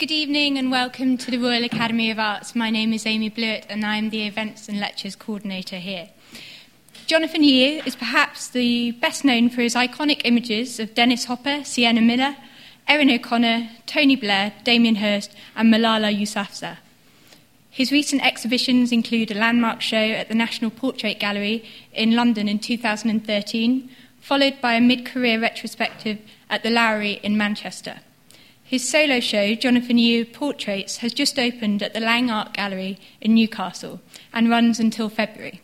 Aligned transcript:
Good 0.00 0.10
evening 0.10 0.56
and 0.56 0.70
welcome 0.70 1.18
to 1.18 1.30
the 1.30 1.36
Royal 1.36 1.62
Academy 1.62 2.10
of 2.10 2.18
Arts. 2.18 2.54
My 2.54 2.70
name 2.70 2.94
is 2.94 3.04
Amy 3.04 3.28
Blewett 3.28 3.66
and 3.68 3.84
I 3.84 3.96
am 3.96 4.08
the 4.08 4.26
Events 4.26 4.66
and 4.66 4.80
Lectures 4.80 5.14
Coordinator 5.14 5.76
here. 5.76 6.08
Jonathan 7.06 7.44
Yeo 7.44 7.82
is 7.84 7.96
perhaps 7.96 8.48
the 8.48 8.92
best 8.92 9.26
known 9.26 9.50
for 9.50 9.60
his 9.60 9.74
iconic 9.74 10.22
images 10.24 10.80
of 10.80 10.94
Dennis 10.94 11.26
Hopper, 11.26 11.64
Sienna 11.64 12.00
Miller, 12.00 12.34
Erin 12.88 13.10
O'Connor, 13.10 13.68
Tony 13.84 14.16
Blair, 14.16 14.54
Damien 14.64 14.94
Hirst, 14.94 15.36
and 15.54 15.70
Malala 15.70 16.18
Yousafzai. 16.18 16.78
His 17.68 17.92
recent 17.92 18.24
exhibitions 18.24 18.92
include 18.92 19.30
a 19.30 19.38
landmark 19.38 19.82
show 19.82 19.98
at 19.98 20.30
the 20.30 20.34
National 20.34 20.70
Portrait 20.70 21.20
Gallery 21.20 21.62
in 21.92 22.16
London 22.16 22.48
in 22.48 22.58
2013, 22.58 23.90
followed 24.18 24.62
by 24.62 24.72
a 24.72 24.80
mid 24.80 25.04
career 25.04 25.38
retrospective 25.38 26.20
at 26.48 26.62
the 26.62 26.70
Lowry 26.70 27.20
in 27.22 27.36
Manchester. 27.36 28.00
His 28.70 28.88
solo 28.88 29.18
show, 29.18 29.56
Jonathan 29.56 29.98
Yeo 29.98 30.24
Portraits, 30.24 30.98
has 30.98 31.12
just 31.12 31.40
opened 31.40 31.82
at 31.82 31.92
the 31.92 31.98
Laing 31.98 32.30
Art 32.30 32.52
Gallery 32.52 33.00
in 33.20 33.34
Newcastle 33.34 34.00
and 34.32 34.48
runs 34.48 34.78
until 34.78 35.08
February. 35.08 35.60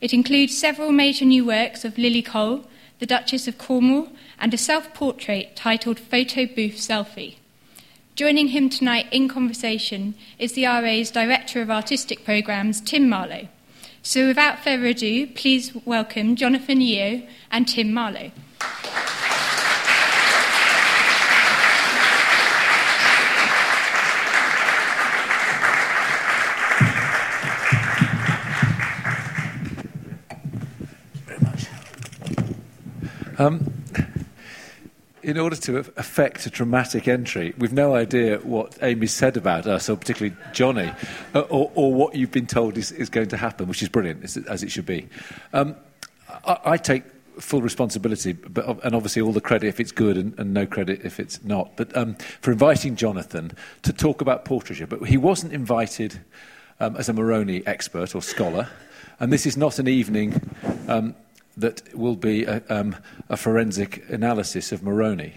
It 0.00 0.14
includes 0.14 0.56
several 0.56 0.90
major 0.90 1.26
new 1.26 1.44
works 1.44 1.84
of 1.84 1.98
Lily 1.98 2.22
Cole, 2.22 2.64
the 2.98 3.04
Duchess 3.04 3.46
of 3.46 3.58
Cornwall, 3.58 4.08
and 4.38 4.54
a 4.54 4.56
self 4.56 4.94
portrait 4.94 5.54
titled 5.54 6.00
Photo 6.00 6.46
Booth 6.46 6.76
Selfie. 6.76 7.36
Joining 8.16 8.48
him 8.48 8.70
tonight 8.70 9.08
in 9.12 9.28
conversation 9.28 10.14
is 10.38 10.54
the 10.54 10.64
RA's 10.64 11.10
Director 11.10 11.60
of 11.60 11.70
Artistic 11.70 12.24
Programmes, 12.24 12.80
Tim 12.80 13.06
Marlow. 13.06 13.48
So 14.02 14.28
without 14.28 14.60
further 14.60 14.86
ado, 14.86 15.26
please 15.26 15.74
welcome 15.84 16.36
Jonathan 16.36 16.80
Yeo 16.80 17.20
and 17.50 17.68
Tim 17.68 17.92
Marlow. 17.92 18.30
Um, 33.40 33.72
in 35.22 35.38
order 35.38 35.56
to 35.56 35.78
affect 35.78 36.44
a 36.44 36.50
dramatic 36.50 37.08
entry, 37.08 37.54
we've 37.56 37.72
no 37.72 37.94
idea 37.94 38.36
what 38.40 38.76
Amy 38.82 39.06
said 39.06 39.38
about 39.38 39.66
us, 39.66 39.88
or 39.88 39.96
particularly 39.96 40.36
Johnny, 40.52 40.92
uh, 41.34 41.40
or, 41.48 41.72
or, 41.74 41.94
what 41.94 42.14
you've 42.14 42.32
been 42.32 42.46
told 42.46 42.76
is, 42.76 42.92
is, 42.92 43.08
going 43.08 43.28
to 43.28 43.38
happen, 43.38 43.66
which 43.66 43.82
is 43.82 43.88
brilliant, 43.88 44.24
as 44.46 44.62
it 44.62 44.70
should 44.70 44.84
be. 44.84 45.08
Um, 45.54 45.74
I, 46.44 46.58
I, 46.66 46.76
take 46.76 47.02
full 47.38 47.62
responsibility, 47.62 48.34
but, 48.34 48.84
and 48.84 48.94
obviously 48.94 49.22
all 49.22 49.32
the 49.32 49.40
credit 49.40 49.68
if 49.68 49.80
it's 49.80 49.92
good 49.92 50.18
and, 50.18 50.38
and 50.38 50.52
no 50.52 50.66
credit 50.66 51.00
if 51.02 51.18
it's 51.18 51.42
not, 51.42 51.74
but 51.76 51.96
um, 51.96 52.16
for 52.42 52.52
inviting 52.52 52.94
Jonathan 52.94 53.52
to 53.84 53.92
talk 53.94 54.20
about 54.20 54.44
portraiture. 54.44 54.86
But 54.86 55.04
he 55.04 55.16
wasn't 55.16 55.54
invited 55.54 56.20
um, 56.78 56.94
as 56.94 57.08
a 57.08 57.14
Moroni 57.14 57.66
expert 57.66 58.14
or 58.14 58.20
scholar, 58.20 58.68
and 59.18 59.32
this 59.32 59.46
is 59.46 59.56
not 59.56 59.78
an 59.78 59.88
evening 59.88 60.50
um, 60.88 61.14
that 61.60 61.94
will 61.94 62.16
be 62.16 62.44
a, 62.44 62.62
um, 62.68 62.96
a 63.28 63.36
forensic 63.36 64.08
analysis 64.10 64.72
of 64.72 64.82
Moroni. 64.82 65.34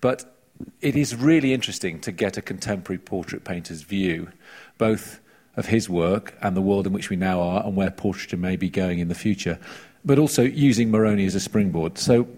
But 0.00 0.34
it 0.80 0.96
is 0.96 1.16
really 1.16 1.52
interesting 1.52 2.00
to 2.00 2.12
get 2.12 2.36
a 2.36 2.42
contemporary 2.42 2.98
portrait 2.98 3.44
painter's 3.44 3.82
view, 3.82 4.30
both 4.78 5.20
of 5.56 5.66
his 5.66 5.88
work 5.88 6.36
and 6.42 6.56
the 6.56 6.62
world 6.62 6.86
in 6.86 6.92
which 6.92 7.10
we 7.10 7.16
now 7.16 7.40
are 7.40 7.64
and 7.64 7.76
where 7.76 7.90
portraiture 7.90 8.36
may 8.36 8.56
be 8.56 8.68
going 8.68 8.98
in 8.98 9.08
the 9.08 9.14
future, 9.14 9.58
but 10.04 10.18
also 10.18 10.42
using 10.42 10.90
Moroni 10.90 11.24
as 11.26 11.34
a 11.34 11.40
springboard. 11.40 11.98
So, 11.98 12.28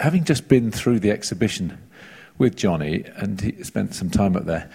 having 0.00 0.24
just 0.24 0.48
been 0.48 0.70
through 0.70 1.00
the 1.00 1.10
exhibition 1.10 1.78
with 2.38 2.56
Johnny, 2.56 3.04
and 3.16 3.40
he 3.40 3.62
spent 3.62 3.94
some 3.94 4.10
time 4.10 4.36
up 4.36 4.44
there, 4.44 4.70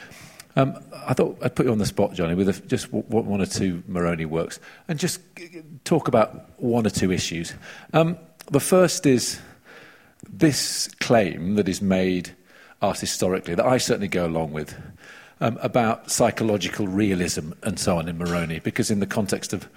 um, 0.55 0.77
I 1.05 1.13
thought 1.13 1.37
I'd 1.41 1.55
put 1.55 1.65
you 1.67 1.71
on 1.71 1.77
the 1.77 1.85
spot, 1.85 2.13
Johnny, 2.13 2.33
with 2.33 2.49
a, 2.49 2.67
just 2.67 2.91
w- 2.91 3.05
one 3.05 3.41
or 3.41 3.45
two 3.45 3.83
Moroni 3.87 4.25
works, 4.25 4.59
and 4.87 4.99
just 4.99 5.21
talk 5.87 6.07
about 6.07 6.59
one 6.59 6.85
or 6.85 6.89
two 6.89 7.11
issues. 7.11 7.53
Um, 7.93 8.17
the 8.51 8.59
first 8.59 9.05
is 9.05 9.39
this 10.29 10.89
claim 10.99 11.55
that 11.55 11.69
is 11.69 11.81
made 11.81 12.35
art 12.81 12.99
historically, 12.99 13.55
that 13.55 13.65
I 13.65 13.77
certainly 13.77 14.07
go 14.07 14.25
along 14.25 14.51
with, 14.51 14.75
um, 15.39 15.57
about 15.61 16.11
psychological 16.11 16.87
realism 16.87 17.51
and 17.63 17.79
so 17.79 17.97
on 17.97 18.07
in 18.09 18.17
Moroni, 18.17 18.59
because 18.59 18.91
in 18.91 18.99
the 18.99 19.07
context 19.07 19.53
of, 19.53 19.69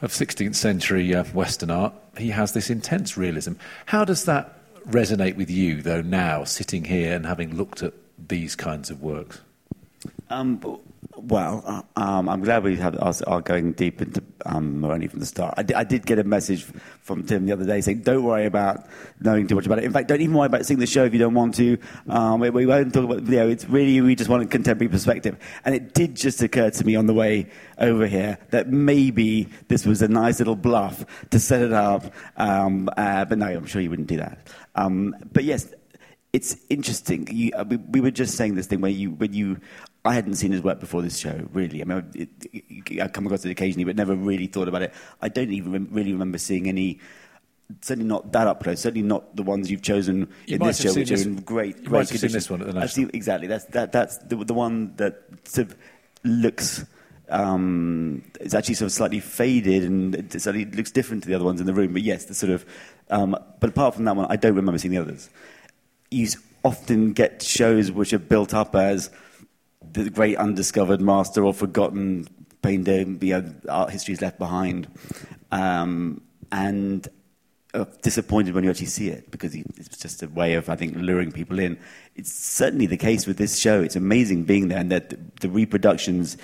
of 0.00 0.12
16th 0.12 0.54
century 0.54 1.14
uh, 1.14 1.24
Western 1.24 1.70
art, 1.70 1.92
he 2.16 2.30
has 2.30 2.52
this 2.52 2.70
intense 2.70 3.16
realism. 3.16 3.54
How 3.86 4.04
does 4.04 4.24
that 4.24 4.52
resonate 4.86 5.36
with 5.36 5.50
you, 5.50 5.82
though, 5.82 6.02
now, 6.02 6.44
sitting 6.44 6.84
here 6.84 7.14
and 7.14 7.26
having 7.26 7.56
looked 7.56 7.82
at 7.82 7.92
these 8.28 8.54
kinds 8.54 8.90
of 8.90 9.02
works? 9.02 9.40
Um, 10.28 10.60
well, 11.14 11.62
uh, 11.64 11.82
um, 11.96 12.28
I'm 12.28 12.42
glad 12.42 12.64
we 12.64 12.78
are, 12.80 13.40
going 13.40 13.72
deep 13.72 14.02
into 14.02 14.22
um, 14.44 14.80
Moroni 14.80 15.06
from 15.06 15.20
the 15.20 15.26
start. 15.26 15.54
I, 15.56 15.62
d- 15.62 15.74
I 15.74 15.84
did 15.84 16.04
get 16.04 16.18
a 16.18 16.24
message 16.24 16.64
from 17.00 17.24
Tim 17.24 17.46
the 17.46 17.52
other 17.52 17.64
day 17.64 17.80
saying, 17.80 18.00
"Don't 18.00 18.24
worry 18.24 18.44
about 18.44 18.86
knowing 19.20 19.46
too 19.46 19.54
much 19.54 19.66
about 19.66 19.78
it. 19.78 19.84
In 19.84 19.92
fact, 19.92 20.08
don't 20.08 20.20
even 20.20 20.34
worry 20.34 20.46
about 20.46 20.66
seeing 20.66 20.80
the 20.80 20.86
show 20.86 21.04
if 21.04 21.12
you 21.12 21.20
don't 21.20 21.34
want 21.34 21.54
to. 21.54 21.78
Um, 22.08 22.40
we, 22.40 22.50
we, 22.50 22.66
won't 22.66 22.92
talk 22.92 23.04
about 23.04 23.22
you 23.22 23.36
know. 23.36 23.48
It's 23.48 23.68
really 23.68 24.00
we 24.00 24.14
just 24.14 24.28
want 24.28 24.42
a 24.42 24.46
contemporary 24.46 24.90
perspective." 24.90 25.38
And 25.64 25.74
it 25.74 25.94
did 25.94 26.16
just 26.16 26.42
occur 26.42 26.70
to 26.70 26.84
me 26.84 26.96
on 26.96 27.06
the 27.06 27.14
way 27.14 27.48
over 27.78 28.06
here 28.06 28.38
that 28.50 28.68
maybe 28.68 29.48
this 29.68 29.86
was 29.86 30.02
a 30.02 30.08
nice 30.08 30.38
little 30.38 30.56
bluff 30.56 31.04
to 31.30 31.38
set 31.38 31.62
it 31.62 31.72
up. 31.72 32.12
Um, 32.36 32.90
uh, 32.96 33.24
but 33.24 33.38
no, 33.38 33.46
I'm 33.46 33.66
sure 33.66 33.80
you 33.80 33.90
wouldn't 33.90 34.08
do 34.08 34.16
that. 34.16 34.48
Um, 34.74 35.14
but 35.32 35.44
yes, 35.44 35.72
it's 36.36 36.56
interesting. 36.68 37.26
You, 37.30 37.52
uh, 37.54 37.64
we, 37.66 37.76
we, 37.78 38.00
were 38.02 38.10
just 38.10 38.36
saying 38.36 38.56
this 38.56 38.66
thing 38.66 38.82
where 38.82 38.90
you, 38.90 39.12
when 39.12 39.32
you, 39.32 39.58
I 40.06 40.14
hadn't 40.14 40.34
seen 40.36 40.52
his 40.52 40.62
work 40.62 40.80
before 40.80 41.02
this 41.02 41.18
show, 41.18 41.48
really. 41.52 41.82
I 41.82 41.84
mean, 41.84 42.10
it, 42.14 42.28
it, 42.52 43.00
I 43.00 43.08
come 43.08 43.26
across 43.26 43.44
it 43.44 43.50
occasionally, 43.50 43.84
but 43.84 43.96
never 43.96 44.14
really 44.14 44.46
thought 44.46 44.68
about 44.68 44.82
it. 44.82 44.94
I 45.20 45.28
don't 45.28 45.50
even 45.50 45.72
rem- 45.72 45.88
really 45.90 46.12
remember 46.12 46.38
seeing 46.38 46.68
any. 46.68 47.00
Certainly 47.80 48.08
not 48.08 48.30
that 48.32 48.46
up 48.46 48.62
close. 48.62 48.80
Certainly 48.80 49.08
not 49.08 49.34
the 49.34 49.42
ones 49.42 49.70
you've 49.70 49.82
chosen 49.82 50.32
you 50.46 50.56
in 50.56 50.62
this 50.62 50.80
show, 50.80 50.94
which 50.94 51.08
this, 51.08 51.26
are 51.26 51.28
in 51.28 51.36
great, 51.36 51.76
you 51.78 51.88
great 51.88 51.90
might 51.90 52.10
have 52.10 52.20
seen 52.20 52.30
this 52.30 52.48
one 52.48 52.60
at 52.60 52.68
the 52.68 52.74
National. 52.74 53.10
exactly. 53.12 53.48
That's 53.48 53.64
that, 53.66 53.90
That's 53.90 54.18
the, 54.18 54.36
the 54.36 54.54
one 54.54 54.94
that 54.96 55.22
sort 55.44 55.68
of 55.68 55.76
looks. 56.22 56.84
Um, 57.28 58.22
it's 58.40 58.54
actually 58.54 58.74
sort 58.74 58.86
of 58.86 58.92
slightly 58.92 59.18
faded 59.18 59.82
and 59.82 60.14
it 60.14 60.40
slightly 60.40 60.64
looks 60.64 60.92
different 60.92 61.24
to 61.24 61.28
the 61.28 61.34
other 61.34 61.44
ones 61.44 61.60
in 61.60 61.66
the 61.66 61.74
room. 61.74 61.92
But 61.92 62.02
yes, 62.02 62.26
the 62.26 62.34
sort 62.34 62.52
of. 62.52 62.64
Um, 63.10 63.36
but 63.58 63.70
apart 63.70 63.96
from 63.96 64.04
that 64.04 64.14
one, 64.14 64.26
I 64.30 64.36
don't 64.36 64.54
remember 64.54 64.78
seeing 64.78 64.92
the 64.92 65.00
others. 65.00 65.28
You 66.12 66.28
often 66.64 67.12
get 67.12 67.42
shows 67.42 67.90
which 67.90 68.12
are 68.12 68.18
built 68.20 68.54
up 68.54 68.76
as 68.76 69.10
the 69.92 70.10
great 70.10 70.36
undiscovered 70.36 71.00
master 71.00 71.44
or 71.44 71.52
forgotten 71.54 72.28
painter, 72.62 73.02
you 73.02 73.40
know, 73.40 73.54
art 73.68 73.90
history 73.90 74.14
is 74.14 74.20
left 74.20 74.38
behind. 74.38 74.88
Um, 75.52 76.22
and 76.52 77.08
uh, 77.74 77.84
disappointed 78.02 78.54
when 78.54 78.64
you 78.64 78.70
actually 78.70 78.86
see 78.86 79.08
it 79.08 79.30
because 79.30 79.54
it's 79.54 79.98
just 79.98 80.22
a 80.22 80.28
way 80.28 80.54
of, 80.54 80.68
I 80.68 80.76
think, 80.76 80.96
luring 80.96 81.30
people 81.30 81.58
in. 81.58 81.78
It's 82.14 82.32
certainly 82.32 82.86
the 82.86 82.96
case 82.96 83.26
with 83.26 83.36
this 83.36 83.58
show. 83.58 83.82
It's 83.82 83.96
amazing 83.96 84.44
being 84.44 84.68
there 84.68 84.78
and 84.78 84.90
that 84.90 85.10
the, 85.10 85.18
the 85.42 85.48
reproductions 85.48 86.36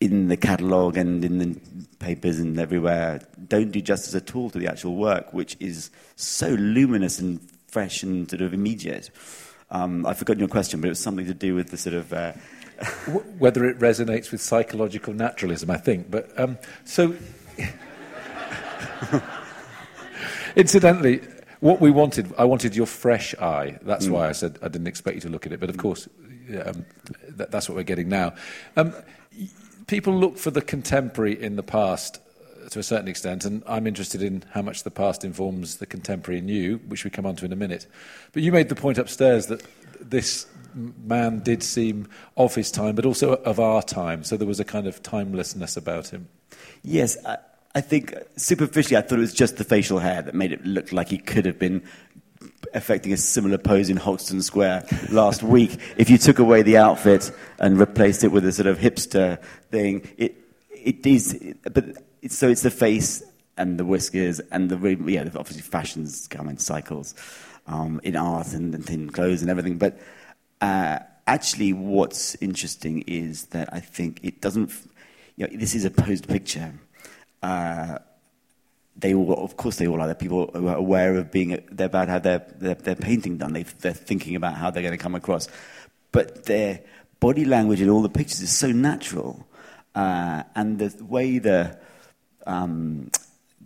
in 0.00 0.28
the 0.28 0.36
catalogue 0.36 0.96
and 0.96 1.24
in 1.24 1.38
the 1.38 1.60
papers 1.98 2.38
and 2.38 2.58
everywhere 2.58 3.20
don't 3.48 3.70
do 3.70 3.80
justice 3.80 4.14
at 4.14 4.34
all 4.36 4.50
to 4.50 4.58
the 4.58 4.68
actual 4.68 4.96
work, 4.96 5.32
which 5.32 5.56
is 5.60 5.90
so 6.16 6.48
luminous 6.48 7.18
and 7.18 7.40
fresh 7.66 8.02
and 8.02 8.28
sort 8.30 8.42
of 8.42 8.54
immediate. 8.54 9.10
Um, 9.70 10.06
I've 10.06 10.18
forgotten 10.18 10.40
your 10.40 10.48
question, 10.48 10.80
but 10.80 10.86
it 10.86 10.90
was 10.90 11.00
something 11.00 11.26
to 11.26 11.34
do 11.34 11.54
with 11.54 11.70
the 11.70 11.76
sort 11.76 11.94
of. 11.94 12.12
Uh, 12.12 12.32
Whether 13.38 13.64
it 13.66 13.78
resonates 13.78 14.30
with 14.30 14.40
psychological 14.40 15.12
naturalism, 15.14 15.70
I 15.70 15.76
think. 15.76 16.10
But 16.10 16.38
um, 16.38 16.58
so, 16.84 17.14
incidentally, 20.56 21.20
what 21.60 21.80
we 21.80 21.90
wanted, 21.90 22.32
I 22.36 22.44
wanted 22.44 22.76
your 22.76 22.86
fresh 22.86 23.34
eye. 23.36 23.78
That's 23.82 24.06
mm. 24.06 24.10
why 24.10 24.28
I 24.28 24.32
said 24.32 24.58
I 24.62 24.68
didn't 24.68 24.88
expect 24.88 25.14
you 25.16 25.20
to 25.22 25.28
look 25.28 25.46
at 25.46 25.52
it. 25.52 25.60
But 25.60 25.70
of 25.70 25.76
course, 25.76 26.08
um, 26.64 26.84
that, 27.28 27.50
that's 27.50 27.68
what 27.68 27.76
we're 27.76 27.84
getting 27.84 28.08
now. 28.08 28.34
Um, 28.76 28.94
people 29.86 30.14
look 30.14 30.38
for 30.38 30.50
the 30.50 30.62
contemporary 30.62 31.40
in 31.40 31.56
the 31.56 31.62
past 31.62 32.20
to 32.70 32.78
a 32.78 32.82
certain 32.82 33.08
extent, 33.08 33.44
and 33.44 33.62
I'm 33.66 33.86
interested 33.86 34.22
in 34.22 34.44
how 34.52 34.62
much 34.62 34.82
the 34.82 34.90
past 34.90 35.24
informs 35.24 35.76
the 35.76 35.86
contemporary 35.86 36.38
in 36.38 36.48
you, 36.48 36.78
which 36.88 37.04
we 37.04 37.10
come 37.10 37.26
on 37.26 37.36
to 37.36 37.44
in 37.44 37.52
a 37.52 37.56
minute. 37.56 37.86
But 38.32 38.42
you 38.42 38.52
made 38.52 38.68
the 38.68 38.74
point 38.74 38.98
upstairs 38.98 39.46
that 39.46 39.62
this 40.00 40.46
man 40.74 41.40
did 41.40 41.62
seem 41.62 42.08
of 42.36 42.54
his 42.54 42.70
time, 42.70 42.94
but 42.94 43.06
also 43.06 43.34
of 43.34 43.60
our 43.60 43.82
time, 43.82 44.24
so 44.24 44.36
there 44.36 44.46
was 44.46 44.60
a 44.60 44.64
kind 44.64 44.86
of 44.86 45.02
timelessness 45.02 45.76
about 45.76 46.08
him. 46.08 46.28
Yes, 46.82 47.16
I, 47.24 47.38
I 47.74 47.80
think 47.80 48.14
superficially 48.36 48.96
I 48.96 49.00
thought 49.02 49.18
it 49.18 49.22
was 49.22 49.34
just 49.34 49.56
the 49.56 49.64
facial 49.64 49.98
hair 49.98 50.22
that 50.22 50.34
made 50.34 50.52
it 50.52 50.64
look 50.64 50.92
like 50.92 51.08
he 51.08 51.18
could 51.18 51.46
have 51.46 51.58
been 51.58 51.82
affecting 52.72 53.12
a 53.12 53.16
similar 53.16 53.58
pose 53.58 53.88
in 53.90 53.96
Hoxton 53.96 54.42
Square 54.42 54.86
last 55.10 55.42
week. 55.56 55.78
If 55.96 56.10
you 56.10 56.18
took 56.18 56.38
away 56.38 56.62
the 56.62 56.76
outfit 56.76 57.30
and 57.58 57.78
replaced 57.78 58.24
it 58.24 58.28
with 58.28 58.44
a 58.44 58.52
sort 58.52 58.66
of 58.66 58.78
hipster 58.78 59.42
thing, 59.70 60.08
it 60.16 60.36
it 60.70 61.06
is. 61.06 61.54
But 61.62 62.04
it's, 62.22 62.36
so 62.36 62.48
it's 62.48 62.62
the 62.62 62.70
face 62.70 63.22
and 63.56 63.78
the 63.78 63.84
whiskers 63.84 64.40
and 64.40 64.68
the 64.70 64.76
yeah, 65.10 65.22
obviously 65.34 65.62
fashions 65.62 66.26
come 66.28 66.48
in 66.48 66.58
cycles 66.58 67.14
um, 67.66 68.00
in 68.02 68.16
art 68.16 68.52
and, 68.52 68.74
and 68.74 68.84
thin 68.84 69.10
clothes 69.10 69.42
and 69.42 69.50
everything. 69.50 69.78
But 69.78 69.98
uh, 70.64 70.98
actually, 71.26 71.74
what's 71.74 72.36
interesting 72.36 73.02
is 73.06 73.46
that 73.48 73.68
I 73.70 73.80
think 73.80 74.20
it 74.22 74.40
doesn't. 74.40 74.72
You 75.36 75.46
know, 75.46 75.56
this 75.58 75.74
is 75.74 75.84
a 75.84 75.90
posed 75.90 76.26
picture. 76.26 76.72
Uh, 77.42 77.98
they 78.96 79.12
all, 79.12 79.44
of 79.44 79.58
course, 79.58 79.76
they 79.76 79.86
all 79.86 80.00
are. 80.00 80.14
People 80.14 80.50
who 80.54 80.68
are 80.68 80.76
aware 80.76 81.16
of 81.16 81.30
being. 81.30 81.62
They're 81.70 81.86
about 81.86 82.08
how 82.08 82.18
their 82.18 82.46
their, 82.56 82.76
their 82.76 82.96
painting 82.96 83.36
done. 83.36 83.52
They, 83.52 83.64
they're 83.64 83.92
thinking 83.92 84.36
about 84.36 84.54
how 84.54 84.70
they're 84.70 84.82
going 84.82 84.96
to 84.96 85.02
come 85.02 85.14
across, 85.14 85.48
but 86.12 86.46
their 86.46 86.80
body 87.20 87.44
language 87.44 87.82
in 87.82 87.90
all 87.90 88.00
the 88.00 88.08
pictures 88.08 88.40
is 88.40 88.50
so 88.50 88.72
natural, 88.72 89.46
uh, 89.94 90.44
and 90.54 90.78
the 90.78 91.04
way 91.04 91.40
the 91.40 91.78
um, 92.46 93.10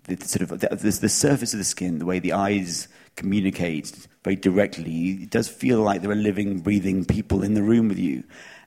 the 0.05 0.17
sort 0.27 0.51
of 0.51 0.59
the, 0.59 0.69
the, 0.75 0.91
the, 0.91 1.09
surface 1.09 1.53
of 1.53 1.59
the 1.59 1.65
skin, 1.65 2.01
the 2.01 2.07
way 2.07 2.19
the 2.19 2.33
eyes 2.33 2.89
communicate 3.15 4.09
very 4.29 4.37
directly, 4.37 5.23
it 5.23 5.31
does 5.31 5.49
feel 5.49 5.81
like 5.81 6.03
there 6.03 6.11
are 6.11 6.15
living, 6.15 6.61
breathing 6.61 7.05
people 7.07 7.43
in 7.43 7.55
the 7.55 7.63
room 7.63 7.89
with 7.89 7.99
you. 7.99 8.23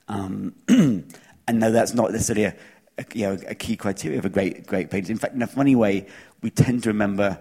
Um, 0.08 0.56
and 0.68 1.06
no, 1.48 1.72
that's 1.72 1.94
not 1.94 2.12
necessarily 2.12 2.46
a, 2.46 2.56
a, 2.98 3.06
you 3.14 3.28
know, 3.28 3.38
a 3.48 3.54
key 3.54 3.76
criteria 3.76 4.18
of 4.18 4.26
a 4.26 4.30
great, 4.30 4.66
great 4.66 4.90
painter. 4.90 5.12
In 5.12 5.20
fact, 5.20 5.36
in 5.36 5.42
a 5.44 5.48
funny 5.48 5.76
way, 5.76 6.08
we 6.42 6.50
tend 6.50 6.82
to 6.84 6.90
remember 6.90 7.40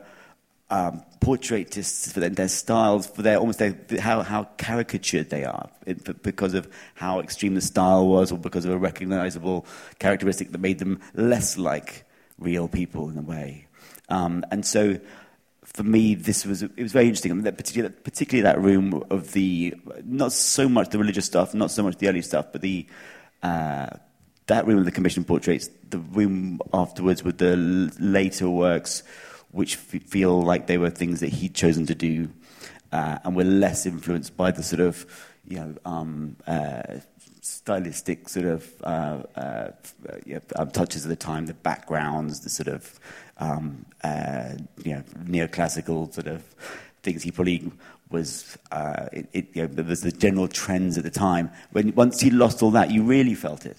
um, 0.69 1.03
portraitists 1.21 2.13
for 2.13 2.21
their, 2.21 2.29
their, 2.29 2.49
styles, 2.49 3.07
for 3.07 3.23
their 3.23 3.39
almost 3.39 3.59
their, 3.59 3.75
how, 3.99 4.23
how 4.23 4.45
caricatured 4.59 5.31
they 5.31 5.45
are, 5.45 5.71
it, 5.87 6.23
because 6.23 6.53
of 6.53 6.69
how 6.95 7.21
extreme 7.21 7.55
the 7.55 7.63
style 7.63 8.07
was, 8.07 8.31
or 8.31 8.39
because 8.39 8.67
of 8.67 8.71
a 8.71 8.79
recognizable 8.79 9.65
characteristic 9.99 10.53
that 10.53 10.61
made 10.61 10.79
them 10.79 11.01
less 11.15 11.57
like 11.57 12.05
real 12.39 12.69
people 12.69 13.09
in 13.09 13.17
a 13.17 13.23
way. 13.23 13.67
Um, 14.11 14.45
and 14.51 14.67
so, 14.67 15.01
for 15.75 15.85
me, 15.85 16.15
this 16.15 16.45
was 16.45 16.63
it 16.63 16.79
was 16.79 16.93
very 16.93 17.07
interesting. 17.07 17.31
I 17.31 17.35
mean, 17.35 17.45
that 17.45 17.57
particularly, 17.57 17.95
particularly 18.03 18.43
that 18.43 18.61
room 18.61 19.05
of 19.11 19.33
the 19.33 19.75
not 20.05 20.33
so 20.33 20.69
much 20.69 20.91
the 20.91 20.99
religious 20.99 21.27
stuff, 21.27 21.55
not 21.55 21.71
so 21.71 21.83
much 21.83 21.97
the 21.99 22.09
early 22.09 22.23
stuff, 22.23 22.47
but 22.53 22.61
the 22.61 22.87
uh, 23.43 23.89
that 24.47 24.67
room 24.67 24.79
of 24.79 24.85
the 24.85 24.91
commissioned 24.91 25.27
portraits, 25.27 25.71
the 25.89 25.99
room 25.99 26.61
afterwards 26.73 27.23
with 27.23 27.39
the 27.39 27.57
later 27.57 28.51
works, 28.51 29.03
which 29.53 29.77
f- 29.77 30.03
feel 30.03 30.43
like 30.43 30.67
they 30.67 30.77
were 30.77 30.91
things 30.91 31.21
that 31.21 31.29
he'd 31.29 31.55
chosen 31.55 31.87
to 31.87 31.95
do, 31.95 32.29
uh, 32.93 33.19
and 33.25 33.37
were 33.37 33.45
less 33.45 33.87
influenced 33.87 34.37
by 34.37 34.51
the 34.51 34.63
sort 34.63 34.81
of, 34.81 35.07
you 35.47 35.57
know, 35.57 35.75
um, 35.85 36.37
uh, 36.49 36.83
stylistic 37.43 38.29
sort 38.29 38.45
of 38.45 38.71
uh, 38.85 39.23
uh 39.35 39.71
yeah, 40.27 40.41
um, 40.57 40.71
touches 40.71 41.05
of 41.05 41.09
the 41.09 41.17
time, 41.17 41.47
the 41.47 41.55
backgrounds, 41.55 42.41
the 42.41 42.51
sort 42.51 42.69
of, 42.69 42.99
um, 43.41 43.85
uh, 44.05 44.53
you 44.85 44.95
know, 44.95 45.03
neoclassical 45.25 46.13
sort 46.13 46.27
of 46.27 46.43
things 47.03 47.23
he 47.23 47.31
probably 47.31 47.71
was 48.11 48.59
uh, 48.73 49.07
it, 49.13 49.29
it, 49.33 49.47
you 49.55 49.63
know, 49.63 49.69
there 49.69 49.85
was 49.85 50.03
the 50.03 50.13
general 50.13 50.49
trends 50.49 50.99
at 50.99 51.05
the 51.05 51.11
time. 51.11 51.51
When 51.73 51.95
once 51.95 52.21
he 52.21 52.31
lost 52.31 52.63
all 52.63 52.71
that, 52.73 52.91
you 52.91 53.03
really 53.03 53.35
felt 53.35 53.67
it. 53.67 53.79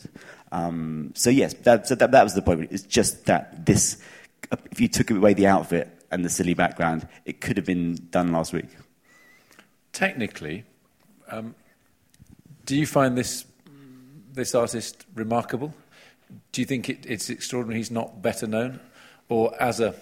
Um, 0.51 1.11
so 1.15 1.29
yes, 1.29 1.53
that, 1.63 1.87
so 1.87 1.95
that, 1.95 2.11
that 2.11 2.23
was 2.23 2.33
the 2.33 2.41
point. 2.41 2.71
It's 2.71 2.83
just 2.83 3.25
that 3.25 3.65
this, 3.65 4.01
if 4.71 4.81
you 4.81 4.87
took 4.87 5.11
away 5.11 5.33
the 5.33 5.47
outfit 5.47 5.89
and 6.11 6.25
the 6.25 6.29
silly 6.29 6.53
background, 6.53 7.07
it 7.25 7.41
could 7.41 7.57
have 7.57 7.65
been 7.65 7.95
done 8.09 8.31
last 8.31 8.53
week. 8.53 8.67
Technically, 9.93 10.63
um, 11.29 11.55
do 12.65 12.75
you 12.75 12.85
find 12.85 13.17
this 13.17 13.45
this 14.33 14.55
artist 14.55 15.05
remarkable? 15.13 15.73
Do 16.53 16.61
you 16.61 16.65
think 16.65 16.87
it, 16.87 17.05
it's 17.05 17.29
extraordinary 17.29 17.79
he's 17.79 17.91
not 17.91 18.21
better 18.21 18.47
known, 18.47 18.79
or 19.31 19.55
as 19.63 19.79
a 19.79 19.95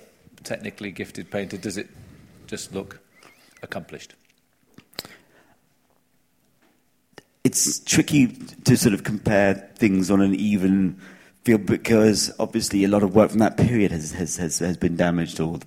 technically 0.43 0.89
gifted 0.89 1.29
painter, 1.29 1.55
does 1.55 1.77
it 1.77 1.87
just 2.47 2.73
look 2.73 2.99
accomplished? 3.61 4.15
It's 7.43 7.79
tricky 7.81 8.27
to 8.65 8.75
sort 8.75 8.95
of 8.95 9.03
compare 9.03 9.53
things 9.75 10.09
on 10.09 10.19
an 10.21 10.33
even 10.33 10.99
field 11.43 11.67
because 11.67 12.31
obviously 12.39 12.83
a 12.83 12.87
lot 12.87 13.03
of 13.03 13.13
work 13.13 13.29
from 13.29 13.39
that 13.39 13.55
period 13.55 13.91
has, 13.91 14.13
has, 14.13 14.35
has, 14.37 14.57
has 14.59 14.77
been 14.77 14.97
damaged 14.97 15.39
or 15.39 15.59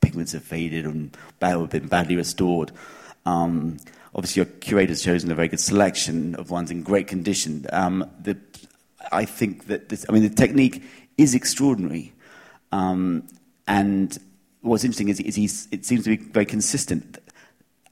pigments 0.00 0.32
have 0.32 0.42
faded 0.42 0.86
and 0.86 1.14
have 1.42 1.68
been 1.68 1.88
badly 1.88 2.16
restored. 2.16 2.72
Um, 3.26 3.76
obviously, 4.14 4.40
your 4.40 4.52
curator's 4.60 5.02
chosen 5.02 5.30
a 5.30 5.34
very 5.34 5.48
good 5.48 5.60
selection 5.60 6.34
of 6.36 6.50
ones 6.50 6.70
in 6.70 6.82
great 6.82 7.08
condition. 7.08 7.66
Um, 7.74 8.10
the, 8.18 8.38
I 9.12 9.26
think 9.26 9.66
that 9.66 9.90
this, 9.90 10.06
I 10.08 10.12
mean, 10.12 10.22
the 10.22 10.30
technique 10.30 10.82
is 11.18 11.34
extraordinary. 11.34 12.14
Um, 12.72 13.26
and 13.66 14.16
what's 14.60 14.84
interesting 14.84 15.08
is, 15.08 15.20
is 15.20 15.68
it 15.70 15.84
seems 15.84 16.04
to 16.04 16.16
be 16.16 16.22
very 16.24 16.46
consistent. 16.46 17.18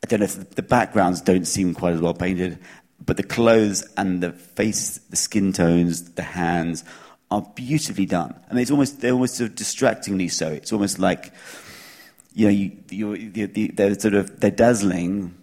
I 0.03 0.06
don't 0.06 0.21
know 0.21 0.25
if 0.25 0.50
the 0.55 0.62
backgrounds 0.62 1.21
don't 1.21 1.47
seem 1.47 1.75
quite 1.75 1.94
as 1.94 2.00
well 2.00 2.15
painted, 2.15 2.59
but 3.05 3.17
the 3.17 3.23
clothes 3.23 3.87
and 3.97 4.23
the 4.23 4.32
face, 4.32 4.99
the 4.99 5.17
skin 5.17 5.53
tones, 5.53 6.12
the 6.12 6.23
hands 6.23 6.85
are 7.31 7.43
beautifully 7.55 8.06
done. 8.06 8.35
I 8.50 8.55
mean, 8.55 8.62
it's 8.62 8.71
almost 8.71 9.00
they're 9.00 9.12
almost 9.12 9.37
sort 9.37 9.50
of 9.50 9.56
distractingly 9.56 10.29
so. 10.29 10.49
It's 10.49 10.73
almost 10.73 10.99
like 10.99 11.32
you 12.35 12.47
know, 12.47 12.50
you, 12.50 12.77
you, 12.91 13.15
you, 13.15 13.69
they're 13.69 13.99
sort 13.99 14.15
of 14.15 14.41
they're 14.41 14.50
dazzling, 14.50 15.35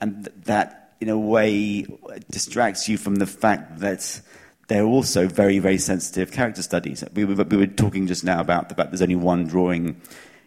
and 0.00 0.24
that 0.44 0.94
in 1.00 1.08
a 1.08 1.18
way 1.18 1.86
distracts 2.30 2.88
you 2.88 2.98
from 2.98 3.16
the 3.16 3.26
fact 3.26 3.80
that 3.80 4.20
they're 4.68 4.84
also 4.84 5.26
very, 5.26 5.58
very 5.58 5.78
sensitive 5.78 6.30
character 6.30 6.62
studies. 6.62 7.02
We 7.14 7.24
were, 7.24 7.42
we 7.42 7.56
were 7.56 7.66
talking 7.66 8.06
just 8.06 8.22
now 8.22 8.40
about 8.40 8.68
the 8.68 8.74
fact 8.74 8.90
there's 8.90 9.02
only 9.02 9.16
one 9.16 9.46
drawing 9.46 10.00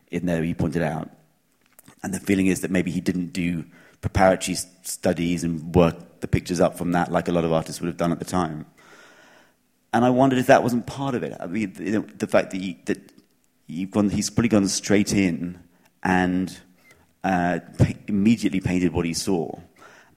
in 0.10 0.26
there, 0.26 0.44
he 0.44 0.54
pointed 0.54 0.84
out. 0.84 1.10
And 2.04 2.14
the 2.14 2.20
feeling 2.20 2.48
is 2.48 2.62
that 2.62 2.72
maybe 2.72 2.92
he 2.92 3.02
didn't 3.02 3.34
do 3.34 3.66
preparatory 4.02 4.56
studies 4.84 5.44
and 5.44 5.76
work 5.76 6.22
the 6.22 6.28
pictures 6.28 6.60
up 6.60 6.78
from 6.78 6.92
that 6.92 7.12
like 7.12 7.28
a 7.28 7.32
lot 7.32 7.46
of 7.46 7.52
artists 7.52 7.82
would 7.82 7.88
have 7.88 7.98
done 7.98 8.12
at 8.12 8.20
the 8.20 8.26
time. 8.26 8.66
And 9.94 10.06
I 10.06 10.10
wondered 10.10 10.40
if 10.40 10.48
that 10.48 10.64
wasn't 10.64 10.86
part 10.86 11.16
of 11.16 11.24
it. 11.24 11.36
I 11.40 11.48
mean, 11.48 11.74
the, 11.74 12.00
the 12.18 12.28
fact 12.28 12.52
that, 12.52 12.62
you, 12.62 12.76
that 12.86 13.12
you've 13.68 13.92
gone, 13.92 14.10
he's 14.10 14.30
probably 14.30 14.50
gone 14.50 14.68
straight 14.68 15.14
in 15.14 15.60
and 16.04 16.58
uh, 17.24 17.60
immediately 18.08 18.62
painted 18.62 18.94
what 18.94 19.06
he 19.06 19.14
saw, 19.14 19.60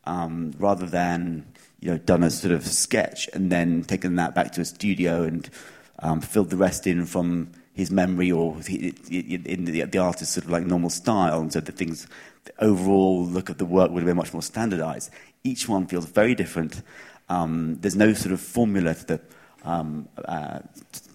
um, 0.04 0.52
rather 0.58 0.86
than 0.86 1.46
you 1.84 1.90
know 1.90 1.98
done 1.98 2.22
a 2.22 2.30
sort 2.30 2.52
of 2.52 2.66
sketch 2.66 3.28
and 3.34 3.52
then 3.52 3.84
taken 3.84 4.16
that 4.16 4.34
back 4.34 4.52
to 4.52 4.62
a 4.62 4.64
studio 4.64 5.22
and 5.22 5.50
um, 5.98 6.22
filled 6.22 6.48
the 6.48 6.56
rest 6.56 6.86
in 6.86 7.04
from 7.04 7.52
his 7.74 7.90
memory 7.90 8.32
or 8.32 8.56
in 8.66 9.64
the, 9.66 9.82
the 9.82 9.98
artist's 9.98 10.34
sort 10.34 10.44
of 10.44 10.50
like 10.50 10.64
normal 10.64 10.88
style, 10.88 11.40
and 11.40 11.52
so 11.52 11.60
the 11.60 11.72
things, 11.72 12.06
the 12.44 12.52
overall 12.64 13.26
look 13.26 13.50
of 13.50 13.58
the 13.58 13.66
work 13.66 13.90
would 13.90 14.00
have 14.00 14.06
been 14.06 14.16
much 14.16 14.32
more 14.32 14.42
standardized. 14.42 15.10
Each 15.42 15.68
one 15.68 15.86
feels 15.86 16.06
very 16.06 16.34
different. 16.34 16.82
Um, 17.28 17.76
there's 17.80 17.96
no 17.96 18.14
sort 18.14 18.32
of 18.32 18.40
formula 18.40 18.94
to 18.94 19.06
the 19.06 19.20
um, 19.64 20.08
uh, 20.24 20.60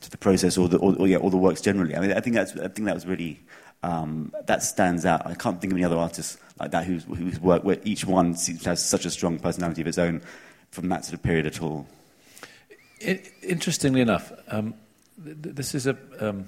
to 0.01 0.11
the 0.11 0.17
process 0.17 0.57
or 0.57 0.67
the 0.67 0.77
or, 0.77 0.95
or, 0.97 1.07
yeah, 1.07 1.17
or 1.17 1.31
the 1.31 1.37
works 1.37 1.61
generally. 1.61 1.95
I 1.95 1.99
mean, 1.99 2.11
I 2.11 2.19
think 2.19 2.35
that's 2.35 2.55
I 2.57 2.67
think 2.67 2.85
that 2.85 2.95
was 2.95 3.07
really 3.07 3.39
um, 3.81 4.33
that 4.45 4.61
stands 4.61 5.05
out. 5.05 5.25
I 5.25 5.33
can't 5.33 5.59
think 5.59 5.73
of 5.73 5.77
any 5.77 5.85
other 5.85 5.97
artists 5.97 6.37
like 6.59 6.71
that 6.71 6.85
whose 6.85 7.05
whose 7.05 7.39
work 7.39 7.63
where 7.63 7.79
each 7.85 8.05
one 8.05 8.35
seems 8.35 8.61
to 8.63 8.69
have 8.69 8.79
such 8.79 9.05
a 9.05 9.09
strong 9.09 9.39
personality 9.39 9.81
of 9.81 9.87
its 9.87 9.97
own 9.97 10.21
from 10.71 10.89
that 10.89 11.05
sort 11.05 11.15
of 11.15 11.23
period 11.23 11.45
at 11.45 11.61
all. 11.61 11.87
It, 12.99 13.31
interestingly 13.41 14.01
enough. 14.01 14.31
Um, 14.47 14.73
this 15.17 15.75
is 15.75 15.87
a, 15.87 15.97
um, 16.19 16.47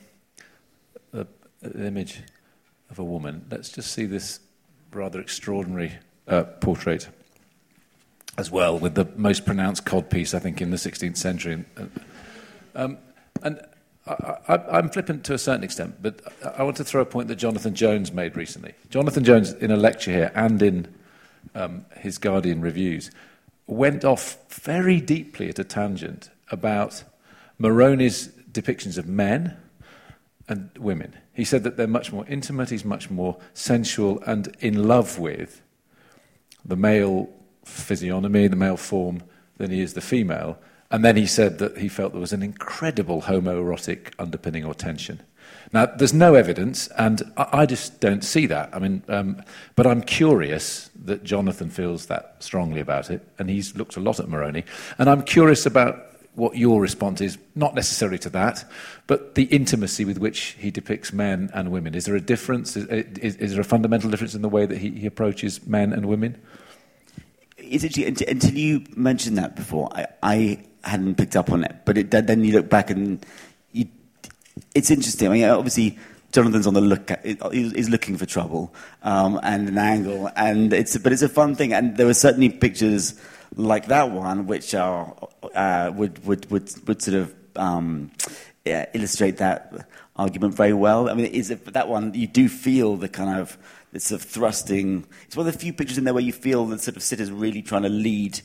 a, 1.14 1.26
an 1.62 1.86
image 1.86 2.22
of 2.90 3.00
a 3.00 3.04
woman. 3.04 3.46
Let's 3.50 3.70
just 3.70 3.92
see 3.92 4.06
this 4.06 4.40
rather 4.92 5.20
extraordinary 5.20 5.94
uh, 6.28 6.44
portrait 6.44 7.10
as 8.38 8.50
well, 8.50 8.78
with 8.78 8.96
the 8.96 9.06
most 9.16 9.46
pronounced 9.46 9.86
codpiece, 9.86 10.34
I 10.34 10.40
think, 10.40 10.62
in 10.62 10.72
the 10.72 10.78
16th 10.78 11.18
century. 11.18 11.66
Um, 12.76 12.98
and 13.44 13.62
I, 14.08 14.80
am 14.80 14.90
flippant 14.90 15.24
to 15.26 15.34
a 15.34 15.38
certain 15.38 15.64
extent, 15.64 16.02
but 16.02 16.22
I 16.58 16.64
want 16.64 16.78
to 16.78 16.84
throw 16.84 17.02
a 17.02 17.06
point 17.06 17.28
that 17.28 17.36
Jonathan 17.36 17.76
Jones 17.76 18.12
made 18.12 18.36
recently. 18.36 18.74
Jonathan 18.90 19.24
Jones, 19.24 19.54
in 19.54 19.72
a 19.72 19.76
lecture 19.76 20.12
here 20.12 20.32
and 20.34 20.62
in 20.62 20.88
um, 21.56 21.86
his 21.98 22.18
Guardian 22.18 22.62
reviews, 22.62 23.12
went 23.72 24.04
off 24.04 24.38
very 24.50 25.00
deeply 25.00 25.48
at 25.48 25.58
a 25.58 25.64
tangent 25.64 26.30
about 26.52 27.06
Moroni's 27.58 28.28
depictions 28.52 28.98
of 28.98 29.08
men 29.08 29.56
and 30.50 30.70
women. 30.78 31.14
He 31.34 31.46
said 31.46 31.64
that 31.64 31.78
they're 31.78 31.88
much 31.88 32.12
more 32.12 32.26
intimate, 32.28 32.70
he's 32.70 32.84
much 32.84 33.10
more 33.10 33.38
sensual 33.54 34.22
and 34.28 34.54
in 34.60 34.90
love 34.90 35.18
with 35.18 35.62
the 36.66 36.76
male 36.76 37.30
physiognomy, 37.64 38.48
the 38.48 38.58
male 38.58 38.76
form, 38.76 39.24
than 39.56 39.72
he 39.72 39.80
is 39.80 39.94
the 39.94 40.02
female. 40.02 40.60
And 40.90 41.06
then 41.06 41.16
he 41.16 41.26
said 41.26 41.60
that 41.60 41.78
he 41.78 41.88
felt 41.88 42.12
there 42.12 42.20
was 42.20 42.34
an 42.34 42.44
incredible 42.44 43.22
homoerotic 43.22 44.12
underpinning 44.20 44.66
or 44.66 44.74
tension. 44.74 45.22
Now, 45.74 45.86
there's 45.86 46.14
no 46.14 46.36
evidence, 46.36 46.88
and 46.98 47.24
I, 47.38 47.66
just 47.66 48.02
don't 48.02 48.24
see 48.24 48.46
that. 48.48 48.70
I 48.74 48.80
mean, 48.80 49.04
um, 49.08 49.42
but 49.76 49.88
I'm 49.88 50.02
curious 50.02 50.90
that 51.06 51.24
Jonathan 51.24 51.70
feels 51.70 52.08
that 52.08 52.36
strongly 52.40 52.82
about 52.82 53.10
it, 53.10 53.26
and 53.40 53.50
he's 53.50 53.76
looked 53.78 53.96
a 53.96 54.02
lot 54.02 54.20
at 54.20 54.28
Moroni. 54.28 54.66
And 54.98 55.10
I'm 55.10 55.24
curious 55.24 55.66
about 55.66 56.12
what 56.36 56.58
your 56.58 56.82
response 56.82 57.22
is, 57.22 57.38
not 57.56 57.74
necessarily 57.74 58.18
to 58.20 58.30
that, 58.30 58.66
but 59.08 59.36
the 59.36 59.44
intimacy 59.44 60.04
with 60.06 60.18
which 60.18 60.56
he 60.60 60.72
depicts 60.72 61.14
men 61.14 61.50
and 61.54 61.72
women. 61.72 61.96
Is 61.96 62.06
there 62.06 62.16
a 62.16 62.22
difference? 62.22 62.76
Is, 62.76 62.86
is, 62.88 63.36
is 63.38 63.52
there 63.52 63.62
a 63.62 63.66
fundamental 63.66 64.10
difference 64.10 64.36
in 64.36 64.42
the 64.42 64.50
way 64.50 64.66
that 64.66 64.78
he, 64.78 64.92
he, 64.92 65.06
approaches 65.06 65.66
men 65.66 65.94
and 65.94 66.06
women? 66.06 66.42
until, 67.60 68.54
you 68.54 68.84
mentioned 68.96 69.38
that 69.38 69.56
before, 69.56 69.90
I, 69.94 70.08
I 70.24 70.64
hadn't 70.84 71.16
picked 71.16 71.36
up 71.36 71.52
on 71.52 71.64
it. 71.64 71.76
But 71.86 71.98
it, 71.98 72.12
then 72.12 72.44
you 72.44 72.54
look 72.54 72.70
back 72.70 72.90
and 72.90 73.26
it's 74.76 74.92
interesting. 74.92 75.28
I 75.28 75.32
mean, 75.32 75.44
obviously. 75.46 75.98
Jonathan's 76.32 76.66
on 76.66 76.74
the 76.74 76.80
look. 76.80 77.12
He's 77.52 77.90
looking 77.90 78.16
for 78.16 78.26
trouble 78.26 78.74
um, 79.04 79.38
and 79.44 79.68
an 79.68 79.78
angle, 79.78 80.30
and 80.38 80.72
it's 80.72 80.98
but 80.98 81.12
it's 81.12 81.22
a 81.22 81.28
fun 81.28 81.56
thing. 81.56 81.74
And 81.74 81.98
there 81.98 82.06
were 82.06 82.14
certainly 82.14 82.48
pictures 82.48 83.20
like 83.58 83.88
that 83.88 84.12
one, 84.12 84.48
which 84.48 84.74
are 84.74 85.14
uh, 85.54 85.92
would, 85.94 86.26
would 86.26 86.50
would 86.50 86.88
would 86.88 87.02
sort 87.02 87.16
of 87.16 87.36
um, 87.58 88.12
yeah, 88.66 88.86
illustrate 88.94 89.38
that 89.38 89.90
argument 90.16 90.54
very 90.54 90.74
well. 90.74 91.10
I 91.10 91.14
mean, 91.16 91.26
is 91.26 91.50
that 91.50 91.90
one 91.90 92.14
you 92.14 92.28
do 92.28 92.48
feel 92.48 92.96
the 92.96 93.10
kind 93.10 93.40
of 93.40 93.58
the 93.92 94.00
sort 94.00 94.22
of 94.22 94.30
thrusting. 94.30 95.06
It's 95.26 95.36
one 95.36 95.48
of 95.48 95.54
the 95.54 95.60
few 95.60 95.74
pictures 95.74 95.98
in 95.98 96.04
there 96.04 96.14
where 96.14 96.24
you 96.24 96.34
feel 96.34 96.66
the 96.66 96.80
sort 96.80 96.96
of 96.96 97.04
sitters 97.04 97.32
really 97.32 97.62
trying 97.62 97.84
to 97.84 97.90
lead 97.90 98.42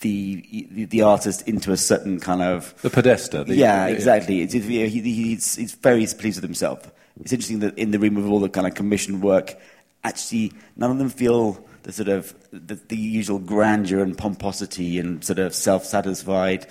the, 0.00 0.68
the, 0.70 0.84
the 0.86 1.02
artist 1.02 1.46
into 1.48 1.72
a 1.72 1.76
certain 1.76 2.20
kind 2.20 2.42
of 2.42 2.74
the 2.82 2.90
podesta. 2.90 3.44
The, 3.44 3.54
yeah, 3.54 3.86
exactly. 3.86 4.42
It's, 4.42 4.52
he, 4.52 4.88
he's, 4.88 5.56
he's 5.56 5.74
very 5.74 6.06
pleased 6.06 6.36
with 6.36 6.44
himself. 6.44 6.90
It's 7.20 7.32
interesting 7.32 7.60
that 7.60 7.78
in 7.78 7.90
the 7.92 7.98
room 7.98 8.16
of 8.16 8.30
all 8.30 8.40
the 8.40 8.48
kind 8.48 8.66
of 8.66 8.74
commissioned 8.74 9.22
work, 9.22 9.56
actually 10.04 10.52
none 10.76 10.90
of 10.90 10.98
them 10.98 11.08
feel 11.08 11.66
the 11.82 11.92
sort 11.92 12.08
of 12.08 12.34
the, 12.50 12.74
the 12.74 12.96
usual 12.96 13.38
grandeur 13.38 14.02
and 14.02 14.18
pomposity 14.18 14.98
and 14.98 15.24
sort 15.24 15.38
of 15.38 15.54
self-satisfied 15.54 16.66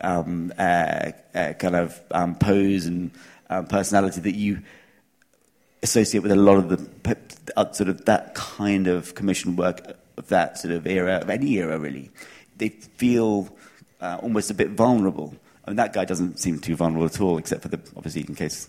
um, 0.00 0.52
uh, 0.58 1.10
uh, 1.34 1.52
kind 1.54 1.76
of 1.76 2.00
um, 2.12 2.34
pose 2.36 2.86
and 2.86 3.10
um, 3.50 3.66
personality 3.66 4.20
that 4.20 4.34
you 4.34 4.62
associate 5.82 6.22
with 6.22 6.32
a 6.32 6.36
lot 6.36 6.56
of 6.56 6.68
the 6.68 7.16
uh, 7.56 7.72
sort 7.72 7.88
of 7.88 8.04
that 8.04 8.34
kind 8.34 8.86
of 8.86 9.14
commissioned 9.14 9.58
work 9.58 9.96
of 10.16 10.28
that 10.28 10.58
sort 10.58 10.72
of 10.72 10.86
era, 10.86 11.16
of 11.16 11.30
any 11.30 11.54
era 11.54 11.78
really. 11.78 12.10
They 12.60 12.68
feel 12.68 13.48
uh, 14.00 14.18
almost 14.22 14.50
a 14.50 14.54
bit 14.54 14.70
vulnerable. 14.70 15.34
I 15.64 15.70
mean, 15.70 15.76
that 15.76 15.92
guy 15.92 16.04
doesn't 16.04 16.38
seem 16.38 16.58
too 16.60 16.76
vulnerable 16.76 17.06
at 17.06 17.20
all, 17.20 17.38
except 17.38 17.62
for 17.62 17.68
the 17.68 17.80
obviously 17.96 18.22
in 18.22 18.34
case 18.34 18.68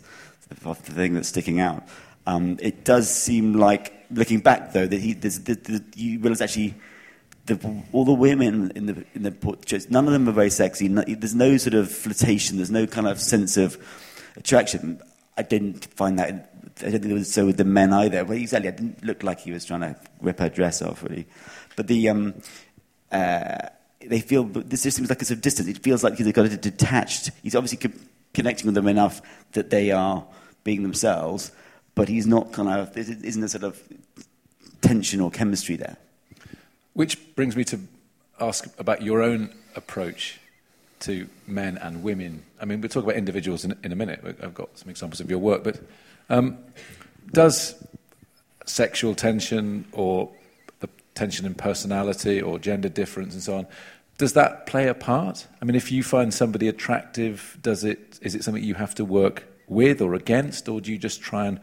the 0.50 0.76
thing 0.76 1.14
that's 1.14 1.30
sticking 1.30 1.60
out. 1.60 1.84
Um, 2.28 2.58
it 2.62 2.84
does 2.84 3.10
seem 3.10 3.54
like, 3.54 4.06
looking 4.12 4.40
back 4.40 4.74
though, 4.74 4.88
that 4.88 5.00
he, 5.00 5.14
the, 5.14 5.30
the, 5.30 5.84
you 5.96 6.20
realize 6.20 6.42
actually 6.42 6.76
the, 7.46 7.84
all 7.92 8.06
the 8.06 8.14
women 8.14 8.72
in 8.76 8.86
the 8.86 9.06
in 9.16 9.24
the 9.24 9.32
portraits, 9.32 9.90
none 9.90 10.06
of 10.06 10.14
them 10.14 10.30
are 10.30 10.34
very 10.34 10.50
sexy. 10.50 10.88
No, 10.88 11.04
there's 11.08 11.36
no 11.36 11.58
sort 11.58 11.74
of 11.74 11.92
flirtation. 11.92 12.58
There's 12.58 12.72
no 12.72 12.86
kind 12.86 13.08
of 13.08 13.20
sense 13.20 13.58
of 13.58 13.78
attraction. 14.38 15.02
I 15.38 15.44
didn't 15.44 15.86
find 15.96 16.20
that. 16.20 16.28
I 16.82 16.90
don't 16.90 16.92
think 16.92 17.06
it 17.06 17.14
was 17.14 17.34
so 17.34 17.46
with 17.46 17.58
the 17.58 17.66
men 17.66 17.94
either. 17.94 18.24
Well, 18.24 18.38
exactly. 18.38 18.70
I 18.70 18.72
didn't 18.72 19.04
look 19.04 19.24
like 19.24 19.40
he 19.40 19.52
was 19.52 19.66
trying 19.66 19.82
to 19.82 19.96
rip 20.22 20.40
her 20.40 20.50
dress 20.50 20.82
off, 20.82 21.04
really. 21.04 21.26
But 21.76 21.88
the 21.88 22.10
um, 22.10 22.36
uh, 23.12 23.70
they 24.06 24.20
feel 24.20 24.44
this 24.44 24.84
just 24.84 24.98
seems 24.98 25.10
like 25.10 25.22
it's 25.22 25.32
a 25.32 25.36
distance. 25.36 25.68
It 25.68 25.80
feels 25.80 26.04
like 26.04 26.16
he's 26.16 26.32
got 26.32 26.46
it 26.46 26.62
detached. 26.62 27.32
He's 27.44 27.56
obviously 27.56 27.90
co- 27.90 27.98
connecting 28.34 28.68
with 28.68 28.76
them 28.76 28.88
enough 28.88 29.22
that 29.54 29.70
they 29.70 29.92
are 29.92 30.24
being 30.64 30.84
themselves, 30.84 31.52
but 31.96 32.08
he's 32.08 32.28
not 32.28 32.52
kind 32.52 32.70
of. 32.70 32.94
There 32.94 33.04
isn't 33.04 33.44
a 33.44 33.50
sort 33.50 33.64
of 33.64 33.82
tension 34.82 35.22
or 35.22 35.32
chemistry 35.32 35.76
there. 35.76 35.98
Which 36.94 37.36
brings 37.36 37.56
me 37.56 37.64
to 37.66 37.80
ask 38.40 38.68
about 38.80 39.02
your 39.02 39.22
own 39.22 39.54
approach 39.76 40.40
to 41.02 41.28
men 41.48 41.78
and 41.78 42.04
women. 42.04 42.44
I 42.60 42.66
mean, 42.66 42.82
we'll 42.82 42.90
talk 42.90 43.04
about 43.04 43.16
individuals 43.16 43.66
in, 43.66 43.78
in 43.84 43.92
a 43.92 43.96
minute. 43.96 44.24
I've 44.42 44.54
got 44.54 44.78
some 44.78 44.90
examples 44.90 45.20
of 45.20 45.30
your 45.30 45.40
work, 45.40 45.64
but 45.64 45.80
um, 46.30 46.58
does 47.32 47.76
sexual 48.66 49.16
tension 49.16 49.86
or 49.92 50.30
tension 51.16 51.46
in 51.46 51.56
personality 51.56 52.42
or 52.42 52.60
gender 52.60 52.90
difference 52.90 53.34
and 53.34 53.44
so 53.44 53.58
on, 53.58 53.68
does 54.18 54.34
that 54.34 54.66
play 54.68 54.88
a 54.88 54.94
part? 54.94 55.48
I 55.62 55.66
mean, 55.66 55.76
if 55.76 55.92
you 55.92 56.04
find 56.04 56.34
somebody 56.34 56.68
attractive, 56.68 57.58
does 57.62 57.84
it, 57.84 58.20
is 58.22 58.36
it 58.36 58.44
something 58.44 58.64
you 58.64 58.76
have 58.76 58.94
to 58.96 59.06
work 59.06 59.46
with 59.68 60.02
or 60.02 60.14
against, 60.14 60.70
or 60.70 60.80
do 60.80 60.92
you 60.92 60.98
just 60.98 61.22
try 61.22 61.48
and 61.48 61.60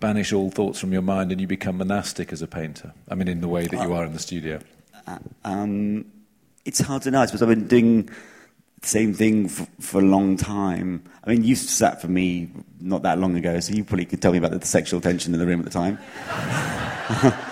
banish 0.00 0.32
all 0.32 0.50
thoughts 0.50 0.78
from 0.80 0.92
your 0.92 1.02
mind 1.02 1.32
and 1.32 1.40
you 1.40 1.46
become 1.46 1.76
monastic 1.76 2.32
as 2.32 2.40
a 2.40 2.46
painter? 2.46 2.94
I 3.10 3.14
mean, 3.14 3.28
in 3.28 3.40
the 3.40 3.48
way 3.48 3.66
that 3.66 3.82
you 3.82 3.92
are 3.92 4.06
in 4.06 4.12
the 4.12 4.18
studio. 4.18 4.60
Uh, 5.06 5.18
um, 5.44 6.06
it's 6.64 6.80
hard 6.80 7.02
to 7.02 7.10
know, 7.10 7.24
because 7.26 7.42
I've 7.42 7.48
been 7.48 7.68
doing 7.68 8.08
the 8.80 8.88
same 8.88 9.12
thing 9.12 9.48
for, 9.48 9.66
for, 9.80 10.00
a 10.00 10.04
long 10.04 10.36
time. 10.36 11.02
I 11.24 11.30
mean, 11.30 11.44
you 11.44 11.56
sat 11.56 12.00
for 12.00 12.08
me 12.08 12.48
not 12.80 13.02
that 13.02 13.18
long 13.18 13.36
ago, 13.36 13.58
so 13.60 13.74
you 13.74 13.84
probably 13.84 14.06
could 14.06 14.22
tell 14.22 14.32
me 14.32 14.38
about 14.38 14.58
the 14.58 14.64
sexual 14.66 15.00
tension 15.00 15.34
in 15.34 15.40
the 15.40 15.46
room 15.46 15.60
at 15.60 15.66
the 15.66 15.70
time. 15.70 15.98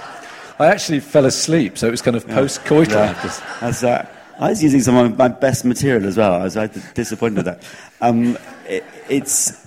I 0.59 0.67
actually 0.69 1.01
fell 1.01 1.27
asleep, 1.27 1.77
so 1.77 1.87
it 1.87 1.91
was 1.91 2.03
kind 2.03 2.17
of 2.17 2.27
post 2.27 2.65
coital. 2.65 2.91
Yeah. 2.91 3.89
Uh, 3.89 4.07
I 4.39 4.51
was 4.51 4.63
using 4.63 4.81
some 4.81 4.97
of 4.97 5.17
my 5.17 5.29
best 5.29 5.65
material 5.65 6.07
as 6.07 6.17
well. 6.17 6.35
I 6.35 6.45
was 6.45 6.55
disappointed 6.95 7.37
with 7.37 7.45
that. 7.47 7.63
Um, 8.01 8.39
it, 8.67 8.85
it's 9.09 9.67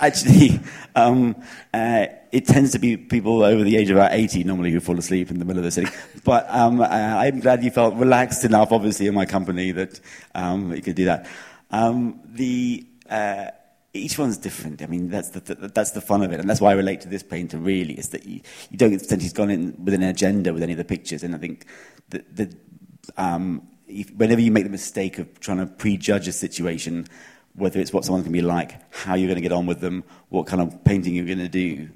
actually, 0.00 0.60
um, 0.96 1.36
uh, 1.72 2.06
it 2.32 2.46
tends 2.46 2.72
to 2.72 2.78
be 2.78 2.96
people 2.96 3.42
over 3.42 3.62
the 3.62 3.76
age 3.76 3.90
of 3.90 3.96
about 3.96 4.12
80 4.12 4.44
normally 4.44 4.70
who 4.70 4.80
fall 4.80 4.98
asleep 4.98 5.30
in 5.30 5.38
the 5.38 5.44
middle 5.44 5.58
of 5.58 5.64
the 5.64 5.70
sitting. 5.70 5.92
But 6.24 6.46
um, 6.50 6.80
uh, 6.80 6.86
I'm 6.86 7.40
glad 7.40 7.62
you 7.62 7.70
felt 7.70 7.94
relaxed 7.94 8.44
enough, 8.44 8.72
obviously, 8.72 9.06
in 9.06 9.14
my 9.14 9.24
company 9.24 9.72
that 9.72 10.00
um, 10.34 10.74
you 10.74 10.82
could 10.82 10.96
do 10.96 11.06
that. 11.06 11.26
Um, 11.70 12.20
the, 12.26 12.86
uh, 13.08 13.46
each 13.94 14.18
one's 14.18 14.36
different. 14.36 14.82
I 14.82 14.86
mean, 14.86 15.08
that's 15.08 15.30
the, 15.30 15.40
the, 15.40 15.68
that's 15.68 15.92
the 15.92 16.00
fun 16.00 16.22
of 16.22 16.32
it. 16.32 16.40
And 16.40 16.48
that's 16.48 16.60
why 16.60 16.70
I 16.70 16.74
relate 16.74 17.00
to 17.02 17.08
this 17.08 17.22
painter, 17.22 17.58
really, 17.58 17.94
is 17.94 18.10
that 18.10 18.26
you, 18.26 18.40
you 18.70 18.76
don't 18.76 18.98
sense 19.00 19.22
he's 19.22 19.32
gone 19.32 19.50
in 19.50 19.74
with 19.82 19.94
an 19.94 20.02
agenda 20.02 20.52
with 20.52 20.62
any 20.62 20.72
of 20.72 20.78
the 20.78 20.84
pictures. 20.84 21.22
And 21.22 21.34
I 21.34 21.38
think 21.38 21.64
that 22.10 22.54
um, 23.16 23.66
if, 23.86 24.10
whenever 24.12 24.40
you 24.40 24.52
make 24.52 24.64
the 24.64 24.70
mistake 24.70 25.18
of 25.18 25.40
trying 25.40 25.58
to 25.58 25.66
prejudge 25.66 26.28
a 26.28 26.32
situation, 26.32 27.06
whether 27.54 27.80
it's 27.80 27.92
what 27.92 28.04
someone's 28.04 28.24
going 28.24 28.34
to 28.34 28.42
be 28.42 28.46
like, 28.46 28.92
how 28.92 29.14
you're 29.14 29.26
going 29.26 29.36
to 29.36 29.42
get 29.42 29.52
on 29.52 29.66
with 29.66 29.80
them, 29.80 30.04
what 30.28 30.46
kind 30.46 30.62
of 30.62 30.84
painting 30.84 31.14
you're 31.14 31.24
going 31.24 31.38
to 31.38 31.48
do, 31.48 31.88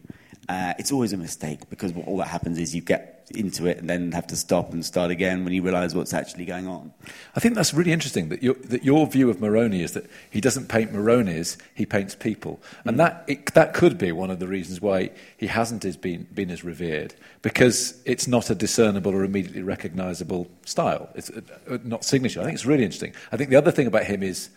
uh, 0.49 0.75
it's 0.79 0.93
always 0.93 1.13
a 1.13 1.17
mistake 1.17 1.69
because 1.71 1.93
what, 1.93 2.07
all 2.07 2.17
that 2.17 2.29
happens 2.29 2.59
is 2.59 2.75
you 2.75 2.81
get 2.81 3.22
into 3.37 3.67
it 3.67 3.79
and 3.79 3.89
then 3.89 4.13
have 4.13 4.27
to 4.29 4.37
stop 4.37 4.73
and 4.73 4.85
start 4.85 5.11
again 5.11 5.45
when 5.45 5.53
you 5.53 5.63
realize 5.63 5.95
what's 5.95 6.15
actually 6.15 6.45
going 6.45 6.67
on. 6.67 6.93
I 7.35 7.41
think 7.41 7.55
that's 7.55 7.75
really 7.75 7.93
interesting 7.93 8.29
that, 8.29 8.43
your, 8.43 8.55
that 8.55 8.85
your 8.85 9.07
view 9.07 9.31
of 9.31 9.41
Moroni 9.41 9.83
is 9.83 9.93
that 9.93 10.07
he 10.31 10.41
doesn't 10.41 10.69
paint 10.69 10.93
Moronis, 10.93 11.57
he 11.75 11.87
paints 11.87 12.15
people. 12.15 12.61
And 12.85 12.95
mm. 12.95 12.99
that, 12.99 13.25
it, 13.27 13.55
that 13.55 13.75
could 13.75 13.99
be 13.99 14.13
one 14.13 14.31
of 14.31 14.39
the 14.39 14.49
reasons 14.49 14.81
why 14.81 15.11
he 15.37 15.47
hasn't 15.47 15.85
as 15.85 15.97
been, 15.97 16.27
been 16.35 16.51
as 16.51 16.65
revered, 16.65 17.15
because 17.43 18.01
it's 18.05 18.27
not 18.27 18.51
a 18.51 18.55
discernible 18.55 19.15
or 19.15 19.25
immediately 19.25 19.63
recognizable 19.63 20.49
style. 20.65 21.09
It's 21.15 21.31
uh, 21.31 21.41
uh, 21.69 21.79
not 21.85 22.05
signature. 22.05 22.41
I 22.41 22.45
think 22.45 22.55
it's 22.55 22.67
really 22.67 22.85
interesting. 22.85 23.15
I 23.31 23.37
think 23.37 23.51
the 23.51 23.57
other 23.57 23.71
thing 23.71 23.87
about 23.87 24.05
him 24.05 24.23
is 24.23 24.51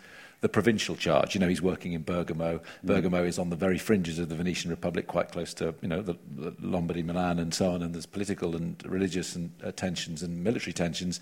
the 0.46 0.50
provincial 0.50 0.96
charge. 0.96 1.34
You 1.34 1.40
know, 1.40 1.48
he's 1.48 1.64
working 1.64 1.94
in 1.94 2.04
Bergamo. 2.04 2.60
Mm. 2.60 2.62
Bergamo 2.84 3.24
is 3.24 3.40
on 3.40 3.50
the 3.50 3.56
very 3.56 3.80
fringes 3.80 4.20
of 4.20 4.30
the 4.30 4.36
Venetian 4.36 4.70
Republic, 4.70 5.08
quite 5.08 5.32
close 5.32 5.56
to, 5.56 5.74
you 5.82 5.88
know, 5.88 6.04
the, 6.04 6.16
the 6.36 6.54
Lombardy, 6.62 7.02
Milan, 7.02 7.40
and 7.40 7.52
so 7.52 7.72
on. 7.72 7.82
And 7.82 7.96
there's 7.96 8.06
political 8.06 8.56
and 8.56 8.75
religious 8.86 9.36
and 9.36 9.50
uh, 9.64 9.72
tensions 9.72 10.22
and 10.22 10.44
military 10.44 10.72
tensions, 10.72 11.20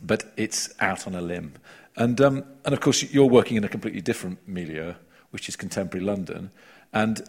but 0.00 0.32
it's 0.38 0.72
out 0.80 1.06
on 1.06 1.14
a 1.14 1.20
limb. 1.20 1.52
And 1.96 2.18
um, 2.22 2.44
and 2.64 2.72
of 2.72 2.80
course, 2.80 3.02
you're 3.02 3.28
working 3.28 3.58
in 3.58 3.64
a 3.64 3.68
completely 3.68 4.00
different 4.00 4.38
milieu, 4.48 4.94
which 5.32 5.50
is 5.50 5.56
contemporary 5.56 6.06
London. 6.06 6.50
And 6.94 7.28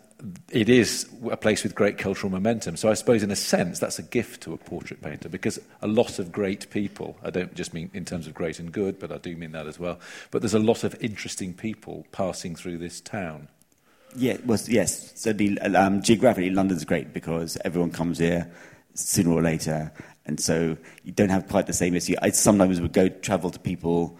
it 0.51 0.67
is 0.67 1.07
a 1.29 1.37
place 1.37 1.63
with 1.63 1.75
great 1.75 1.97
cultural 1.97 2.31
momentum. 2.31 2.75
So 2.75 2.89
I 2.89 2.95
suppose, 2.95 3.21
in 3.21 3.29
a 3.29 3.35
sense, 3.35 3.79
that's 3.79 3.99
a 3.99 4.03
gift 4.03 4.41
to 4.43 4.53
a 4.53 4.57
portrait 4.57 5.01
painter 5.01 5.29
because 5.29 5.59
a 5.81 5.87
lot 5.87 6.17
of 6.17 6.31
great 6.31 6.69
people, 6.71 7.17
I 7.23 7.29
don't 7.29 7.53
just 7.53 7.73
mean 7.73 7.91
in 7.93 8.05
terms 8.05 8.25
of 8.25 8.33
great 8.33 8.59
and 8.59 8.71
good, 8.71 8.97
but 8.99 9.11
I 9.11 9.17
do 9.17 9.35
mean 9.35 9.51
that 9.51 9.67
as 9.67 9.79
well, 9.79 9.99
but 10.31 10.41
there's 10.41 10.55
a 10.55 10.59
lot 10.59 10.83
of 10.83 10.95
interesting 11.01 11.53
people 11.53 12.05
passing 12.11 12.55
through 12.55 12.79
this 12.79 12.99
town. 12.99 13.47
Yeah, 14.15 14.37
well, 14.45 14.59
yes. 14.67 15.11
So 15.15 15.35
um, 15.75 16.01
geographically, 16.01 16.49
London's 16.49 16.85
great 16.85 17.13
because 17.13 17.57
everyone 17.63 17.91
comes 17.91 18.17
here 18.17 18.51
sooner 18.95 19.31
or 19.31 19.43
later, 19.43 19.91
and 20.25 20.39
so 20.39 20.77
you 21.03 21.11
don't 21.11 21.29
have 21.29 21.47
quite 21.47 21.67
the 21.67 21.73
same 21.73 21.93
issue. 21.93 22.15
I 22.21 22.31
sometimes 22.31 22.81
would 22.81 22.93
go 22.93 23.09
travel 23.09 23.51
to 23.51 23.59
people, 23.59 24.17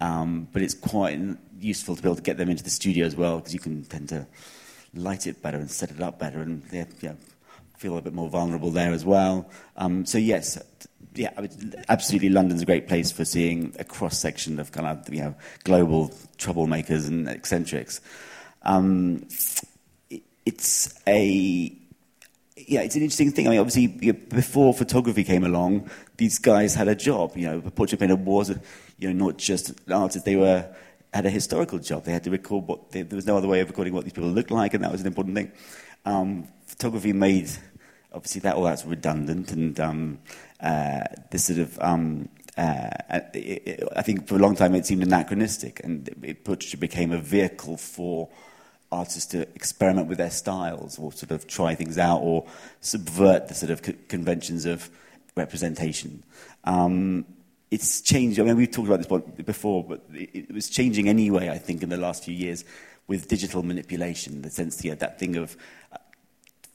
um, 0.00 0.48
but 0.52 0.60
it's 0.60 0.74
quite 0.74 1.18
useful 1.58 1.96
to 1.96 2.02
be 2.02 2.08
able 2.08 2.16
to 2.16 2.22
get 2.22 2.36
them 2.36 2.50
into 2.50 2.62
the 2.62 2.70
studio 2.70 3.06
as 3.06 3.16
well 3.16 3.38
because 3.38 3.54
you 3.54 3.60
can 3.60 3.84
tend 3.84 4.10
to 4.10 4.26
light 4.94 5.26
it 5.26 5.42
better 5.42 5.58
and 5.58 5.70
set 5.70 5.90
it 5.90 6.00
up 6.00 6.18
better 6.18 6.40
and 6.40 6.62
yeah, 6.72 6.84
yeah 7.00 7.12
feel 7.78 7.96
a 7.96 8.02
bit 8.02 8.12
more 8.12 8.28
vulnerable 8.28 8.70
there 8.70 8.92
as 8.92 9.04
well. 9.04 9.48
Um, 9.76 10.04
so 10.04 10.18
yes, 10.18 10.58
yeah, 11.14 11.30
I 11.36 11.42
mean, 11.42 11.74
absolutely, 11.88 12.28
London's 12.28 12.62
a 12.62 12.66
great 12.66 12.88
place 12.88 13.10
for 13.10 13.24
seeing 13.24 13.74
a 13.78 13.84
cross 13.84 14.18
section 14.18 14.58
of 14.58 14.72
kind 14.72 14.86
of 14.86 15.12
you 15.12 15.22
know 15.22 15.34
global 15.64 16.08
troublemakers 16.36 17.08
and 17.08 17.28
eccentrics. 17.28 18.00
Um, 18.62 19.26
it's 20.44 21.00
a 21.06 21.72
yeah, 22.56 22.80
it's 22.80 22.96
an 22.96 23.02
interesting 23.02 23.32
thing. 23.32 23.46
I 23.46 23.50
mean, 23.50 23.60
obviously, 23.60 24.12
before 24.12 24.74
photography 24.74 25.24
came 25.24 25.44
along, 25.44 25.90
these 26.16 26.38
guys 26.38 26.74
had 26.74 26.88
a 26.88 26.94
job. 26.94 27.36
You 27.36 27.46
know, 27.46 27.62
a 27.64 27.70
portrait 27.70 27.98
painter 27.98 28.16
was, 28.16 28.50
you 28.98 29.12
know, 29.12 29.26
not 29.26 29.38
just 29.38 29.70
an 29.86 29.92
artist; 29.92 30.24
they 30.24 30.36
were 30.36 30.68
had 31.12 31.26
a 31.26 31.30
historical 31.30 31.78
job. 31.78 32.04
They 32.04 32.12
had 32.12 32.24
to 32.24 32.30
record 32.30 32.66
what 32.66 32.90
they, 32.90 33.02
there 33.02 33.16
was 33.16 33.26
no 33.26 33.36
other 33.36 33.48
way 33.48 33.60
of 33.60 33.68
recording 33.68 33.94
what 33.94 34.04
these 34.04 34.12
people 34.12 34.30
looked 34.30 34.50
like, 34.50 34.74
and 34.74 34.84
that 34.84 34.92
was 34.92 35.00
an 35.00 35.06
important 35.06 35.36
thing. 35.36 35.52
Um, 36.04 36.48
photography 36.66 37.12
made 37.12 37.50
obviously 38.12 38.40
that 38.42 38.56
all 38.56 38.64
that's 38.64 38.84
redundant, 38.84 39.52
and 39.52 39.78
um, 39.80 40.18
uh, 40.60 41.00
this 41.30 41.44
sort 41.46 41.58
of 41.58 41.78
um, 41.80 42.28
uh, 42.56 42.90
it, 43.34 43.62
it, 43.66 43.88
I 43.94 44.02
think 44.02 44.26
for 44.26 44.36
a 44.36 44.38
long 44.38 44.56
time 44.56 44.74
it 44.74 44.86
seemed 44.86 45.02
anachronistic, 45.02 45.80
and 45.84 46.08
it, 46.22 46.46
it 46.46 46.80
became 46.80 47.12
a 47.12 47.18
vehicle 47.18 47.76
for 47.76 48.28
artists 48.90 49.26
to 49.26 49.42
experiment 49.54 50.08
with 50.08 50.18
their 50.18 50.30
styles 50.30 50.98
or 50.98 51.12
sort 51.12 51.30
of 51.30 51.46
try 51.46 51.74
things 51.74 51.98
out 51.98 52.20
or 52.20 52.46
subvert 52.80 53.48
the 53.48 53.54
sort 53.54 53.70
of 53.70 53.82
co- 53.82 53.92
conventions 54.08 54.64
of 54.64 54.90
representation. 55.36 56.24
Um, 56.64 57.26
it's 57.70 58.00
changed. 58.00 58.40
I 58.40 58.44
mean, 58.44 58.56
we've 58.56 58.70
talked 58.70 58.88
about 58.88 59.06
this 59.06 59.44
before, 59.44 59.84
but 59.84 60.02
it, 60.14 60.30
it, 60.34 60.54
was 60.54 60.68
changing 60.68 61.08
anyway, 61.08 61.50
I 61.50 61.58
think, 61.58 61.82
in 61.82 61.88
the 61.88 61.96
last 61.96 62.24
few 62.24 62.34
years 62.34 62.64
with 63.06 63.28
digital 63.28 63.62
manipulation, 63.62 64.42
the 64.42 64.50
sense, 64.50 64.84
yeah, 64.84 64.94
that 64.94 65.18
thing 65.18 65.36
of 65.36 65.56
uh, 65.92 65.98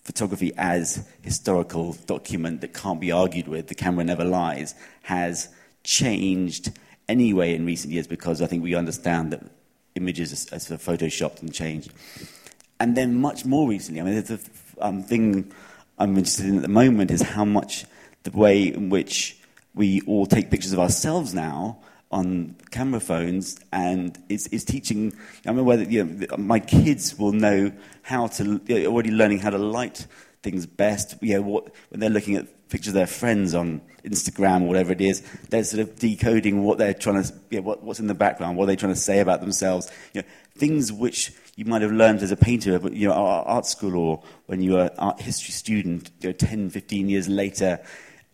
photography 0.03 0.51
as 0.57 1.07
historical 1.21 1.93
document 2.05 2.61
that 2.61 2.73
can't 2.73 2.99
be 2.99 3.11
argued 3.11 3.47
with, 3.47 3.67
the 3.67 3.75
camera 3.75 4.03
never 4.03 4.23
lies, 4.23 4.75
has 5.03 5.49
changed 5.83 6.71
anyway 7.07 7.53
in 7.53 7.65
recent 7.65 7.93
years 7.93 8.07
because 8.07 8.41
I 8.41 8.47
think 8.47 8.63
we 8.63 8.75
understand 8.75 9.31
that 9.31 9.43
images 9.95 10.51
are, 10.51 10.55
are 10.55 10.77
photoshopped 10.77 11.41
and 11.41 11.53
changed. 11.53 11.93
And 12.79 12.97
then 12.97 13.19
much 13.19 13.45
more 13.45 13.67
recently, 13.69 14.01
I 14.01 14.03
mean, 14.03 14.23
the 14.23 14.39
um, 14.79 15.03
thing 15.03 15.51
I'm 15.97 16.17
interested 16.17 16.47
in 16.47 16.57
at 16.57 16.61
the 16.63 16.67
moment 16.67 17.11
is 17.11 17.21
how 17.21 17.45
much 17.45 17.85
the 18.23 18.31
way 18.31 18.63
in 18.67 18.89
which 18.89 19.37
we 19.75 20.01
all 20.01 20.25
take 20.25 20.51
pictures 20.51 20.73
of 20.73 20.79
ourselves 20.79 21.33
now 21.33 21.79
on 22.11 22.55
camera 22.69 22.99
phones, 22.99 23.59
and 23.71 24.17
it's, 24.29 24.45
it's 24.47 24.63
teaching. 24.63 25.13
I 25.47 25.51
mean, 25.51 25.65
whether 25.65 25.83
you 25.83 26.03
know, 26.03 26.37
my 26.37 26.59
kids 26.59 27.17
will 27.17 27.31
know 27.31 27.71
how 28.03 28.27
to 28.27 28.61
you 28.67 28.83
know, 28.83 28.91
already 28.91 29.09
learning 29.09 29.39
how 29.39 29.49
to 29.49 29.57
light 29.57 30.05
things 30.43 30.67
best. 30.67 31.15
You 31.21 31.35
know, 31.35 31.41
what, 31.41 31.73
when 31.89 31.99
they're 31.99 32.11
looking 32.11 32.35
at 32.35 32.69
pictures 32.69 32.89
of 32.89 32.93
their 32.93 33.07
friends 33.07 33.55
on 33.55 33.81
Instagram 34.05 34.63
or 34.63 34.67
whatever 34.67 34.91
it 34.91 35.01
is, 35.01 35.23
they're 35.49 35.63
sort 35.63 35.81
of 35.81 35.95
decoding 35.97 36.63
what 36.63 36.77
they're 36.77 36.93
trying 36.93 37.23
to, 37.23 37.33
you 37.49 37.57
know, 37.57 37.63
what, 37.63 37.83
what's 37.83 37.99
in 37.99 38.07
the 38.07 38.13
background, 38.13 38.57
what 38.57 38.65
are 38.65 38.67
they 38.67 38.75
trying 38.75 38.93
to 38.93 38.99
say 38.99 39.19
about 39.19 39.41
themselves. 39.41 39.91
You 40.13 40.21
know, 40.21 40.27
things 40.55 40.91
which 40.93 41.33
you 41.55 41.65
might 41.65 41.81
have 41.81 41.91
learned 41.91 42.21
as 42.21 42.31
a 42.31 42.35
painter, 42.35 42.77
but 42.77 42.93
you 42.93 43.07
know, 43.07 43.13
art 43.13 43.65
school 43.65 43.95
or 43.95 44.23
when 44.45 44.61
you 44.61 44.73
were 44.73 44.83
an 44.83 44.99
art 44.99 45.19
history 45.19 45.51
student, 45.51 46.11
you 46.21 46.29
know, 46.29 46.33
10, 46.33 46.69
15 46.69 47.09
years 47.09 47.27
later, 47.27 47.79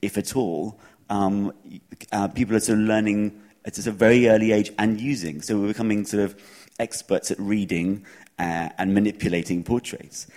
if 0.01 0.17
at 0.17 0.35
all, 0.35 0.79
um, 1.09 1.53
uh, 2.11 2.27
people 2.27 2.55
are 2.55 2.59
sort 2.59 2.79
of 2.79 2.85
learning 2.85 3.41
at 3.65 3.77
a 3.85 3.91
very 3.91 4.27
early 4.27 4.51
age 4.51 4.71
and 4.77 4.99
using. 4.99 5.41
So 5.41 5.59
we're 5.59 5.67
becoming 5.67 6.05
sort 6.05 6.23
of 6.23 6.41
experts 6.79 7.31
at 7.31 7.39
reading 7.39 8.05
uh, 8.37 8.69
and 8.77 8.93
manipulating 8.93 9.63
portraits. 9.63 10.27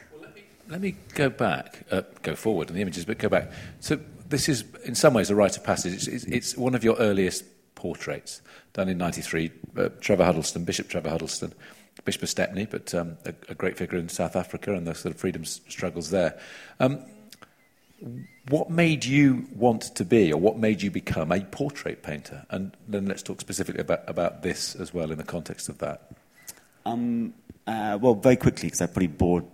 Let 0.69 0.81
me 0.81 0.97
go 1.14 1.29
back, 1.29 1.85
uh, 1.91 2.02
go 2.23 2.35
forward 2.35 2.71
in 2.71 2.76
the 2.76 2.83
images, 2.83 3.05
but 3.05 3.19
go 3.19 3.29
back. 3.29 3.50
So 3.81 4.00
this 4.29 4.49
is, 4.49 4.64
in 4.85 4.95
some 4.95 5.14
ways, 5.14 5.29
a 5.29 5.35
rite 5.35 5.57
of 5.57 5.64
passage. 5.64 5.93
It's, 5.93 6.07
it's, 6.07 6.25
it's 6.25 6.57
one 6.57 6.75
of 6.75 6.83
your 6.83 6.97
earliest 6.97 7.45
portraits, 7.75 8.41
done 8.73 8.88
in 8.88 8.97
93. 8.99 9.50
Uh, 9.76 9.88
Trevor 10.00 10.25
Huddleston, 10.25 10.64
Bishop 10.64 10.88
Trevor 10.88 11.11
Huddleston, 11.11 11.52
Bishop 12.05 12.23
of 12.23 12.31
Stepney, 12.31 12.67
but 12.67 12.95
um, 12.95 13.19
a, 13.26 13.35
a, 13.50 13.55
great 13.55 13.76
figure 13.76 13.99
in 13.99 14.09
South 14.09 14.35
Africa 14.35 14.73
and 14.73 14.87
the 14.87 14.95
sort 14.95 15.14
of 15.14 15.21
freedom 15.21 15.45
struggles 15.45 16.11
there. 16.11 16.38
Um, 16.81 17.05
what 18.49 18.71
made 18.71 19.04
you 19.04 19.47
want 19.54 19.82
to 19.94 20.04
be, 20.04 20.32
or 20.32 20.40
what 20.40 20.59
made 20.59 20.82
you 20.82 20.90
become 20.90 21.32
a 21.32 21.40
portrait 21.40 22.02
painter? 22.02 22.44
And 22.50 22.76
then 22.88 23.06
let's 23.06 23.23
talk 23.23 23.40
specifically 23.40 23.80
about, 23.80 24.02
about 24.06 24.42
this 24.42 24.75
as 24.75 24.92
well 24.92 25.11
in 25.11 25.18
the 25.18 25.25
context 25.25 25.68
of 25.68 25.78
that. 25.78 26.12
Um, 26.85 27.35
uh, 27.66 27.99
well, 28.00 28.14
very 28.14 28.37
quickly, 28.37 28.66
because 28.66 28.80
I 28.80 28.87
probably 28.87 29.06
bored 29.06 29.44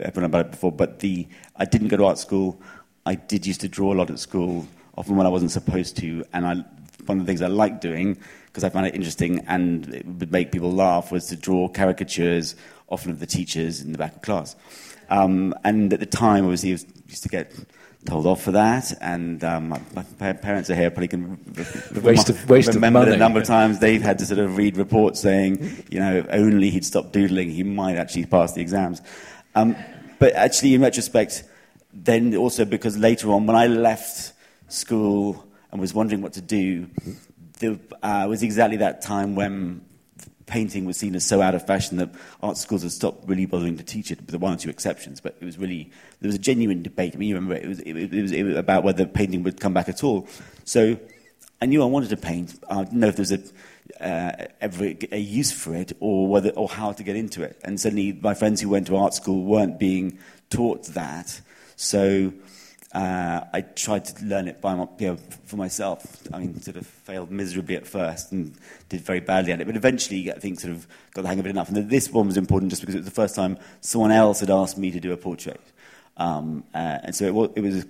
everyone 0.00 0.30
about 0.30 0.46
it 0.46 0.50
before, 0.52 0.72
but 0.72 1.00
the 1.00 1.26
I 1.56 1.64
didn't 1.64 1.88
go 1.88 1.96
to 1.96 2.04
art 2.04 2.18
school. 2.18 2.60
I 3.04 3.16
did 3.16 3.46
used 3.46 3.62
to 3.62 3.68
draw 3.68 3.92
a 3.92 3.96
lot 3.96 4.10
at 4.10 4.18
school, 4.18 4.66
often 4.96 5.16
when 5.16 5.26
I 5.26 5.30
wasn't 5.30 5.50
supposed 5.50 5.96
to, 5.98 6.24
and 6.32 6.46
I, 6.46 6.54
one 7.06 7.18
of 7.18 7.26
the 7.26 7.30
things 7.30 7.42
I 7.42 7.48
liked 7.48 7.80
doing 7.80 8.18
because 8.46 8.64
I 8.64 8.68
found 8.68 8.86
it 8.86 8.94
interesting 8.94 9.40
and 9.48 9.92
it 9.94 10.06
would 10.06 10.30
make 10.30 10.52
people 10.52 10.70
laugh 10.70 11.10
was 11.10 11.26
to 11.28 11.36
draw 11.36 11.68
caricatures, 11.68 12.54
often 12.90 13.10
of 13.10 13.18
the 13.18 13.26
teachers 13.26 13.80
in 13.80 13.92
the 13.92 13.98
back 13.98 14.16
of 14.16 14.22
class. 14.22 14.54
Um, 15.08 15.54
and 15.64 15.92
at 15.92 16.00
the 16.00 16.06
time, 16.06 16.44
obviously, 16.44 16.74
I 16.74 16.78
used 17.12 17.22
to 17.22 17.28
get 17.28 17.52
told 18.04 18.26
off 18.26 18.42
for 18.42 18.52
that, 18.52 18.92
and 19.00 19.44
um, 19.44 19.68
my, 19.68 19.80
my, 20.18 20.32
parents 20.32 20.68
are 20.70 20.74
here 20.74 20.90
probably 20.90 21.08
can 21.08 21.38
waste 22.02 22.28
of, 22.28 22.50
waste 22.50 22.74
remember 22.74 23.00
of 23.00 23.04
money. 23.04 23.10
the 23.12 23.16
number 23.16 23.38
of 23.40 23.46
times 23.46 23.78
they've 23.78 24.02
had 24.02 24.18
to 24.18 24.26
sort 24.26 24.40
of 24.40 24.56
read 24.56 24.76
reports 24.76 25.20
saying, 25.20 25.84
you 25.90 26.00
know, 26.00 26.16
if 26.16 26.26
only 26.30 26.70
he'd 26.70 26.84
stop 26.84 27.12
doodling, 27.12 27.50
he 27.50 27.62
might 27.62 27.96
actually 27.96 28.26
pass 28.26 28.54
the 28.54 28.60
exams. 28.60 29.00
Um, 29.54 29.76
but 30.18 30.32
actually, 30.32 30.74
in 30.74 30.80
retrospect, 30.80 31.44
then 31.92 32.34
also 32.34 32.64
because 32.64 32.96
later 32.96 33.30
on, 33.30 33.46
when 33.46 33.56
I 33.56 33.66
left 33.66 34.32
school 34.68 35.46
and 35.70 35.80
was 35.80 35.94
wondering 35.94 36.22
what 36.22 36.32
to 36.32 36.40
do, 36.40 36.88
there 37.60 37.78
uh, 38.02 38.26
was 38.28 38.42
exactly 38.42 38.78
that 38.78 39.02
time 39.02 39.34
when 39.36 39.84
painting 40.46 40.84
was 40.84 40.96
seen 40.96 41.14
as 41.14 41.24
so 41.24 41.40
out 41.40 41.54
of 41.54 41.66
fashion 41.66 41.98
that 41.98 42.10
art 42.42 42.56
schools 42.56 42.82
had 42.82 42.92
stopped 42.92 43.28
really 43.28 43.46
bothering 43.46 43.76
to 43.76 43.84
teach 43.84 44.10
it, 44.10 44.20
with 44.24 44.34
one 44.36 44.54
or 44.54 44.56
two 44.56 44.70
exceptions. 44.70 45.20
But 45.20 45.36
it 45.40 45.44
was 45.44 45.58
really, 45.58 45.90
there 46.20 46.28
was 46.28 46.36
a 46.36 46.38
genuine 46.40 46.82
debate. 46.82 47.14
I 47.14 47.18
mean, 47.18 47.28
you 47.28 47.34
remember, 47.34 47.56
it 47.56 47.68
was, 47.68 47.80
it, 47.80 47.96
it 47.96 48.22
was, 48.22 48.32
it 48.32 48.42
was 48.42 48.56
about 48.56 48.84
whether 48.84 49.06
painting 49.06 49.42
would 49.42 49.60
come 49.60 49.74
back 49.74 49.88
at 49.88 50.02
all. 50.04 50.28
So 50.64 50.98
I 51.60 51.66
knew 51.66 51.82
I 51.82 51.86
wanted 51.86 52.10
to 52.10 52.16
paint. 52.16 52.58
I 52.68 52.84
didn't 52.84 53.00
know 53.00 53.08
if 53.08 53.16
there 53.16 53.22
was 53.22 53.32
a 53.32 53.42
uh, 54.00 54.46
ever 54.60 54.92
a 55.12 55.18
use 55.18 55.52
for 55.52 55.74
it 55.74 55.92
or 56.00 56.26
whether 56.26 56.50
or 56.50 56.68
how 56.68 56.92
to 56.92 57.02
get 57.02 57.16
into 57.16 57.42
it. 57.42 57.60
And 57.64 57.80
suddenly, 57.80 58.12
my 58.12 58.34
friends 58.34 58.60
who 58.60 58.68
went 58.68 58.86
to 58.88 58.96
art 58.96 59.14
school 59.14 59.44
weren't 59.44 59.78
being 59.78 60.18
taught 60.50 60.86
that. 60.88 61.40
So 61.76 62.32
uh, 62.92 63.44
I 63.52 63.62
tried 63.62 64.04
to 64.06 64.24
learn 64.24 64.48
it 64.48 64.60
by 64.60 64.74
my, 64.74 64.86
you 64.98 65.08
know, 65.08 65.16
for 65.46 65.56
myself. 65.56 66.04
I 66.32 66.38
mean, 66.38 66.60
sort 66.60 66.76
of 66.76 66.86
failed 66.86 67.30
miserably 67.30 67.76
at 67.76 67.86
first 67.86 68.32
and 68.32 68.54
did 68.90 69.00
very 69.00 69.20
badly 69.20 69.52
at 69.52 69.60
it. 69.60 69.66
But 69.66 69.76
eventually, 69.76 70.30
I 70.30 70.38
think, 70.38 70.60
sort 70.60 70.74
of 70.74 70.86
got 71.14 71.22
the 71.22 71.28
hang 71.28 71.38
of 71.38 71.46
it 71.46 71.50
enough. 71.50 71.70
And 71.70 71.88
this 71.88 72.10
one 72.10 72.26
was 72.26 72.36
important 72.36 72.70
just 72.70 72.82
because 72.82 72.94
it 72.94 72.98
was 72.98 73.06
the 73.06 73.12
first 73.12 73.34
time 73.34 73.58
someone 73.80 74.12
else 74.12 74.40
had 74.40 74.50
asked 74.50 74.76
me 74.76 74.90
to 74.90 75.00
do 75.00 75.12
a 75.12 75.16
portrait. 75.16 75.60
Um, 76.18 76.64
uh, 76.74 76.98
and 77.04 77.14
so 77.14 77.24
it 77.24 77.34
was, 77.34 77.50
it 77.56 77.60
was 77.62 77.86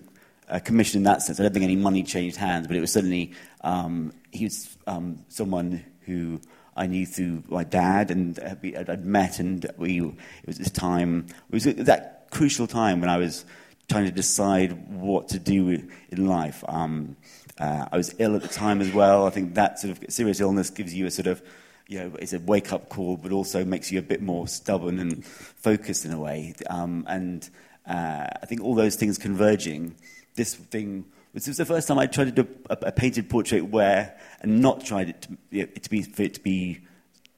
a 0.49 0.61
commission 0.61 0.99
in 0.99 1.05
that 1.05 1.23
sense. 1.23 1.41
I 1.41 1.43
don't 1.43 1.53
think 1.53 1.65
any 1.65 1.77
money 1.77 2.05
changed 2.05 2.37
hands, 2.37 2.69
but 2.69 2.77
it 2.77 2.81
was 2.81 2.93
certainly 2.93 3.33
um, 3.62 4.12
he 4.31 4.45
was 4.45 4.77
um, 4.87 5.25
someone 5.29 5.85
who 6.03 6.41
I 6.77 6.87
knew 6.87 7.07
through 7.07 7.43
my 7.49 7.65
dad 7.65 8.11
and 8.11 8.38
I'd 8.38 9.05
met, 9.05 9.41
and 9.41 9.67
we, 9.77 10.01
it 10.01 10.47
was 10.47 10.59
this 10.59 10.71
time, 10.71 11.27
it 11.51 11.55
was 11.55 11.65
that 11.65 12.29
crucial 12.31 12.67
time 12.67 13.01
when 13.01 13.11
I 13.11 13.19
was 13.19 13.45
trying 13.93 14.07
to 14.07 14.11
decide 14.11 14.73
what 14.89 15.29
to 15.29 15.39
do 15.39 15.87
in 16.11 16.27
life. 16.27 16.65
Um, 16.67 17.17
uh, 17.59 17.87
I 17.93 17.97
was 17.97 18.15
ill 18.19 18.35
at 18.35 18.43
the 18.43 18.49
time 18.49 18.81
as 18.81 18.91
well. 18.91 19.27
I 19.27 19.31
think 19.31 19.55
that 19.55 19.79
sort 19.79 19.91
of 19.93 20.05
serious 20.09 20.41
illness 20.41 20.71
gives 20.71 20.95
you 20.95 21.07
a 21.07 21.11
sort 21.11 21.27
of, 21.27 21.43
you 21.87 21.99
know, 21.99 22.13
it's 22.19 22.33
a 22.33 22.41
wake 22.41 22.73
up 22.73 22.89
call, 22.89 23.19
but 23.19 23.33
also 23.33 23.65
makes 23.65 23.93
you 23.93 23.99
a 23.99 24.03
bit 24.03 24.23
more 24.23 24.49
stubborn 24.49 24.99
and 24.99 25.25
focused 25.25 26.07
in 26.07 26.13
a 26.13 26.19
way. 26.19 26.55
Um, 26.71 27.05
and 27.07 27.49
uh, 27.87 28.27
I 28.43 28.47
think 28.47 28.63
all 28.63 28.75
those 28.75 28.97
things 28.97 29.19
converging, 29.19 29.95
this 30.37 30.55
thing 30.55 31.05
this 31.35 31.49
was 31.49 31.57
the 31.57 31.65
first 31.65 31.89
time 31.89 31.99
I 31.99 32.07
tried 32.07 32.35
to 32.35 32.43
do 32.43 32.49
a, 32.69 32.77
a 32.83 32.93
painted 32.93 33.31
portrait 33.31 33.63
where, 33.63 34.19
and 34.41 34.61
not 34.61 34.85
tried 34.85 35.09
it 35.11 35.23
to, 35.23 35.59
know, 35.61 35.67
to 35.67 35.91
be 35.91 36.03
for 36.03 36.23
it 36.23 36.35
to 36.35 36.41
be 36.41 36.81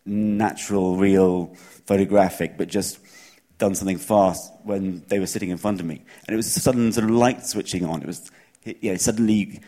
natural, 0.05 0.97
real, 0.97 1.55
photographic, 1.87 2.57
but 2.59 2.69
just 2.69 2.99
done 3.59 3.75
something 3.75 3.99
fast 3.99 4.53
when 4.63 5.05
they 5.09 5.19
were 5.19 5.27
sitting 5.27 5.51
in 5.51 5.57
front 5.57 5.81
of 5.81 5.87
me. 5.87 6.03
And 6.27 6.35
it 6.35 6.37
was 6.37 6.57
a 6.57 6.61
sudden 6.61 6.93
sort 6.93 7.05
of 7.05 7.11
light 7.11 7.47
switching 7.47 7.85
on. 7.85 8.03
It 8.03 8.07
was, 8.07 8.31
you 8.65 8.91
know, 8.91 8.97
suddenly, 8.97 9.61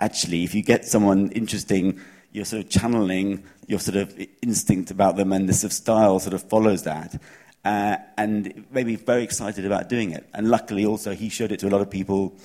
actually, 0.00 0.44
if 0.44 0.54
you 0.54 0.62
get 0.62 0.84
someone 0.84 1.30
interesting, 1.32 2.00
you're 2.32 2.44
sort 2.44 2.64
of 2.64 2.70
channeling 2.70 3.44
your 3.66 3.78
sort 3.78 3.96
of 3.96 4.26
instinct 4.42 4.90
about 4.90 5.16
them, 5.16 5.32
and 5.32 5.48
this 5.48 5.60
sort 5.60 5.72
of 5.72 5.76
style 5.76 6.18
sort 6.18 6.34
of 6.34 6.42
follows 6.42 6.82
that. 6.84 7.20
Uh, 7.64 7.96
and 8.18 8.66
made 8.72 8.86
me 8.86 8.94
very 8.96 9.22
excited 9.22 9.64
about 9.64 9.88
doing 9.88 10.10
it. 10.10 10.28
And 10.34 10.50
luckily, 10.50 10.84
also, 10.84 11.14
he 11.14 11.30
showed 11.30 11.50
it 11.50 11.60
to 11.60 11.68
a 11.68 11.70
lot 11.70 11.80
of 11.80 11.88
people 11.88 12.36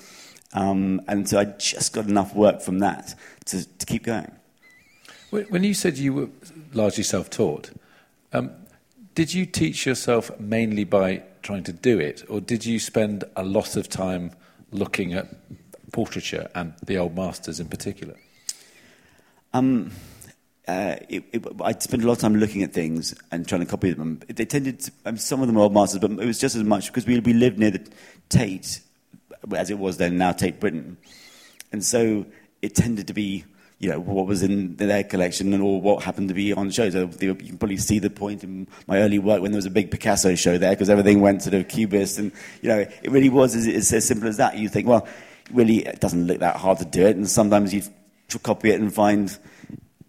um, 0.53 1.01
and 1.07 1.29
so 1.29 1.39
I 1.39 1.45
just 1.45 1.93
got 1.93 2.07
enough 2.07 2.33
work 2.35 2.61
from 2.61 2.79
that 2.79 3.13
to, 3.45 3.65
to 3.77 3.85
keep 3.85 4.03
going. 4.03 4.31
When 5.29 5.63
you 5.63 5.75
said 5.75 5.97
you 5.97 6.13
were 6.13 6.29
largely 6.73 7.03
self 7.03 7.29
taught, 7.29 7.69
um, 8.33 8.51
did 9.19 9.33
you 9.33 9.45
teach 9.45 9.85
yourself 9.85 10.31
mainly 10.39 10.85
by 10.85 11.21
trying 11.41 11.61
to 11.61 11.73
do 11.73 11.99
it, 11.99 12.23
or 12.29 12.39
did 12.39 12.65
you 12.65 12.79
spend 12.79 13.25
a 13.35 13.43
lot 13.43 13.75
of 13.75 13.89
time 13.89 14.31
looking 14.71 15.11
at 15.11 15.27
portraiture 15.91 16.49
and 16.55 16.73
the 16.85 16.97
old 16.97 17.13
masters 17.17 17.59
in 17.59 17.67
particular? 17.67 18.15
Um, 19.51 19.91
uh, 20.69 20.95
it, 21.09 21.25
it, 21.33 21.45
I 21.61 21.73
spent 21.73 22.01
a 22.01 22.07
lot 22.07 22.13
of 22.13 22.19
time 22.19 22.37
looking 22.37 22.63
at 22.63 22.71
things 22.71 23.13
and 23.29 23.45
trying 23.45 23.59
to 23.59 23.67
copy 23.67 23.91
them. 23.91 24.21
They 24.29 24.45
tended 24.45 24.79
to, 24.79 24.91
mean, 25.03 25.17
some 25.17 25.41
of 25.41 25.47
them 25.47 25.57
were 25.57 25.63
old 25.63 25.73
masters, 25.73 25.99
but 25.99 26.11
it 26.11 26.25
was 26.25 26.39
just 26.39 26.55
as 26.55 26.63
much 26.63 26.87
because 26.87 27.05
we, 27.05 27.19
we 27.19 27.33
lived 27.33 27.59
near 27.59 27.71
the 27.71 27.85
Tate 28.29 28.79
as 29.53 29.69
it 29.69 29.79
was 29.79 29.97
then, 29.97 30.17
now 30.17 30.31
Tate 30.31 30.61
Britain. 30.61 30.95
And 31.73 31.83
so 31.83 32.25
it 32.61 32.73
tended 32.73 33.07
to 33.07 33.13
be, 33.13 33.43
you 33.79 33.89
know, 33.89 33.99
what 33.99 34.27
was 34.27 34.43
in 34.43 34.75
their 34.75 35.03
collection 35.03 35.53
and 35.53 35.63
or 35.63 35.81
what 35.81 36.03
happened 36.03 36.27
to 36.27 36.33
be 36.33 36.53
on 36.53 36.69
shows. 36.69 36.93
So 36.93 37.09
you 37.19 37.33
can 37.33 37.57
probably 37.57 37.77
see 37.77 37.99
the 37.99 38.09
point 38.09 38.43
in 38.43 38.67
my 38.87 38.99
early 38.99 39.19
work 39.19 39.41
when 39.41 39.51
there 39.51 39.57
was 39.57 39.65
a 39.65 39.71
big 39.71 39.89
Picasso 39.89 40.35
show 40.35 40.57
there 40.57 40.71
because 40.71 40.89
everything 40.89 41.21
went 41.21 41.43
sort 41.43 41.53
of 41.53 41.67
cubist. 41.69 42.19
And, 42.19 42.33
you 42.61 42.69
know, 42.69 42.79
it 42.79 43.09
really 43.09 43.29
was 43.29 43.55
as, 43.55 43.93
as 43.93 44.05
simple 44.05 44.27
as 44.27 44.37
that. 44.37 44.57
You 44.57 44.67
think, 44.67 44.85
well, 44.85 45.07
really 45.51 45.85
it 45.85 45.99
doesn't 45.99 46.27
look 46.27 46.39
that 46.39 46.57
hard 46.57 46.79
to 46.79 46.85
do 46.85 47.05
it, 47.05 47.15
and 47.15 47.29
sometimes 47.29 47.73
you 47.73 47.81
copy 48.43 48.71
it 48.71 48.79
and 48.79 48.93
find 48.93 49.37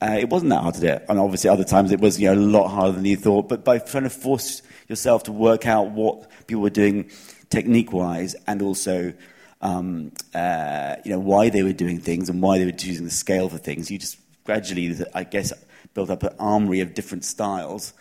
uh, 0.02 0.16
it 0.18 0.28
wasn't 0.28 0.50
that 0.50 0.62
hard 0.62 0.74
to 0.74 0.80
do 0.80 0.87
it. 0.87 1.04
And 1.09 1.18
obviously, 1.18 1.50
other 1.50 1.64
times 1.64 1.92
it 1.92 2.00
was 2.00 2.20
you 2.20 2.28
know 2.28 2.35
a 2.35 2.42
lot 2.42 2.68
harder 2.68 2.92
than 2.92 3.04
you 3.04 3.16
thought. 3.16 3.48
But 3.48 3.64
by 3.64 3.78
trying 3.78 4.04
to 4.04 4.11
force 4.11 4.62
yourself 4.88 5.24
to 5.24 5.33
work 5.33 5.66
out 5.66 5.90
what 5.90 6.28
people 6.46 6.62
were 6.62 6.70
doing 6.70 7.11
technique-wise, 7.50 8.37
and 8.46 8.62
also 8.62 9.12
um, 9.61 10.12
uh, 10.35 10.96
you 11.05 11.12
know 11.12 11.18
why 11.18 11.51
they 11.51 11.62
were 11.62 11.73
doing 11.73 12.01
things 12.01 12.29
and 12.29 12.40
why 12.42 12.59
they 12.59 12.64
were 12.64 12.73
choosing 12.73 13.05
the 13.05 13.11
scale 13.11 13.49
for 13.49 13.59
things, 13.59 13.90
you 13.90 13.99
just 13.99 14.18
gradually, 14.44 14.96
I 15.14 15.25
guess, 15.25 15.53
built 15.94 16.11
up 16.11 16.23
an 16.23 16.35
armory 16.38 16.81
of 16.81 16.94
different 16.94 17.25
styles. 17.25 17.92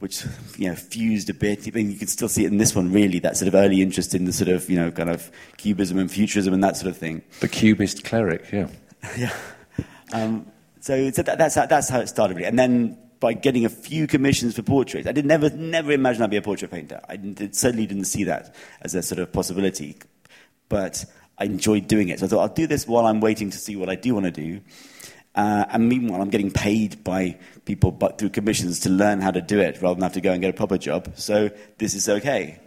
Which 0.00 0.24
you 0.58 0.68
know 0.68 0.74
fused 0.74 1.30
a 1.30 1.34
bit. 1.34 1.66
I 1.66 1.70
mean, 1.70 1.90
you 1.90 1.96
can 1.96 2.08
still 2.08 2.28
see 2.28 2.44
it 2.44 2.48
in 2.50 2.58
this 2.58 2.74
one, 2.74 2.92
really. 2.92 3.20
That 3.20 3.36
sort 3.36 3.48
of 3.48 3.54
early 3.54 3.80
interest 3.80 4.14
in 4.14 4.24
the 4.24 4.32
sort 4.32 4.48
of 4.48 4.68
you 4.68 4.76
know 4.76 4.90
kind 4.90 5.08
of 5.08 5.30
cubism 5.56 5.98
and 5.98 6.10
futurism 6.10 6.52
and 6.52 6.62
that 6.64 6.76
sort 6.76 6.90
of 6.90 6.98
thing. 6.98 7.22
The 7.40 7.48
cubist 7.48 8.04
cleric, 8.04 8.50
yeah, 8.52 8.68
yeah. 9.16 9.32
Um, 10.12 10.46
so, 10.80 11.10
so 11.12 11.22
that, 11.22 11.38
that's, 11.38 11.54
how, 11.54 11.64
that's 11.64 11.88
how 11.88 12.00
it 12.00 12.08
started, 12.08 12.36
really. 12.36 12.46
And 12.46 12.58
then 12.58 12.98
by 13.18 13.32
getting 13.32 13.64
a 13.64 13.70
few 13.70 14.06
commissions 14.06 14.54
for 14.54 14.62
portraits, 14.62 15.06
I 15.06 15.12
did 15.12 15.24
never, 15.24 15.48
never 15.48 15.92
imagine 15.92 16.22
I'd 16.22 16.30
be 16.30 16.36
a 16.36 16.42
portrait 16.42 16.70
painter. 16.70 17.00
I 17.08 17.18
certainly 17.52 17.86
didn't 17.86 18.04
see 18.04 18.24
that 18.24 18.54
as 18.82 18.94
a 18.94 19.02
sort 19.02 19.18
of 19.18 19.32
possibility. 19.32 19.96
But 20.68 21.04
I 21.38 21.44
enjoyed 21.44 21.88
doing 21.88 22.08
it. 22.08 22.20
So 22.20 22.26
I 22.26 22.28
thought, 22.28 22.40
I'll 22.40 22.54
do 22.54 22.66
this 22.66 22.86
while 22.86 23.06
I'm 23.06 23.20
waiting 23.20 23.50
to 23.50 23.58
see 23.58 23.76
what 23.76 23.88
I 23.88 23.96
do 23.96 24.14
want 24.14 24.26
to 24.26 24.30
do. 24.30 24.60
Uh, 25.34 25.64
and 25.70 25.88
meanwhile, 25.88 26.22
I'm 26.22 26.30
getting 26.30 26.50
paid 26.50 27.02
by 27.02 27.36
people 27.64 27.90
but 27.90 28.18
through 28.18 28.30
commissions 28.30 28.80
to 28.80 28.88
learn 28.88 29.20
how 29.20 29.32
to 29.32 29.40
do 29.40 29.58
it 29.58 29.82
rather 29.82 29.94
than 29.94 30.02
have 30.02 30.12
to 30.12 30.20
go 30.20 30.32
and 30.32 30.40
get 30.40 30.50
a 30.50 30.56
proper 30.56 30.78
job. 30.78 31.12
So 31.16 31.50
this 31.78 31.94
is 31.94 32.08
okay. 32.08 32.60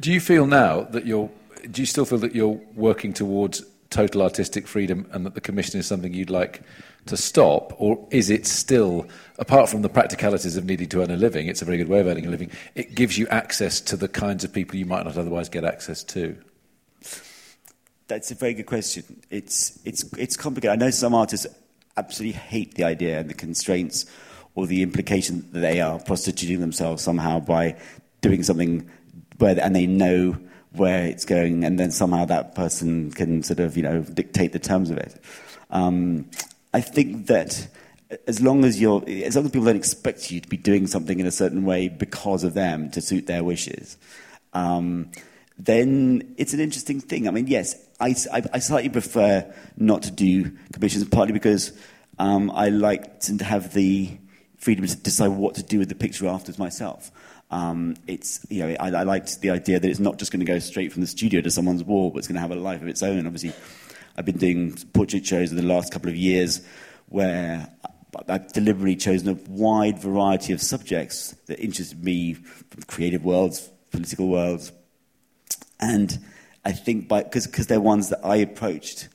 Do 0.00 0.12
you 0.12 0.20
feel 0.20 0.46
now 0.46 0.82
that 0.82 1.06
you're, 1.06 1.30
do 1.70 1.80
you 1.80 1.86
still 1.86 2.04
feel 2.04 2.18
that 2.18 2.34
you're 2.34 2.60
working 2.74 3.14
towards 3.14 3.64
total 3.88 4.22
artistic 4.22 4.66
freedom 4.66 5.06
and 5.12 5.24
that 5.24 5.34
the 5.34 5.40
commission 5.40 5.80
is 5.80 5.86
something 5.86 6.12
you'd 6.12 6.28
like 6.28 6.62
to 7.06 7.16
stop? 7.16 7.72
Or 7.78 8.06
is 8.10 8.28
it 8.28 8.46
still, 8.46 9.06
apart 9.38 9.70
from 9.70 9.80
the 9.80 9.88
practicalities 9.88 10.56
of 10.58 10.66
needing 10.66 10.88
to 10.90 11.02
earn 11.02 11.10
a 11.10 11.16
living, 11.16 11.46
it's 11.46 11.62
a 11.62 11.64
very 11.64 11.78
good 11.78 11.88
way 11.88 12.00
of 12.00 12.06
earning 12.06 12.26
a 12.26 12.30
living, 12.30 12.50
it 12.74 12.94
gives 12.94 13.16
you 13.16 13.26
access 13.28 13.80
to 13.82 13.96
the 13.96 14.08
kinds 14.08 14.44
of 14.44 14.52
people 14.52 14.76
you 14.76 14.84
might 14.84 15.04
not 15.06 15.16
otherwise 15.16 15.48
get 15.48 15.64
access 15.64 16.02
to? 16.04 16.36
That's 18.06 18.30
a 18.30 18.34
very 18.34 18.54
good 18.54 18.66
question. 18.66 19.22
It's, 19.30 19.80
it's, 19.84 20.04
it's 20.14 20.36
complicated. 20.36 20.72
I 20.72 20.84
know 20.84 20.90
some 20.90 21.14
artists 21.14 21.46
absolutely 21.96 22.38
hate 22.38 22.74
the 22.74 22.84
idea 22.84 23.20
and 23.20 23.30
the 23.30 23.34
constraints 23.34 24.06
or 24.54 24.66
the 24.66 24.82
implication 24.82 25.48
that 25.52 25.60
they 25.60 25.80
are 25.80 25.98
prostituting 25.98 26.60
themselves 26.60 27.02
somehow 27.02 27.40
by 27.40 27.76
doing 28.20 28.42
something 28.42 28.88
where, 29.38 29.58
and 29.60 29.74
they 29.74 29.86
know 29.86 30.36
where 30.72 31.06
it's 31.06 31.24
going, 31.24 31.64
and 31.64 31.78
then 31.78 31.90
somehow 31.90 32.24
that 32.24 32.54
person 32.54 33.10
can 33.12 33.42
sort 33.42 33.60
of, 33.60 33.76
you 33.76 33.82
know, 33.82 34.02
dictate 34.02 34.52
the 34.52 34.58
terms 34.58 34.90
of 34.90 34.98
it. 34.98 35.20
Um, 35.70 36.28
I 36.72 36.80
think 36.80 37.26
that 37.28 37.68
as 38.26 38.40
long 38.40 38.64
as 38.64 38.80
you're, 38.80 39.02
as 39.08 39.36
long 39.36 39.44
as 39.44 39.50
people 39.50 39.66
don't 39.66 39.76
expect 39.76 40.30
you 40.30 40.40
to 40.40 40.48
be 40.48 40.56
doing 40.56 40.86
something 40.86 41.20
in 41.20 41.26
a 41.26 41.30
certain 41.30 41.64
way 41.64 41.88
because 41.88 42.44
of 42.44 42.54
them 42.54 42.90
to 42.90 43.00
suit 43.00 43.26
their 43.26 43.44
wishes, 43.44 43.96
um, 44.52 45.10
then 45.58 46.34
it's 46.36 46.52
an 46.52 46.60
interesting 46.60 47.00
thing. 47.00 47.28
I 47.28 47.30
mean, 47.30 47.46
yes, 47.46 47.76
I, 48.00 48.14
I, 48.32 48.42
I, 48.54 48.58
slightly 48.58 48.90
prefer 48.90 49.52
not 49.76 50.02
to 50.02 50.10
do 50.10 50.50
commissions, 50.72 51.04
partly 51.04 51.32
because 51.32 51.72
um, 52.18 52.50
I 52.50 52.70
like 52.70 53.20
to 53.20 53.44
have 53.44 53.72
the 53.72 54.10
freedom 54.58 54.86
to 54.86 54.96
decide 54.96 55.28
what 55.28 55.54
to 55.56 55.62
do 55.62 55.78
with 55.78 55.88
the 55.88 55.94
picture 55.94 56.26
afterwards 56.26 56.58
myself. 56.58 57.12
Um, 57.50 57.96
it's 58.06 58.44
you 58.48 58.66
know 58.66 58.76
I, 58.80 58.86
I 58.86 59.02
liked 59.04 59.40
the 59.40 59.50
idea 59.50 59.78
that 59.78 59.88
it's 59.88 60.00
not 60.00 60.18
just 60.18 60.32
going 60.32 60.40
to 60.40 60.46
go 60.46 60.58
straight 60.58 60.92
from 60.92 61.02
the 61.02 61.06
studio 61.06 61.40
to 61.40 61.50
someone's 61.50 61.84
wall, 61.84 62.10
but 62.10 62.18
it's 62.18 62.26
going 62.26 62.36
to 62.36 62.40
have 62.40 62.50
a 62.50 62.56
life 62.56 62.82
of 62.82 62.88
its 62.88 63.02
own. 63.02 63.26
Obviously, 63.26 63.52
I've 64.16 64.24
been 64.24 64.38
doing 64.38 64.74
portrait 64.92 65.24
shows 65.24 65.50
in 65.50 65.56
the 65.56 65.62
last 65.62 65.92
couple 65.92 66.08
of 66.08 66.16
years 66.16 66.66
where 67.08 67.68
I've 68.28 68.52
deliberately 68.52 68.96
chosen 68.96 69.28
a 69.28 69.34
wide 69.50 69.98
variety 69.98 70.52
of 70.52 70.60
subjects 70.60 71.32
that 71.46 71.60
interested 71.60 72.02
me 72.02 72.34
from 72.34 72.82
creative 72.86 73.24
worlds, 73.24 73.70
political 73.90 74.28
worlds, 74.28 74.72
and 75.80 76.18
I 76.64 76.72
think 76.72 77.08
because 77.08 77.66
they're 77.66 77.80
ones 77.80 78.08
that 78.08 78.20
I 78.24 78.36
approached, 78.36 79.08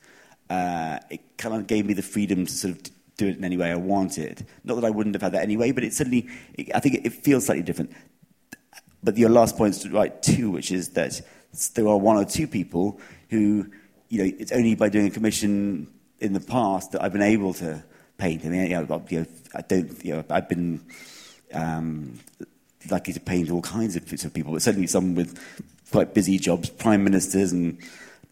uh, 0.50 1.00
it 1.10 1.38
kind 1.38 1.56
of 1.56 1.68
gave 1.68 1.86
me 1.86 1.94
the 1.94 2.02
freedom 2.02 2.46
to 2.46 2.52
sort 2.52 2.76
of 2.76 2.92
do 3.18 3.28
it 3.28 3.38
in 3.38 3.44
any 3.44 3.58
way 3.58 3.72
I 3.72 3.76
wanted. 3.76 4.46
Not 4.64 4.76
that 4.76 4.86
I 4.86 4.90
wouldn't 4.90 5.16
have 5.16 5.22
had 5.22 5.34
that 5.34 5.44
anyway, 5.44 5.72
but 5.72 5.84
it 5.84 5.94
certainly, 5.94 6.30
it, 6.54 6.70
I 6.74 6.80
think 6.80 6.96
it, 6.96 7.06
it, 7.06 7.14
feels 7.14 7.46
slightly 7.46 7.64
different. 7.64 7.92
But 9.04 9.18
your 9.18 9.30
last 9.30 9.58
point 9.58 9.76
is 9.76 9.90
right 9.90 10.22
too, 10.22 10.52
which 10.52 10.72
is 10.72 10.90
that 10.90 11.22
there 11.74 11.88
are 11.88 11.98
one 11.98 12.18
or 12.18 12.26
two 12.26 12.48
people 12.48 13.00
who 13.30 13.70
you 14.10 14.24
know, 14.24 14.36
it's 14.40 14.52
only 14.52 14.76
by 14.76 14.90
doing 14.90 15.08
a 15.08 15.12
commission 15.12 15.88
in 16.20 16.34
the 16.34 16.40
past 16.40 16.92
that 16.92 17.04
I've 17.04 17.14
been 17.14 17.22
able 17.22 17.54
to 17.56 17.84
paint. 18.18 18.44
I 18.44 18.50
mean, 18.50 18.64
you 18.64 18.70
know 18.70 19.04
I 19.56 19.62
don't, 19.62 20.06
you 20.06 20.16
know, 20.16 20.24
I've 20.30 20.50
been 20.50 20.84
um, 21.54 22.20
lucky 22.90 23.14
to 23.14 23.20
paint 23.20 23.50
all 23.50 23.62
kinds 23.62 23.96
of, 23.96 24.12
of 24.12 24.34
people, 24.34 24.54
but 24.54 24.62
certainly 24.62 24.88
some 24.88 25.16
with 25.16 25.40
quite 25.92 26.14
busy 26.14 26.38
jobs, 26.38 26.70
prime 26.70 27.04
ministers 27.04 27.52
and 27.52 27.78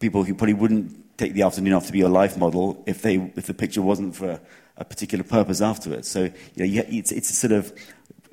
people 0.00 0.24
who 0.24 0.34
probably 0.34 0.54
wouldn't 0.54 1.18
take 1.18 1.34
the 1.34 1.42
afternoon 1.42 1.72
off 1.72 1.86
to 1.86 1.92
be 1.92 2.00
a 2.00 2.08
life 2.08 2.36
model 2.36 2.82
if 2.86 3.02
they 3.02 3.16
if 3.36 3.46
the 3.46 3.54
picture 3.54 3.82
wasn't 3.82 4.14
for 4.14 4.30
a, 4.30 4.40
a 4.76 4.84
particular 4.84 5.24
purpose 5.24 5.60
afterwards. 5.60 6.08
So 6.08 6.30
you 6.54 6.66
know, 6.66 6.84
it's 6.88 7.12
it's 7.12 7.30
a 7.30 7.34
sort 7.34 7.52
of 7.52 7.72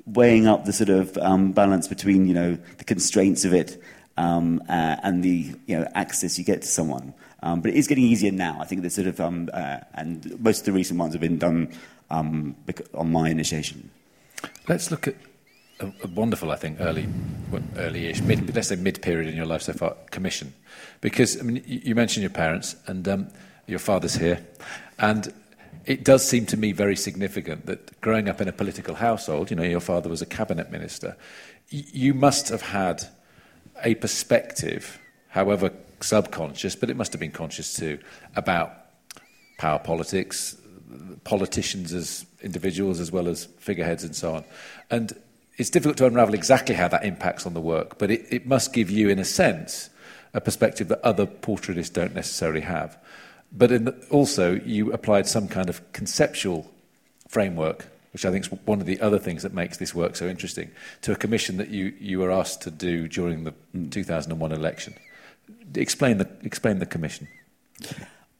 weighing 0.06 0.46
up 0.46 0.64
the 0.64 0.72
sort 0.72 0.88
of 0.88 1.18
um, 1.18 1.52
balance 1.52 1.88
between 1.88 2.26
you 2.26 2.34
know 2.34 2.58
the 2.78 2.84
constraints 2.84 3.44
of 3.44 3.52
it 3.52 3.82
um, 4.16 4.62
uh, 4.68 4.96
and 5.02 5.22
the 5.22 5.54
you 5.66 5.78
know 5.78 5.88
access 5.94 6.38
you 6.38 6.44
get 6.44 6.62
to 6.62 6.68
someone. 6.68 7.12
Um, 7.42 7.60
but 7.60 7.70
it 7.70 7.76
is 7.76 7.86
getting 7.86 8.04
easier 8.04 8.32
now. 8.32 8.58
I 8.60 8.64
think 8.64 8.82
that 8.82 8.90
sort 8.90 9.06
of, 9.06 9.20
um, 9.20 9.50
uh, 9.52 9.78
and 9.94 10.40
most 10.40 10.60
of 10.60 10.64
the 10.66 10.72
recent 10.72 10.98
ones 10.98 11.12
have 11.12 11.20
been 11.20 11.38
done 11.38 11.68
um, 12.10 12.56
on 12.94 13.12
my 13.12 13.28
initiation. 13.28 13.90
Let's 14.68 14.90
look 14.90 15.06
at 15.06 15.14
a, 15.80 16.08
wonderful, 16.08 16.50
I 16.50 16.56
think, 16.56 16.80
early, 16.80 17.08
early-ish, 17.76 18.22
mid, 18.22 18.54
let's 18.54 18.68
say 18.68 18.76
mid-period 18.76 19.28
in 19.28 19.36
your 19.36 19.46
life 19.46 19.62
so 19.62 19.72
far, 19.72 19.96
commission. 20.10 20.54
Because 21.00 21.38
I 21.38 21.42
mean, 21.42 21.62
you, 21.66 21.80
you 21.84 21.94
mentioned 21.94 22.22
your 22.22 22.30
parents, 22.30 22.76
and 22.86 23.06
um, 23.08 23.28
your 23.66 23.78
father's 23.78 24.14
here, 24.14 24.44
and 24.98 25.32
it 25.84 26.04
does 26.04 26.26
seem 26.26 26.46
to 26.46 26.56
me 26.56 26.72
very 26.72 26.96
significant 26.96 27.66
that 27.66 28.00
growing 28.00 28.28
up 28.28 28.40
in 28.40 28.48
a 28.48 28.52
political 28.52 28.94
household, 28.94 29.50
you 29.50 29.56
know, 29.56 29.62
your 29.62 29.80
father 29.80 30.08
was 30.08 30.22
a 30.22 30.26
cabinet 30.26 30.70
minister, 30.70 31.16
you 31.68 32.14
must 32.14 32.48
have 32.48 32.62
had 32.62 33.04
a 33.84 33.94
perspective, 33.96 34.98
however 35.28 35.70
subconscious, 36.00 36.76
but 36.76 36.90
it 36.90 36.96
must 36.96 37.12
have 37.12 37.20
been 37.20 37.30
conscious 37.30 37.74
too, 37.74 37.98
about 38.34 38.72
power 39.58 39.78
politics, 39.78 40.56
politicians 41.24 41.92
as 41.92 42.26
individuals 42.42 43.00
as 43.00 43.10
well 43.10 43.28
as 43.28 43.46
figureheads 43.58 44.04
and 44.04 44.14
so 44.14 44.34
on. 44.34 44.44
And 44.90 45.12
it's 45.56 45.70
difficult 45.70 45.96
to 45.98 46.06
unravel 46.06 46.34
exactly 46.34 46.74
how 46.74 46.88
that 46.88 47.04
impacts 47.04 47.46
on 47.46 47.54
the 47.54 47.60
work, 47.60 47.98
but 47.98 48.10
it, 48.10 48.26
it 48.30 48.46
must 48.46 48.72
give 48.72 48.90
you, 48.90 49.08
in 49.08 49.18
a 49.18 49.24
sense, 49.24 49.90
a 50.34 50.40
perspective 50.40 50.88
that 50.88 51.00
other 51.02 51.26
portraitists 51.26 51.92
don't 51.92 52.14
necessarily 52.14 52.60
have. 52.60 52.98
But 53.52 53.70
the, 53.70 54.06
also, 54.10 54.54
you 54.54 54.92
applied 54.92 55.26
some 55.26 55.48
kind 55.48 55.70
of 55.70 55.80
conceptual 55.92 56.70
framework, 57.28 57.86
which 58.12 58.26
I 58.26 58.30
think 58.30 58.44
is 58.44 58.52
one 58.64 58.80
of 58.80 58.86
the 58.86 59.00
other 59.00 59.18
things 59.18 59.42
that 59.42 59.54
makes 59.54 59.78
this 59.78 59.94
work 59.94 60.16
so 60.16 60.26
interesting, 60.26 60.70
to 61.02 61.12
a 61.12 61.16
commission 61.16 61.56
that 61.56 61.68
you, 61.68 61.94
you 61.98 62.18
were 62.18 62.30
asked 62.30 62.60
to 62.62 62.70
do 62.70 63.08
during 63.08 63.44
the 63.44 63.54
2001 63.90 64.52
election. 64.52 64.94
Explain 65.74 66.18
the, 66.18 66.28
explain 66.42 66.80
the 66.80 66.86
commission. 66.86 67.28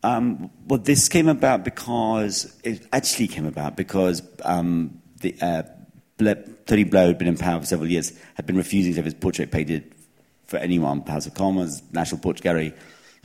Um, 0.02 0.50
well, 0.66 0.78
this 0.78 1.08
came 1.08 1.28
about 1.28 1.64
because 1.64 2.54
it 2.62 2.86
actually 2.92 3.28
came 3.28 3.46
about 3.46 3.76
because 3.76 4.22
um, 4.44 5.00
the, 5.20 5.34
uh, 5.40 5.62
Tony 6.66 6.84
Blair 6.84 7.08
had 7.08 7.18
been 7.18 7.28
in 7.28 7.36
power 7.36 7.60
for 7.60 7.66
several 7.66 7.88
years, 7.88 8.12
had 8.34 8.46
been 8.46 8.56
refusing 8.56 8.92
to 8.92 8.96
have 8.96 9.04
his 9.04 9.14
portrait 9.14 9.50
painted 9.50 9.94
for 10.46 10.58
anyone, 10.58 11.02
House 11.02 11.26
of 11.26 11.34
Commons, 11.34 11.82
National 11.92 12.20
Portrait 12.20 12.42
Gallery. 12.42 12.74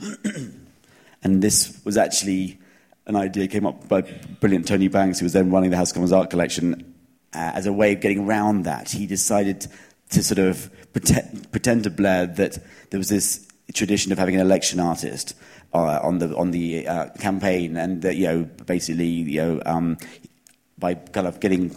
and 1.22 1.42
this 1.42 1.80
was 1.84 1.96
actually 1.96 2.58
an 3.06 3.16
idea 3.16 3.48
came 3.48 3.66
up 3.66 3.88
by 3.88 4.02
brilliant 4.40 4.66
Tony 4.66 4.88
Banks, 4.88 5.18
who 5.18 5.24
was 5.24 5.32
then 5.32 5.50
running 5.50 5.70
the 5.70 5.76
House 5.76 5.90
of 5.90 5.94
Commons 5.94 6.12
art 6.12 6.30
collection. 6.30 6.94
Uh, 7.34 7.52
as 7.54 7.66
a 7.66 7.72
way 7.72 7.94
of 7.94 8.00
getting 8.00 8.26
around 8.26 8.64
that, 8.64 8.90
he 8.90 9.06
decided 9.06 9.66
to 10.10 10.22
sort 10.22 10.38
of 10.38 10.70
pretend, 10.92 11.50
pretend 11.50 11.84
to 11.84 11.90
Blair 11.90 12.26
that 12.26 12.58
there 12.90 12.98
was 12.98 13.08
this 13.08 13.48
tradition 13.72 14.12
of 14.12 14.18
having 14.18 14.34
an 14.34 14.40
election 14.42 14.78
artist 14.78 15.34
uh, 15.72 15.98
on 16.02 16.18
the 16.18 16.36
on 16.36 16.50
the 16.50 16.86
uh, 16.86 17.08
campaign, 17.18 17.76
and 17.76 18.02
that 18.02 18.16
you 18.16 18.26
know 18.26 18.44
basically 18.66 19.06
you 19.06 19.40
know 19.40 19.62
um, 19.64 19.96
by 20.78 20.94
kind 20.94 21.26
of 21.26 21.40
getting 21.40 21.74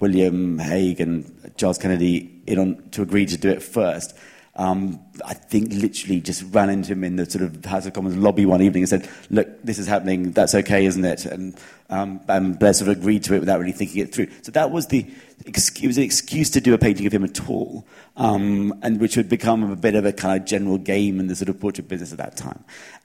William 0.00 0.58
Hague 0.58 1.00
and 1.00 1.52
Charles 1.56 1.78
Kennedy 1.78 2.42
in 2.46 2.58
on 2.58 2.90
to 2.90 3.02
agree 3.02 3.26
to 3.26 3.36
do 3.36 3.50
it 3.50 3.62
first. 3.62 4.14
um, 4.56 5.00
I 5.24 5.34
think 5.34 5.72
literally 5.72 6.20
just 6.20 6.44
ran 6.52 6.70
into 6.70 6.92
him 6.92 7.04
in 7.04 7.16
the 7.16 7.28
sort 7.30 7.44
of 7.44 7.64
House 7.64 7.86
of 7.86 7.92
Commons 7.92 8.16
lobby 8.16 8.44
one 8.44 8.60
evening 8.60 8.82
and 8.82 8.88
said, 8.88 9.08
"Look, 9.30 9.48
this 9.62 9.78
is 9.78 9.86
happening. 9.86 10.32
That's 10.32 10.54
okay, 10.54 10.84
isn't 10.86 11.04
it?" 11.04 11.24
And, 11.24 11.56
um, 11.88 12.20
and 12.28 12.58
Blair 12.58 12.72
sort 12.72 12.90
of 12.90 12.98
agreed 12.98 13.22
to 13.24 13.34
it 13.34 13.40
without 13.40 13.60
really 13.60 13.72
thinking 13.72 14.02
it 14.02 14.12
through. 14.12 14.28
So 14.42 14.50
that 14.52 14.70
was 14.70 14.88
the 14.88 15.06
it 15.46 15.86
was 15.86 15.96
an 15.96 16.02
excuse 16.02 16.50
to 16.50 16.60
do 16.60 16.74
a 16.74 16.78
painting 16.78 17.06
of 17.06 17.14
him 17.14 17.24
at 17.24 17.48
all, 17.48 17.86
um, 18.16 18.74
and 18.82 19.00
which 19.00 19.14
had 19.14 19.28
become 19.28 19.70
a 19.70 19.76
bit 19.76 19.94
of 19.94 20.04
a 20.04 20.12
kind 20.12 20.40
of 20.40 20.46
general 20.46 20.78
game 20.78 21.20
in 21.20 21.28
the 21.28 21.36
sort 21.36 21.48
of 21.48 21.60
portrait 21.60 21.88
business 21.88 22.12
at 22.12 22.18
that 22.18 22.36
time. 22.36 22.62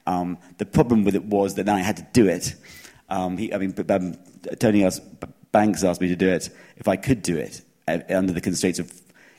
Um, 0.08 0.38
the 0.58 0.66
problem 0.66 1.04
with 1.06 1.16
it 1.16 1.26
was 1.26 1.56
that 1.56 1.70
I 1.70 1.80
had 1.80 1.98
to 1.98 2.08
do 2.12 2.28
it. 2.28 2.56
Um, 3.08 3.38
he, 3.38 3.54
I 3.54 3.60
mean, 3.60 3.74
um, 3.90 4.18
Tony 4.60 4.84
asked, 4.84 5.04
Banks 5.56 5.86
asked 5.86 6.02
me 6.02 6.10
to 6.10 6.18
do 6.18 6.28
it 6.28 6.50
if 6.76 6.90
I 6.90 6.98
could 6.98 7.22
do 7.22 7.38
it 7.38 7.62
uh, 7.88 8.00
under 8.10 8.34
the 8.34 8.42
constraints 8.42 8.78
of 8.78 8.92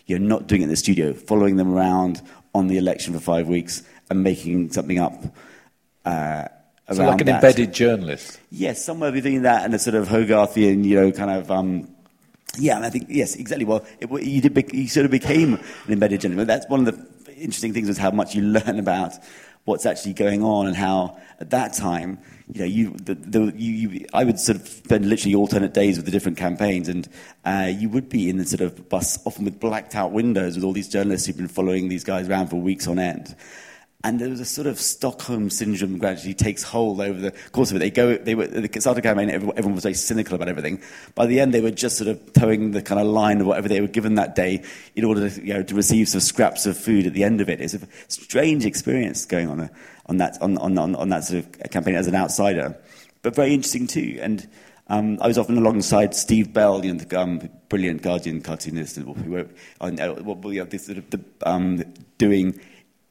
you're 0.06 0.18
not 0.18 0.46
doing 0.46 0.62
it 0.62 0.64
in 0.64 0.70
the 0.70 0.76
studio, 0.76 1.12
following 1.12 1.56
them 1.56 1.70
around 1.70 2.22
on 2.54 2.68
the 2.68 2.78
election 2.78 3.12
for 3.12 3.20
five 3.20 3.48
weeks 3.48 3.82
and 4.08 4.22
making 4.22 4.72
something 4.72 4.98
up. 4.98 5.12
Uh, 6.06 6.46
so 6.90 7.04
like 7.04 7.20
an 7.20 7.26
that. 7.26 7.34
embedded 7.44 7.74
journalist. 7.74 8.40
Yes, 8.50 8.82
somewhere 8.82 9.12
between 9.12 9.42
that 9.42 9.66
and 9.66 9.74
a 9.74 9.78
sort 9.78 9.94
of 9.94 10.08
Hogarthian, 10.08 10.84
you 10.84 10.94
know, 10.94 11.12
kind 11.12 11.30
of. 11.30 11.50
Um, 11.50 11.94
yeah, 12.56 12.76
and 12.76 12.86
I 12.86 12.88
think 12.88 13.08
yes, 13.10 13.34
exactly. 13.34 13.66
Well, 13.66 13.84
it, 14.00 14.10
you 14.22 14.40
did. 14.40 14.54
Be, 14.54 14.64
you 14.72 14.88
sort 14.88 15.04
of 15.04 15.10
became 15.10 15.56
an 15.56 15.92
embedded 15.92 16.22
journalist. 16.22 16.46
That's 16.46 16.66
one 16.70 16.88
of 16.88 16.96
the 16.96 17.34
interesting 17.36 17.74
things 17.74 17.88
was 17.88 17.98
how 17.98 18.10
much 18.10 18.34
you 18.34 18.40
learn 18.58 18.78
about 18.78 19.12
what's 19.66 19.84
actually 19.84 20.14
going 20.14 20.42
on 20.42 20.66
and 20.66 20.74
how 20.74 21.18
at 21.38 21.50
that 21.50 21.74
time 21.74 22.18
you 22.52 22.60
know, 22.60 22.66
you, 22.66 22.90
the, 22.90 23.14
the, 23.14 23.52
you, 23.56 23.88
you, 23.88 24.06
I 24.14 24.22
would 24.22 24.38
sort 24.38 24.56
of 24.56 24.68
spend 24.68 25.08
literally 25.08 25.34
alternate 25.34 25.74
days 25.74 25.96
with 25.96 26.04
the 26.06 26.12
different 26.12 26.38
campaigns, 26.38 26.88
and 26.88 27.08
uh, 27.44 27.70
you 27.72 27.88
would 27.88 28.08
be 28.08 28.30
in 28.30 28.38
the 28.38 28.44
sort 28.44 28.60
of 28.60 28.88
bus, 28.88 29.18
often 29.26 29.44
with 29.44 29.58
blacked 29.58 29.96
out 29.96 30.12
windows, 30.12 30.54
with 30.54 30.64
all 30.64 30.72
these 30.72 30.88
journalists 30.88 31.26
who've 31.26 31.36
been 31.36 31.48
following 31.48 31.88
these 31.88 32.04
guys 32.04 32.28
around 32.28 32.46
for 32.46 32.56
weeks 32.56 32.86
on 32.86 33.00
end. 33.00 33.34
And 34.06 34.20
there 34.20 34.28
was 34.28 34.38
a 34.38 34.44
sort 34.44 34.68
of 34.68 34.78
Stockholm 34.78 35.50
syndrome 35.50 35.98
gradually 35.98 36.32
takes 36.32 36.62
hold 36.62 37.00
over 37.00 37.18
the 37.18 37.32
course 37.50 37.70
of 37.70 37.76
it. 37.76 37.80
They 37.80 37.90
go, 37.90 38.16
they 38.16 38.36
were, 38.36 38.46
the 38.46 38.80
started 38.80 39.02
campaign, 39.02 39.30
everyone 39.30 39.74
was 39.74 39.82
very 39.82 39.94
cynical 39.94 40.36
about 40.36 40.46
everything. 40.46 40.80
By 41.16 41.26
the 41.26 41.40
end, 41.40 41.52
they 41.52 41.60
were 41.60 41.72
just 41.72 41.98
sort 41.98 42.06
of 42.06 42.32
toeing 42.32 42.70
the 42.70 42.82
kind 42.82 43.00
of 43.00 43.08
line 43.08 43.40
of 43.40 43.48
whatever 43.48 43.66
they 43.66 43.80
were 43.80 43.88
given 43.88 44.14
that 44.14 44.36
day 44.36 44.62
in 44.94 45.04
order 45.04 45.28
to, 45.28 45.44
you 45.44 45.54
know, 45.54 45.64
to 45.64 45.74
receive 45.74 46.08
some 46.08 46.20
scraps 46.20 46.66
of 46.66 46.78
food 46.78 47.08
at 47.08 47.14
the 47.14 47.24
end 47.24 47.40
of 47.40 47.48
it. 47.48 47.60
It's 47.60 47.74
a 47.74 47.80
strange 48.06 48.64
experience 48.64 49.24
going 49.24 49.48
on 49.48 49.68
on 50.06 50.18
that, 50.18 50.40
on, 50.40 50.56
on, 50.58 50.78
on 50.78 51.08
that 51.08 51.24
sort 51.24 51.44
of 51.44 51.70
campaign 51.72 51.96
as 51.96 52.06
an 52.06 52.14
outsider, 52.14 52.78
but 53.22 53.34
very 53.34 53.54
interesting 53.54 53.88
too. 53.88 54.20
And 54.22 54.48
um, 54.86 55.18
I 55.20 55.26
was 55.26 55.36
often 55.36 55.58
alongside 55.58 56.14
Steve 56.14 56.52
Bell, 56.52 56.84
you 56.84 56.92
know, 56.92 57.00
the 57.00 57.20
um, 57.20 57.50
brilliant 57.68 58.02
Guardian 58.02 58.40
cartoonist, 58.40 58.94
who 58.94 59.14
wrote 59.14 59.50
on 59.80 59.98
uh, 59.98 60.14
well, 60.22 60.52
you 60.52 60.60
know, 60.60 60.66
this 60.66 60.86
sort 60.86 60.98
of 60.98 61.10
the, 61.10 61.20
um, 61.42 61.82
doing 62.18 62.60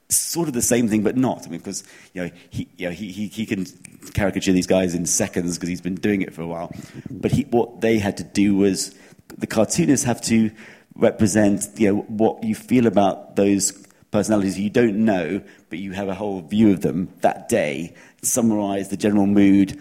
sort 0.10 0.48
of 0.48 0.54
the 0.54 0.62
same 0.62 0.88
thing, 0.88 1.04
but 1.04 1.18
not. 1.18 1.46
I 1.46 1.50
mean, 1.50 1.60
because 1.60 1.84
you 2.14 2.24
know, 2.24 2.32
he, 2.50 2.68
you 2.78 2.88
know, 2.88 2.94
he, 2.94 3.12
he, 3.12 3.28
he 3.28 3.46
can 3.46 3.66
caricature 4.14 4.52
these 4.52 4.68
guys 4.68 4.94
in 4.94 5.06
seconds 5.06 5.58
because 5.58 5.70
he's 5.70 5.82
been 5.82 5.96
doing 5.96 6.22
it 6.22 6.34
for 6.34 6.42
a 6.42 6.48
while. 6.48 6.72
But 7.10 7.32
he, 7.32 7.44
what 7.44 7.82
they 7.82 7.98
had 7.98 8.18
to 8.18 8.24
do 8.24 8.56
was 8.56 8.94
the 9.38 9.48
cartoonists 9.48 10.06
have 10.06 10.22
to 10.22 10.52
represent 10.96 11.68
you 11.76 11.94
know 11.94 12.00
what 12.04 12.42
you 12.44 12.56
feel 12.56 12.88
about 12.88 13.36
those 13.36 13.74
personalities 14.12 14.58
you 14.58 14.70
don't 14.70 15.04
know, 15.04 15.42
but 15.70 15.80
you 15.80 15.92
have 15.92 16.08
a 16.08 16.16
whole 16.16 16.42
view 16.42 16.72
of 16.72 16.82
them 16.82 17.10
that 17.22 17.50
day, 17.50 17.94
summarize 18.22 18.90
the 18.90 18.98
general 18.98 19.26
mood, 19.26 19.78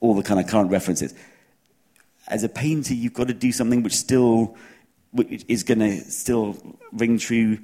all 0.00 0.14
the 0.14 0.22
kind 0.22 0.40
of 0.40 0.46
current 0.46 0.70
references. 0.70 1.14
As 2.28 2.42
a 2.44 2.48
painter, 2.48 2.94
you've 2.94 3.12
got 3.12 3.28
to 3.28 3.34
do 3.34 3.52
something 3.52 3.82
which 3.82 3.94
still 3.94 4.56
which 5.10 5.44
is 5.48 5.62
going 5.62 5.78
to 5.80 6.00
still 6.10 6.56
ring 6.92 7.18
true 7.18 7.58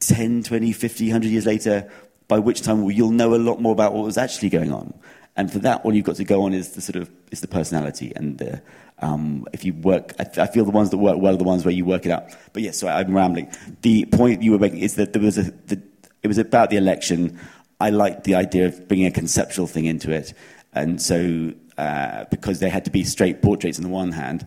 10, 0.00 0.42
20, 0.44 0.72
50, 0.72 1.04
100 1.06 1.28
years 1.28 1.46
later, 1.46 1.90
by 2.28 2.38
which 2.38 2.62
time 2.62 2.84
you'll 2.90 3.10
know 3.10 3.34
a 3.34 3.36
lot 3.36 3.60
more 3.60 3.72
about 3.72 3.94
what 3.94 4.04
was 4.04 4.18
actually 4.18 4.50
going 4.50 4.72
on. 4.72 4.92
And 5.36 5.52
for 5.52 5.60
that, 5.60 5.84
all 5.84 5.94
you've 5.94 6.04
got 6.04 6.16
to 6.16 6.24
go 6.24 6.42
on 6.42 6.52
is 6.52 6.72
the 6.72 6.80
sort 6.80 6.96
of 6.96 7.10
is 7.30 7.40
the 7.40 7.48
personality. 7.48 8.12
And 8.16 8.38
the, 8.38 8.60
um, 8.98 9.46
if 9.52 9.64
you 9.64 9.72
work, 9.72 10.12
I, 10.18 10.42
I, 10.42 10.46
feel 10.48 10.64
the 10.64 10.72
ones 10.72 10.90
that 10.90 10.98
work 10.98 11.16
well 11.18 11.34
are 11.34 11.36
the 11.38 11.44
ones 11.44 11.64
where 11.64 11.72
you 11.72 11.84
work 11.84 12.06
it 12.06 12.10
out. 12.10 12.34
But 12.52 12.62
yes, 12.62 12.78
sorry, 12.78 12.94
I'm 12.94 13.14
rambling. 13.14 13.52
The 13.82 14.04
point 14.06 14.42
you 14.42 14.50
were 14.50 14.58
making 14.58 14.80
is 14.80 14.96
that 14.96 15.12
there 15.12 15.22
was 15.22 15.38
a, 15.38 15.42
the, 15.42 15.80
it 16.24 16.28
was 16.28 16.38
about 16.38 16.70
the 16.70 16.76
election. 16.76 17.38
I 17.80 17.90
liked 17.90 18.24
the 18.24 18.34
idea 18.34 18.66
of 18.66 18.88
bringing 18.88 19.06
a 19.06 19.12
conceptual 19.12 19.68
thing 19.68 19.84
into 19.84 20.10
it. 20.10 20.34
And 20.72 21.00
so, 21.00 21.52
uh, 21.76 22.24
because 22.32 22.58
they 22.58 22.68
had 22.68 22.84
to 22.86 22.90
be 22.90 23.04
straight 23.04 23.40
portraits 23.40 23.78
on 23.78 23.84
the 23.84 23.90
one 23.90 24.10
hand, 24.10 24.44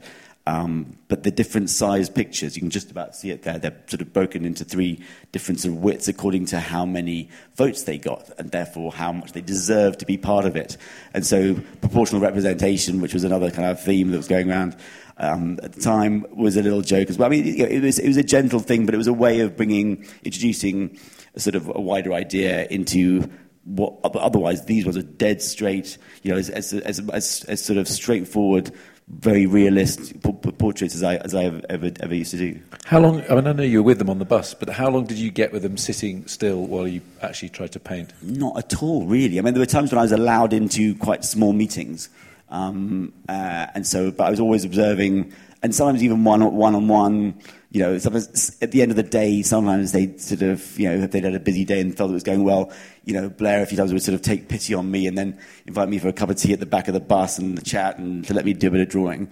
um, 0.51 0.97
but 1.07 1.23
the 1.23 1.31
different 1.31 1.69
size 1.69 2.09
pictures, 2.09 2.57
you 2.57 2.61
can 2.61 2.69
just 2.69 2.91
about 2.91 3.15
see 3.15 3.31
it 3.31 3.43
there. 3.43 3.57
They're 3.57 3.77
sort 3.87 4.01
of 4.01 4.11
broken 4.11 4.43
into 4.43 4.65
three 4.65 4.99
different 5.31 5.61
sort 5.61 5.73
of 5.73 5.81
widths 5.81 6.09
according 6.09 6.47
to 6.47 6.59
how 6.59 6.85
many 6.85 7.29
votes 7.55 7.83
they 7.83 7.97
got, 7.97 8.29
and 8.37 8.51
therefore 8.51 8.91
how 8.91 9.13
much 9.13 9.31
they 9.31 9.39
deserve 9.39 9.97
to 9.99 10.05
be 10.05 10.17
part 10.17 10.45
of 10.45 10.57
it. 10.57 10.75
And 11.13 11.25
so, 11.25 11.55
proportional 11.79 12.21
representation, 12.21 12.99
which 12.99 13.13
was 13.13 13.23
another 13.23 13.49
kind 13.49 13.69
of 13.69 13.81
theme 13.81 14.11
that 14.11 14.17
was 14.17 14.27
going 14.27 14.51
around 14.51 14.75
um, 15.15 15.57
at 15.63 15.71
the 15.71 15.81
time, 15.81 16.25
was 16.35 16.57
a 16.57 16.61
little 16.61 16.81
joke 16.81 17.09
as 17.09 17.17
well. 17.17 17.27
I 17.27 17.29
mean, 17.29 17.47
it 17.47 17.81
was 17.81 17.97
it 17.97 18.07
was 18.09 18.17
a 18.17 18.23
gentle 18.23 18.59
thing, 18.59 18.85
but 18.85 18.93
it 18.93 18.97
was 18.97 19.07
a 19.07 19.13
way 19.13 19.39
of 19.39 19.55
bringing, 19.55 20.05
introducing 20.23 20.99
a 21.33 21.39
sort 21.39 21.55
of 21.55 21.71
a 21.73 21.79
wider 21.79 22.11
idea 22.11 22.67
into 22.69 23.29
what 23.63 23.99
otherwise 24.03 24.65
these 24.65 24.85
ones 24.85 24.97
are 24.97 25.03
dead 25.03 25.41
straight, 25.41 25.97
you 26.23 26.31
know, 26.31 26.37
as, 26.37 26.49
as, 26.49 26.73
as, 26.73 27.45
as 27.45 27.63
sort 27.63 27.77
of 27.77 27.87
straightforward 27.87 28.71
very 29.19 29.45
realistic 29.45 30.21
portraits 30.21 30.95
as 30.95 31.03
I, 31.03 31.17
as 31.17 31.35
I 31.35 31.45
ever, 31.69 31.91
ever 31.99 32.15
used 32.15 32.31
to 32.31 32.37
do. 32.37 32.59
How 32.85 32.99
long, 32.99 33.23
I 33.29 33.35
mean, 33.35 33.47
I 33.47 33.51
know 33.51 33.63
you 33.63 33.79
were 33.79 33.87
with 33.87 33.99
them 33.99 34.09
on 34.09 34.19
the 34.19 34.25
bus, 34.25 34.53
but 34.53 34.69
how 34.69 34.89
long 34.89 35.05
did 35.05 35.17
you 35.17 35.31
get 35.31 35.51
with 35.51 35.63
them 35.63 35.77
sitting 35.77 36.25
still 36.27 36.65
while 36.65 36.87
you 36.87 37.01
actually 37.21 37.49
tried 37.49 37.71
to 37.73 37.79
paint? 37.79 38.13
Not 38.21 38.57
at 38.57 38.81
all, 38.81 39.05
really. 39.05 39.37
I 39.37 39.41
mean, 39.41 39.53
there 39.53 39.61
were 39.61 39.65
times 39.65 39.91
when 39.91 39.99
I 39.99 40.03
was 40.03 40.11
allowed 40.11 40.53
into 40.53 40.95
quite 40.95 41.25
small 41.25 41.53
meetings. 41.53 42.09
Um, 42.49 43.13
uh, 43.29 43.67
and 43.75 43.85
so, 43.85 44.11
but 44.11 44.25
I 44.25 44.29
was 44.29 44.39
always 44.39 44.65
observing, 44.65 45.33
and 45.63 45.75
sometimes 45.75 46.03
even 46.03 46.23
one, 46.23 46.55
one 46.55 46.75
on 46.75 46.87
one, 46.87 47.39
you 47.69 47.81
know, 47.81 47.93
at 47.93 48.71
the 48.71 48.81
end 48.81 48.91
of 48.91 48.97
the 48.97 49.03
day, 49.03 49.41
sometimes 49.43 49.91
they 49.91 50.17
sort 50.17 50.41
of, 50.41 50.79
you 50.79 50.89
know, 50.89 51.03
if 51.03 51.11
they'd 51.11 51.23
had 51.23 51.35
a 51.35 51.39
busy 51.39 51.63
day 51.63 51.79
and 51.79 51.95
felt 51.95 52.09
it 52.09 52.13
was 52.13 52.23
going 52.23 52.43
well, 52.43 52.71
you 53.05 53.13
know, 53.13 53.29
Blair 53.29 53.61
a 53.61 53.65
few 53.65 53.77
times 53.77 53.93
would 53.93 54.01
sort 54.01 54.15
of 54.15 54.21
take 54.21 54.49
pity 54.49 54.73
on 54.73 54.89
me 54.89 55.07
and 55.07 55.17
then 55.17 55.39
invite 55.67 55.87
me 55.87 55.99
for 55.99 56.09
a 56.09 56.13
cup 56.13 56.29
of 56.29 56.35
tea 56.35 56.51
at 56.51 56.59
the 56.59 56.65
back 56.65 56.87
of 56.87 56.93
the 56.93 56.99
bus 56.99 57.37
and 57.37 57.57
the 57.57 57.61
chat 57.61 57.97
and 57.97 58.25
to 58.25 58.33
let 58.33 58.43
me 58.43 58.53
do 58.53 58.67
a 58.67 58.71
bit 58.71 58.81
of 58.81 58.89
drawing. 58.89 59.31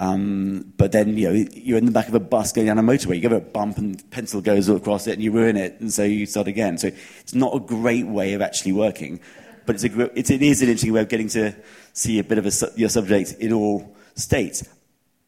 Um, 0.00 0.72
but 0.76 0.92
then, 0.92 1.16
you 1.16 1.28
know, 1.28 1.46
you're 1.52 1.78
in 1.78 1.86
the 1.86 1.92
back 1.92 2.08
of 2.08 2.14
a 2.14 2.20
bus 2.20 2.52
going 2.52 2.66
down 2.66 2.78
a 2.78 2.82
motorway, 2.82 3.16
you 3.16 3.20
give 3.20 3.32
it 3.32 3.36
a 3.36 3.40
bump 3.40 3.78
and 3.78 4.08
pencil 4.10 4.40
goes 4.40 4.68
across 4.68 5.06
it 5.06 5.12
and 5.12 5.22
you 5.22 5.32
ruin 5.32 5.56
it, 5.56 5.80
and 5.80 5.92
so 5.92 6.04
you 6.04 6.26
start 6.26 6.46
again. 6.46 6.78
So 6.78 6.88
it's 7.20 7.34
not 7.34 7.54
a 7.56 7.60
great 7.60 8.06
way 8.06 8.34
of 8.34 8.42
actually 8.42 8.72
working, 8.72 9.20
but 9.66 9.74
it's 9.74 9.84
a, 9.84 10.18
it's, 10.18 10.30
it 10.30 10.42
is 10.42 10.62
an 10.62 10.68
interesting 10.68 10.92
way 10.92 11.00
of 11.00 11.08
getting 11.08 11.28
to 11.30 11.54
see 11.94 12.18
a 12.18 12.24
bit 12.24 12.38
of 12.38 12.46
a, 12.46 12.50
your 12.76 12.88
subject 12.88 13.32
in 13.40 13.52
all 13.52 13.96
states. 14.14 14.64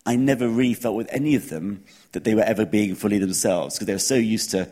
I 0.06 0.16
never 0.16 0.48
really 0.48 0.74
felt 0.74 0.96
with 0.96 1.08
any 1.12 1.34
of 1.34 1.50
them 1.50 1.84
that 2.12 2.24
they 2.24 2.34
were 2.34 2.42
ever 2.42 2.64
being 2.64 2.94
fully 2.94 3.18
themselves 3.18 3.74
because 3.74 3.86
they 3.86 3.92
were 3.92 3.98
so 3.98 4.14
used 4.14 4.50
to 4.50 4.70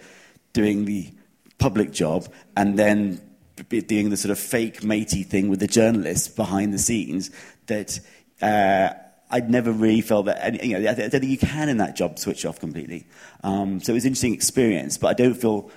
doing 0.52 0.84
the 0.84 1.12
public 1.58 1.92
job 1.92 2.28
and 2.56 2.78
then 2.78 3.20
doing 3.68 4.10
the 4.10 4.16
sort 4.16 4.30
of 4.30 4.38
fake 4.38 4.82
matey 4.82 5.22
thing 5.22 5.48
with 5.48 5.60
the 5.60 5.66
journalists 5.66 6.28
behind 6.28 6.72
the 6.72 6.78
scenes 6.78 7.30
that 7.66 8.00
uh, 8.40 8.90
I'd 9.30 9.50
never 9.50 9.72
really 9.72 10.00
felt 10.00 10.26
that, 10.26 10.38
any, 10.42 10.68
you 10.68 10.78
know, 10.78 10.90
I 10.90 10.94
don't 10.94 11.10
think 11.10 11.24
you 11.24 11.38
can 11.38 11.68
in 11.68 11.76
that 11.78 11.96
job 11.96 12.18
switch 12.18 12.46
off 12.46 12.60
completely. 12.60 13.06
Um, 13.42 13.80
so 13.80 13.92
it 13.92 13.94
was 13.94 14.04
an 14.04 14.08
interesting 14.08 14.34
experience, 14.34 14.96
but 14.96 15.08
I 15.08 15.14
don't 15.14 15.34
feel 15.34 15.70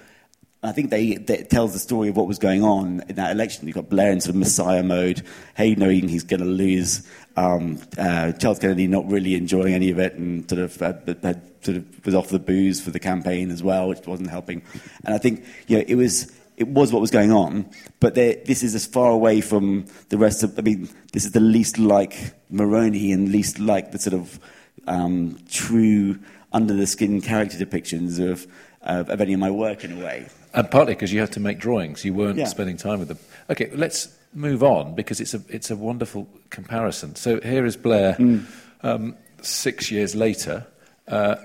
I 0.63 0.71
think 0.74 0.91
they, 0.91 1.15
they 1.15 1.38
tells 1.43 1.74
the 1.74 1.80
story 1.80 2.10
of 2.10 2.15
what 2.15 2.28
was 2.28 2.38
going 2.38 2.63
on 2.63 3.04
in 3.10 3.15
that 3.15 3.32
election. 3.32 3.67
You've 3.67 3.76
got 3.76 3.89
Blair 3.89 4.12
in 4.12 4.21
sort 4.21 4.36
of 4.36 4.36
messiah 4.36 4.84
mode, 4.84 5.24
Hague 5.56 5.80
knowing 5.80 6.08
he's 6.08 6.24
going 6.24 6.41
to 6.41 6.45
lose, 6.45 7.08
um, 7.36 7.80
uh, 7.97 8.32
Charles 8.34 8.60
Kennedy 8.60 8.86
not 8.86 9.10
really 9.10 9.34
enjoying 9.34 9.74
any 9.74 9.89
of 9.89 9.97
it, 9.97 10.13
and 10.13 10.47
sort 10.47 10.62
of 10.62 10.76
had, 10.76 11.17
had, 11.24 11.41
sort 11.63 11.78
of 11.78 12.06
was 12.06 12.13
off 12.13 12.30
the 12.30 12.39
booze 12.39 12.80
for 12.80 12.91
the 12.91 13.00
campaign 13.00 13.50
as 13.50 13.63
well, 13.63 13.89
which 13.89 14.06
wasn't 14.06 14.30
helping. 14.30 14.62
And 15.04 15.15
I 15.15 15.17
think 15.17 15.43
you 15.67 15.78
know 15.78 15.86
it 15.88 15.95
was 15.95 16.32
it 16.58 16.67
was 16.67 16.93
what 16.93 17.02
was 17.02 17.12
going 17.12 17.32
on, 17.32 17.67
but 18.00 18.13
this 18.13 18.62
is 18.62 18.76
as 18.76 18.86
far 18.86 19.10
away 19.10 19.41
from 19.41 19.88
the 20.10 20.17
rest 20.17 20.43
of. 20.43 20.60
I 20.60 20.62
mean, 20.62 20.89
this 21.12 21.26
is 21.26 21.32
the 21.32 21.39
least 21.39 21.80
like 21.80 22.36
Moroni 22.52 23.12
and 23.12 23.32
least 23.32 23.58
like 23.58 23.91
the 23.91 24.00
sort 24.00 24.13
of 24.13 24.39
um, 24.86 25.39
true 25.50 26.19
under 26.54 26.76
the 26.76 26.86
skin 26.86 27.21
character 27.21 27.58
depictions 27.58 28.19
of, 28.19 28.45
of, 28.82 29.10
of 29.10 29.21
any 29.21 29.34
of 29.34 29.39
my 29.39 29.50
work 29.50 29.84
in 29.84 30.00
a 30.00 30.06
way. 30.06 30.28
And 30.54 30.70
partly 30.70 30.94
because 30.94 31.14
you 31.14 31.20
had 31.20 31.32
to 31.34 31.40
make 31.40 31.60
drawings, 31.60 32.04
you 32.04 32.14
weren't 32.14 32.38
yeah. 32.38 32.46
spending 32.46 32.78
time 32.78 33.00
with 33.00 33.08
them. 33.08 33.20
Okay, 33.50 33.72
let's 33.74 34.14
move 34.34 34.64
on 34.64 34.96
because 34.96 35.22
it's 35.22 35.34
a 35.34 35.42
it's 35.50 35.72
a 35.72 35.76
wonderful 35.76 36.28
comparison. 36.50 37.16
So 37.16 37.40
here 37.42 37.66
is 37.66 37.78
Blair, 37.78 38.16
mm. 38.16 38.46
um, 38.84 39.16
six 39.42 39.92
years 39.92 40.16
later, 40.16 40.66
uh, 41.08 41.36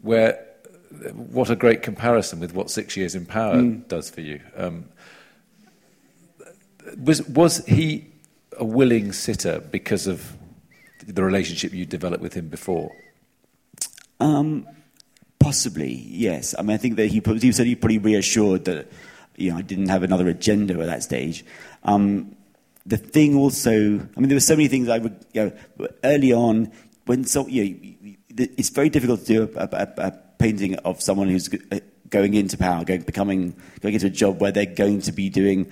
where 0.00 0.44
what 1.14 1.50
a 1.50 1.56
great 1.56 1.82
comparison 1.82 2.40
with 2.40 2.52
what 2.52 2.70
six 2.70 2.96
years 2.96 3.14
in 3.14 3.24
power 3.24 3.56
mm. 3.56 3.86
does 3.88 4.10
for 4.10 4.20
you. 4.20 4.40
Um, 4.56 4.88
was 6.98 7.22
was 7.28 7.64
he 7.66 8.06
a 8.58 8.64
willing 8.64 9.12
sitter 9.12 9.60
because 9.60 10.06
of 10.06 10.36
the 11.06 11.22
relationship 11.22 11.72
you 11.72 11.86
developed 11.86 12.22
with 12.22 12.34
him 12.34 12.48
before? 12.48 12.92
Um, 14.18 14.66
Possibly, 15.40 16.04
yes. 16.06 16.54
I 16.56 16.62
mean, 16.62 16.74
I 16.74 16.76
think 16.76 16.96
that 16.96 17.06
he, 17.06 17.20
he 17.40 17.52
said 17.52 17.66
he 17.66 17.74
pretty 17.74 17.98
reassured 17.98 18.66
that 18.66 18.88
you 19.36 19.50
know 19.50 19.56
I 19.56 19.62
didn't 19.62 19.88
have 19.88 20.02
another 20.02 20.28
agenda 20.28 20.78
at 20.78 20.86
that 20.86 21.02
stage. 21.02 21.44
Um, 21.82 22.36
the 22.86 22.96
thing 22.96 23.36
also, 23.36 23.72
I 23.72 24.20
mean, 24.20 24.28
there 24.28 24.36
were 24.36 24.40
so 24.40 24.56
many 24.56 24.68
things 24.68 24.88
I 24.88 24.98
would, 24.98 25.24
you 25.32 25.52
know, 25.78 25.88
early 26.04 26.32
on, 26.32 26.72
when 27.06 27.24
so, 27.24 27.46
you 27.46 27.64
know, 27.64 28.14
it's 28.36 28.70
very 28.70 28.88
difficult 28.88 29.20
to 29.20 29.26
do 29.26 29.52
a, 29.56 29.68
a, 29.72 29.92
a 29.98 30.10
painting 30.38 30.76
of 30.76 31.00
someone 31.02 31.28
who's 31.28 31.48
uh, 31.72 31.80
going 32.08 32.34
into 32.34 32.56
power, 32.56 32.84
going, 32.84 33.02
becoming, 33.02 33.54
going 33.80 33.94
into 33.94 34.06
a 34.06 34.10
job 34.10 34.40
where 34.40 34.52
they're 34.52 34.66
going 34.66 35.00
to 35.02 35.12
be 35.12 35.28
doing 35.28 35.70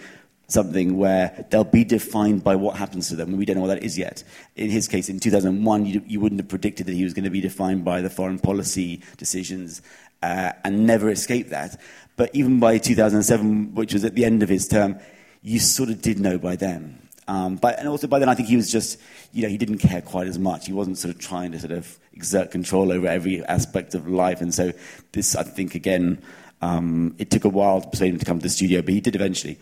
something 0.49 0.97
where 0.97 1.47
they'll 1.51 1.63
be 1.63 1.85
defined 1.85 2.43
by 2.43 2.57
what 2.57 2.77
happens 2.77 3.09
to 3.09 3.17
them, 3.17 3.29
and 3.29 3.39
we 3.39 3.45
don't 3.45 3.57
know 3.57 3.63
what 3.63 3.69
that 3.69 3.83
is 3.83 3.99
yet. 3.99 4.25
In 4.57 4.71
his 4.71 4.89
case, 4.89 5.09
in 5.11 5.21
2001, 5.21 5.87
you, 5.87 6.03
you 6.07 6.21
wouldn't 6.21 6.41
have 6.41 6.49
predicted 6.49 6.87
that 6.87 6.95
he 6.95 7.05
was 7.05 7.13
going 7.13 7.25
to 7.25 7.31
be 7.31 7.43
defined 7.43 7.85
by 7.85 8.01
the 8.01 8.09
foreign 8.09 8.39
policy 8.39 9.03
decisions 9.19 9.83
uh, 10.23 10.53
and 10.65 10.87
never 10.87 11.11
escape 11.11 11.51
that. 11.51 11.79
But 12.17 12.31
even 12.35 12.61
by 12.61 12.79
2007, 12.79 13.75
which 13.75 13.93
was 13.93 14.05
at 14.05 14.15
the 14.15 14.25
end 14.25 14.43
of 14.43 14.49
his 14.49 14.67
term, 14.67 14.99
you 15.43 15.59
sort 15.59 15.91
of 15.91 16.01
did 16.01 16.19
know 16.19 16.39
by 16.39 16.57
then. 16.57 17.09
Um, 17.29 17.57
but, 17.57 17.79
and 17.79 17.87
also 17.87 18.07
by 18.07 18.19
then, 18.19 18.31
I 18.31 18.35
think 18.35 18.49
he 18.49 18.57
was 18.57 18.73
just, 18.73 18.99
you 19.33 19.43
know, 19.43 19.51
he 19.51 19.59
didn't 19.59 19.79
care 19.79 20.01
quite 20.01 20.27
as 20.27 20.39
much. 20.39 20.67
He 20.67 20.73
wasn't 20.73 20.97
sort 20.97 21.15
of 21.15 21.21
trying 21.21 21.53
to 21.53 21.61
sort 21.61 21.73
of 21.73 21.99
exert 22.15 22.51
control 22.51 22.91
over 22.91 23.07
every 23.07 23.45
aspect 23.45 23.95
of 23.95 24.09
life. 24.09 24.41
And 24.41 24.53
so 24.53 24.73
this, 25.13 25.37
I 25.37 25.43
think, 25.43 25.75
again, 25.75 26.23
um, 26.63 27.15
it 27.19 27.31
took 27.31 27.45
a 27.45 27.51
while 27.51 27.83
to 27.83 27.89
persuade 27.89 28.15
him 28.15 28.19
to 28.19 28.25
come 28.25 28.39
to 28.39 28.43
the 28.43 28.49
studio, 28.49 28.81
but 28.81 28.95
he 28.95 29.01
did 29.01 29.15
eventually. 29.15 29.59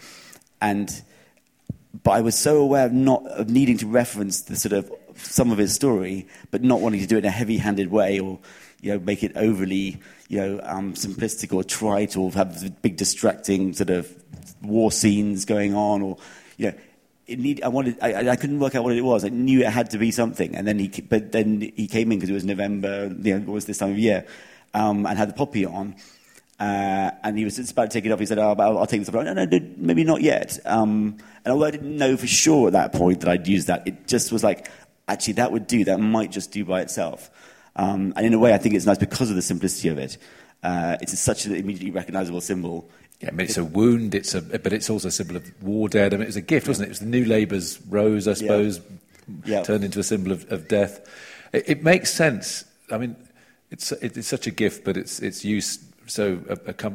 And, 0.61 0.91
but 2.03 2.13
I 2.13 2.21
was 2.21 2.39
so 2.39 2.59
aware 2.59 2.87
of 2.87 2.93
not, 2.93 3.27
of 3.27 3.51
needing 3.51 3.79
to 3.79 3.87
reference 3.87 4.43
the 4.43 4.57
sort 4.57 4.73
of, 4.73 4.91
some 5.17 5.51
of 5.51 5.59
his 5.59 5.75
story, 5.75 6.27
but 6.51 6.63
not 6.63 6.81
wanting 6.81 7.01
to 7.01 7.07
do 7.07 7.17
it 7.17 7.21
in 7.21 7.25
a 7.25 7.31
heavy-handed 7.31 7.91
way 7.91 8.21
or, 8.21 8.39
you 8.83 8.93
know, 8.93 8.99
make 8.99 9.23
it 9.23 9.33
overly, 9.37 9.99
you 10.29 10.39
know, 10.39 10.61
um, 10.63 10.93
simplistic 10.95 11.55
or 11.55 11.65
trite 11.65 12.17
or 12.17 12.31
have 12.33 12.83
big 12.83 12.97
distracting 12.97 13.73
sort 13.73 13.91
of 13.91 14.13
war 14.63 14.93
scenes 14.93 15.45
going 15.45 15.75
on 15.75 16.03
or, 16.03 16.19
you 16.59 16.71
know, 16.71 16.75
it 17.27 17.39
need, 17.39 17.63
I 17.63 17.69
wanted, 17.69 17.97
I, 18.01 18.31
I 18.31 18.37
couldn't 18.37 18.61
work 18.61 18.75
out 18.75 18.85
what 18.85 18.95
it 18.95 19.03
was. 19.03 19.25
I 19.25 19.31
knew 19.31 19.61
it 19.61 19.71
had 19.71 19.91
to 19.91 19.99
be 19.99 20.11
something. 20.11 20.55
And 20.55 20.67
then 20.67 20.79
he, 20.79 20.89
but 21.01 21.33
then 21.33 21.61
he 21.75 21.89
came 21.89 22.13
in 22.13 22.19
because 22.19 22.31
it 22.31 22.35
was 22.35 22.45
November, 22.45 23.07
you 23.21 23.35
know, 23.35 23.41
it 23.41 23.49
was 23.49 23.65
this 23.65 23.79
time 23.79 23.91
of 23.91 23.99
year, 23.99 24.27
um, 24.75 25.07
and 25.07 25.19
had 25.19 25.31
the 25.31 25.35
poppy 25.35 25.65
on. 25.65 25.97
Uh, 26.59 27.11
and 27.23 27.37
he 27.37 27.45
was 27.45 27.57
just 27.57 27.73
about 27.73 27.91
to 27.91 27.95
take 27.95 28.07
it 28.07 28.13
off. 28.13 28.19
He 28.19 28.27
said, 28.27 28.39
oh, 28.39 28.55
I'll, 28.59 28.79
I'll 28.79 28.87
take 28.87 29.01
this 29.01 29.09
off. 29.09 29.15
No, 29.15 29.33
no, 29.33 29.47
maybe 29.77 30.05
not 30.05 30.23
yet. 30.23 30.59
Um, 30.65 31.19
and 31.45 31.53
although 31.53 31.67
I 31.67 31.71
didn't 31.71 31.97
know 31.97 32.17
for 32.17 32.27
sure 32.27 32.69
at 32.69 32.73
that 32.73 32.93
point 32.93 33.21
that 33.21 33.29
I'd 33.29 33.47
use 33.47 33.67
that, 33.67 33.87
it 33.87 34.07
just 34.07 34.33
was 34.33 34.43
like, 34.43 34.71
actually, 35.07 35.35
that 35.35 35.53
would 35.53 35.67
do. 35.67 35.85
That 35.85 35.99
might 35.99 36.33
just 36.33 36.53
do 36.53 36.65
by 36.65 36.81
itself. 36.81 37.31
Um, 37.77 38.15
and 38.17 38.25
in 38.25 38.33
a 38.33 38.39
way, 38.39 38.55
I 38.55 38.59
think 38.59 38.75
it's 38.75 38.87
nice 38.87 38.99
because 38.99 39.29
of 39.29 39.37
the 39.37 39.43
simplicity 39.43 39.89
of 39.89 39.99
it. 39.99 40.17
Uh, 40.63 40.97
it's 41.01 41.19
such 41.19 41.45
an 41.45 41.55
immediately 41.55 41.91
recognizable 41.91 42.41
symbol. 42.41 42.89
Yeah, 43.21 43.29
I 43.29 43.33
mean, 43.33 43.47
it's 43.47 43.59
a 43.59 43.65
wound, 43.65 44.15
it's 44.15 44.35
a, 44.35 44.43
but 44.43 44.73
it's 44.73 44.91
also 44.91 45.09
a 45.09 45.11
symbol 45.11 45.37
of 45.37 45.63
war 45.63 45.89
dead. 45.89 46.13
I 46.13 46.17
mean, 46.17 46.25
it 46.25 46.27
was 46.27 46.37
a 46.37 46.43
gift, 46.43 46.69
wasn't 46.69 46.87
it? 46.87 46.89
It 46.89 46.93
was 46.93 47.01
the 47.01 47.07
New 47.07 47.25
Labour's 47.25 47.81
rose, 47.89 48.29
I 48.29 48.35
suppose, 48.35 48.79
yeah. 49.45 49.59
Yeah. 49.59 49.63
turned 49.63 49.85
into 49.85 50.01
a 50.01 50.03
symbol 50.03 50.33
of, 50.33 50.51
of 50.51 50.69
death. 50.69 51.07
It, 51.53 51.65
it, 51.69 51.83
makes 51.83 52.13
sense. 52.13 52.65
I 52.91 52.99
mean, 52.99 53.17
it's, 53.71 53.93
it's 53.93 54.27
such 54.27 54.47
a 54.47 54.51
gift, 54.51 54.85
but 54.85 54.97
it's, 54.97 55.21
it's 55.21 55.45
used 55.45 55.83
so 56.07 56.41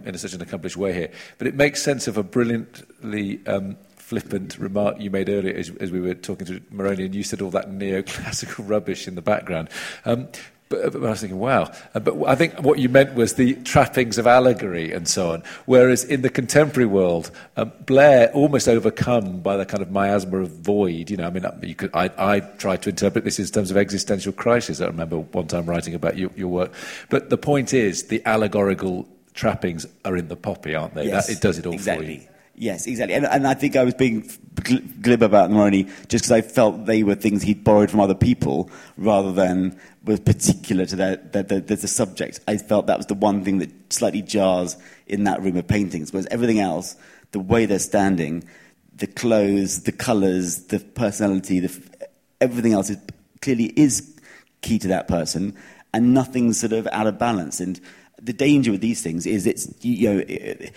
in 0.06 0.16
a, 0.16 0.18
such 0.18 0.34
an 0.34 0.42
accomplished 0.42 0.78
way 0.78 0.94
here. 0.94 1.12
But 1.38 1.48
it 1.48 1.56
makes 1.56 1.82
sense 1.82 2.08
of 2.08 2.18
a 2.18 2.24
brilliantly 2.24 3.46
um, 3.46 3.78
flippant 3.96 4.58
remark 4.58 5.00
you 5.00 5.10
made 5.10 5.30
earlier 5.30 5.56
as, 5.56 5.72
as, 5.80 5.90
we 5.92 6.02
were 6.02 6.14
talking 6.14 6.46
to 6.48 6.62
Moroni, 6.70 7.06
and 7.06 7.16
you 7.16 7.24
said 7.24 7.42
all 7.42 7.52
that 7.52 7.70
neoclassical 7.70 8.68
rubbish 8.68 9.08
in 9.08 9.16
the 9.16 9.22
background. 9.22 9.70
Um, 10.04 10.28
but, 10.72 10.94
but, 10.94 11.04
I 11.04 11.10
was 11.12 11.22
thinking, 11.22 11.38
wow. 11.38 11.72
Uh, 11.94 12.00
but 12.00 12.24
I 12.26 12.36
think 12.36 12.56
what 12.62 12.80
you 12.80 12.90
meant 12.90 13.14
was 13.14 13.36
the 13.36 13.54
trappings 13.64 14.18
of 14.18 14.26
allegory 14.26 14.92
and 14.92 15.08
so 15.08 15.32
on. 15.32 15.44
Whereas 15.66 16.04
in 16.04 16.24
the 16.24 16.30
contemporary 16.30 16.88
world, 16.88 17.30
um, 17.58 17.72
Blair, 17.86 18.32
almost 18.32 18.68
overcome 18.68 19.42
by 19.42 19.58
the 19.58 19.66
kind 19.66 19.84
of 19.84 19.92
miasma 19.92 20.40
of 20.40 20.50
void, 20.50 21.12
you 21.12 21.18
know, 21.18 21.28
I 21.28 21.30
mean, 21.30 21.46
you 21.62 21.76
could, 21.76 21.92
I, 21.94 22.10
I 22.18 22.40
tried 22.40 22.82
to 22.84 22.90
interpret 22.90 23.24
this 23.24 23.38
in 23.38 23.46
terms 23.46 23.70
of 23.70 23.78
existential 23.78 24.34
crisis. 24.34 24.82
I 24.82 24.88
remember 24.88 25.20
one 25.20 25.48
time 25.48 25.66
writing 25.68 25.94
about 25.94 26.18
your, 26.18 26.32
your 26.36 26.48
work. 26.48 26.72
But 27.10 27.30
the 27.30 27.38
point 27.38 27.74
is, 27.74 28.08
the 28.08 28.26
allegorical 28.26 29.08
trappings 29.34 29.86
are 30.06 30.18
in 30.18 30.28
the 30.28 30.36
poppy, 30.36 30.74
aren't 30.74 30.96
they? 30.96 31.06
Yes, 31.06 31.28
that, 31.28 31.38
it 31.38 31.42
does 31.42 31.60
it 31.60 31.66
all 31.66 31.74
exactly. 31.74 32.06
for 32.06 32.12
you. 32.24 32.28
Yes, 32.62 32.86
exactly. 32.86 33.16
And, 33.16 33.26
and 33.26 33.48
I 33.48 33.56
think 33.56 33.76
I 33.76 33.84
was 33.84 33.96
being 33.96 34.30
glib 35.02 35.24
about 35.24 35.50
them 35.50 35.58
only 35.58 35.86
just 36.10 36.26
because 36.26 36.32
I 36.32 36.42
felt 36.42 36.86
they 36.86 37.02
were 37.02 37.16
things 37.16 37.42
he'd 37.42 37.64
borrowed 37.64 37.90
from 37.90 38.00
other 38.00 38.14
people 38.14 38.70
rather 38.98 39.32
than 39.32 39.80
was 40.04 40.20
particular 40.20 40.86
to 40.86 40.96
their, 40.96 41.16
their, 41.16 41.42
their, 41.42 41.60
the 41.60 41.88
subject. 41.88 42.40
I 42.48 42.58
felt 42.58 42.86
that 42.86 42.98
was 42.98 43.08
the 43.08 43.16
one 43.16 43.44
thing 43.44 43.58
that 43.58 43.72
slightly 43.92 44.22
jars 44.22 44.78
in 45.08 45.24
that 45.24 45.42
room 45.42 45.58
of 45.58 45.68
paintings, 45.68 46.14
whereas 46.14 46.28
everything 46.30 46.60
else, 46.60 46.96
the 47.32 47.40
way 47.40 47.66
they're 47.66 47.80
standing, 47.80 48.44
the 48.94 49.08
clothes, 49.08 49.82
the 49.82 49.92
colours, 49.92 50.66
the 50.66 50.78
personality, 50.78 51.62
the, 51.62 52.08
everything 52.42 52.74
else 52.74 52.92
is, 52.92 52.98
clearly 53.42 53.74
is 53.76 54.16
key 54.62 54.78
to 54.78 54.88
that 54.90 55.08
person, 55.08 55.58
and 55.96 56.14
nothing's 56.14 56.60
sort 56.60 56.74
of 56.74 56.88
out 56.92 57.08
of 57.08 57.18
balance. 57.18 57.60
And 57.60 57.82
the 58.22 58.34
danger 58.34 58.70
with 58.70 58.82
these 58.82 59.02
things 59.02 59.26
is 59.26 59.48
it's, 59.48 59.74
you 59.84 60.14
know, 60.14 60.24
it, 60.28 60.74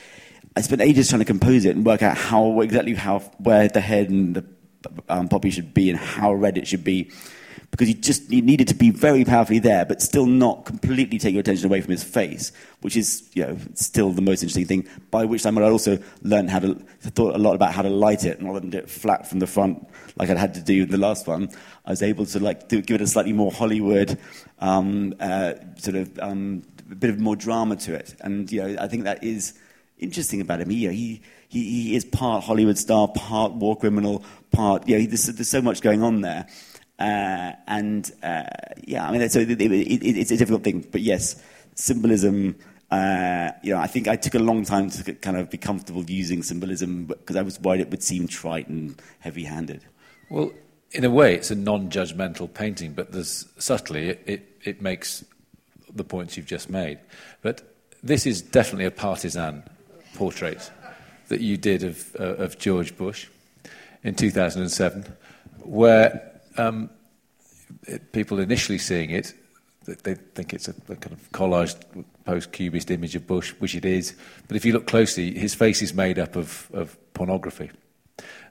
I 0.57 0.61
spent 0.61 0.81
ages 0.83 1.09
trying 1.09 1.21
to 1.21 1.25
compose 1.25 1.65
it 1.65 1.75
and 1.75 1.85
work 1.85 2.03
out 2.03 2.17
how 2.17 2.61
exactly 2.61 2.95
how 2.95 3.21
where 3.39 3.67
the 3.69 3.81
head 3.81 4.09
and 4.09 4.37
the 4.37 4.45
um, 5.09 5.29
poppy 5.29 5.51
should 5.51 5.75
be 5.75 5.91
and 5.91 5.99
how 5.99 6.33
red 6.33 6.57
it 6.57 6.67
should 6.67 6.85
be, 6.85 7.11
because 7.73 7.89
you 7.89 7.95
just 7.95 8.31
you 8.31 8.41
needed 8.41 8.69
to 8.69 8.75
be 8.75 8.91
very 8.91 9.25
powerfully 9.25 9.59
there, 9.59 9.85
but 9.85 10.01
still 10.01 10.27
not 10.27 10.65
completely 10.65 11.19
take 11.19 11.33
your 11.33 11.41
attention 11.41 11.67
away 11.67 11.81
from 11.81 11.91
his 11.91 12.05
face, 12.05 12.53
which 12.83 12.97
is 12.97 13.29
you 13.35 13.45
know 13.45 13.59
still 13.75 14.13
the 14.13 14.23
most 14.23 14.43
interesting 14.43 14.65
thing. 14.65 14.87
By 15.11 15.25
which 15.25 15.43
time 15.43 15.59
I 15.59 15.63
also 15.63 15.99
learned 16.23 16.51
how 16.51 16.61
to 16.61 16.75
thought 17.01 17.35
a 17.35 17.39
lot 17.39 17.57
about 17.57 17.73
how 17.73 17.83
to 17.83 17.91
light 17.91 18.25
it, 18.25 18.39
and 18.39 18.47
rather 18.47 18.61
than 18.61 18.71
do 18.71 18.79
it 18.79 18.89
flat 18.89 19.27
from 19.27 19.41
the 19.41 19.49
front 19.49 19.89
like 20.17 20.31
I 20.31 20.37
had 20.37 20.55
to 20.55 20.63
do 20.63 20.85
in 20.85 20.91
the 20.91 20.99
last 20.99 21.27
one. 21.27 21.51
I 21.85 21.91
was 21.91 22.03
able 22.03 22.27
to 22.27 22.39
like 22.39 22.69
do, 22.69 22.81
give 22.81 22.95
it 22.95 23.01
a 23.01 23.07
slightly 23.09 23.33
more 23.33 23.51
Hollywood 23.51 24.21
um, 24.61 25.15
uh, 25.19 25.55
sort 25.79 25.97
of 25.97 26.17
um, 26.21 26.63
a 26.91 26.95
bit 26.95 27.11
of 27.11 27.19
more 27.19 27.35
drama 27.35 27.75
to 27.77 27.95
it, 27.95 28.15
and 28.21 28.53
you 28.53 28.63
know 28.63 28.81
I 28.81 28.87
think 28.87 29.03
that 29.03 29.25
is 29.25 29.55
interesting 30.05 30.41
about 30.41 30.61
him. 30.61 30.71
He, 30.71 30.87
he, 30.89 31.23
he, 31.49 31.65
he 31.65 31.97
is 31.97 32.05
part 32.05 32.45
Hollywood 32.45 32.79
star, 32.79 33.09
part 33.09 33.53
war 33.53 33.77
criminal, 33.77 34.25
part, 34.53 34.87
you 34.89 34.99
know, 34.99 35.07
there's, 35.07 35.27
there's 35.27 35.49
so 35.49 35.63
much 35.63 35.81
going 35.81 36.03
on 36.03 36.21
there. 36.21 36.47
Uh, 36.99 37.53
and 37.67 38.11
uh, 38.23 38.45
yeah, 38.85 39.07
I 39.07 39.11
mean, 39.11 39.29
so 39.29 39.41
it, 39.41 39.51
it, 39.51 39.61
it, 39.61 40.03
it's 40.03 40.31
a 40.31 40.37
difficult 40.37 40.63
thing. 40.63 40.87
But 40.91 41.01
yes, 41.01 41.43
symbolism. 41.75 42.57
Uh, 42.91 43.51
you 43.63 43.75
know, 43.75 43.81
I 43.81 43.89
think 43.89 44.07
I 44.07 44.15
took 44.15 44.35
a 44.35 44.39
long 44.39 44.65
time 44.65 44.91
to 44.91 45.15
kind 45.15 45.37
of 45.37 45.51
be 45.51 45.59
comfortable 45.59 46.05
using 46.05 46.45
symbolism 46.45 47.07
because 47.07 47.35
I 47.35 47.43
was 47.43 47.59
worried 47.59 47.81
it 47.81 47.91
would 47.91 48.05
seem 48.05 48.29
trite 48.29 48.69
and 48.69 49.01
heavy-handed. 49.19 49.85
Well, 50.31 50.53
in 50.93 51.05
a 51.05 51.11
way, 51.11 51.35
it's 51.35 51.51
a 51.51 51.57
non-judgmental 51.57 52.55
painting, 52.55 52.93
but 52.93 53.11
there's 53.11 53.47
subtly 53.59 54.11
it, 54.11 54.23
it, 54.27 54.61
it 54.63 54.83
makes 54.83 55.25
the 55.93 56.05
points 56.05 56.37
you've 56.37 56.47
just 56.47 56.71
made. 56.71 57.01
But 57.43 57.63
this 58.03 58.27
is 58.27 58.43
definitely 58.43 58.85
a 58.85 58.93
partisan 58.93 59.65
portrait 60.15 60.71
that 61.29 61.41
you 61.41 61.57
did 61.57 61.83
of, 61.83 62.17
uh, 62.19 62.37
of 62.37 62.59
George 62.59 62.97
Bush 62.97 63.29
in 64.03 64.15
2007, 64.15 65.05
where 65.61 66.41
um, 66.57 66.91
it, 67.87 68.13
people 68.13 68.39
initially 68.39 68.79
seeing 68.79 69.11
it, 69.11 69.35
they 69.85 70.15
think 70.15 70.55
it's 70.55 70.69
a, 70.69 70.75
a 70.89 70.97
kind 70.97 71.13
of 71.13 71.33
collaged 71.33 72.05
post-cubist 72.25 72.91
image 72.91 73.15
of 73.17 73.27
Bush, 73.27 73.53
which 73.59 73.75
it 73.75 73.85
is. 73.85 74.15
But 74.49 74.57
if 74.57 74.65
you 74.65 74.73
look 74.73 74.87
closely, 74.87 75.39
his 75.39 75.55
face 75.55 75.83
is 75.83 75.93
made 75.93 76.19
up 76.19 76.37
of, 76.37 76.71
of 76.73 76.97
pornography. 77.13 77.71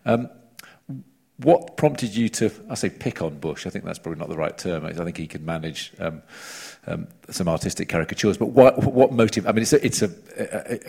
Um, 0.06 0.30
what 1.44 1.78
prompted 1.78 2.16
you 2.16 2.30
to, 2.30 2.52
I 2.70 2.76
say, 2.76 2.90
pick 2.90 3.22
on 3.22 3.38
Bush? 3.38 3.68
I 3.68 3.70
think 3.70 3.86
that's 3.86 4.00
probably 4.00 4.20
not 4.20 4.30
the 4.30 4.38
right 4.38 4.58
term. 4.58 4.86
I 4.86 4.94
think 4.94 5.18
he 5.18 5.28
can 5.28 5.46
manage 5.46 5.92
um, 6.00 6.22
um, 6.88 7.08
some 7.30 7.48
artistic 7.48 7.90
caricatures. 7.90 8.38
But 8.38 8.48
what, 8.48 8.84
what 8.84 9.12
motive? 9.12 9.48
I 9.48 9.52
mean, 9.52 9.62
it's 9.62 9.74
a, 9.74 9.86
it's 9.86 10.02
a, 10.02 10.12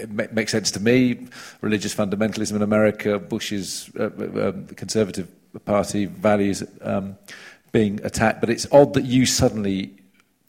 it 0.03 0.33
makes 0.33 0.53
sense 0.53 0.71
to 0.73 0.81
me. 0.81 1.27
Religious 1.61 1.95
fundamentalism 1.95 2.57
in 2.57 2.63
America, 2.63 3.19
Bush's 3.19 3.91
uh, 3.99 4.11
uh, 4.19 4.49
um, 4.49 4.67
Conservative 4.69 5.29
Party 5.65 6.07
values 6.07 6.63
um, 6.83 7.17
being 7.73 8.01
attacked. 8.05 8.41
But 8.41 8.51
it's 8.51 8.67
odd 8.73 8.95
that 8.95 9.05
you 9.05 9.27
suddenly, 9.27 9.95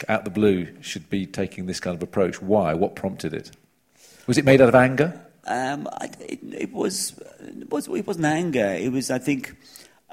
out 0.07 0.23
the 0.23 0.31
blue, 0.31 0.67
should 0.81 1.09
be 1.09 1.25
taking 1.25 1.65
this 1.65 1.79
kind 1.79 1.95
of 1.95 2.03
approach. 2.03 2.41
Why? 2.41 2.73
What 2.73 2.95
prompted 2.95 3.33
it? 3.33 3.51
Was 4.27 4.37
it 4.37 4.45
made 4.45 4.61
out 4.61 4.69
of 4.69 4.75
anger? 4.75 5.19
Um, 5.47 5.87
it, 6.21 6.39
it, 6.41 6.73
was, 6.73 7.19
it 7.39 7.69
was. 7.69 7.87
It 7.87 8.07
wasn't 8.07 8.25
anger. 8.25 8.65
It 8.65 8.91
was, 8.91 9.11
I 9.11 9.19
think, 9.19 9.55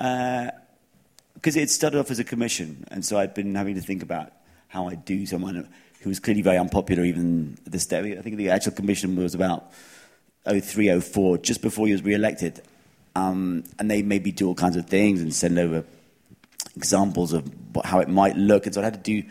because 0.02 1.56
uh, 1.56 1.60
it 1.60 1.70
started 1.70 2.00
off 2.00 2.10
as 2.10 2.18
a 2.18 2.24
commission, 2.24 2.84
and 2.90 3.04
so 3.04 3.18
I'd 3.18 3.34
been 3.34 3.54
having 3.54 3.76
to 3.76 3.80
think 3.80 4.02
about 4.02 4.32
how 4.66 4.88
I 4.88 4.96
do 4.96 5.26
someone 5.26 5.68
who 6.00 6.08
was 6.08 6.18
clearly 6.18 6.42
very 6.42 6.58
unpopular 6.58 7.04
even 7.04 7.56
at 7.64 7.70
this 7.70 7.86
day. 7.86 8.18
I 8.18 8.20
think 8.20 8.36
the 8.36 8.50
actual 8.50 8.72
commission 8.72 9.14
was 9.14 9.36
about 9.36 9.70
03, 10.44 10.98
04, 10.98 11.38
just 11.38 11.62
before 11.62 11.86
he 11.86 11.92
was 11.92 12.02
re-elected. 12.02 12.62
Um, 13.14 13.62
and 13.78 13.88
they 13.88 14.02
made 14.02 14.24
me 14.24 14.32
do 14.32 14.48
all 14.48 14.54
kinds 14.56 14.76
of 14.76 14.86
things 14.86 15.20
and 15.20 15.32
send 15.32 15.56
over 15.56 15.84
examples 16.74 17.32
of 17.32 17.48
how 17.84 18.00
it 18.00 18.08
might 18.08 18.36
look. 18.36 18.66
And 18.66 18.74
so 18.74 18.80
I 18.80 18.84
had 18.84 18.94
to 18.94 19.00
do 19.00 19.28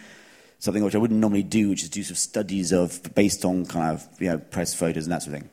something 0.59 0.83
which 0.83 0.95
I 0.95 0.99
wouldn't 0.99 1.19
normally 1.19 1.43
do, 1.43 1.69
which 1.69 1.83
is 1.83 1.89
do 1.89 1.99
of 2.01 2.17
studies 2.17 2.71
of 2.71 3.01
based 3.13 3.43
on 3.43 3.65
kind 3.65 3.93
of 3.93 4.07
you 4.21 4.29
know 4.29 4.37
press 4.37 4.73
photos 4.73 5.05
and 5.05 5.11
that 5.11 5.23
sort 5.23 5.35
of 5.35 5.41
thing. 5.41 5.49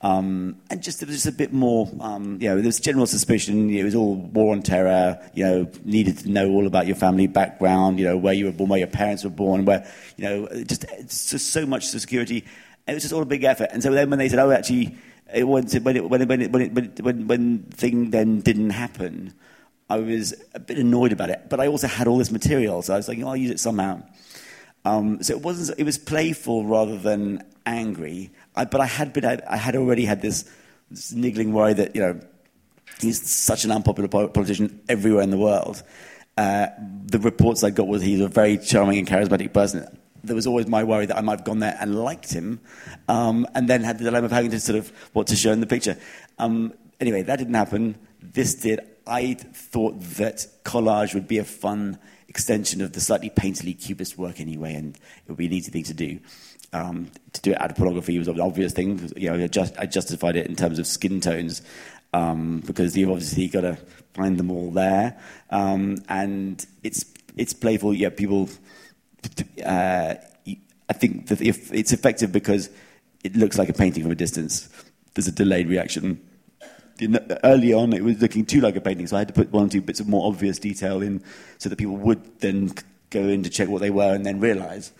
Um, 0.00 0.56
and 0.70 0.80
just 0.80 1.00
there 1.00 1.08
was 1.08 1.16
just 1.16 1.26
a 1.26 1.36
bit 1.36 1.52
more, 1.52 1.88
um, 2.00 2.38
you 2.40 2.48
know, 2.48 2.56
there 2.56 2.66
was 2.66 2.78
general 2.78 3.06
suspicion. 3.06 3.68
It 3.70 3.82
was 3.82 3.96
all 3.96 4.14
war 4.14 4.52
on 4.52 4.62
terror. 4.62 5.18
You 5.34 5.44
know, 5.44 5.70
needed 5.84 6.18
to 6.18 6.30
know 6.30 6.48
all 6.50 6.66
about 6.66 6.86
your 6.86 6.94
family 6.94 7.26
background. 7.26 7.98
You 7.98 8.06
know, 8.06 8.16
where 8.16 8.32
you 8.32 8.44
were 8.44 8.52
born, 8.52 8.70
where 8.70 8.78
your 8.78 8.88
parents 8.88 9.24
were 9.24 9.30
born, 9.30 9.64
where 9.64 9.90
you 10.16 10.24
know, 10.24 10.48
just 10.64 10.86
just 11.08 11.50
so 11.50 11.66
much 11.66 11.86
security. 11.86 12.44
It 12.86 12.94
was 12.94 13.02
just 13.02 13.12
all 13.12 13.22
a 13.22 13.26
big 13.26 13.44
effort. 13.44 13.70
And 13.72 13.82
so 13.82 13.90
then 13.90 14.08
when 14.08 14.20
they 14.20 14.28
said, 14.28 14.38
"Oh, 14.38 14.50
actually," 14.52 14.96
it 15.34 15.44
was, 15.44 15.74
when 15.80 15.96
it, 15.96 16.08
when 16.08 16.22
it, 16.22 16.28
when 16.28 16.40
it, 16.42 16.52
when 16.52 16.84
it, 16.84 17.00
when 17.02 17.26
when 17.26 17.58
thing 17.64 18.10
then 18.10 18.40
didn't 18.40 18.70
happen, 18.70 19.34
I 19.90 19.98
was 19.98 20.32
a 20.54 20.60
bit 20.60 20.78
annoyed 20.78 21.12
about 21.12 21.30
it. 21.30 21.50
But 21.50 21.58
I 21.58 21.66
also 21.66 21.88
had 21.88 22.06
all 22.06 22.18
this 22.18 22.30
material, 22.30 22.82
so 22.82 22.94
I 22.94 22.98
was 22.98 23.08
like, 23.08 23.18
oh, 23.18 23.28
"I'll 23.28 23.36
use 23.36 23.50
it 23.50 23.58
somehow." 23.58 24.02
Um, 24.84 25.22
so 25.24 25.34
it 25.34 25.42
wasn't. 25.42 25.76
It 25.78 25.84
was 25.84 25.98
playful 25.98 26.66
rather 26.66 26.96
than 26.96 27.42
angry. 27.66 28.30
I, 28.54 28.64
but 28.64 28.80
I 28.80 28.86
had 28.86 29.12
been, 29.12 29.24
I, 29.24 29.56
had 29.56 29.76
already 29.76 30.04
had 30.04 30.20
this, 30.22 30.44
this, 30.90 31.12
niggling 31.12 31.52
worry 31.52 31.74
that 31.74 31.94
you 31.94 32.00
know 32.00 32.20
he's 33.00 33.28
such 33.30 33.64
an 33.64 33.70
unpopular 33.70 34.08
politician 34.08 34.80
everywhere 34.88 35.22
in 35.22 35.30
the 35.30 35.38
world. 35.38 35.82
Uh, 36.36 36.68
the 37.06 37.18
reports 37.18 37.64
I 37.64 37.70
got 37.70 37.86
was 37.86 38.02
he's 38.02 38.20
a 38.20 38.28
very 38.28 38.58
charming 38.58 38.98
and 38.98 39.08
charismatic 39.08 39.52
person. 39.52 39.86
There 40.24 40.36
was 40.36 40.46
always 40.46 40.66
my 40.66 40.84
worry 40.84 41.06
that 41.06 41.16
I 41.16 41.20
might 41.20 41.38
have 41.38 41.44
gone 41.44 41.60
there 41.60 41.76
and 41.80 41.94
liked 41.94 42.32
him, 42.32 42.60
um, 43.08 43.46
and 43.54 43.68
then 43.68 43.82
had 43.82 43.98
the 43.98 44.04
dilemma 44.04 44.26
of 44.26 44.32
having 44.32 44.50
to 44.50 44.60
sort 44.60 44.78
of 44.78 44.88
what 45.12 45.28
to 45.28 45.36
show 45.36 45.52
in 45.52 45.60
the 45.60 45.66
picture. 45.66 45.96
Um, 46.38 46.74
anyway, 47.00 47.22
that 47.22 47.36
didn't 47.36 47.54
happen. 47.54 47.96
This 48.20 48.54
did. 48.54 48.80
I 49.06 49.34
thought 49.34 50.00
that 50.00 50.46
collage 50.64 51.14
would 51.14 51.28
be 51.28 51.38
a 51.38 51.44
fun 51.44 51.98
extension 52.28 52.82
of 52.82 52.92
the 52.92 53.00
slightly 53.00 53.30
painterly 53.30 53.80
cubist 53.80 54.18
work 54.18 54.40
anyway, 54.40 54.74
and 54.74 54.94
it 54.96 55.28
would 55.28 55.38
be 55.38 55.46
an 55.46 55.52
easy 55.52 55.70
thing 55.70 55.84
to 55.84 55.94
do. 55.94 56.20
Um, 56.72 57.10
to 57.32 57.40
do 57.40 57.52
it 57.52 57.60
out 57.60 57.70
of 57.70 57.78
pornography 57.78 58.18
was 58.18 58.28
an 58.28 58.40
obvious 58.40 58.74
thing. 58.74 59.10
You 59.16 59.30
know, 59.30 59.44
I, 59.44 59.46
just, 59.46 59.78
I 59.78 59.86
justified 59.86 60.36
it 60.36 60.46
in 60.46 60.54
terms 60.54 60.78
of 60.78 60.86
skin 60.86 61.20
tones 61.20 61.62
um, 62.12 62.62
because 62.66 62.96
you've 62.96 63.10
obviously 63.10 63.48
got 63.48 63.62
to 63.62 63.78
find 64.14 64.38
them 64.38 64.50
all 64.50 64.70
there, 64.70 65.18
um, 65.50 65.98
and 66.08 66.64
it's 66.82 67.04
it's 67.36 67.52
playful. 67.52 67.94
Yeah, 67.94 68.10
people. 68.10 68.48
Uh, 69.64 70.14
I 70.90 70.92
think 70.94 71.26
that 71.28 71.40
if 71.40 71.72
it's 71.72 71.92
effective 71.92 72.32
because 72.32 72.70
it 73.24 73.36
looks 73.36 73.58
like 73.58 73.68
a 73.68 73.72
painting 73.72 74.02
from 74.02 74.12
a 74.12 74.16
distance. 74.16 74.68
There's 75.14 75.28
a 75.28 75.32
delayed 75.32 75.68
reaction. 75.68 76.20
early 77.44 77.72
on, 77.72 77.92
it 77.92 78.04
was 78.04 78.20
looking 78.20 78.46
too 78.46 78.60
like 78.60 78.76
a 78.76 78.80
painting, 78.80 79.06
so 79.06 79.16
I 79.16 79.20
had 79.20 79.28
to 79.28 79.34
put 79.34 79.52
one 79.52 79.66
or 79.66 79.68
two 79.68 79.80
bits 79.80 80.00
of 80.00 80.08
more 80.08 80.26
obvious 80.26 80.58
detail 80.58 81.02
in, 81.02 81.22
so 81.58 81.68
that 81.68 81.76
people 81.76 81.96
would 81.96 82.40
then 82.40 82.72
go 83.10 83.20
in 83.20 83.42
to 83.42 83.50
check 83.50 83.68
what 83.68 83.80
they 83.80 83.90
were 83.90 84.14
and 84.14 84.24
then 84.24 84.38
realise 84.38 84.92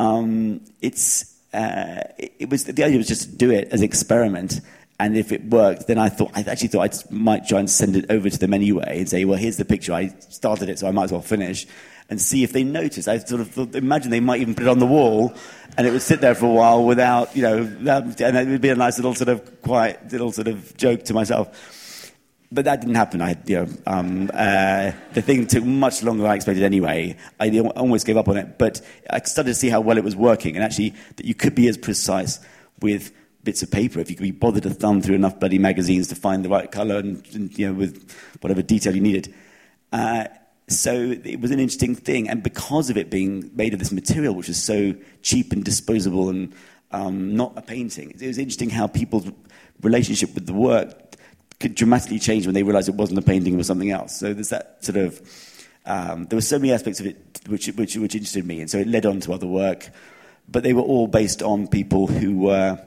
um, 0.00 0.62
it's 0.80 1.36
uh, 1.52 2.02
it, 2.16 2.48
was 2.48 2.64
the 2.64 2.82
idea 2.82 2.96
was 2.96 3.06
just 3.06 3.30
to 3.30 3.36
do 3.36 3.50
it 3.50 3.68
as 3.70 3.80
an 3.80 3.84
experiment. 3.84 4.60
And 4.98 5.16
if 5.16 5.32
it 5.32 5.44
worked, 5.44 5.86
then 5.86 5.98
I 5.98 6.10
thought 6.10 6.30
I 6.34 6.40
actually 6.40 6.68
thought 6.68 6.94
I 6.94 7.14
might 7.14 7.46
try 7.46 7.58
and 7.58 7.70
send 7.70 7.96
it 7.96 8.06
over 8.10 8.28
to 8.28 8.38
them 8.38 8.52
anyway 8.54 8.98
and 8.98 9.08
say, 9.08 9.24
"Well, 9.24 9.38
here's 9.38 9.56
the 9.56 9.64
picture. 9.64 9.92
I 9.92 10.08
started 10.28 10.68
it, 10.68 10.78
so 10.78 10.88
I 10.88 10.90
might 10.90 11.04
as 11.04 11.12
well 11.12 11.22
finish." 11.22 11.66
and 12.08 12.20
see 12.20 12.42
if 12.42 12.52
they 12.52 12.64
notice. 12.64 13.06
I 13.06 13.18
sort 13.18 13.40
of 13.40 13.50
thought, 13.52 13.72
imagine 13.76 14.10
they 14.10 14.18
might 14.18 14.40
even 14.40 14.56
put 14.56 14.64
it 14.64 14.68
on 14.68 14.80
the 14.80 14.86
wall, 14.86 15.32
and 15.78 15.86
it 15.86 15.92
would 15.92 16.02
sit 16.02 16.20
there 16.20 16.34
for 16.34 16.46
a 16.46 16.52
while 16.52 16.84
without, 16.84 17.36
you 17.36 17.42
know, 17.42 17.58
and 17.58 18.36
it 18.36 18.48
would 18.48 18.60
be 18.60 18.68
a 18.68 18.74
nice 18.74 18.98
little 18.98 19.14
sort 19.14 19.28
of 19.28 19.62
quiet 19.62 20.10
little 20.10 20.32
sort 20.32 20.48
of 20.48 20.76
joke 20.76 21.04
to 21.04 21.14
myself 21.14 21.79
but 22.52 22.64
that 22.64 22.80
didn't 22.80 22.96
happen. 22.96 23.22
I, 23.22 23.36
you 23.46 23.56
know, 23.56 23.68
um, 23.86 24.30
uh, 24.34 24.92
the 25.12 25.22
thing 25.22 25.46
took 25.46 25.64
much 25.64 26.02
longer 26.02 26.22
than 26.22 26.32
I 26.32 26.34
expected 26.34 26.64
anyway. 26.64 27.16
I 27.38 27.56
almost 27.60 28.06
gave 28.06 28.16
up 28.16 28.28
on 28.28 28.36
it, 28.36 28.58
but 28.58 28.80
I 29.08 29.20
started 29.20 29.50
to 29.50 29.54
see 29.54 29.68
how 29.68 29.80
well 29.80 29.98
it 29.98 30.04
was 30.04 30.16
working, 30.16 30.56
and 30.56 30.64
actually 30.64 30.94
that 31.16 31.26
you 31.26 31.34
could 31.34 31.54
be 31.54 31.68
as 31.68 31.78
precise 31.78 32.40
with 32.80 33.12
bits 33.44 33.62
of 33.62 33.70
paper 33.70 34.00
if 34.00 34.10
you 34.10 34.16
could 34.16 34.24
be 34.24 34.32
bothered 34.32 34.64
to 34.64 34.70
thumb 34.70 35.00
through 35.00 35.14
enough 35.14 35.38
bloody 35.40 35.58
magazines 35.58 36.08
to 36.08 36.14
find 36.14 36.44
the 36.44 36.48
right 36.48 36.70
colour 36.70 36.98
and, 36.98 37.26
and 37.34 37.58
you 37.58 37.66
know 37.66 37.72
with 37.72 38.14
whatever 38.40 38.62
detail 38.62 38.94
you 38.94 39.00
needed. 39.00 39.32
Uh, 39.92 40.24
so 40.68 40.94
it 41.24 41.40
was 41.40 41.50
an 41.50 41.58
interesting 41.60 41.94
thing, 41.94 42.28
and 42.28 42.42
because 42.42 42.90
of 42.90 42.96
it 42.96 43.10
being 43.10 43.50
made 43.54 43.72
of 43.72 43.78
this 43.78 43.92
material, 43.92 44.34
which 44.34 44.48
is 44.48 44.62
so 44.62 44.94
cheap 45.22 45.52
and 45.52 45.64
disposable 45.64 46.28
and 46.28 46.52
um, 46.90 47.34
not 47.34 47.52
a 47.56 47.62
painting, 47.62 48.10
it 48.10 48.26
was 48.26 48.38
interesting 48.38 48.70
how 48.70 48.86
people's 48.86 49.30
relationship 49.82 50.34
with 50.34 50.46
the 50.46 50.52
work 50.52 50.99
could 51.60 51.74
dramatically 51.74 52.18
change 52.18 52.46
when 52.46 52.54
they 52.54 52.62
realised 52.62 52.88
it 52.88 52.94
wasn't 52.94 53.18
a 53.18 53.22
painting, 53.22 53.54
it 53.54 53.58
was 53.58 53.66
something 53.66 53.90
else. 53.90 54.18
So 54.18 54.34
there's 54.34 54.48
that 54.48 54.84
sort 54.84 54.96
of. 54.96 55.20
Um, 55.86 56.26
there 56.26 56.36
were 56.36 56.42
so 56.42 56.58
many 56.58 56.72
aspects 56.72 57.00
of 57.00 57.06
it 57.06 57.40
which, 57.46 57.66
which, 57.68 57.96
which 57.96 58.14
interested 58.14 58.44
me, 58.44 58.60
and 58.60 58.70
so 58.70 58.78
it 58.78 58.86
led 58.86 59.06
on 59.06 59.20
to 59.20 59.32
other 59.32 59.46
work. 59.46 59.90
But 60.48 60.62
they 60.62 60.72
were 60.72 60.82
all 60.82 61.06
based 61.06 61.42
on 61.42 61.68
people 61.68 62.06
who 62.06 62.38
were 62.38 62.78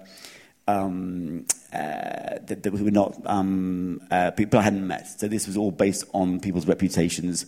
um, 0.67 1.45
uh, 1.71 2.39
that, 2.45 2.63
that, 2.63 2.73
were 2.73 2.91
not 2.91 3.19
um, 3.25 4.01
uh, 4.11 4.31
people 4.31 4.59
I 4.59 4.63
hadn't 4.63 4.85
met. 4.85 5.07
So 5.07 5.27
this 5.27 5.47
was 5.47 5.57
all 5.57 5.71
based 5.71 6.03
on 6.13 6.39
people's 6.39 6.67
reputations, 6.67 7.45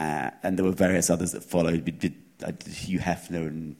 uh, 0.00 0.30
and 0.42 0.58
there 0.58 0.64
were 0.64 0.72
various 0.72 1.08
others 1.10 1.32
that 1.32 1.44
followed. 1.44 1.84
Did, 1.98 2.14
Hugh 2.68 2.98
Hefner 2.98 3.46
and 3.46 3.76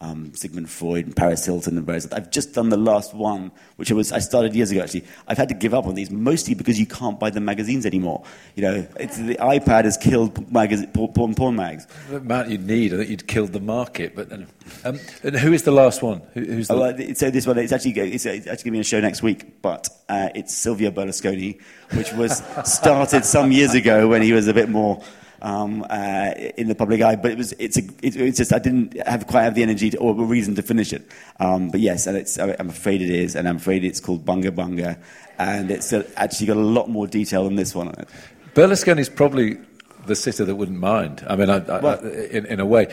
um, 0.00 0.34
Sigmund 0.34 0.68
Freud 0.68 1.06
and 1.06 1.16
Paris 1.16 1.44
Hilton 1.46 1.76
and 1.76 1.86
various. 1.86 2.10
I've 2.12 2.30
just 2.30 2.52
done 2.52 2.68
the 2.68 2.76
last 2.76 3.14
one, 3.14 3.52
which 3.76 3.90
I 3.90 3.94
was 3.94 4.12
I 4.12 4.18
started 4.18 4.54
years 4.54 4.70
ago. 4.70 4.82
Actually, 4.82 5.04
I've 5.28 5.38
had 5.38 5.48
to 5.48 5.54
give 5.54 5.72
up 5.72 5.86
on 5.86 5.94
these 5.94 6.10
mostly 6.10 6.54
because 6.54 6.78
you 6.78 6.86
can't 6.86 7.18
buy 7.18 7.30
the 7.30 7.40
magazines 7.40 7.86
anymore. 7.86 8.24
You 8.54 8.62
know, 8.62 8.80
the 8.82 9.36
iPad 9.40 9.84
has 9.84 9.96
killed 9.96 10.52
magazine, 10.52 10.90
porn, 10.92 11.34
porn 11.34 11.56
mags. 11.56 11.86
The 12.10 12.16
amount 12.16 12.50
you 12.50 12.58
need, 12.58 12.92
I 12.92 12.98
think 12.98 13.10
you'd 13.10 13.26
killed 13.26 13.52
the 13.52 13.60
market. 13.60 14.14
But 14.14 14.32
um, 14.32 14.46
and 15.22 15.36
who 15.36 15.52
is 15.52 15.62
the 15.62 15.72
last 15.72 16.02
one? 16.02 16.22
Who, 16.34 16.44
who's 16.44 16.68
the... 16.68 16.74
Oh, 16.74 17.14
so 17.14 17.30
this 17.30 17.46
one, 17.46 17.58
it's 17.58 17.72
actually 17.72 17.92
it's, 17.92 18.26
it's 18.26 18.46
actually 18.46 18.70
going 18.70 18.72
to 18.72 18.78
be 18.78 18.80
a 18.80 18.84
show 18.84 19.00
next 19.00 19.22
week, 19.22 19.62
but 19.62 19.88
uh, 20.08 20.28
it's 20.34 20.54
Silvio 20.54 20.90
Berlusconi, 20.90 21.60
which 21.92 22.12
was 22.12 22.42
started 22.64 23.24
some 23.24 23.52
years 23.52 23.74
ago 23.74 24.08
when 24.08 24.22
he 24.22 24.32
was 24.32 24.48
a 24.48 24.54
bit 24.54 24.68
more 24.68 25.02
um, 25.44 25.86
uh, 25.88 26.32
in 26.56 26.68
the 26.68 26.74
public 26.74 27.02
eye. 27.02 27.14
But 27.14 27.32
it 27.32 27.38
was, 27.38 27.52
it's, 27.58 27.76
a, 27.76 27.82
it, 28.02 28.16
it's 28.16 28.38
just, 28.38 28.52
I 28.52 28.58
didn't 28.58 28.96
have 29.06 29.26
quite 29.26 29.42
have 29.42 29.54
the 29.54 29.62
energy 29.62 29.90
to, 29.90 29.98
or 29.98 30.10
a 30.12 30.24
reason 30.24 30.56
to 30.56 30.62
finish 30.62 30.92
it. 30.92 31.06
Um, 31.38 31.70
but 31.70 31.80
yes, 31.80 32.06
and 32.06 32.16
it's, 32.16 32.38
I'm 32.38 32.70
afraid 32.70 33.02
it 33.02 33.10
is, 33.10 33.36
and 33.36 33.46
I'm 33.46 33.56
afraid 33.56 33.84
it's 33.84 34.00
called 34.00 34.24
Bunga 34.24 34.50
Bunga, 34.50 34.98
and 35.38 35.70
it's 35.70 35.92
actually 35.92 36.46
got 36.46 36.56
a 36.56 36.60
lot 36.60 36.88
more 36.88 37.06
detail 37.06 37.44
than 37.44 37.56
this 37.56 37.74
one 37.74 37.88
on 37.88 37.94
it. 37.94 38.08
Berlusconi's 38.54 39.08
probably 39.08 39.58
the 40.06 40.16
sitter 40.16 40.44
that 40.44 40.56
wouldn't 40.56 40.78
mind. 40.78 41.24
I 41.28 41.36
mean, 41.36 41.50
I, 41.50 41.56
I, 41.56 41.80
well, 41.80 41.98
in, 42.00 42.46
in, 42.46 42.60
a 42.60 42.66
way. 42.66 42.92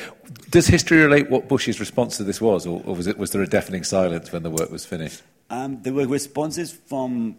Does 0.50 0.68
history 0.68 1.00
relate 1.00 1.30
what 1.30 1.48
Bush's 1.48 1.80
response 1.80 2.18
to 2.18 2.24
this 2.24 2.42
was, 2.42 2.66
or, 2.66 2.82
or 2.86 2.96
was, 2.96 3.08
it, 3.08 3.18
was 3.18 3.32
there 3.32 3.42
a 3.42 3.48
deafening 3.48 3.84
silence 3.84 4.32
when 4.32 4.44
the 4.44 4.50
work 4.50 4.72
was 4.72 4.86
finished? 4.86 5.22
Um, 5.50 5.82
there 5.82 5.94
were 5.94 6.08
responses 6.08 6.72
from 6.72 7.38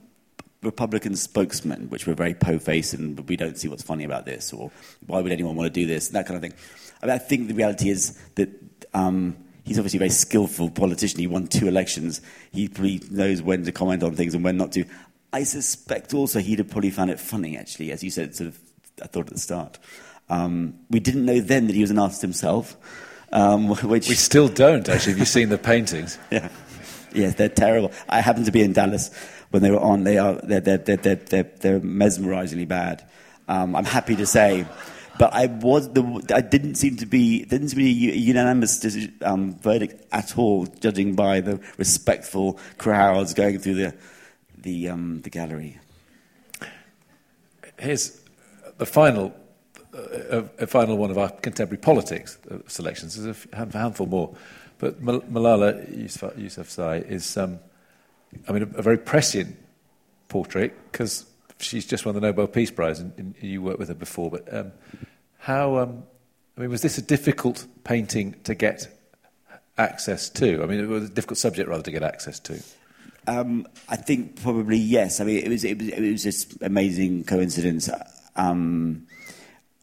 Republican 0.62 1.16
spokesmen, 1.16 1.88
which 1.88 2.06
were 2.06 2.14
very 2.14 2.34
po-faced 2.34 2.94
and 2.94 3.28
we 3.28 3.36
don't 3.36 3.58
see 3.58 3.68
what's 3.68 3.82
funny 3.82 4.04
about 4.04 4.24
this, 4.24 4.52
or 4.52 4.70
why 5.06 5.20
would 5.20 5.32
anyone 5.32 5.56
want 5.56 5.72
to 5.72 5.80
do 5.80 5.86
this, 5.86 6.08
and 6.08 6.16
that 6.16 6.26
kind 6.26 6.36
of 6.36 6.42
thing. 6.42 6.54
I, 7.02 7.06
mean, 7.06 7.14
I 7.14 7.18
think 7.18 7.48
the 7.48 7.54
reality 7.54 7.90
is 7.90 8.18
that 8.36 8.48
um, 8.94 9.36
he's 9.64 9.78
obviously 9.78 9.98
a 9.98 10.00
very 10.00 10.10
skillful 10.10 10.70
politician. 10.70 11.18
He 11.18 11.26
won 11.26 11.48
two 11.48 11.66
elections. 11.66 12.20
He 12.52 12.68
probably 12.68 13.02
knows 13.10 13.42
when 13.42 13.64
to 13.64 13.72
comment 13.72 14.02
on 14.02 14.14
things 14.14 14.34
and 14.34 14.44
when 14.44 14.56
not 14.56 14.72
to. 14.72 14.84
I 15.32 15.44
suspect 15.44 16.14
also 16.14 16.40
he'd 16.40 16.58
have 16.58 16.68
probably 16.68 16.90
found 16.90 17.10
it 17.10 17.18
funny, 17.18 17.56
actually, 17.56 17.90
as 17.90 18.04
you 18.04 18.10
said, 18.10 18.36
sort 18.36 18.48
of, 18.48 18.60
I 19.02 19.06
thought 19.06 19.26
at 19.26 19.32
the 19.32 19.40
start. 19.40 19.78
Um, 20.28 20.78
we 20.90 21.00
didn't 21.00 21.24
know 21.24 21.40
then 21.40 21.66
that 21.66 21.74
he 21.74 21.80
was 21.80 21.90
an 21.90 21.98
artist 21.98 22.22
himself. 22.22 22.76
Um, 23.32 23.68
which 23.88 24.08
we 24.08 24.14
still 24.14 24.48
don't, 24.48 24.88
actually. 24.88 25.12
Have 25.12 25.18
you 25.18 25.24
seen 25.24 25.48
the 25.48 25.58
paintings? 25.58 26.18
yeah. 26.30 26.48
Yes, 27.14 27.34
they're 27.34 27.48
terrible. 27.48 27.92
I 28.08 28.20
happened 28.20 28.46
to 28.46 28.52
be 28.52 28.62
in 28.62 28.72
Dallas 28.72 29.10
when 29.52 29.62
they 29.62 29.70
were 29.70 29.80
on. 29.80 30.04
They 30.04 30.18
are 30.18 30.34
they're 30.42 30.60
they're 30.60 30.78
they're, 30.78 30.96
they're, 30.96 31.42
they're, 31.42 31.80
mesmerizingly 31.80 32.66
bad. 32.66 33.04
Um, 33.48 33.76
I'm 33.76 33.84
happy 33.84 34.16
to 34.16 34.26
say. 34.26 34.66
But 35.18 35.34
I 35.34 35.46
was 35.46 35.92
the, 35.92 36.02
I 36.34 36.40
didn't 36.40 36.76
seem 36.76 36.96
to 36.96 37.06
be 37.06 37.44
didn't 37.44 37.68
seem 37.68 37.78
to 37.78 37.84
be 37.84 38.10
a 38.10 38.16
unanimous 38.16 38.84
um, 39.20 39.54
verdict 39.58 40.06
at 40.10 40.38
all, 40.38 40.66
judging 40.66 41.14
by 41.14 41.40
the 41.40 41.60
respectful 41.76 42.58
crowds 42.78 43.34
going 43.34 43.58
through 43.58 43.74
the 43.74 43.94
the 44.56 44.88
um, 44.88 45.20
the 45.20 45.30
gallery. 45.30 45.78
Here's 47.78 48.18
the 48.78 48.86
final 48.86 49.34
uh, 49.94 50.44
a, 50.58 50.66
final 50.66 50.96
one 50.96 51.10
of 51.10 51.18
our 51.18 51.28
contemporary 51.28 51.80
politics 51.80 52.38
uh, 52.50 52.58
selections. 52.66 53.22
There's 53.22 53.46
a 53.52 53.78
handful 53.78 54.06
more, 54.06 54.34
but 54.78 55.04
Malala 55.04 55.86
Yousafzai 55.94 57.06
is. 57.06 57.36
Um, 57.36 57.60
I 58.48 58.52
mean, 58.52 58.62
a, 58.62 58.78
a 58.78 58.82
very 58.82 58.98
prescient 58.98 59.56
portrait 60.28 60.74
because 60.90 61.26
she's 61.58 61.86
just 61.86 62.04
won 62.06 62.14
the 62.14 62.20
Nobel 62.20 62.46
Peace 62.46 62.70
Prize, 62.70 63.00
and, 63.00 63.12
and 63.16 63.34
you 63.40 63.62
worked 63.62 63.78
with 63.78 63.88
her 63.88 63.94
before. 63.94 64.30
But 64.30 64.52
um, 64.52 64.72
how? 65.38 65.76
Um, 65.78 66.04
I 66.56 66.60
mean, 66.60 66.70
was 66.70 66.82
this 66.82 66.98
a 66.98 67.02
difficult 67.02 67.66
painting 67.84 68.36
to 68.44 68.54
get 68.54 68.88
access 69.78 70.28
to? 70.30 70.62
I 70.62 70.66
mean, 70.66 70.80
it 70.80 70.88
was 70.88 71.04
a 71.04 71.08
difficult 71.12 71.38
subject 71.38 71.68
rather 71.68 71.82
to 71.82 71.90
get 71.90 72.02
access 72.02 72.38
to. 72.40 72.62
Um, 73.26 73.66
I 73.88 73.96
think 73.96 74.42
probably 74.42 74.76
yes. 74.76 75.20
I 75.20 75.24
mean, 75.24 75.38
it 75.38 75.48
was 75.48 75.64
it 75.64 75.78
was, 75.78 75.88
it 75.88 76.00
was 76.00 76.22
just 76.22 76.62
amazing 76.62 77.24
coincidence. 77.24 77.88
Um, 78.36 79.06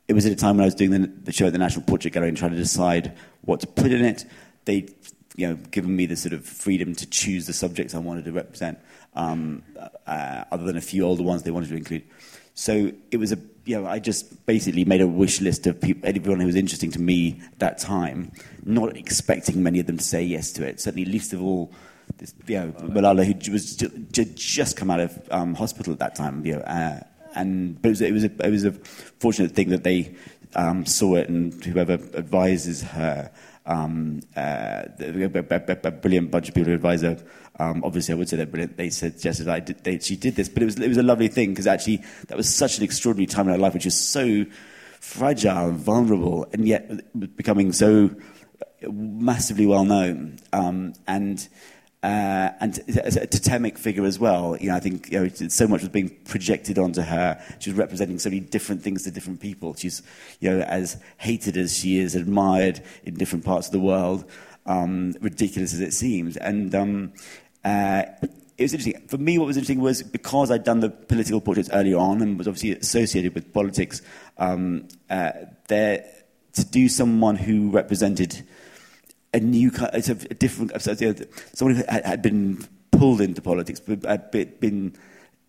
it 0.08 0.14
was 0.14 0.26
at 0.26 0.32
a 0.32 0.36
time 0.36 0.58
when 0.58 0.64
I 0.64 0.66
was 0.66 0.76
doing 0.76 0.91
the, 0.91 1.08
the 1.08 1.32
show 1.32 1.47
at 1.47 1.54
the 1.54 1.60
National 1.60 1.86
Portrait 1.86 2.14
Gallery 2.14 2.30
and 2.30 2.38
trying 2.38 2.52
to 2.52 2.58
decide 2.58 3.16
what 3.41 3.60
to 3.62 3.68
put 3.68 3.91
in 3.91 4.04
it. 4.04 4.26
They, 4.66 4.88
you 5.40 5.48
know, 5.48 5.56
given 5.72 5.96
me 5.96 6.06
the 6.06 6.18
sort 6.18 6.34
of 6.34 6.46
freedom 6.46 6.94
to 6.96 7.06
choose 7.10 7.48
the 7.48 7.54
subjects 7.54 7.96
I 7.96 8.00
wanted 8.00 8.26
to 8.26 8.34
represent, 8.34 8.78
um, 9.14 9.64
uh, 10.06 10.44
other 10.52 10.66
than 10.66 10.76
a 10.76 10.82
few 10.82 11.06
older 11.06 11.24
ones 11.24 11.44
they 11.44 11.52
wanted 11.52 11.70
to 11.70 11.78
include. 11.78 12.04
So 12.56 12.92
it 13.10 13.18
was 13.18 13.32
a, 13.32 13.38
you 13.64 13.80
know, 13.80 13.88
I 13.88 14.00
just 14.00 14.46
basically 14.46 14.84
made 14.84 15.00
a 15.00 15.08
wish 15.08 15.40
list 15.40 15.66
of 15.66 15.80
people, 15.80 16.10
everyone 16.10 16.42
who 16.42 16.46
was 16.46 16.58
interesting 16.58 16.92
to 16.92 17.00
me 17.00 17.42
at 17.54 17.60
that 17.60 17.78
time, 17.78 18.34
not 18.66 18.98
expecting 18.98 19.64
many 19.64 19.80
of 19.80 19.86
them 19.86 19.98
to 19.98 20.04
say 20.04 20.22
yes 20.22 20.52
to 20.54 20.68
it. 20.68 20.82
Certainly, 20.82 21.06
least 21.06 21.32
of 21.32 21.42
all, 21.42 21.72
this, 22.18 22.34
you 22.48 22.60
know, 22.60 22.72
Malala, 22.82 23.24
who 23.24 23.52
was 23.54 23.78
just 24.36 24.76
come 24.76 24.92
out 24.92 25.00
of 25.00 25.28
um, 25.32 25.54
hospital 25.56 25.94
at 25.94 26.00
that 26.00 26.16
time, 26.16 26.46
you 26.46 26.56
know, 26.56 26.62
uh, 26.64 27.00
and 27.34 27.82
but 27.82 27.88
it 27.88 27.92
was, 27.92 28.02
it 28.02 28.12
was, 28.12 28.24
a, 28.26 28.32
it 28.46 28.52
was 28.52 28.66
a 28.66 28.74
fortunate 28.74 29.52
thing 29.52 29.70
that 29.70 29.86
they 29.86 30.14
um, 30.56 30.86
saw 30.86 31.16
it, 31.16 31.30
and 31.30 31.64
whoever 31.64 31.94
advises 31.94 32.82
her, 32.82 33.32
um, 33.66 34.22
uh, 34.36 34.84
a, 34.99 35.91
brilliant 35.91 36.32
bunch 36.32 36.49
of 36.49 36.55
people. 36.55 36.74
Um, 37.60 37.84
obviously, 37.84 38.14
I 38.14 38.18
would 38.18 38.30
say 38.30 38.38
they're 38.38 38.45
brilliant. 38.45 38.78
They 38.78 38.89
suggested 38.89 39.47
I 39.47 39.60
did, 39.60 39.84
they, 39.84 39.99
she 39.99 40.16
did 40.16 40.36
this, 40.36 40.49
but 40.49 40.64
it 40.64 40.66
was 40.66 40.80
it 40.80 40.88
was 40.88 40.97
a 40.97 41.03
lovely 41.03 41.28
thing 41.28 41.49
because 41.49 41.68
actually 41.68 42.03
that 42.28 42.38
was 42.38 42.53
such 42.53 42.78
an 42.78 42.84
extraordinary 42.84 43.28
time 43.28 43.47
in 43.47 43.53
her 43.53 43.60
life, 43.60 43.74
which 43.74 43.86
is 43.86 43.99
so 43.99 44.45
fragile 44.99 45.70
and 45.70 45.78
vulnerable, 45.78 46.47
and 46.53 46.68
yet 46.68 46.89
becoming 47.36 47.72
so 47.74 48.10
massively 48.89 49.66
well 49.66 49.84
known. 49.84 50.38
Um, 50.53 50.93
and 51.07 51.47
uh, 52.02 52.52
and 52.62 52.80
as 53.04 53.18
a 53.18 53.28
totemic 53.28 53.78
figure 53.78 54.06
as 54.06 54.20
well. 54.20 54.56
You 54.60 54.70
know, 54.70 54.76
I 54.76 54.80
think 54.80 55.12
you 55.12 55.20
know, 55.20 55.28
so 55.28 55.68
much 55.68 55.82
was 55.82 55.89
being 55.89 56.10
projected 56.26 56.80
onto 56.80 57.02
her. 57.02 57.43
She 57.60 57.72
was 57.72 57.78
representing 57.78 58.20
so 58.20 58.30
many 58.30 58.39
different 58.39 58.82
things 58.82 59.04
to 59.04 59.12
different 59.12 59.41
people. 59.41 59.76
She's, 59.76 60.02
you 60.39 60.50
know, 60.50 60.62
as 60.62 60.97
hated 61.18 61.58
as 61.58 61.78
she 61.78 62.00
is, 62.00 62.16
admired 62.16 62.82
in 63.04 63.16
different 63.16 63.43
parts 63.43 63.68
of 63.68 63.74
the 63.74 63.80
world, 63.80 64.24
um, 64.66 65.14
ridiculous 65.20 65.74
as 65.74 65.82
it 65.82 65.93
seems. 65.93 66.38
And 66.38 66.74
um, 66.74 67.14
uh, 67.66 68.04
it 68.58 68.64
was 68.64 68.74
interesting. 68.74 69.08
For 69.08 69.18
me, 69.18 69.38
what 69.38 69.47
was 69.47 69.58
interesting 69.58 69.82
was 69.82 70.02
because 70.02 70.52
I'd 70.52 70.64
done 70.64 70.80
the 70.80 70.89
political 70.89 71.41
portraits 71.41 71.70
earlier 71.74 71.97
on 71.97 72.22
and 72.22 72.38
was 72.38 72.47
obviously 72.47 72.78
associated 72.78 73.36
with 73.36 73.54
politics, 73.54 74.02
um, 74.38 74.88
uh, 75.10 75.32
there, 75.68 76.06
to 76.54 76.66
do 76.66 76.88
someone 76.88 77.36
who 77.36 77.72
represented 77.72 78.45
a 79.34 79.39
new 79.39 79.71
kind, 79.71 79.91
it's 79.93 80.09
a, 80.09 80.15
different 80.15 80.71
someone 80.82 81.75
who 81.75 81.84
had 81.88 82.21
been 82.21 82.65
pulled 82.91 83.21
into 83.21 83.41
politics, 83.41 83.80
but 83.80 84.03
had 84.03 84.32
been 84.59 84.95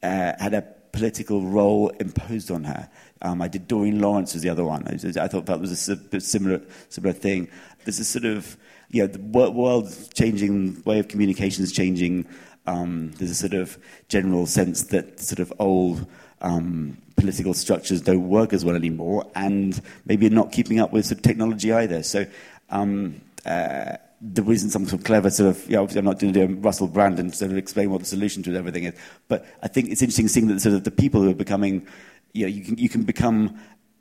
uh, 0.02 0.32
had 0.38 0.54
a 0.54 0.62
political 0.92 1.42
role 1.42 1.88
imposed 2.00 2.50
on 2.50 2.64
her. 2.64 2.88
Um, 3.22 3.42
I 3.42 3.48
did 3.48 3.68
Doreen 3.68 4.00
Lawrence 4.00 4.34
as 4.34 4.42
the 4.42 4.48
other 4.48 4.64
one. 4.64 4.86
I, 4.86 5.22
I 5.22 5.28
thought 5.28 5.46
that 5.46 5.60
was 5.60 5.72
a 5.72 6.20
similar 6.20 6.62
similar 6.88 7.12
thing. 7.12 7.48
There's 7.84 7.98
a 7.98 8.04
sort 8.04 8.24
of 8.24 8.56
yeah, 8.90 9.06
the 9.06 9.20
world 9.20 9.94
changing, 10.14 10.82
way 10.84 10.98
of 10.98 11.08
communication 11.08 11.62
is 11.62 11.72
changing. 11.72 12.26
Um, 12.66 13.12
there's 13.12 13.30
a 13.30 13.34
sort 13.34 13.54
of 13.54 13.78
general 14.08 14.46
sense 14.46 14.84
that 14.84 15.20
sort 15.20 15.38
of 15.38 15.52
old 15.58 16.06
um, 16.40 16.98
political 17.16 17.54
structures 17.54 18.00
don't 18.00 18.28
work 18.28 18.52
as 18.52 18.64
well 18.64 18.74
anymore, 18.74 19.26
and 19.34 19.80
maybe 20.06 20.28
not 20.28 20.52
keeping 20.52 20.80
up 20.80 20.92
with 20.92 21.06
sort 21.06 21.18
of 21.18 21.22
technology 21.22 21.72
either. 21.72 22.02
So. 22.02 22.26
Um, 22.72 23.20
uh, 23.46 23.96
the 24.20 24.42
reason 24.42 24.70
I'm 24.74 24.86
sort 24.86 25.00
of 25.00 25.04
clever, 25.04 25.30
sort 25.30 25.50
of, 25.50 25.70
you 25.70 25.76
know, 25.76 25.88
I'm 25.88 26.04
not 26.04 26.18
doing 26.18 26.36
a 26.36 26.46
Russell 26.46 26.88
Brand 26.88 27.18
and 27.18 27.34
sort 27.34 27.50
of 27.50 27.56
explain 27.56 27.90
what 27.90 28.00
the 28.00 28.06
solution 28.06 28.42
to 28.44 28.54
everything 28.54 28.84
is. 28.84 28.94
But 29.28 29.46
I 29.62 29.68
think 29.68 29.90
it's 29.90 30.02
interesting 30.02 30.28
seeing 30.28 30.48
that 30.48 30.60
sort 30.60 30.74
of 30.74 30.84
the 30.84 30.90
people 30.90 31.22
who 31.22 31.30
are 31.30 31.34
becoming, 31.34 31.86
you 32.32 32.42
know, 32.42 32.48
you 32.48 32.62
can, 32.62 32.78
you 32.78 32.88
can 32.88 33.02
become 33.04 33.58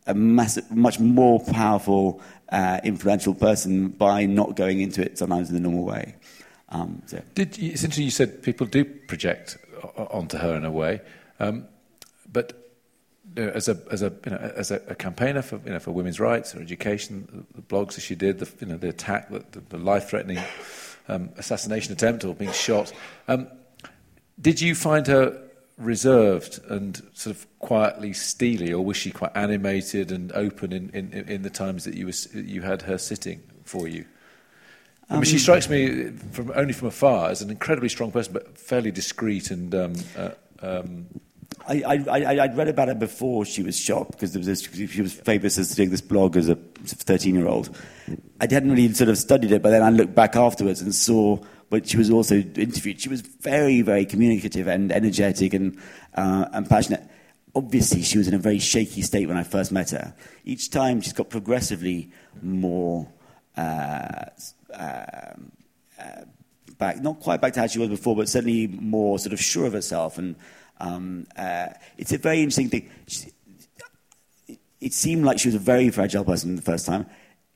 a 0.08 0.14
massive, 0.14 0.70
much 0.72 1.00
more 1.00 1.40
powerful, 1.40 2.22
uh, 2.52 2.82
influential 2.84 3.34
person 3.34 3.90
by 3.90 4.26
not 4.26 4.56
going 4.56 4.82
into 4.82 5.02
it 5.02 5.18
sometimes 5.18 5.50
in 5.50 5.56
the 5.56 5.62
normal 5.62 5.86
way. 5.86 6.16
Um, 6.70 7.02
so. 7.06 7.22
Did 7.36 7.58
it's 7.60 7.84
interesting 7.84 8.06
you 8.06 8.12
said 8.12 8.44
people 8.44 8.68
do 8.68 8.84
project 8.86 9.58
onto 9.96 10.38
her 10.38 10.56
in 10.56 10.66
a 10.66 10.72
way, 10.72 11.02
um, 11.40 11.66
but 12.32 12.59
you 13.36 13.46
know, 13.46 13.52
as 13.52 13.68
a 13.68 13.78
as 13.92 14.02
a 14.02 14.14
you 14.26 14.32
know, 14.32 14.38
as 14.56 14.72
a, 14.72 14.80
campaigner 14.96 15.42
for 15.42 15.60
you 15.66 15.72
know 15.72 15.80
for 15.80 15.92
women's 15.92 16.20
rights 16.20 16.56
or 16.56 16.62
education, 16.62 17.48
the, 17.54 17.62
the 17.62 17.68
blogs 17.68 17.96
that 17.96 18.02
she 18.02 18.16
did, 18.16 18.40
the 18.40 18.50
you 18.60 18.72
know 18.72 18.78
the 18.78 18.90
attack, 18.90 19.30
the, 19.30 19.44
the 19.70 19.78
life-threatening 19.78 20.40
um, 21.08 21.30
assassination 21.38 21.94
attempt 21.94 22.24
or 22.24 22.34
being 22.34 22.52
shot. 22.52 22.92
Um, 23.28 23.48
did 24.40 24.62
you 24.62 24.76
find 24.76 25.08
her 25.08 25.42
reserved 25.78 26.60
and 26.70 27.02
sort 27.14 27.36
of 27.36 27.48
quietly 27.60 28.14
steely, 28.14 28.72
or 28.74 28.84
was 28.84 28.98
she 28.98 29.12
quite 29.12 29.32
animated 29.36 30.12
and 30.12 30.32
open 30.34 30.74
in, 30.74 30.90
in, 30.92 31.14
in 31.14 31.42
the 31.42 31.50
times 31.50 31.86
that 31.86 31.94
you 31.96 32.06
was 32.06 32.34
you 32.34 32.62
had 32.62 32.84
her 32.84 32.98
sitting 32.98 33.42
for 33.64 33.88
you? 33.88 34.06
I 35.10 35.16
mean, 35.16 35.24
she 35.24 35.34
um, 35.34 35.40
strikes 35.40 35.70
me 35.70 36.12
from 36.32 36.52
only 36.54 36.74
from 36.74 36.90
afar 36.90 37.30
as 37.30 37.42
an 37.42 37.50
incredibly 37.50 37.90
strong 37.90 38.12
person, 38.12 38.34
but 38.34 38.58
fairly 38.58 38.92
discreet 38.92 39.50
and 39.50 39.74
um, 39.74 39.94
uh, 40.16 40.32
um, 40.62 41.08
I, 41.70 42.04
I, 42.10 42.44
I'd 42.44 42.58
read 42.58 42.68
about 42.68 42.88
her 42.88 42.96
before 42.96 43.46
she 43.46 43.62
was 43.62 43.80
shot 43.80 44.12
because 44.12 44.34
there 44.34 44.42
was 44.42 44.64
she 44.64 45.02
was 45.02 45.14
famous 45.14 45.58
as 45.58 45.76
doing 45.76 45.92
this 45.92 46.02
blog 46.02 46.36
as 46.36 46.50
a 46.50 46.56
13 46.56 47.36
year 47.36 47.48
old. 47.48 47.76
I 48.42 48.48
hadn't 48.50 48.72
really 48.72 48.92
sort 48.94 49.10
of 49.10 49.18
studied 49.18 49.52
it, 49.52 49.62
but 49.62 49.70
then 49.70 49.84
I 49.84 49.90
looked 49.90 50.16
back 50.16 50.36
afterwards 50.36 50.82
and 50.82 50.94
saw 50.96 51.38
when 51.70 51.84
she 51.84 51.98
was 51.98 52.10
also 52.10 52.36
interviewed. 52.36 53.00
She 53.00 53.10
was 53.10 53.22
very, 53.22 53.82
very 53.82 54.06
communicative 54.06 54.68
and 54.68 54.92
energetic 54.92 55.54
and, 55.54 55.78
uh, 56.16 56.48
and 56.54 56.68
passionate. 56.68 57.08
Obviously, 57.54 58.02
she 58.02 58.18
was 58.18 58.28
in 58.28 58.34
a 58.34 58.40
very 58.40 58.60
shaky 58.60 59.04
state 59.04 59.28
when 59.28 59.38
I 59.38 59.44
first 59.44 59.72
met 59.72 59.92
her. 59.92 60.14
Each 60.46 60.72
time, 60.72 61.02
she's 61.02 61.14
got 61.14 61.30
progressively 61.30 62.12
more 62.42 63.08
uh, 63.58 64.26
uh, 64.74 65.32
back, 66.78 67.02
not 67.02 67.20
quite 67.20 67.42
back 67.42 67.54
to 67.54 67.60
how 67.60 67.68
she 67.68 67.78
was 67.78 67.90
before, 67.90 68.16
but 68.16 68.28
certainly 68.28 68.68
more 68.68 69.20
sort 69.20 69.34
of 69.34 69.40
sure 69.40 69.66
of 69.66 69.74
herself 69.74 70.18
and 70.18 70.36
um, 70.80 71.28
uh, 71.36 71.68
it's 71.98 72.12
a 72.12 72.18
very 72.18 72.40
interesting 72.40 72.70
thing. 72.70 72.90
She, 73.08 73.32
it 74.82 74.94
seemed 74.94 75.26
like 75.26 75.40
she 75.40 75.48
was 75.48 75.56
a 75.56 75.60
very 75.60 75.90
fragile 75.90 76.24
person 76.24 76.56
the 76.56 76.62
first 76.62 76.86
time. 76.86 77.06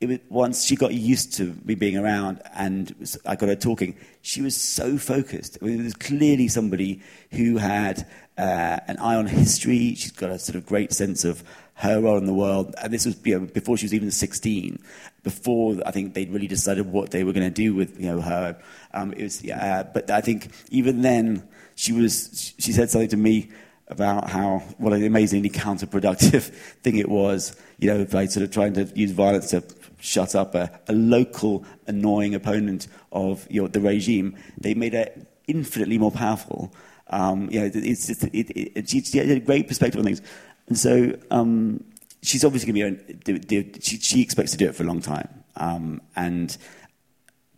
Was, 0.00 0.18
once 0.28 0.64
she 0.64 0.76
got 0.76 0.92
used 0.92 1.34
to 1.34 1.56
me 1.64 1.74
being 1.74 1.96
around 1.96 2.42
and 2.54 2.94
I 3.24 3.36
got 3.36 3.48
her 3.48 3.56
talking, 3.56 3.96
she 4.20 4.42
was 4.42 4.54
so 4.54 4.98
focused. 4.98 5.56
I 5.62 5.64
mean, 5.64 5.80
it 5.80 5.84
was 5.84 5.94
clearly 5.94 6.48
somebody 6.48 7.00
who 7.30 7.56
had 7.56 8.06
uh, 8.36 8.80
an 8.86 8.98
eye 8.98 9.14
on 9.14 9.26
history. 9.26 9.94
She's 9.94 10.10
got 10.10 10.30
a 10.30 10.38
sort 10.38 10.56
of 10.56 10.66
great 10.66 10.92
sense 10.92 11.24
of 11.24 11.42
her 11.74 12.00
role 12.00 12.18
in 12.18 12.26
the 12.26 12.34
world. 12.34 12.74
And 12.82 12.92
this 12.92 13.06
was 13.06 13.16
you 13.24 13.38
know, 13.38 13.46
before 13.46 13.76
she 13.76 13.86
was 13.86 13.94
even 13.94 14.10
16, 14.10 14.78
before 15.22 15.76
I 15.86 15.90
think 15.90 16.14
they'd 16.14 16.30
really 16.30 16.48
decided 16.48 16.86
what 16.86 17.10
they 17.10 17.24
were 17.24 17.32
going 17.32 17.46
to 17.46 17.54
do 17.54 17.74
with 17.74 17.98
you 17.98 18.06
know, 18.06 18.20
her. 18.20 18.60
Um, 18.92 19.12
it 19.14 19.22
was, 19.22 19.48
uh, 19.48 19.84
but 19.94 20.10
I 20.10 20.20
think 20.20 20.50
even 20.70 21.02
then, 21.02 21.48
she 21.74 21.92
was 21.92 22.54
she 22.58 22.72
said 22.72 22.90
something 22.90 23.08
to 23.10 23.16
me 23.16 23.50
about 23.88 24.30
how 24.30 24.58
what 24.78 24.92
an 24.92 25.04
amazingly 25.04 25.50
counterproductive 25.50 26.42
thing 26.82 26.96
it 26.96 27.08
was, 27.08 27.56
you 27.78 27.88
know, 27.88 28.04
by 28.04 28.26
sort 28.26 28.44
of 28.44 28.50
trying 28.50 28.72
to 28.72 28.84
use 28.94 29.10
violence 29.10 29.50
to 29.50 29.62
shut 30.00 30.34
up 30.34 30.54
a, 30.54 30.70
a 30.88 30.92
local 30.92 31.64
annoying 31.86 32.34
opponent 32.34 32.88
of 33.12 33.46
you 33.50 33.62
know, 33.62 33.68
the 33.68 33.80
regime. 33.80 34.36
They 34.58 34.74
made 34.74 34.94
it 34.94 35.26
infinitely 35.46 35.98
more 35.98 36.10
powerful. 36.10 36.74
Um, 37.08 37.48
it's 37.52 38.06
just, 38.06 38.24
it, 38.24 38.50
it, 38.50 38.88
she, 38.88 39.02
she, 39.02 39.18
had 39.18 39.28
a 39.28 39.40
great 39.40 39.68
perspective 39.68 39.98
on 39.98 40.04
things, 40.04 40.22
and 40.68 40.78
so 40.78 41.16
um, 41.30 41.84
she's 42.22 42.44
obviously 42.44 42.72
going 42.72 43.20
to 43.24 43.38
be. 43.38 43.72
She, 43.80 43.98
she, 43.98 44.22
expects 44.22 44.52
to 44.52 44.56
do 44.56 44.66
it 44.66 44.74
for 44.74 44.84
a 44.84 44.86
long 44.86 45.02
time, 45.02 45.28
um, 45.56 46.00
and 46.16 46.56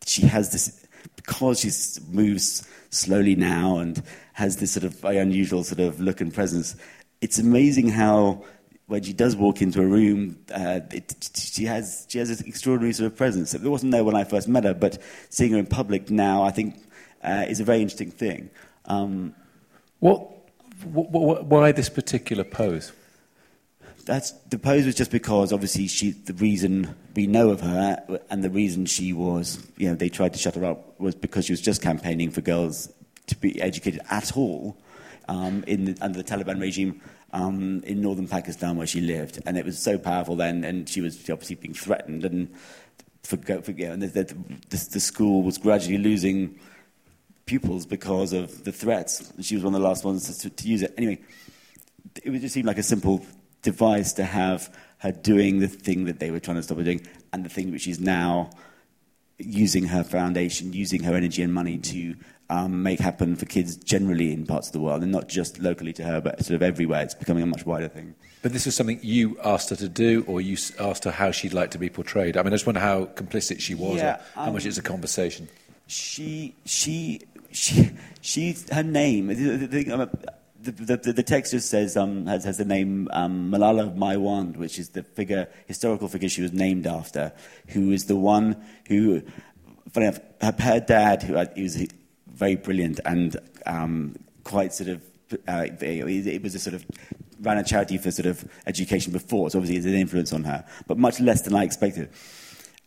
she 0.04 0.22
has 0.22 0.50
this 0.50 0.85
because 1.26 1.60
she 1.60 1.70
moves 2.10 2.66
slowly 2.90 3.34
now 3.34 3.78
and 3.78 4.02
has 4.32 4.56
this 4.58 4.72
sort 4.72 4.84
of 4.84 4.98
very 5.00 5.18
unusual 5.18 5.64
sort 5.64 5.80
of 5.80 6.00
look 6.00 6.20
and 6.20 6.32
presence. 6.32 6.76
It's 7.20 7.38
amazing 7.38 7.88
how 7.88 8.44
when 8.86 9.02
she 9.02 9.12
does 9.12 9.34
walk 9.34 9.60
into 9.60 9.82
a 9.82 9.86
room, 9.86 10.38
uh, 10.54 10.80
it, 10.92 11.30
she 11.34 11.64
has 11.64 12.06
she 12.08 12.18
has 12.18 12.28
this 12.28 12.40
extraordinary 12.42 12.92
sort 12.92 13.10
of 13.10 13.16
presence. 13.16 13.54
It 13.54 13.62
wasn't 13.62 13.92
there 13.92 14.04
when 14.04 14.14
I 14.14 14.24
first 14.24 14.46
met 14.48 14.64
her, 14.64 14.74
but 14.74 14.98
seeing 15.28 15.52
her 15.52 15.58
in 15.58 15.66
public 15.66 16.10
now, 16.10 16.42
I 16.42 16.52
think, 16.52 16.76
uh, 17.22 17.46
is 17.48 17.58
a 17.58 17.64
very 17.64 17.82
interesting 17.82 18.10
thing. 18.10 18.50
Um, 18.84 19.34
what, 19.98 20.30
what, 20.84 21.46
why 21.46 21.72
this 21.72 21.88
particular 21.88 22.44
pose? 22.44 22.92
That's 24.06 24.30
the 24.50 24.58
pose 24.58 24.86
was 24.86 24.94
just 24.94 25.10
because 25.10 25.52
obviously 25.52 25.86
she 25.88 26.12
the 26.12 26.32
reason 26.34 26.94
we 27.14 27.26
know 27.26 27.50
of 27.50 27.60
her 27.60 28.20
and 28.30 28.42
the 28.42 28.50
reason 28.50 28.86
she 28.86 29.12
was 29.12 29.66
you 29.76 29.88
know 29.88 29.94
they 29.94 30.08
tried 30.08 30.32
to 30.32 30.38
shut 30.38 30.54
her 30.54 30.64
up 30.64 30.98
was 30.98 31.14
because 31.14 31.44
she 31.44 31.52
was 31.52 31.60
just 31.60 31.82
campaigning 31.82 32.30
for 32.30 32.40
girls 32.40 32.92
to 33.26 33.36
be 33.36 33.60
educated 33.60 34.00
at 34.10 34.36
all 34.36 34.78
um, 35.28 35.64
in 35.66 35.86
the, 35.86 35.98
under 36.00 36.22
the 36.22 36.24
Taliban 36.24 36.60
regime 36.60 37.00
um, 37.32 37.82
in 37.84 38.00
northern 38.00 38.28
Pakistan 38.28 38.76
where 38.76 38.86
she 38.86 39.00
lived. 39.00 39.42
And 39.44 39.58
it 39.58 39.64
was 39.64 39.78
so 39.78 39.98
powerful 39.98 40.36
then 40.36 40.62
and 40.62 40.88
she 40.88 41.00
was 41.00 41.18
obviously 41.28 41.56
being 41.56 41.74
threatened 41.74 42.24
and 42.24 42.54
for, 43.24 43.36
for 43.36 43.72
you 43.72 43.88
know, 43.88 43.94
and 43.94 44.02
the, 44.02 44.22
the, 44.22 44.88
the, 44.92 45.00
school 45.00 45.42
was 45.42 45.58
gradually 45.58 45.98
losing 45.98 46.60
pupils 47.44 47.84
because 47.84 48.32
of 48.32 48.62
the 48.62 48.70
threats. 48.70 49.32
She 49.40 49.56
was 49.56 49.64
one 49.64 49.74
of 49.74 49.80
the 49.80 49.86
last 49.86 50.04
ones 50.04 50.38
to, 50.38 50.48
to 50.48 50.68
use 50.68 50.82
it. 50.82 50.94
Anyway 50.96 51.18
it 52.22 52.30
would 52.30 52.40
just 52.40 52.54
seem 52.54 52.66
like 52.66 52.78
a 52.78 52.82
simple 52.82 53.24
device 53.70 54.10
to 54.14 54.24
have 54.24 54.60
her 55.04 55.12
doing 55.12 55.58
the 55.64 55.68
thing 55.86 56.06
that 56.08 56.18
they 56.20 56.30
were 56.30 56.40
trying 56.40 56.56
to 56.56 56.62
stop 56.62 56.78
her 56.78 56.84
doing, 56.90 57.02
and 57.32 57.44
the 57.44 57.48
thing 57.56 57.66
which 57.72 57.82
she's 57.82 58.00
now 58.00 58.50
using 59.38 59.84
her 59.94 60.02
foundation, 60.02 60.72
using 60.72 61.02
her 61.02 61.14
energy 61.14 61.42
and 61.42 61.52
money 61.52 61.76
to 61.76 62.14
um, 62.48 62.82
make 62.82 63.00
happen 63.00 63.34
for 63.36 63.44
kids 63.44 63.76
generally 63.76 64.32
in 64.32 64.46
parts 64.46 64.68
of 64.68 64.72
the 64.72 64.80
world, 64.80 65.02
and 65.02 65.12
not 65.12 65.28
just 65.28 65.58
locally 65.58 65.92
to 65.92 66.02
her, 66.04 66.20
but 66.20 66.32
sort 66.44 66.54
of 66.54 66.62
everywhere. 66.62 67.02
It's 67.02 67.14
becoming 67.14 67.42
a 67.42 67.46
much 67.46 67.66
wider 67.66 67.88
thing. 67.88 68.14
But 68.42 68.52
this 68.52 68.64
was 68.66 68.74
something 68.76 69.00
you 69.02 69.36
asked 69.44 69.70
her 69.70 69.76
to 69.76 69.88
do, 69.88 70.24
or 70.26 70.40
you 70.40 70.56
asked 70.78 71.04
her 71.04 71.10
how 71.10 71.30
she'd 71.32 71.52
like 71.52 71.70
to 71.72 71.78
be 71.78 71.90
portrayed. 71.90 72.36
I 72.36 72.42
mean, 72.42 72.52
I 72.52 72.56
just 72.56 72.66
wonder 72.66 72.80
how 72.80 73.06
complicit 73.06 73.60
she 73.60 73.74
was, 73.74 73.96
Yeah, 73.96 74.16
or 74.16 74.20
how 74.34 74.46
um, 74.48 74.54
much 74.54 74.64
it's 74.64 74.78
a 74.78 74.82
conversation. 74.82 75.48
she 75.88 76.54
she 76.64 77.20
she 77.50 77.90
she 78.20 78.56
her 78.72 78.82
name 78.84 79.28
the 80.72 80.96
the, 80.96 81.12
the, 81.12 81.22
text 81.22 81.52
just 81.52 81.70
says 81.70 81.96
um, 81.96 82.26
has, 82.26 82.44
has 82.44 82.58
the 82.58 82.64
name 82.64 83.08
um, 83.12 83.50
Malala 83.50 83.96
Maiwand, 83.96 84.56
which 84.56 84.78
is 84.78 84.90
the 84.90 85.02
figure 85.02 85.48
historical 85.66 86.08
figure 86.08 86.28
she 86.28 86.42
was 86.42 86.52
named 86.52 86.86
after, 86.86 87.32
who 87.68 87.92
is 87.92 88.06
the 88.06 88.16
one 88.16 88.62
who, 88.88 89.22
funny 89.92 90.06
enough, 90.06 90.58
her, 90.60 90.80
dad, 90.80 91.22
who 91.22 91.36
uh, 91.36 91.46
he 91.54 91.62
was 91.62 91.86
very 92.28 92.56
brilliant 92.56 93.00
and 93.04 93.36
um, 93.66 94.16
quite 94.44 94.72
sort 94.72 94.90
of. 94.90 95.02
Uh, 95.48 95.66
it 95.80 95.82
it 96.26 96.42
was 96.42 96.54
a 96.54 96.58
sort 96.58 96.74
of 96.74 96.86
ran 97.40 97.58
a 97.58 97.64
charity 97.64 97.98
for 97.98 98.12
sort 98.12 98.26
of 98.26 98.48
education 98.66 99.12
before, 99.12 99.50
so 99.50 99.58
obviously 99.58 99.76
it's 99.76 99.86
an 99.86 99.94
influence 99.94 100.32
on 100.32 100.44
her, 100.44 100.64
but 100.86 100.98
much 100.98 101.18
less 101.18 101.42
than 101.42 101.54
I 101.54 101.64
expected 101.64 102.10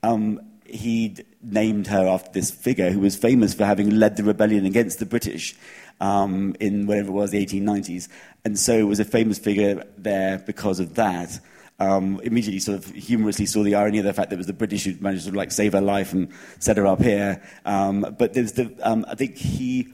um, 0.04 0.40
he 0.66 1.16
named 1.42 1.88
her 1.88 2.08
after 2.08 2.32
this 2.32 2.52
figure 2.52 2.92
who 2.92 3.00
was 3.00 3.16
famous 3.16 3.54
for 3.54 3.66
having 3.66 3.90
led 3.90 4.18
the 4.18 4.24
rebellion 4.24 4.66
against 4.66 5.00
the 5.00 5.06
British 5.06 5.56
um, 6.00 6.56
in 6.60 6.88
whatever 6.88 7.10
it 7.10 7.14
was, 7.14 7.32
the 7.32 7.46
1890s. 7.46 8.08
And 8.46 8.58
so 8.58 8.86
was 8.86 9.00
a 9.00 9.06
famous 9.06 9.40
figure 9.40 9.84
there 9.98 10.40
because 10.40 10.80
of 10.80 10.96
that. 10.96 11.40
Um, 11.82 12.20
immediately 12.24 12.60
sort 12.60 12.78
of 12.78 12.92
humorously 12.92 13.46
saw 13.46 13.64
the 13.64 13.76
irony 13.76 14.00
of 14.00 14.06
the 14.06 14.14
fact 14.14 14.32
that 14.32 14.36
it 14.36 14.38
was 14.38 14.48
the 14.48 14.54
British 14.54 14.84
who 14.84 14.96
managed 15.00 15.26
to 15.28 15.32
like 15.32 15.52
save 15.52 15.72
her 15.74 15.82
life 15.82 16.12
and 16.12 16.30
set 16.60 16.76
her 16.76 16.86
up 16.86 17.02
here. 17.02 17.42
Um, 17.66 18.16
but 18.18 18.34
there's 18.34 18.54
the, 18.54 18.76
um, 18.82 19.06
I 19.08 19.16
think 19.16 19.38
he, 19.38 19.88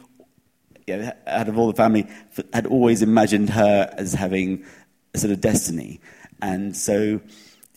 yeah, 0.87 1.13
out 1.27 1.47
of 1.47 1.57
all 1.59 1.67
the 1.67 1.75
family, 1.75 2.07
had 2.53 2.65
always 2.65 3.03
imagined 3.03 3.51
her 3.51 3.93
as 3.97 4.13
having 4.13 4.65
a 5.13 5.19
sort 5.19 5.31
of 5.31 5.41
destiny. 5.41 6.01
And 6.41 6.75
so 6.75 7.21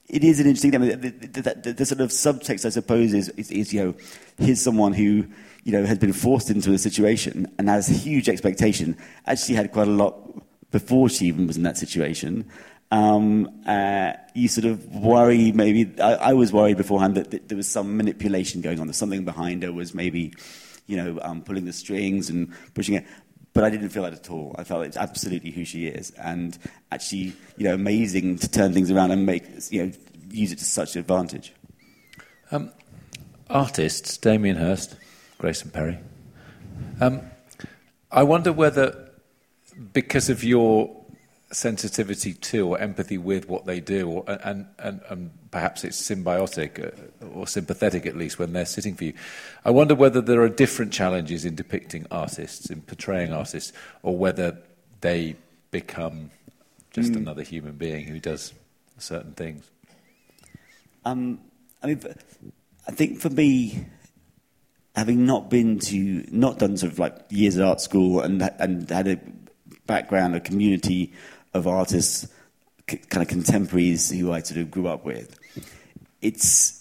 it 0.09 0.25
is 0.25 0.41
an 0.41 0.47
interesting 0.47 0.71
thing. 0.71 0.81
The, 0.81 0.97
the, 0.97 1.61
the, 1.63 1.73
the 1.75 1.87
sort 1.87 2.01
of 2.01 2.11
subtext, 2.11 2.65
I 2.65 2.71
suppose, 2.71 3.13
is, 3.13 3.29
is, 3.31 3.51
is, 3.51 3.75
you 3.75 3.85
know, 3.85 3.95
here's 4.39 4.63
someone 4.63 4.95
who, 4.95 5.27
you 5.65 5.73
know, 5.73 5.85
has 5.85 5.99
been 5.99 6.13
forced 6.13 6.51
into 6.51 6.73
a 6.73 6.79
situation 6.79 7.47
and 7.59 7.69
has 7.69 7.89
huge 7.89 8.29
expectation. 8.29 8.97
Actually, 9.27 9.57
had 9.57 9.73
quite 9.73 9.89
a 9.89 9.93
lot 9.93 10.17
before 10.71 11.09
she 11.09 11.27
even 11.27 11.47
was 11.47 11.57
in 11.57 11.63
that 11.63 11.77
situation. 11.77 12.49
Um, 12.91 13.63
uh, 13.67 14.13
you 14.35 14.49
sort 14.49 14.65
of 14.65 14.87
worry, 14.95 15.53
maybe. 15.53 16.01
I, 16.01 16.15
I 16.15 16.33
was 16.33 16.53
worried 16.53 16.77
beforehand 16.77 17.17
that, 17.17 17.31
that 17.33 17.49
there 17.49 17.57
was 17.57 17.69
some 17.69 17.97
manipulation 17.97 18.61
going 18.61 18.81
on. 18.81 18.87
That 18.87 18.95
something 18.95 19.25
behind 19.25 19.63
her 19.63 19.73
was 19.73 19.95
maybe, 19.95 20.33
you 20.87 20.97
know, 20.97 21.19
um, 21.23 21.43
pulling 21.43 21.67
the 21.67 21.73
strings 21.73 22.31
and 22.31 22.53
pushing 22.75 22.95
it. 22.95 23.07
But 23.53 23.65
I 23.65 23.71
didn't 23.71 23.91
feel 23.91 24.05
that 24.05 24.13
at 24.13 24.31
all. 24.31 24.55
I 24.59 24.65
felt 24.65 24.87
it's 24.87 24.97
absolutely 24.97 25.51
who 25.51 25.65
she 25.65 25.87
is, 25.87 26.11
and 26.13 26.57
actually, 26.93 27.35
you 27.57 27.65
know, 27.65 27.75
amazing 27.75 28.37
to 28.39 28.49
turn 28.49 28.73
things 28.73 28.91
around 28.91 29.11
and 29.11 29.27
make, 29.27 29.45
you 29.71 29.85
know, 29.85 29.93
use 30.31 30.53
it 30.53 30.59
to 30.59 30.65
such 30.65 30.97
advantage. 30.97 31.53
Artists, 33.51 34.17
Damien 34.19 34.57
Hirst, 34.57 34.97
Grayson 35.39 35.71
Perry. 35.71 35.99
Um, 37.01 37.23
I 38.11 38.25
wonder 38.25 38.53
whether, 38.53 39.11
because 39.93 40.29
of 40.29 40.43
your 40.43 40.95
sensitivity 41.51 42.35
to 42.35 42.69
or 42.69 42.79
empathy 42.79 43.17
with 43.17 43.49
what 43.49 43.65
they 43.65 43.81
do, 43.81 44.09
or, 44.09 44.25
and, 44.45 44.67
and, 44.79 45.01
and 45.09 45.31
perhaps 45.51 45.85
it's 45.85 46.01
symbiotic 46.01 46.85
uh, 46.85 47.27
or 47.27 47.47
sympathetic 47.47 48.05
at 48.05 48.17
least 48.17 48.39
when 48.39 48.53
they're 48.53 48.67
sitting 48.67 48.95
for 48.95 49.05
you, 49.05 49.15
I 49.65 49.71
wonder 49.71 49.95
whether 49.95 50.21
there 50.21 50.43
are 50.43 50.49
different 50.49 50.93
challenges 50.93 51.45
in 51.45 51.55
depicting 51.55 52.07
artists, 52.11 52.69
in 52.69 52.83
portraying 52.83 53.33
artists, 53.33 53.73
or 54.03 54.17
whether 54.17 54.59
they 55.01 55.37
become 55.71 56.31
just 56.91 57.15
another 57.15 57.43
human 57.43 57.75
being 57.75 58.07
who 58.07 58.19
does 58.19 58.53
certain 58.99 59.33
things. 59.33 59.71
Um, 61.05 61.41
I 61.83 61.87
mean, 61.87 62.03
I 62.89 62.91
think 62.91 63.21
for 63.21 63.31
me, 63.31 63.87
having 64.99 65.25
not 65.25 65.49
been 65.49 65.79
to, 65.79 66.25
not 66.31 66.59
done 66.59 66.77
sort 66.77 66.93
of 66.93 66.99
like 66.99 67.17
years 67.31 67.57
at 67.57 67.65
art 67.65 67.81
school 67.81 68.21
and 68.21 68.43
and 68.59 68.91
had 68.91 69.07
a 69.07 69.21
background, 69.87 70.35
a 70.35 70.41
community 70.41 71.13
of 71.55 71.69
artists, 71.69 72.27
c- 72.91 72.97
kind 72.97 73.23
of 73.23 73.29
contemporaries 73.29 74.11
who 74.11 74.33
I 74.33 74.41
sort 74.41 74.61
of 74.61 74.71
grew 74.71 74.89
up 74.89 75.05
with, 75.05 75.39
it's. 76.21 76.75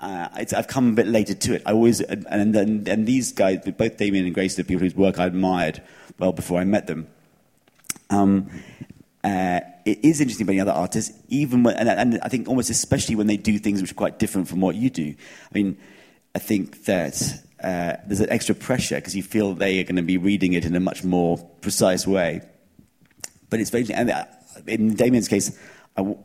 Uh, 0.00 0.28
it's, 0.36 0.52
I've 0.52 0.68
come 0.68 0.90
a 0.90 0.92
bit 0.92 1.08
later 1.08 1.34
to 1.34 1.54
it. 1.56 1.62
I 1.66 1.72
always 1.72 2.00
and 2.00 2.24
and, 2.30 2.86
and, 2.86 3.04
these 3.04 3.32
guys, 3.32 3.58
both 3.76 3.96
Damien 3.96 4.26
and 4.26 4.32
Grace, 4.32 4.56
are 4.56 4.62
people 4.62 4.82
whose 4.82 4.94
work 4.94 5.18
I 5.18 5.26
admired 5.26 5.82
well 6.20 6.30
before 6.30 6.60
I 6.60 6.64
met 6.64 6.86
them. 6.86 7.08
Um, 8.08 8.48
uh, 9.24 9.58
it 9.84 10.04
is 10.04 10.20
interesting 10.20 10.44
about 10.44 10.52
the 10.52 10.60
other 10.60 10.70
artists, 10.78 11.18
even 11.30 11.64
when, 11.64 11.74
and, 11.74 11.88
and 11.88 12.20
I 12.22 12.28
think 12.28 12.46
almost 12.46 12.70
especially 12.70 13.16
when 13.16 13.26
they 13.26 13.36
do 13.36 13.58
things 13.58 13.80
which 13.80 13.90
are 13.90 13.96
quite 13.96 14.20
different 14.20 14.46
from 14.46 14.60
what 14.60 14.76
you 14.76 14.88
do. 14.88 15.16
I 15.18 15.54
mean, 15.54 15.76
I 16.32 16.38
think 16.38 16.84
that 16.84 17.42
uh, 17.62 17.94
there's 18.06 18.20
an 18.20 18.30
extra 18.30 18.54
pressure 18.54 18.96
because 18.96 19.16
you 19.16 19.22
feel 19.22 19.54
they 19.54 19.80
are 19.80 19.84
going 19.84 19.96
to 19.96 20.02
be 20.02 20.18
reading 20.18 20.52
it 20.52 20.64
in 20.64 20.74
a 20.74 20.80
much 20.80 21.04
more 21.04 21.38
precise 21.60 22.06
way. 22.06 22.42
But 23.50 23.60
it's 23.60 23.70
very, 23.70 23.86
and 23.92 24.10
uh, 24.10 24.24
in 24.66 24.94
Damien's 24.94 25.28
case, 25.28 25.58
I, 25.96 26.00
w- 26.00 26.18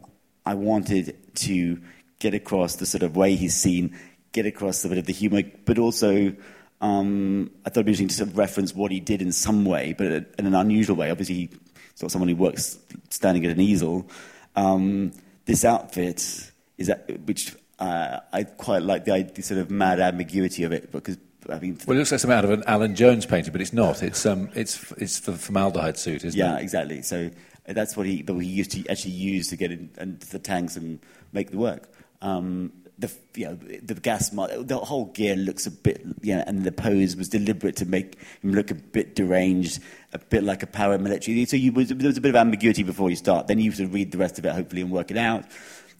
I 0.45 0.53
wanted 0.53 1.15
to 1.35 1.81
get 2.19 2.33
across 2.33 2.75
the 2.75 2.85
sort 2.85 3.03
of 3.03 3.15
way 3.15 3.35
he's 3.35 3.55
seen, 3.55 3.97
get 4.31 4.45
across 4.45 4.81
the 4.81 4.89
bit 4.89 4.97
of 4.97 5.05
the 5.05 5.13
humour, 5.13 5.43
but 5.65 5.79
also 5.79 6.35
um, 6.81 7.49
I 7.65 7.69
thought 7.69 7.81
it'd 7.81 7.85
be 7.85 7.91
interesting 7.91 8.09
to 8.09 8.15
sort 8.15 8.29
of 8.29 8.37
reference 8.37 8.75
what 8.75 8.91
he 8.91 8.99
did 8.99 9.21
in 9.21 9.31
some 9.31 9.63
way, 9.65 9.93
but 9.97 10.07
in 10.37 10.45
an 10.45 10.53
unusual 10.53 10.97
way. 10.97 11.09
Obviously, 11.09 11.35
he's 11.35 12.01
not 12.01 12.11
someone 12.11 12.29
who 12.29 12.35
works 12.35 12.77
standing 13.09 13.45
at 13.45 13.51
an 13.51 13.61
easel. 13.61 14.09
Um, 14.55 15.13
this 15.45 15.65
outfit 15.65 16.51
is 16.77 16.87
that, 16.87 17.09
which 17.25 17.55
uh, 17.83 18.19
I 18.31 18.43
quite 18.43 18.83
like 18.83 19.05
the, 19.05 19.29
the 19.35 19.41
sort 19.41 19.59
of 19.59 19.69
mad 19.69 19.99
ambiguity 19.99 20.63
of 20.63 20.71
it 20.71 20.91
because 20.91 21.17
I 21.49 21.59
mean, 21.59 21.77
Well, 21.85 21.97
it 21.97 21.99
looks 21.99 22.11
like 22.11 22.21
something 22.21 22.37
out 22.37 22.45
of 22.45 22.51
an 22.51 22.63
Allen 22.67 22.95
Jones 22.95 23.25
painting, 23.25 23.51
but 23.51 23.59
it's 23.59 23.73
not. 23.73 24.01
It's, 24.01 24.25
um, 24.25 24.49
it's, 24.55 24.91
it's 24.93 25.19
the 25.21 25.33
formaldehyde 25.33 25.97
suit, 25.97 26.23
isn't 26.23 26.39
yeah, 26.39 26.57
it? 26.57 26.61
exactly. 26.61 27.01
So 27.01 27.29
uh, 27.67 27.73
that's 27.73 27.97
what 27.97 28.05
he, 28.05 28.21
that 28.21 28.33
he 28.39 28.47
used 28.47 28.71
to 28.71 28.87
actually 28.89 29.11
use 29.11 29.49
to 29.49 29.57
get 29.57 29.71
in, 29.71 29.89
into 29.99 30.29
the 30.29 30.39
tanks 30.39 30.77
and 30.77 30.99
make 31.33 31.51
the 31.51 31.57
work. 31.57 31.89
Um, 32.21 32.71
the 32.99 33.11
you 33.33 33.45
know 33.45 33.55
the 33.55 33.95
gas 33.95 34.31
mar- 34.31 34.55
the 34.55 34.77
whole 34.77 35.05
gear 35.05 35.35
looks 35.35 35.65
a 35.65 35.71
bit 35.71 36.05
you 36.21 36.35
know, 36.35 36.43
and 36.45 36.63
the 36.63 36.71
pose 36.71 37.15
was 37.15 37.27
deliberate 37.27 37.75
to 37.77 37.85
make 37.87 38.19
him 38.43 38.53
look 38.53 38.69
a 38.69 38.75
bit 38.75 39.15
deranged, 39.15 39.81
a 40.13 40.19
bit 40.19 40.43
like 40.43 40.61
a 40.61 40.67
paramilitary. 40.67 41.45
So 41.47 41.57
you, 41.57 41.71
there 41.71 42.07
was 42.07 42.17
a 42.17 42.21
bit 42.21 42.29
of 42.29 42.35
ambiguity 42.35 42.83
before 42.83 43.09
you 43.09 43.15
start. 43.15 43.47
Then 43.47 43.59
you 43.59 43.71
sort 43.71 43.89
of 43.89 43.95
read 43.95 44.11
the 44.11 44.19
rest 44.19 44.37
of 44.37 44.45
it 44.45 44.53
hopefully 44.53 44.83
and 44.83 44.91
work 44.91 45.09
it 45.09 45.17
out. 45.17 45.43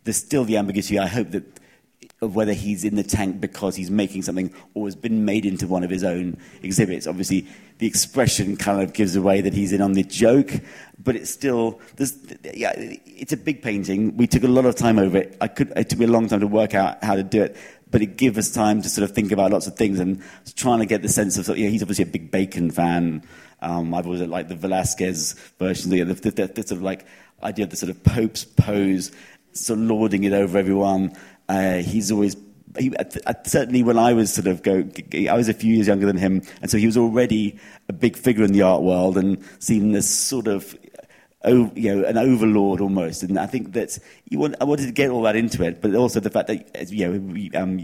There's 0.04 0.18
still 0.18 0.46
the 0.46 0.58
ambiguity. 0.58 1.00
I 1.00 1.08
hope 1.08 1.32
that 1.32 1.60
of 2.24 2.36
whether 2.36 2.54
he's 2.54 2.84
in 2.84 2.96
the 2.96 3.04
tank 3.04 3.40
because 3.40 3.76
he's 3.76 3.92
making 3.92 4.22
something 4.22 4.54
or 4.74 4.88
has 4.88 4.96
been 4.96 5.26
made 5.26 5.46
into 5.46 5.68
one 5.68 5.84
of 5.84 5.90
his 5.90 6.04
own 6.04 6.38
exhibits. 6.62 7.06
Obviously, 7.06 7.48
the 7.78 7.88
expression 7.88 8.58
kind 8.58 8.82
of 8.82 8.94
gives 8.94 9.16
away 9.16 9.42
that 9.42 9.54
he's 9.54 9.74
in 9.74 9.82
on 9.82 9.94
the 9.94 10.04
joke, 10.04 10.52
but 10.98 11.16
it's 11.16 11.30
still, 11.30 11.80
yeah, 12.54 12.74
it's 12.78 13.34
a 13.34 13.38
big 13.38 13.62
painting. 13.62 14.16
We 14.18 14.28
took 14.28 14.44
a 14.44 14.48
lot 14.48 14.66
of 14.66 14.76
time 14.76 14.98
over 14.98 15.18
it. 15.18 15.38
I 15.42 15.48
could, 15.48 15.72
it 15.76 15.90
took 15.90 16.00
me 16.00 16.06
a 16.06 16.10
long 16.10 16.28
time 16.28 16.40
to 16.40 16.48
work 16.48 16.74
out 16.74 17.04
how 17.04 17.16
to 17.16 17.24
do 17.24 17.44
it, 17.44 17.58
but 17.92 18.02
it 18.02 18.18
gave 18.18 18.38
us 18.38 18.52
time 18.52 18.82
to 18.82 18.90
sort 18.90 19.08
of 19.08 19.16
think 19.16 19.32
about 19.32 19.52
lots 19.52 19.68
of 19.68 19.76
things 19.76 20.00
and 20.00 20.22
trying 20.56 20.80
to 20.80 20.86
get 20.86 21.02
the 21.02 21.10
sense 21.10 21.38
of, 21.38 21.56
you 21.58 21.66
know, 21.66 21.72
he's 21.72 21.84
obviously 21.84 22.04
a 22.04 22.08
big 22.08 22.32
Bacon 22.32 22.72
fan. 22.72 23.24
Um, 23.62 23.94
I've 23.94 24.06
always 24.06 24.22
liked 24.22 24.50
the 24.50 24.56
Velasquez 24.56 25.34
version, 25.60 25.92
the, 25.92 26.04
the, 26.04 26.32
the, 26.32 26.48
the 26.48 26.64
sort 26.64 26.72
of 26.72 26.82
like 26.82 27.06
idea 27.44 27.66
of 27.66 27.72
the 27.72 27.78
sort 27.78 27.90
of 27.90 28.04
Pope's 28.04 28.46
pose, 28.46 29.12
sort 29.54 29.80
of 29.80 29.86
lording 29.86 30.24
it 30.24 30.34
over 30.34 30.58
everyone. 30.58 31.16
Uh, 31.50 31.78
he's 31.78 32.12
always 32.12 32.36
he, 32.78 32.92
certainly 33.46 33.84
when 33.84 33.98
I 33.98 34.14
was 34.14 34.34
sort 34.34 34.48
of 34.48 34.64
go, 34.64 34.88
I 35.30 35.36
was 35.36 35.50
a 35.50 35.54
few 35.54 35.76
years 35.76 35.88
younger 35.88 36.06
than 36.06 36.18
him, 36.18 36.42
and 36.62 36.72
so 36.72 36.78
he 36.78 36.86
was 36.86 36.98
already 36.98 37.60
a 37.90 37.94
big 37.94 38.18
figure 38.18 38.44
in 38.44 38.52
the 38.52 38.62
art 38.64 38.82
world 38.82 39.18
and 39.18 39.44
seen 39.60 39.96
as 39.96 40.10
sort 40.10 40.48
of. 40.48 40.78
You 41.46 41.72
know, 41.76 42.06
an 42.06 42.18
overlord 42.18 42.80
almost, 42.80 43.22
and 43.22 43.38
I 43.38 43.48
think 43.48 43.74
that 43.74 44.00
you 44.30 44.40
want. 44.40 44.56
I 44.62 44.64
wanted 44.64 44.86
to 44.86 44.94
get 44.94 45.10
all 45.10 45.24
that 45.24 45.36
into 45.36 45.62
it, 45.66 45.82
but 45.82 45.94
also 45.94 46.22
the 46.22 46.30
fact 46.30 46.48
that 46.48 46.90
you 46.90 47.06
know, 47.06 47.60
um, 47.60 47.80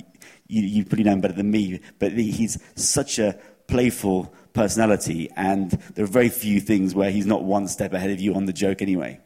you, 0.47 0.62
you 0.62 0.86
probably 0.86 1.03
know 1.03 1.12
him 1.12 1.20
better 1.20 1.34
than 1.34 1.51
me, 1.51 1.82
but 1.99 2.14
he's 2.14 2.57
such 2.76 3.20
a 3.20 3.38
playful 3.68 4.34
personality, 4.53 5.30
and 5.36 5.72
there 5.95 6.05
are 6.05 6.07
very 6.07 6.30
few 6.30 6.62
things 6.62 6.95
where 6.95 7.12
he's 7.12 7.26
not 7.26 7.43
one 7.43 7.68
step 7.68 7.91
ahead 7.91 8.12
of 8.12 8.22
you 8.22 8.34
on 8.34 8.45
the 8.45 8.53
joke 8.53 8.82
anyway. 8.82 9.20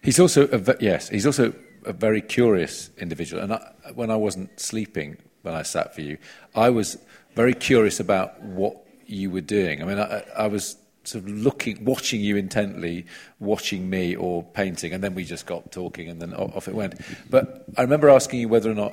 He's 0.00 0.20
also 0.20 0.46
a, 0.46 0.76
yes, 0.78 1.08
he's 1.08 1.26
also 1.26 1.52
a 1.86 1.92
very 1.92 2.20
curious 2.20 2.90
individual. 2.98 3.42
And 3.42 3.52
I, 3.54 3.72
when 3.94 4.10
I 4.10 4.16
wasn't 4.16 4.58
sleeping 4.60 5.16
when 5.42 5.54
I 5.54 5.62
sat 5.62 5.94
for 5.94 6.00
you, 6.00 6.18
I 6.54 6.70
was 6.70 6.98
very 7.34 7.54
curious 7.54 8.00
about 8.00 8.40
what 8.42 8.76
you 9.06 9.30
were 9.30 9.40
doing. 9.40 9.82
I 9.82 9.84
mean, 9.84 9.98
I, 9.98 10.24
I 10.36 10.46
was 10.48 10.76
sort 11.04 11.24
of 11.24 11.30
looking, 11.30 11.84
watching 11.84 12.20
you 12.20 12.36
intently, 12.36 13.06
watching 13.38 13.88
me 13.88 14.16
or 14.16 14.42
painting, 14.42 14.92
and 14.92 15.02
then 15.02 15.14
we 15.14 15.24
just 15.24 15.46
got 15.46 15.70
talking, 15.70 16.08
and 16.08 16.20
then 16.20 16.34
off 16.34 16.68
it 16.68 16.74
went. 16.74 17.00
But 17.30 17.66
I 17.76 17.82
remember 17.82 18.08
asking 18.08 18.40
you 18.40 18.48
whether 18.48 18.70
or 18.70 18.74
not 18.74 18.92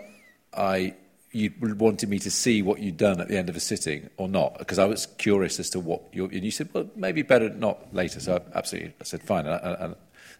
I 0.55 0.93
you 1.31 1.51
wanted 1.59 2.09
me 2.09 2.19
to 2.19 2.29
see 2.29 2.61
what 2.61 2.77
you'd 2.77 2.97
done 2.97 3.19
at 3.19 3.27
the 3.27 3.35
end 3.35 3.49
of 3.49 3.55
a 3.55 3.59
sitting 3.59 4.07
or 4.17 4.27
not, 4.27 4.59
because 4.59 4.77
I 4.77 4.85
was 4.85 5.07
curious 5.17 5.59
as 5.59 5.69
to 5.71 5.79
what 5.79 6.03
you 6.13 6.25
and 6.25 6.43
you 6.43 6.51
said, 6.51 6.69
well, 6.73 6.87
maybe 6.95 7.23
better 7.23 7.49
not 7.49 7.93
later. 7.93 8.19
So 8.19 8.35
I 8.35 8.57
absolutely, 8.57 8.93
I 9.01 9.03
said 9.03 9.23
fine, 9.23 9.47
and 9.47 9.55
I, 9.55 9.85
I, 9.85 9.93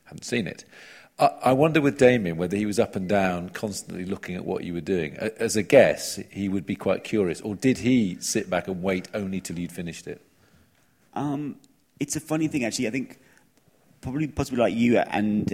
hadn't 0.06 0.26
seen 0.26 0.48
it. 0.48 0.66
I, 1.20 1.54
wonder 1.54 1.80
with 1.80 2.00
Damien 2.00 2.38
whether 2.38 2.58
he 2.58 2.66
was 2.66 2.80
up 2.80 2.96
and 2.96 3.08
down, 3.08 3.50
constantly 3.50 4.06
looking 4.06 4.36
at 4.36 4.46
what 4.46 4.64
you 4.64 4.74
were 4.74 4.82
doing. 4.82 5.16
As 5.16 5.56
a 5.56 5.64
guess, 5.64 6.20
he 6.32 6.50
would 6.50 6.66
be 6.66 6.76
quite 6.76 7.04
curious, 7.04 7.40
or 7.42 7.56
did 7.56 7.78
he 7.78 8.18
sit 8.20 8.50
back 8.50 8.68
and 8.68 8.82
wait 8.82 9.08
only 9.14 9.40
till 9.40 9.60
you'd 9.60 9.72
finished 9.72 10.08
it? 10.08 10.22
Um, 11.14 11.58
it's 12.00 12.16
a 12.16 12.20
funny 12.20 12.48
thing, 12.48 12.66
actually. 12.66 12.88
I 12.88 12.92
think 12.92 13.20
probably 14.02 14.28
possibly 14.28 14.60
like 14.60 14.74
you 14.74 14.98
and 14.98 15.54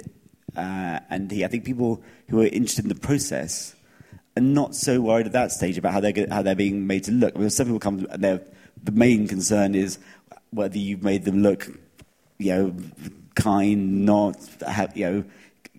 uh, 0.56 1.00
and 1.10 1.30
he. 1.30 1.44
I 1.44 1.48
think 1.48 1.66
people 1.66 2.02
who 2.30 2.42
are 2.42 2.48
interested 2.48 2.86
in 2.86 2.90
the 2.90 2.96
process 2.96 3.76
are 4.38 4.42
not 4.42 4.76
so 4.76 5.02
worried 5.02 5.26
at 5.26 5.34
that 5.34 5.52
stage 5.52 5.78
about 5.78 5.92
how 5.92 6.00
they're 6.00 6.28
how 6.32 6.42
they're 6.42 6.56
being 6.56 6.88
made 6.88 7.04
to 7.04 7.12
look. 7.12 7.36
I 7.36 7.40
mean, 7.40 7.50
some 7.50 7.68
people 7.68 7.80
come 7.80 8.08
and 8.10 8.24
the 8.24 8.92
main 8.92 9.28
concern 9.28 9.76
is 9.76 10.00
whether 10.52 10.78
you've 10.78 11.04
made 11.04 11.26
them 11.26 11.44
look, 11.44 11.68
you 12.38 12.56
know, 12.56 12.76
kind, 13.36 14.06
not, 14.06 14.38
you 14.96 15.06
know, 15.06 15.24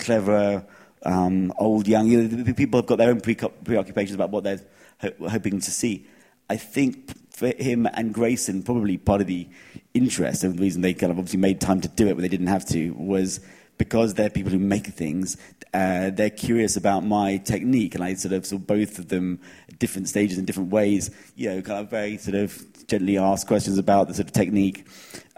clever, 0.00 0.64
um, 1.04 1.52
old, 1.58 1.86
young. 1.86 2.08
You 2.08 2.22
know, 2.22 2.52
people 2.54 2.78
have 2.80 2.86
got 2.86 2.96
their 2.96 3.10
own 3.10 3.20
preoccupations 3.20 4.14
about 4.14 4.30
what 4.30 4.44
they're 4.44 4.60
ho- 5.00 5.28
hoping 5.28 5.60
to 5.60 5.70
see. 5.70 6.06
I 6.48 6.56
think 6.56 7.12
for 7.32 7.48
him 7.48 7.86
and 7.94 8.12
Grayson, 8.12 8.62
probably 8.62 8.96
part 8.96 9.20
of 9.20 9.26
the 9.26 9.48
interest 9.94 10.44
and 10.44 10.56
the 10.56 10.60
reason 10.60 10.82
they 10.82 10.94
kind 10.94 11.12
of 11.12 11.18
obviously 11.18 11.38
made 11.38 11.60
time 11.60 11.80
to 11.80 11.88
do 11.88 12.08
it 12.08 12.16
when 12.16 12.22
they 12.22 12.28
didn't 12.28 12.48
have 12.48 12.66
to 12.66 12.90
was 12.94 13.40
because 13.78 14.12
they're 14.12 14.28
people 14.28 14.52
who 14.52 14.58
make 14.58 14.86
things. 14.86 15.38
Uh, 15.72 16.10
they're 16.10 16.28
curious 16.28 16.76
about 16.76 17.02
my 17.02 17.38
technique, 17.38 17.94
and 17.94 18.04
I 18.04 18.12
sort 18.12 18.34
of 18.34 18.44
saw 18.44 18.58
both 18.58 18.98
of 18.98 19.08
them 19.08 19.40
at 19.68 19.78
different 19.78 20.08
stages 20.08 20.36
in 20.36 20.44
different 20.44 20.70
ways. 20.70 21.10
You 21.34 21.48
know, 21.48 21.62
kind 21.62 21.80
of 21.80 21.88
very 21.88 22.18
sort 22.18 22.34
of 22.34 22.62
gently 22.88 23.16
ask 23.16 23.46
questions 23.46 23.78
about 23.78 24.08
the 24.08 24.14
sort 24.14 24.26
of 24.26 24.32
technique 24.32 24.86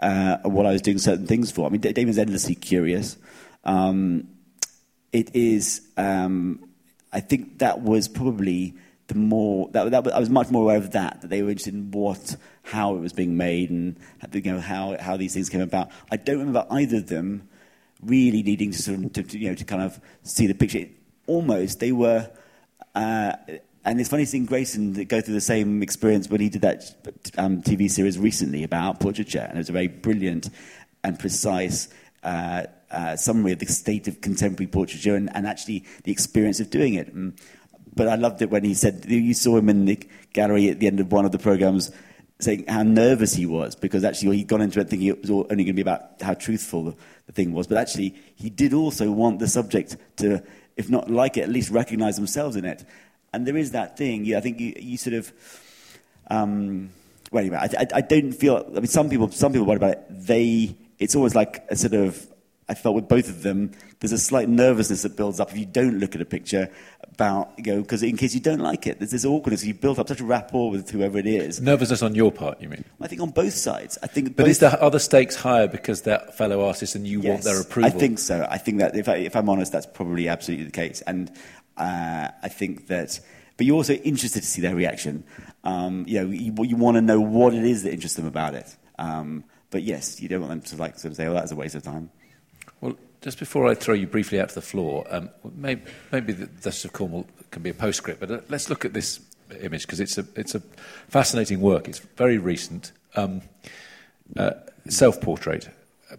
uh, 0.01 0.39
and 0.43 0.53
what 0.53 0.65
I 0.65 0.73
was 0.73 0.81
doing 0.81 0.97
certain 0.97 1.25
things 1.25 1.51
for. 1.51 1.65
I 1.65 1.69
mean, 1.69 1.79
Damien's 1.79 2.17
endlessly 2.17 2.55
curious. 2.55 3.15
Um, 3.63 4.27
it 5.13 5.33
is. 5.35 5.81
Um, 5.95 6.67
I 7.13 7.19
think 7.19 7.59
that 7.59 7.81
was 7.81 8.07
probably 8.07 8.73
the 9.07 9.15
more 9.15 9.69
that, 9.71 9.91
that 9.91 10.13
I 10.13 10.19
was 10.19 10.29
much 10.29 10.49
more 10.49 10.63
aware 10.63 10.77
of 10.77 10.91
that 10.91 11.21
that 11.21 11.29
they 11.29 11.43
were 11.43 11.49
interested 11.49 11.73
in 11.73 11.91
what 11.91 12.35
how 12.63 12.95
it 12.95 12.99
was 12.99 13.13
being 13.13 13.37
made 13.37 13.69
and 13.69 13.97
you 14.31 14.41
know 14.41 14.59
how 14.59 14.97
how 14.99 15.15
these 15.15 15.33
things 15.33 15.49
came 15.49 15.61
about. 15.61 15.89
I 16.11 16.17
don't 16.17 16.39
remember 16.39 16.65
either 16.69 16.97
of 16.97 17.07
them 17.07 17.47
really 18.01 18.43
needing 18.43 18.71
to 18.71 18.81
sort 18.81 18.99
of 18.99 19.13
to, 19.13 19.37
you 19.37 19.49
know 19.49 19.55
to 19.55 19.63
kind 19.63 19.83
of 19.83 19.99
see 20.23 20.47
the 20.47 20.55
picture. 20.55 20.85
Almost 21.27 21.79
they 21.79 21.91
were. 21.91 22.29
Uh, 22.95 23.33
and 23.85 23.99
it's 23.99 24.09
funny 24.09 24.23
seeing 24.23 24.45
Grayson 24.45 24.93
go 25.05 25.19
through 25.19 25.33
the 25.33 25.41
same 25.41 25.83
experience 25.83 26.29
when 26.29 26.39
he 26.39 26.47
did 26.47 26.61
that 26.61 26.95
um, 27.37 27.61
TV 27.61 27.89
series 27.89 28.17
recently 28.17 28.63
about 28.63 29.01
portraiture, 29.01 29.39
and 29.39 29.55
it 29.55 29.57
was 29.57 29.69
a 29.69 29.73
very 29.73 29.87
brilliant 29.87 30.49
and 31.03 31.19
precise 31.19 31.89
uh, 32.23 32.63
uh, 32.93 33.15
summary 33.15 33.51
of 33.51 33.59
the 33.59 33.65
state 33.65 34.07
of 34.07 34.21
contemporary 34.21 34.67
portraiture 34.67 35.15
and, 35.15 35.35
and, 35.35 35.47
actually 35.47 35.83
the 36.03 36.11
experience 36.11 36.59
of 36.59 36.69
doing 36.69 36.93
it. 36.93 37.11
And, 37.13 37.33
but 37.95 38.07
I 38.07 38.15
loved 38.15 38.41
it 38.41 38.49
when 38.49 38.63
he 38.63 38.73
said, 38.73 39.05
you 39.07 39.33
saw 39.33 39.57
him 39.57 39.69
in 39.69 39.85
the 39.85 39.99
gallery 40.33 40.69
at 40.69 40.79
the 40.79 40.87
end 40.87 40.99
of 40.99 41.11
one 41.11 41.25
of 41.25 41.31
the 41.31 41.39
programs 41.39 41.91
saying 42.39 42.65
how 42.67 42.83
nervous 42.83 43.33
he 43.33 43.45
was 43.45 43.75
because 43.75 44.03
actually 44.03 44.37
he'd 44.37 44.47
gone 44.47 44.61
into 44.61 44.79
it 44.79 44.89
thinking 44.89 45.07
it 45.07 45.21
was 45.21 45.29
only 45.29 45.63
going 45.63 45.67
to 45.67 45.73
be 45.73 45.81
about 45.81 46.21
how 46.21 46.33
truthful 46.33 46.83
the, 46.83 46.95
the 47.27 47.31
thing 47.31 47.53
was. 47.53 47.67
But 47.67 47.77
actually, 47.77 48.15
he 48.35 48.49
did 48.49 48.73
also 48.73 49.11
want 49.11 49.39
the 49.39 49.47
subject 49.47 49.97
to, 50.17 50.43
if 50.75 50.89
not 50.89 51.09
like 51.09 51.37
it, 51.37 51.41
at 51.41 51.49
least 51.49 51.69
recognize 51.71 52.15
themselves 52.15 52.55
in 52.55 52.65
it. 52.65 52.85
And 53.33 53.47
there 53.47 53.57
is 53.57 53.71
that 53.71 53.97
thing, 53.97 54.25
yeah, 54.25 54.37
I 54.37 54.41
think 54.41 54.59
you, 54.59 54.73
you 54.77 54.97
sort 54.97 55.15
of. 55.15 55.31
Um, 56.29 56.91
well, 57.31 57.41
anyway, 57.41 57.57
I, 57.57 57.81
I, 57.81 57.87
I, 57.95 58.01
don't 58.01 58.31
feel. 58.31 58.63
I 58.69 58.75
mean, 58.75 58.87
some 58.87 59.09
people, 59.09 59.29
some 59.31 59.51
people 59.51 59.65
worry 59.65 59.77
about 59.77 59.91
it. 59.91 60.05
They, 60.09 60.75
it's 60.99 61.15
always 61.15 61.35
like 61.35 61.65
a 61.69 61.75
sort 61.75 61.93
of 61.93 62.27
I 62.69 62.75
felt 62.75 62.95
with 62.95 63.07
both 63.07 63.29
of 63.29 63.43
them, 63.43 63.71
there's 63.99 64.11
a 64.11 64.17
slight 64.17 64.47
nervousness 64.47 65.01
that 65.01 65.17
builds 65.17 65.39
up 65.39 65.51
if 65.51 65.57
you 65.57 65.65
don't 65.65 65.99
look 65.99 66.15
at 66.15 66.21
a 66.21 66.25
picture 66.25 66.69
about, 67.03 67.51
you 67.57 67.75
know, 67.75 67.81
because 67.81 68.01
in 68.03 68.17
case 68.17 68.33
you 68.33 68.39
don't 68.39 68.59
like 68.59 68.87
it, 68.87 68.99
there's 68.99 69.11
this 69.11 69.25
awkwardness. 69.25 69.63
You 69.63 69.73
build 69.73 69.99
up 69.99 70.07
such 70.07 70.21
a 70.21 70.25
rapport 70.25 70.71
with 70.71 70.89
whoever 70.89 71.17
it 71.17 71.27
is. 71.27 71.61
Nervousness 71.61 72.01
on 72.01 72.15
your 72.15 72.31
part, 72.31 72.61
you 72.61 72.69
mean? 72.69 72.83
I 73.01 73.07
think 73.07 73.21
on 73.21 73.31
both 73.31 73.53
sides. 73.53 73.97
I 74.01 74.07
think. 74.07 74.35
But 74.35 74.47
is 74.47 74.59
the 74.59 74.81
other 74.81 74.99
stakes 74.99 75.35
higher 75.35 75.67
because 75.67 76.03
they're 76.03 76.19
fellow 76.19 76.65
artists 76.65 76.95
and 76.95 77.07
you 77.07 77.21
yes, 77.21 77.29
want 77.29 77.43
their 77.43 77.61
approval? 77.61 77.89
I 77.89 77.99
think 77.99 78.19
so. 78.19 78.47
I 78.49 78.57
think 78.57 78.79
that 78.79 78.95
if, 78.95 79.09
I, 79.09 79.17
if 79.17 79.35
I'm 79.35 79.49
honest, 79.49 79.71
that's 79.71 79.85
probably 79.85 80.27
absolutely 80.27 80.65
the 80.65 80.71
case. 80.71 81.01
And 81.01 81.31
uh, 81.77 82.29
I 82.41 82.49
think 82.49 82.87
that. 82.87 83.19
But 83.55 83.67
you're 83.67 83.75
also 83.75 83.93
interested 83.93 84.41
to 84.41 84.47
see 84.47 84.61
their 84.61 84.75
reaction. 84.75 85.25
Um, 85.63 86.05
you 86.07 86.19
know, 86.21 86.29
you, 86.31 86.55
you 86.63 86.75
want 86.75 86.95
to 86.95 87.01
know 87.01 87.19
what 87.21 87.53
it 87.53 87.63
is 87.63 87.83
that 87.83 87.93
interests 87.93 88.17
them 88.17 88.25
about 88.25 88.55
it. 88.55 88.75
Um, 88.97 89.43
but 89.69 89.83
yes, 89.83 90.19
you 90.19 90.27
don't 90.27 90.41
want 90.41 90.49
them 90.49 90.61
to 90.61 90.77
like 90.77 90.97
sort 90.97 91.11
of 91.11 91.17
say, 91.17 91.27
"Oh, 91.27 91.33
that's 91.33 91.51
a 91.51 91.55
waste 91.55 91.75
of 91.75 91.83
time." 91.83 92.09
Just 93.23 93.39
before 93.39 93.67
I 93.67 93.73
throw 93.73 93.93
you 93.93 94.05
briefly 94.05 94.41
out 94.41 94.49
to 94.49 94.55
the 94.55 94.61
floor, 94.61 95.05
um, 95.09 95.29
maybe, 95.55 95.83
maybe 96.11 96.33
the 96.33 96.45
Duchess 96.45 96.83
of 96.83 96.91
Cornwall 96.91 97.25
can 97.51 97.63
be 97.63 97.69
a 97.69 97.73
postscript, 97.73 98.19
but 98.19 98.29
uh, 98.29 98.41
let's 98.49 98.69
look 98.69 98.83
at 98.83 98.93
this 98.93 99.21
image 99.61 99.83
because 99.83 100.01
it's 100.01 100.17
a, 100.17 100.25
it's 100.35 100.55
a 100.55 100.59
fascinating 101.07 101.61
work. 101.61 101.87
It's 101.87 101.99
very 102.17 102.37
recent. 102.37 102.91
Um, 103.15 103.41
uh, 104.35 104.51
self 104.89 105.21
portrait, 105.21 105.69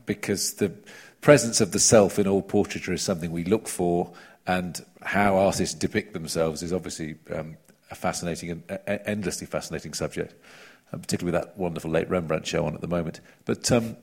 because 0.06 0.54
the 0.54 0.72
presence 1.20 1.60
of 1.60 1.72
the 1.72 1.78
self 1.78 2.18
in 2.18 2.26
all 2.26 2.40
portraiture 2.40 2.94
is 2.94 3.02
something 3.02 3.30
we 3.30 3.44
look 3.44 3.68
for, 3.68 4.10
and 4.46 4.82
how 5.02 5.36
artists 5.36 5.74
depict 5.74 6.14
themselves 6.14 6.62
is 6.62 6.72
obviously 6.72 7.16
um, 7.34 7.58
a 7.90 7.94
fascinating 7.94 8.50
and 8.50 8.62
uh, 8.70 8.96
endlessly 9.04 9.46
fascinating 9.46 9.92
subject, 9.92 10.32
uh, 10.90 10.96
particularly 10.96 11.36
with 11.36 11.44
that 11.44 11.58
wonderful 11.58 11.90
late 11.90 12.08
Rembrandt 12.08 12.46
show 12.46 12.64
on 12.64 12.74
at 12.74 12.80
the 12.80 12.88
moment. 12.88 13.20
But 13.44 13.70
um, 13.70 13.98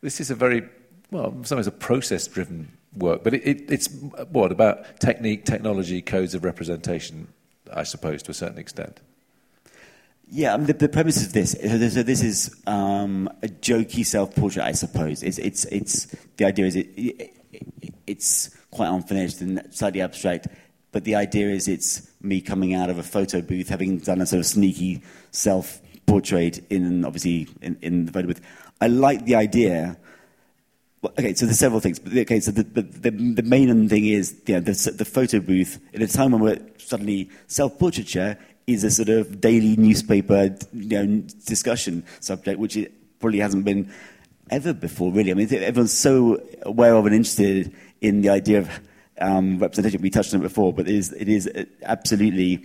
this 0.00 0.20
is 0.20 0.32
a 0.32 0.34
very 0.34 0.68
well, 1.10 1.30
sometimes 1.42 1.66
some 1.66 1.74
a 1.74 1.76
process-driven 1.76 2.68
work, 2.96 3.24
but 3.24 3.34
it, 3.34 3.46
it, 3.46 3.70
it's 3.70 3.88
what 4.30 4.52
about 4.52 5.00
technique, 5.00 5.44
technology, 5.44 6.02
codes 6.02 6.34
of 6.34 6.44
representation, 6.44 7.28
I 7.72 7.82
suppose, 7.82 8.22
to 8.24 8.30
a 8.30 8.34
certain 8.34 8.58
extent. 8.58 9.00
Yeah, 10.32 10.54
I 10.54 10.56
mean, 10.58 10.66
the, 10.66 10.74
the, 10.74 10.88
premise 10.88 11.26
of 11.26 11.32
this, 11.32 11.52
so 11.52 12.02
this 12.04 12.22
is 12.22 12.54
um, 12.66 13.28
a 13.42 13.48
jokey 13.48 14.06
self-portrait, 14.06 14.64
I 14.64 14.72
suppose. 14.72 15.24
It's, 15.24 15.38
it's, 15.38 15.64
it's, 15.66 16.06
the 16.36 16.44
idea 16.44 16.66
is 16.66 16.76
it, 16.76 16.86
it, 16.96 17.34
it's 18.06 18.56
quite 18.70 18.88
unfinished 18.88 19.40
and 19.40 19.66
slightly 19.70 20.00
abstract, 20.00 20.46
but 20.92 21.02
the 21.02 21.16
idea 21.16 21.48
is 21.48 21.66
it's 21.66 22.08
me 22.20 22.40
coming 22.40 22.74
out 22.74 22.90
of 22.90 22.98
a 22.98 23.02
photo 23.02 23.40
booth, 23.40 23.68
having 23.68 23.98
done 23.98 24.20
a 24.20 24.26
sort 24.26 24.38
of 24.38 24.46
sneaky 24.46 25.02
self-portrait 25.32 26.64
in, 26.70 27.04
obviously, 27.04 27.48
in, 27.60 27.76
in 27.82 28.06
the 28.06 28.12
photo 28.12 28.28
booth. 28.28 28.40
I 28.80 28.86
like 28.86 29.24
the 29.24 29.34
idea 29.34 29.96
well, 31.02 31.12
okay, 31.18 31.34
so 31.34 31.46
there's 31.46 31.58
several 31.58 31.80
things. 31.80 31.98
Okay, 32.06 32.40
so 32.40 32.50
the, 32.50 32.62
the, 32.62 33.10
the 33.10 33.42
main 33.42 33.88
thing 33.88 34.06
is 34.06 34.38
you 34.46 34.54
know, 34.54 34.60
the, 34.60 34.94
the 34.96 35.04
photo 35.04 35.40
booth. 35.40 35.80
In 35.92 36.02
a 36.02 36.06
time 36.06 36.32
when 36.32 36.42
we're 36.42 36.60
suddenly 36.78 37.30
self-portraiture 37.46 38.36
is 38.66 38.84
a 38.84 38.90
sort 38.90 39.08
of 39.08 39.40
daily 39.40 39.76
newspaper 39.76 40.54
you 40.72 40.88
know, 40.88 41.22
discussion 41.46 42.04
subject, 42.20 42.58
which 42.58 42.76
it 42.76 42.92
probably 43.18 43.38
hasn't 43.38 43.64
been 43.64 43.90
ever 44.50 44.74
before, 44.74 45.10
really. 45.10 45.30
I 45.30 45.34
mean, 45.34 45.52
everyone's 45.54 45.92
so 45.92 46.42
aware 46.62 46.94
of 46.94 47.06
and 47.06 47.14
interested 47.14 47.74
in 48.00 48.20
the 48.20 48.28
idea 48.28 48.58
of 48.58 48.68
um, 49.20 49.58
representation. 49.58 50.02
We 50.02 50.10
touched 50.10 50.34
on 50.34 50.40
it 50.40 50.42
before, 50.42 50.72
but 50.72 50.88
it 50.88 50.94
is, 50.94 51.12
it 51.12 51.28
is 51.28 51.48
absolutely 51.82 52.64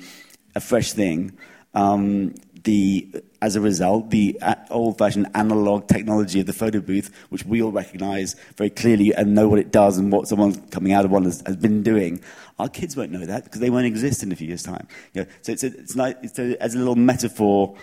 a 0.56 0.60
fresh 0.60 0.92
thing. 0.92 1.38
Um, 1.74 2.36
the, 2.64 3.08
as 3.46 3.56
a 3.56 3.62
result, 3.62 4.10
the 4.10 4.40
old-fashioned 4.72 5.28
analog 5.36 5.88
technology 5.88 6.40
of 6.40 6.48
the 6.48 6.54
photo 6.54 6.80
booth, 6.80 7.16
which 7.30 7.46
we 7.46 7.62
all 7.62 7.72
recognise 7.72 8.36
very 8.58 8.72
clearly 8.72 9.14
and 9.14 9.36
know 9.36 9.48
what 9.48 9.60
it 9.60 9.72
does 9.72 10.00
and 10.00 10.12
what 10.12 10.28
someone 10.28 10.60
coming 10.70 10.94
out 10.94 11.06
of 11.06 11.12
one 11.12 11.26
has, 11.26 11.44
has 11.46 11.56
been 11.56 11.84
doing. 11.84 12.20
Our 12.58 12.70
kids 12.70 12.98
won't 12.98 13.12
know 13.12 13.24
that 13.24 13.44
because 13.44 13.62
they 13.62 13.70
won't 13.70 13.86
exist 13.86 14.24
in 14.24 14.32
a 14.32 14.36
few 14.36 14.48
years' 14.48 14.64
time. 14.64 14.88
You 15.14 15.22
know, 15.22 15.28
so 15.44 15.52
it's, 15.52 15.64
a, 15.64 15.68
it's, 15.68 15.96
nice, 15.96 16.16
it's 16.24 16.40
a, 16.40 16.60
as 16.60 16.74
a 16.74 16.80
little 16.80 16.96
metaphor 16.96 17.76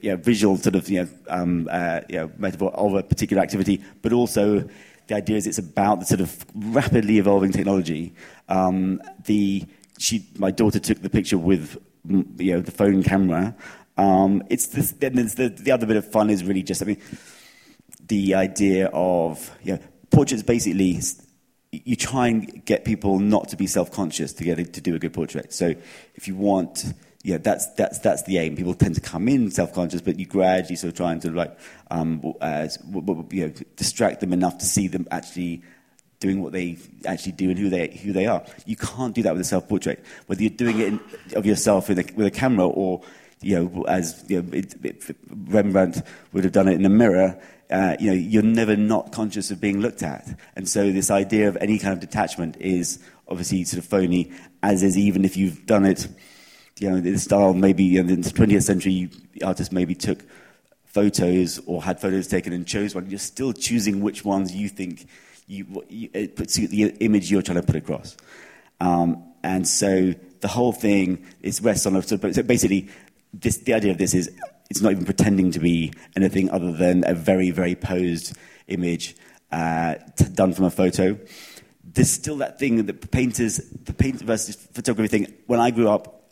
you 0.00 0.12
know, 0.12 0.16
visual 0.16 0.56
sort 0.56 0.74
of 0.74 0.88
you 0.88 1.02
know, 1.02 1.08
um, 1.28 1.68
uh, 1.70 2.00
you 2.08 2.16
know, 2.16 2.30
metaphor 2.38 2.72
of 2.72 2.94
a 2.94 3.02
particular 3.02 3.42
activity, 3.42 3.82
but 4.00 4.14
also 4.14 4.66
the 5.08 5.16
idea 5.16 5.36
is 5.36 5.46
it's 5.46 5.58
about 5.58 6.00
the 6.00 6.06
sort 6.06 6.22
of 6.22 6.46
rapidly 6.54 7.18
evolving 7.18 7.52
technology. 7.52 8.14
Um, 8.48 9.02
the, 9.26 9.66
she, 9.98 10.26
my 10.38 10.50
daughter 10.50 10.78
took 10.78 11.02
the 11.02 11.10
picture 11.10 11.36
with 11.36 11.76
you 12.08 12.54
know, 12.54 12.60
the 12.62 12.70
phone 12.70 13.02
camera, 13.02 13.54
um, 13.96 14.42
it's 14.50 14.68
this, 14.68 14.92
then 14.92 15.14
the, 15.14 15.54
the 15.56 15.72
other 15.72 15.86
bit 15.86 15.96
of 15.96 16.10
fun 16.10 16.30
is 16.30 16.44
really 16.44 16.62
just, 16.62 16.82
I 16.82 16.86
mean, 16.86 17.00
the 18.06 18.34
idea 18.34 18.88
of, 18.92 19.50
you 19.62 19.74
know, 19.74 19.78
portraits 20.10 20.42
basically, 20.42 21.00
you 21.70 21.96
try 21.96 22.28
and 22.28 22.64
get 22.64 22.84
people 22.84 23.18
not 23.18 23.48
to 23.48 23.56
be 23.56 23.66
self-conscious 23.66 24.32
to 24.34 24.44
get 24.44 24.72
to 24.72 24.80
do 24.80 24.94
a 24.94 24.98
good 24.98 25.12
portrait. 25.12 25.52
So 25.52 25.74
if 26.14 26.28
you 26.28 26.36
want 26.36 26.84
yeah, 27.24 27.38
that's 27.38 27.66
that's 27.72 28.00
that's 28.00 28.22
the 28.24 28.36
aim. 28.36 28.54
People 28.54 28.74
tend 28.74 28.96
to 28.96 29.00
come 29.00 29.28
in 29.28 29.50
self-conscious, 29.50 30.02
but 30.02 30.18
you 30.18 30.26
gradually 30.26 30.76
sort 30.76 30.92
of 30.92 30.96
trying 30.98 31.20
to 31.20 31.30
like 31.30 31.58
um, 31.90 32.34
uh, 32.38 32.68
you 33.30 33.46
know, 33.46 33.52
distract 33.76 34.20
them 34.20 34.34
enough 34.34 34.58
to 34.58 34.66
see 34.66 34.88
them 34.88 35.08
actually 35.10 35.62
doing 36.20 36.42
what 36.42 36.52
they 36.52 36.76
actually 37.06 37.32
do 37.32 37.48
and 37.48 37.58
who 37.58 37.70
they 37.70 37.88
who 37.88 38.12
they 38.12 38.26
are. 38.26 38.44
You 38.66 38.76
can't 38.76 39.14
do 39.14 39.22
that 39.22 39.32
with 39.32 39.40
a 39.40 39.44
self-portrait. 39.44 40.04
Whether 40.26 40.42
you're 40.42 40.50
doing 40.50 40.78
it 40.80 40.88
in, 40.88 41.00
of 41.34 41.46
yourself 41.46 41.88
with 41.88 41.98
a, 41.98 42.12
with 42.14 42.26
a 42.26 42.30
camera 42.30 42.68
or 42.68 43.00
you 43.44 43.56
know, 43.56 43.82
as 43.84 44.24
you 44.28 44.42
know, 44.42 44.52
it, 44.52 44.74
it, 44.84 45.16
Rembrandt 45.28 46.02
would 46.32 46.44
have 46.44 46.52
done 46.52 46.68
it 46.68 46.74
in 46.74 46.84
a 46.84 46.90
mirror. 46.90 47.40
Uh, 47.70 47.96
you 47.98 48.10
know, 48.10 48.16
you're 48.16 48.42
never 48.42 48.76
not 48.76 49.12
conscious 49.12 49.50
of 49.50 49.60
being 49.60 49.80
looked 49.80 50.02
at, 50.02 50.38
and 50.56 50.68
so 50.68 50.92
this 50.92 51.10
idea 51.10 51.48
of 51.48 51.56
any 51.60 51.78
kind 51.78 51.92
of 51.92 52.00
detachment 52.00 52.56
is 52.60 52.98
obviously 53.28 53.64
sort 53.64 53.82
of 53.82 53.88
phony. 53.88 54.32
As 54.62 54.82
is 54.82 54.96
even 54.96 55.24
if 55.24 55.36
you've 55.36 55.66
done 55.66 55.84
it 55.84 56.08
you 56.78 56.90
know, 56.90 57.00
the 57.00 57.16
style 57.18 57.54
maybe 57.54 57.84
you 57.84 58.02
know, 58.02 58.12
in 58.12 58.20
the 58.20 58.30
20th 58.30 58.62
century, 58.62 59.10
artists 59.44 59.72
maybe 59.72 59.94
took 59.94 60.24
photos 60.86 61.60
or 61.66 61.82
had 61.82 62.00
photos 62.00 62.28
taken 62.28 62.52
and 62.52 62.66
chose 62.66 62.94
one. 62.94 63.08
You're 63.08 63.18
still 63.18 63.52
choosing 63.52 64.00
which 64.00 64.24
ones 64.24 64.54
you 64.54 64.68
think 64.68 65.06
you, 65.46 65.84
you 65.88 66.08
it 66.12 66.36
puts 66.36 66.54
the 66.54 66.84
image 67.00 67.30
you're 67.30 67.42
trying 67.42 67.60
to 67.60 67.66
put 67.66 67.76
across. 67.76 68.16
Um, 68.80 69.22
and 69.42 69.68
so 69.68 70.14
the 70.40 70.48
whole 70.48 70.72
thing 70.72 71.24
is 71.42 71.60
rests 71.60 71.86
on 71.86 71.96
a 71.96 72.02
sort 72.02 72.24
of, 72.24 72.34
so 72.34 72.42
basically 72.42 72.88
this, 73.40 73.58
the 73.58 73.74
idea 73.74 73.90
of 73.90 73.98
this 73.98 74.14
is 74.14 74.30
it's 74.70 74.80
not 74.80 74.92
even 74.92 75.04
pretending 75.04 75.50
to 75.52 75.60
be 75.60 75.92
anything 76.16 76.50
other 76.50 76.72
than 76.72 77.04
a 77.06 77.14
very 77.14 77.50
very 77.50 77.74
posed 77.74 78.36
image 78.68 79.16
uh, 79.52 79.94
t- 80.16 80.24
done 80.32 80.52
from 80.52 80.64
a 80.64 80.70
photo. 80.70 81.18
There's 81.84 82.10
still 82.10 82.38
that 82.38 82.58
thing 82.58 82.86
that 82.86 83.10
painters, 83.10 83.58
the 83.58 83.92
paint 83.92 84.20
versus 84.20 84.56
photography 84.56 85.08
thing. 85.08 85.34
When 85.46 85.60
I 85.60 85.70
grew 85.70 85.88
up, 85.88 86.30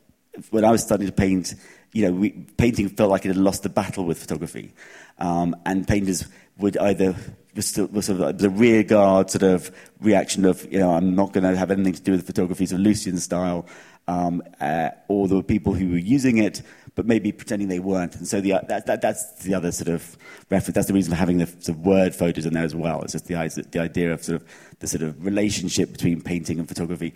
when 0.50 0.64
I 0.64 0.70
was 0.70 0.82
starting 0.82 1.06
to 1.06 1.12
paint, 1.12 1.54
you 1.92 2.06
know, 2.06 2.12
we, 2.12 2.30
painting 2.30 2.88
felt 2.88 3.10
like 3.10 3.24
it 3.24 3.28
had 3.28 3.36
lost 3.36 3.62
the 3.62 3.68
battle 3.68 4.04
with 4.04 4.18
photography. 4.18 4.72
Um, 5.18 5.54
and 5.66 5.86
painters 5.86 6.26
would 6.58 6.76
either 6.78 7.14
was, 7.54 7.66
still, 7.66 7.86
was 7.86 8.06
sort 8.06 8.18
of 8.18 8.26
like 8.26 8.38
the 8.38 8.50
rear 8.50 8.82
guard 8.82 9.30
sort 9.30 9.42
of 9.42 9.70
reaction 10.00 10.44
of, 10.44 10.66
you 10.72 10.78
know, 10.78 10.92
I'm 10.92 11.14
not 11.14 11.32
going 11.32 11.44
to 11.44 11.56
have 11.56 11.70
anything 11.70 11.94
to 11.94 12.02
do 12.02 12.12
with 12.12 12.26
photography, 12.26 12.66
sort 12.66 12.80
of 12.80 12.86
Lucian 12.86 13.18
style, 13.18 13.66
um, 14.12 14.42
uh, 14.60 14.90
or 15.08 15.28
there 15.28 15.36
were 15.36 15.42
people 15.42 15.72
who 15.72 15.90
were 15.90 15.98
using 15.98 16.38
it, 16.38 16.62
but 16.94 17.06
maybe 17.06 17.32
pretending 17.32 17.68
they 17.68 17.78
weren't. 17.78 18.14
And 18.16 18.28
so 18.28 18.40
the, 18.40 18.60
that, 18.68 18.86
that, 18.86 19.00
that's 19.00 19.42
the 19.42 19.54
other 19.54 19.72
sort 19.72 19.88
of 19.88 20.16
reference. 20.50 20.74
That's 20.74 20.86
the 20.86 20.92
reason 20.92 21.12
for 21.12 21.16
having 21.16 21.38
the 21.38 21.46
sort 21.46 21.70
of 21.70 21.78
word 21.86 22.14
photos 22.14 22.44
in 22.44 22.52
there 22.52 22.64
as 22.64 22.74
well. 22.74 23.00
It's 23.02 23.12
just 23.12 23.26
the, 23.26 23.66
the 23.70 23.80
idea 23.80 24.12
of 24.12 24.22
sort 24.22 24.42
of 24.42 24.48
the 24.80 24.86
sort 24.86 25.02
of 25.02 25.24
relationship 25.24 25.92
between 25.92 26.20
painting 26.20 26.58
and 26.58 26.68
photography. 26.68 27.14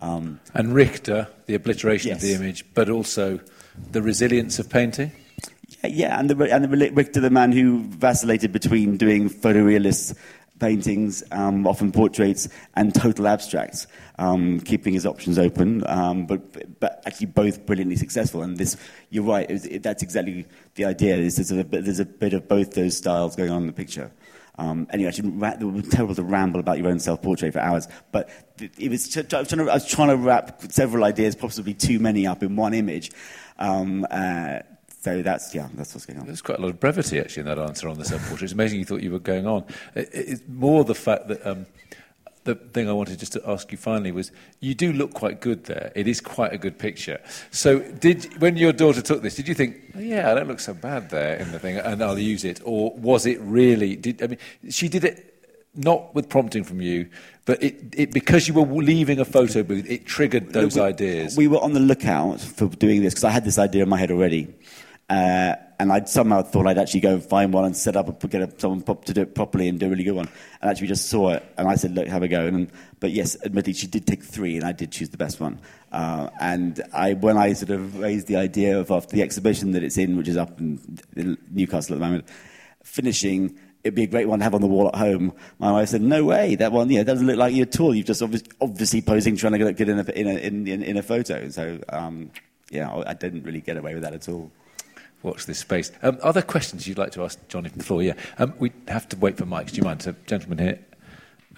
Um, 0.00 0.40
and 0.52 0.74
Richter, 0.74 1.28
the 1.46 1.54
obliteration 1.54 2.10
yes. 2.10 2.22
of 2.22 2.28
the 2.28 2.34
image, 2.34 2.66
but 2.74 2.90
also 2.90 3.40
the 3.92 4.02
resilience 4.02 4.58
of 4.58 4.68
painting? 4.68 5.12
Yeah, 5.82 5.86
yeah 5.88 6.20
and, 6.20 6.28
the, 6.28 6.54
and 6.54 6.64
the 6.64 6.90
Richter, 6.92 7.20
the 7.20 7.30
man 7.30 7.52
who 7.52 7.84
vacillated 7.84 8.52
between 8.52 8.98
doing 8.98 9.30
photorealist 9.30 10.14
paintings, 10.58 11.22
um, 11.32 11.66
often 11.66 11.90
portraits, 11.90 12.48
and 12.74 12.94
total 12.94 13.26
abstracts, 13.26 13.86
um, 14.18 14.60
keeping 14.60 14.94
his 14.94 15.04
options 15.04 15.38
open, 15.38 15.84
um, 15.88 16.26
but, 16.26 16.80
but 16.80 17.02
actually 17.06 17.26
both 17.26 17.66
brilliantly 17.66 17.96
successful. 17.96 18.42
And 18.42 18.56
this, 18.56 18.76
you're 19.10 19.24
right, 19.24 19.50
it, 19.50 19.66
it, 19.66 19.82
that's 19.82 20.02
exactly 20.02 20.46
the 20.76 20.84
idea. 20.84 21.16
There's 21.16 21.50
a, 21.50 21.64
there's 21.64 22.00
a 22.00 22.04
bit 22.04 22.34
of 22.34 22.48
both 22.48 22.72
those 22.72 22.96
styles 22.96 23.36
going 23.36 23.50
on 23.50 23.62
in 23.62 23.66
the 23.66 23.72
picture. 23.72 24.10
Um, 24.56 24.86
anyway, 24.92 25.10
it 25.10 25.64
was 25.64 25.88
terrible 25.88 26.14
to 26.14 26.22
ramble 26.22 26.60
about 26.60 26.78
your 26.78 26.86
own 26.86 27.00
self-portrait 27.00 27.52
for 27.52 27.58
hours, 27.58 27.88
but 28.12 28.30
it 28.78 28.88
was, 28.88 29.16
I 29.16 29.38
was, 29.40 29.48
to, 29.48 29.60
I 29.62 29.74
was 29.74 29.86
trying 29.86 30.10
to 30.10 30.16
wrap 30.16 30.62
several 30.70 31.02
ideas, 31.02 31.34
possibly 31.34 31.74
too 31.74 31.98
many, 31.98 32.26
up 32.26 32.42
in 32.44 32.54
one 32.54 32.72
image. 32.72 33.10
Um, 33.58 34.06
uh, 34.08 34.60
so 35.04 35.20
that's 35.20 35.54
yeah, 35.54 35.68
that's 35.74 35.94
what's 35.94 36.06
going 36.06 36.18
on. 36.18 36.24
There's 36.24 36.40
quite 36.40 36.58
a 36.58 36.62
lot 36.62 36.70
of 36.70 36.80
brevity 36.80 37.20
actually 37.20 37.42
in 37.42 37.46
that 37.48 37.58
answer 37.58 37.90
on 37.90 37.98
the 37.98 38.06
self-portrait. 38.06 38.44
It's 38.44 38.54
amazing 38.54 38.78
you 38.78 38.86
thought 38.86 39.02
you 39.02 39.10
were 39.10 39.18
going 39.18 39.46
on. 39.46 39.66
It, 39.94 40.08
it's 40.12 40.42
more 40.48 40.82
the 40.82 40.94
fact 40.94 41.28
that. 41.28 41.46
Um, 41.46 41.66
the 42.44 42.54
thing 42.54 42.90
I 42.90 42.92
wanted 42.92 43.18
just 43.18 43.32
to 43.32 43.42
ask 43.48 43.72
you 43.72 43.78
finally 43.78 44.12
was 44.12 44.30
you 44.60 44.74
do 44.74 44.92
look 44.92 45.14
quite 45.14 45.40
good 45.40 45.64
there. 45.64 45.90
It 45.94 46.06
is 46.06 46.20
quite 46.20 46.52
a 46.52 46.58
good 46.58 46.78
picture. 46.78 47.18
So, 47.50 47.78
did 47.78 48.38
when 48.38 48.58
your 48.58 48.74
daughter 48.74 49.00
took 49.00 49.22
this, 49.22 49.34
did 49.34 49.48
you 49.48 49.54
think, 49.54 49.78
oh, 49.96 50.00
yeah, 50.00 50.30
I 50.30 50.34
don't 50.34 50.48
look 50.48 50.60
so 50.60 50.74
bad 50.74 51.08
there 51.08 51.36
in 51.36 51.52
the 51.52 51.58
thing, 51.58 51.78
and 51.78 52.02
I'll 52.02 52.18
use 52.18 52.44
it, 52.44 52.60
or 52.62 52.92
was 52.96 53.24
it 53.24 53.40
really? 53.40 53.96
Did 53.96 54.22
I 54.22 54.26
mean 54.26 54.38
she 54.68 54.88
did 54.88 55.04
it? 55.04 55.30
Not 55.74 56.14
with 56.14 56.28
prompting 56.28 56.64
from 56.64 56.82
you, 56.82 57.08
but 57.46 57.62
it, 57.62 57.94
it 57.96 58.12
because 58.12 58.46
you 58.46 58.52
were 58.52 58.66
leaving 58.82 59.20
a 59.20 59.24
photo 59.24 59.62
booth, 59.62 59.88
it 59.88 60.04
triggered 60.04 60.52
those 60.52 60.76
we, 60.76 60.82
ideas. 60.82 61.34
We 61.34 61.48
were 61.48 61.60
on 61.60 61.72
the 61.72 61.80
lookout 61.80 62.42
for 62.42 62.66
doing 62.66 63.02
this 63.02 63.14
because 63.14 63.24
I 63.24 63.30
had 63.30 63.46
this 63.46 63.58
idea 63.58 63.84
in 63.84 63.88
my 63.88 63.96
head 63.96 64.10
already. 64.10 64.54
Uh, 65.08 65.54
and 65.78 65.92
I'd 65.92 66.08
somehow 66.08 66.42
thought 66.42 66.66
I'd 66.66 66.78
actually 66.78 67.00
go 67.00 67.14
and 67.14 67.22
find 67.22 67.52
one 67.52 67.66
and 67.66 67.76
set 67.76 67.96
up 67.96 68.08
and 68.08 68.30
get 68.30 68.40
a, 68.40 68.58
someone 68.58 68.82
to 68.82 69.12
do 69.12 69.22
it 69.22 69.34
properly 69.34 69.68
and 69.68 69.78
do 69.78 69.86
a 69.86 69.90
really 69.90 70.04
good 70.04 70.14
one. 70.14 70.28
And 70.62 70.70
actually, 70.70 70.86
just 70.86 71.10
saw 71.10 71.30
it, 71.30 71.44
and 71.58 71.68
I 71.68 71.74
said, 71.74 71.94
"Look, 71.94 72.06
have 72.06 72.22
a 72.22 72.28
go." 72.28 72.46
And 72.46 72.70
but 73.00 73.10
yes, 73.10 73.36
admittedly, 73.44 73.74
she 73.74 73.86
did 73.86 74.06
take 74.06 74.22
three, 74.22 74.56
and 74.56 74.64
I 74.64 74.72
did 74.72 74.92
choose 74.92 75.10
the 75.10 75.18
best 75.18 75.40
one. 75.40 75.60
Uh, 75.92 76.30
and 76.40 76.82
I, 76.92 77.14
when 77.14 77.36
I 77.36 77.52
sort 77.52 77.70
of 77.70 77.98
raised 77.98 78.28
the 78.28 78.36
idea 78.36 78.78
of 78.78 78.90
after 78.90 79.14
the 79.14 79.22
exhibition 79.22 79.72
that 79.72 79.82
it's 79.82 79.98
in, 79.98 80.16
which 80.16 80.28
is 80.28 80.36
up 80.36 80.58
in, 80.58 80.80
in 81.16 81.36
Newcastle 81.50 81.94
at 81.94 81.98
the 81.98 82.04
moment, 82.04 82.24
finishing 82.82 83.58
it'd 83.82 83.94
be 83.94 84.04
a 84.04 84.06
great 84.06 84.26
one 84.26 84.38
to 84.38 84.44
have 84.44 84.54
on 84.54 84.62
the 84.62 84.66
wall 84.66 84.88
at 84.88 84.94
home. 84.94 85.34
My 85.58 85.70
wife 85.70 85.90
said, 85.90 86.00
"No 86.00 86.24
way, 86.24 86.54
that 86.54 86.72
one, 86.72 86.88
yeah, 86.88 87.02
doesn't 87.02 87.26
look 87.26 87.36
like 87.36 87.52
you 87.52 87.62
at 87.62 87.78
all. 87.78 87.94
You've 87.94 88.06
just 88.06 88.22
obviously, 88.22 88.50
obviously 88.60 89.02
posing, 89.02 89.36
trying 89.36 89.52
to 89.52 89.72
get 89.72 89.88
in 89.88 89.98
a, 89.98 90.12
in 90.12 90.26
a, 90.26 90.34
in, 90.38 90.82
in 90.82 90.96
a 90.96 91.02
photo." 91.02 91.50
So, 91.50 91.78
um, 91.90 92.30
yeah, 92.70 93.02
I 93.06 93.12
didn't 93.12 93.42
really 93.42 93.60
get 93.60 93.76
away 93.76 93.92
with 93.92 94.04
that 94.04 94.14
at 94.14 94.28
all 94.30 94.50
watch 95.24 95.46
this 95.46 95.58
space. 95.58 95.90
Um, 96.02 96.18
are 96.22 96.32
there 96.32 96.42
questions 96.42 96.86
you'd 96.86 96.98
like 96.98 97.12
to 97.12 97.24
ask 97.24 97.38
Johnny 97.48 97.68
from 97.68 97.78
the 97.78 97.84
floor? 97.84 98.02
Yeah. 98.02 98.14
Um, 98.38 98.54
we 98.58 98.72
have 98.88 99.08
to 99.08 99.16
wait 99.16 99.36
for 99.36 99.44
mics. 99.44 99.70
Do 99.70 99.78
you 99.78 99.82
mind? 99.82 100.02
So, 100.02 100.14
gentleman 100.26 100.58
here, 100.58 100.78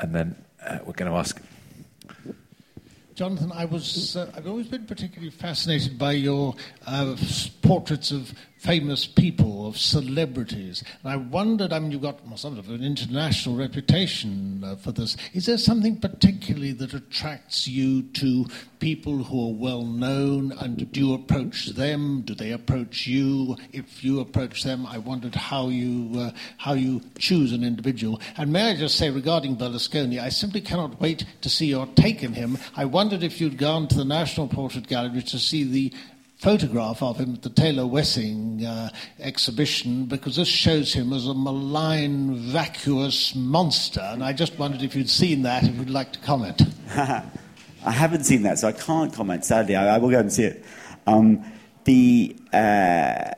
and 0.00 0.14
then 0.14 0.36
uh, 0.64 0.78
we're 0.84 0.94
going 0.94 1.10
to 1.10 1.18
ask. 1.18 1.40
Jonathan, 3.14 3.50
I 3.50 3.64
was, 3.64 4.14
uh, 4.14 4.30
I've 4.36 4.46
always 4.46 4.66
been 4.66 4.84
particularly 4.84 5.30
fascinated 5.30 5.98
by 5.98 6.12
your 6.12 6.54
uh, 6.86 7.16
portraits 7.62 8.10
of 8.10 8.34
famous 8.66 9.06
people, 9.06 9.56
of 9.66 9.78
celebrities. 9.78 10.82
And 11.02 11.12
I 11.12 11.16
wondered, 11.16 11.72
I 11.72 11.78
mean, 11.78 11.90
you've 11.92 12.02
got 12.02 12.20
sort 12.38 12.58
of 12.58 12.68
an 12.68 12.82
international 12.82 13.56
reputation 13.56 14.62
uh, 14.64 14.76
for 14.76 14.92
this. 14.92 15.16
Is 15.32 15.46
there 15.46 15.58
something 15.58 15.98
particularly 16.00 16.72
that 16.72 16.94
attracts 16.94 17.66
you 17.66 18.02
to 18.02 18.46
people 18.78 19.24
who 19.24 19.48
are 19.48 19.54
well 19.54 19.82
known? 19.82 20.52
And 20.52 20.90
do 20.90 21.00
you 21.00 21.14
approach 21.14 21.68
them? 21.68 22.22
Do 22.22 22.34
they 22.34 22.52
approach 22.52 23.06
you? 23.06 23.56
If 23.72 24.04
you 24.04 24.20
approach 24.20 24.62
them, 24.62 24.86
I 24.86 24.98
wondered 24.98 25.34
how 25.34 25.68
you, 25.68 26.18
uh, 26.18 26.30
how 26.58 26.74
you 26.74 27.02
choose 27.18 27.52
an 27.52 27.64
individual. 27.64 28.20
And 28.36 28.52
may 28.52 28.70
I 28.70 28.76
just 28.76 28.96
say, 28.96 29.10
regarding 29.10 29.56
Berlusconi, 29.56 30.20
I 30.20 30.28
simply 30.28 30.60
cannot 30.60 31.00
wait 31.00 31.24
to 31.42 31.48
see 31.48 31.66
your 31.66 31.86
take 31.94 32.22
on 32.22 32.32
him. 32.32 32.58
I 32.76 32.84
wondered 32.84 33.22
if 33.22 33.40
you'd 33.40 33.58
gone 33.58 33.88
to 33.88 33.96
the 33.96 34.04
National 34.04 34.48
Portrait 34.48 34.86
Gallery 34.86 35.22
to 35.22 35.38
see 35.38 35.64
the 35.64 35.92
photograph 36.36 37.02
of 37.02 37.18
him 37.18 37.34
at 37.34 37.42
the 37.42 37.50
Taylor 37.50 37.86
Wessing 37.86 38.64
uh, 38.64 38.90
exhibition 39.18 40.04
because 40.04 40.36
this 40.36 40.48
shows 40.48 40.92
him 40.92 41.12
as 41.12 41.26
a 41.26 41.34
malign, 41.34 42.36
vacuous 42.36 43.34
monster. 43.34 44.02
And 44.02 44.22
I 44.22 44.32
just 44.32 44.58
wondered 44.58 44.82
if 44.82 44.94
you'd 44.94 45.10
seen 45.10 45.42
that, 45.42 45.64
if 45.64 45.74
you'd 45.76 45.90
like 45.90 46.12
to 46.12 46.18
comment. 46.20 46.62
I 46.96 47.92
haven't 47.92 48.24
seen 48.24 48.42
that, 48.42 48.58
so 48.58 48.68
I 48.68 48.72
can't 48.72 49.12
comment. 49.12 49.44
Sadly, 49.44 49.76
I, 49.76 49.96
I 49.96 49.98
will 49.98 50.10
go 50.10 50.18
and 50.18 50.32
see 50.32 50.44
it. 50.44 50.64
Um, 51.06 51.44
the 51.84 52.36
uh, 52.52 53.30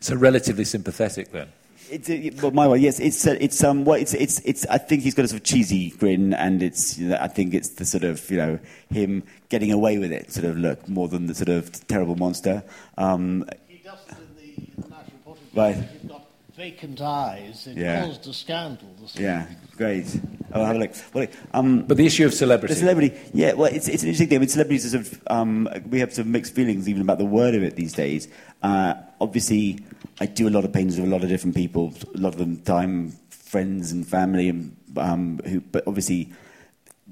so 0.00 0.16
relatively 0.16 0.64
sympathetic 0.64 1.30
then. 1.30 1.48
It's 1.90 2.08
a, 2.10 2.30
well, 2.42 2.50
my 2.50 2.66
way, 2.68 2.78
yes. 2.78 2.98
It's 3.00 3.26
a, 3.26 3.42
it's 3.42 3.62
um, 3.62 3.84
well, 3.84 3.98
it's 4.00 4.14
it's 4.14 4.40
it's. 4.40 4.66
I 4.66 4.78
think 4.78 5.02
he's 5.02 5.14
got 5.14 5.24
a 5.24 5.28
sort 5.28 5.40
of 5.40 5.44
cheesy 5.44 5.90
grin, 5.90 6.34
and 6.34 6.62
it's. 6.62 6.98
You 6.98 7.08
know, 7.08 7.18
I 7.20 7.28
think 7.28 7.54
it's 7.54 7.70
the 7.70 7.84
sort 7.84 8.04
of 8.04 8.30
you 8.30 8.36
know 8.36 8.58
him 8.90 9.22
getting 9.48 9.72
away 9.72 9.98
with 9.98 10.12
it, 10.12 10.32
sort 10.32 10.46
of 10.46 10.56
look 10.56 10.88
more 10.88 11.08
than 11.08 11.26
the 11.26 11.34
sort 11.34 11.48
of 11.48 11.86
terrible 11.86 12.16
monster. 12.16 12.62
Um, 12.98 13.44
he 13.68 13.78
does 13.78 13.98
it 14.08 14.16
in 14.16 14.36
the, 14.36 14.42
in 14.54 14.82
the 14.82 14.88
National 14.88 15.18
Portrait. 15.24 15.46
Right. 15.54 15.76
He's 15.76 16.10
got 16.10 16.26
vacant 16.56 17.00
eyes. 17.00 17.66
It 17.66 17.76
Yeah. 17.76 18.04
caused 18.06 18.26
a 18.28 18.32
scandal. 18.32 18.88
this 19.00 19.16
yeah, 19.16 19.46
great. 19.76 20.06
I'll 20.52 20.64
have 20.66 20.76
a 20.76 20.78
look. 20.78 20.92
Well, 21.12 21.26
um, 21.52 21.82
But 21.82 21.96
the 21.96 22.06
issue 22.06 22.24
of 22.26 22.32
celebrity. 22.32 22.74
The 22.74 22.80
celebrity, 22.80 23.18
yeah, 23.32 23.54
well, 23.54 23.72
it's, 23.72 23.88
it's 23.88 24.04
an 24.04 24.08
interesting 24.10 24.28
thing. 24.28 24.36
I 24.36 24.38
mean, 24.38 24.48
celebrities 24.48 24.86
are 24.86 24.90
sort 25.02 25.12
of, 25.12 25.22
um, 25.26 25.68
we 25.90 25.98
have 25.98 26.14
some 26.14 26.30
mixed 26.30 26.54
feelings 26.54 26.88
even 26.88 27.02
about 27.02 27.18
the 27.18 27.24
word 27.24 27.56
of 27.56 27.64
it 27.64 27.74
these 27.74 27.92
days. 27.92 28.28
Uh, 28.62 28.94
obviously, 29.20 29.80
I 30.20 30.26
do 30.26 30.48
a 30.48 30.50
lot 30.50 30.64
of 30.64 30.72
paintings 30.72 30.98
with 30.98 31.08
a 31.08 31.10
lot 31.10 31.22
of 31.22 31.28
different 31.28 31.56
people, 31.56 31.92
a 32.14 32.18
lot 32.18 32.34
of 32.34 32.38
them 32.38 32.58
time 32.58 33.12
friends 33.30 33.92
and 33.92 34.06
family, 34.06 34.48
and, 34.48 34.76
um, 34.96 35.40
who, 35.44 35.60
but 35.60 35.84
obviously, 35.86 36.32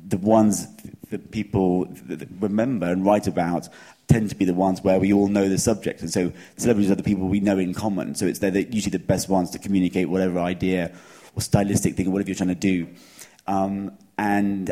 the 0.08 0.18
ones 0.18 0.66
that 1.10 1.30
people 1.30 1.86
remember 2.40 2.86
and 2.86 3.04
write 3.04 3.26
about 3.26 3.68
tend 4.08 4.28
to 4.30 4.36
be 4.36 4.44
the 4.44 4.54
ones 4.54 4.82
where 4.82 4.98
we 4.98 5.12
all 5.12 5.28
know 5.28 5.48
the 5.48 5.58
subject. 5.58 6.00
And 6.00 6.10
so 6.10 6.32
celebrities 6.56 6.90
are 6.90 6.96
the 6.96 7.02
people 7.02 7.28
we 7.28 7.40
know 7.40 7.58
in 7.58 7.74
common. 7.74 8.14
So 8.14 8.26
it's 8.26 8.38
they're 8.40 8.50
the, 8.50 8.64
usually 8.64 8.90
the 8.90 8.98
best 8.98 9.28
ones 9.28 9.50
to 9.50 9.58
communicate 9.58 10.08
whatever 10.08 10.38
idea 10.38 10.92
or 11.34 11.42
stylistic 11.42 11.94
thing 11.94 12.08
or 12.08 12.10
whatever 12.10 12.30
you're 12.30 12.36
trying 12.36 12.48
to 12.48 12.54
do. 12.54 12.88
Um, 13.46 13.96
and 14.18 14.70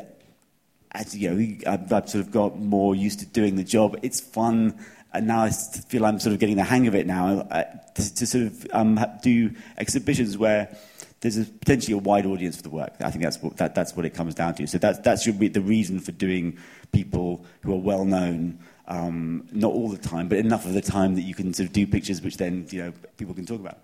as 0.93 1.17
you 1.17 1.31
know, 1.31 1.73
I've, 1.73 1.93
I've, 1.93 2.09
sort 2.09 2.25
of 2.25 2.33
got 2.33 2.59
more 2.59 2.95
used 2.95 3.21
to 3.21 3.27
doing 3.27 3.57
the 3.57 3.65
job. 3.65 3.97
It's 4.03 4.21
fun 4.21 4.79
and 5.13 5.27
now 5.27 5.43
I 5.43 5.51
feel 5.51 6.07
I'm 6.07 6.21
sort 6.21 6.33
of 6.33 6.39
getting 6.39 6.57
the 6.57 6.65
hang 6.65 6.87
of 6.87 6.95
it 6.95 7.07
now 7.07 7.47
uh, 7.51 7.65
to, 7.95 8.15
to, 8.15 8.27
sort 8.27 8.47
of 8.47 8.67
um, 8.73 9.05
do 9.23 9.51
exhibitions 9.77 10.39
where 10.39 10.77
there's 11.21 11.37
a, 11.37 11.45
potentially 11.45 11.95
a 11.95 11.99
wide 11.99 12.27
audience 12.27 12.57
for 12.57 12.63
the 12.63 12.71
work. 12.71 12.95
I 13.01 13.11
think 13.11 13.25
that's 13.25 13.43
what, 13.43 13.57
that, 13.57 13.75
that's 13.75 13.95
what 13.97 14.07
it 14.07 14.11
comes 14.11 14.35
down 14.35 14.55
to. 14.55 14.67
So 14.67 14.79
that's, 14.79 14.99
that 15.01 15.21
should 15.21 15.39
be 15.39 15.49
the 15.49 15.61
reason 15.61 16.01
for 16.01 16.13
doing 16.13 16.59
people 16.93 17.45
who 17.63 17.73
are 17.75 17.79
well 17.79 18.05
known, 18.05 18.59
um, 18.89 19.47
not 19.53 19.73
all 19.73 19.89
the 19.89 19.99
time, 19.99 20.29
but 20.29 20.39
enough 20.39 20.65
of 20.65 20.75
the 20.75 20.81
time 20.81 21.15
that 21.17 21.23
you 21.23 21.35
can 21.35 21.53
sort 21.53 21.67
of 21.67 21.73
do 21.73 21.87
pictures 21.87 22.23
which 22.23 22.37
then 22.37 22.67
you 22.71 22.85
know, 22.85 22.93
people 23.17 23.35
can 23.35 23.47
talk 23.47 23.61
about. 23.61 23.79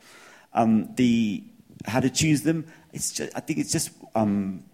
Um, 0.54 0.94
the, 0.94 1.42
how 1.84 2.00
to 2.00 2.08
choose 2.08 2.42
them, 2.42 2.66
it's 2.92 3.12
just, 3.12 3.36
I 3.36 3.40
think 3.40 3.58
it's 3.58 3.72
just 3.72 3.90
um, 4.14 4.64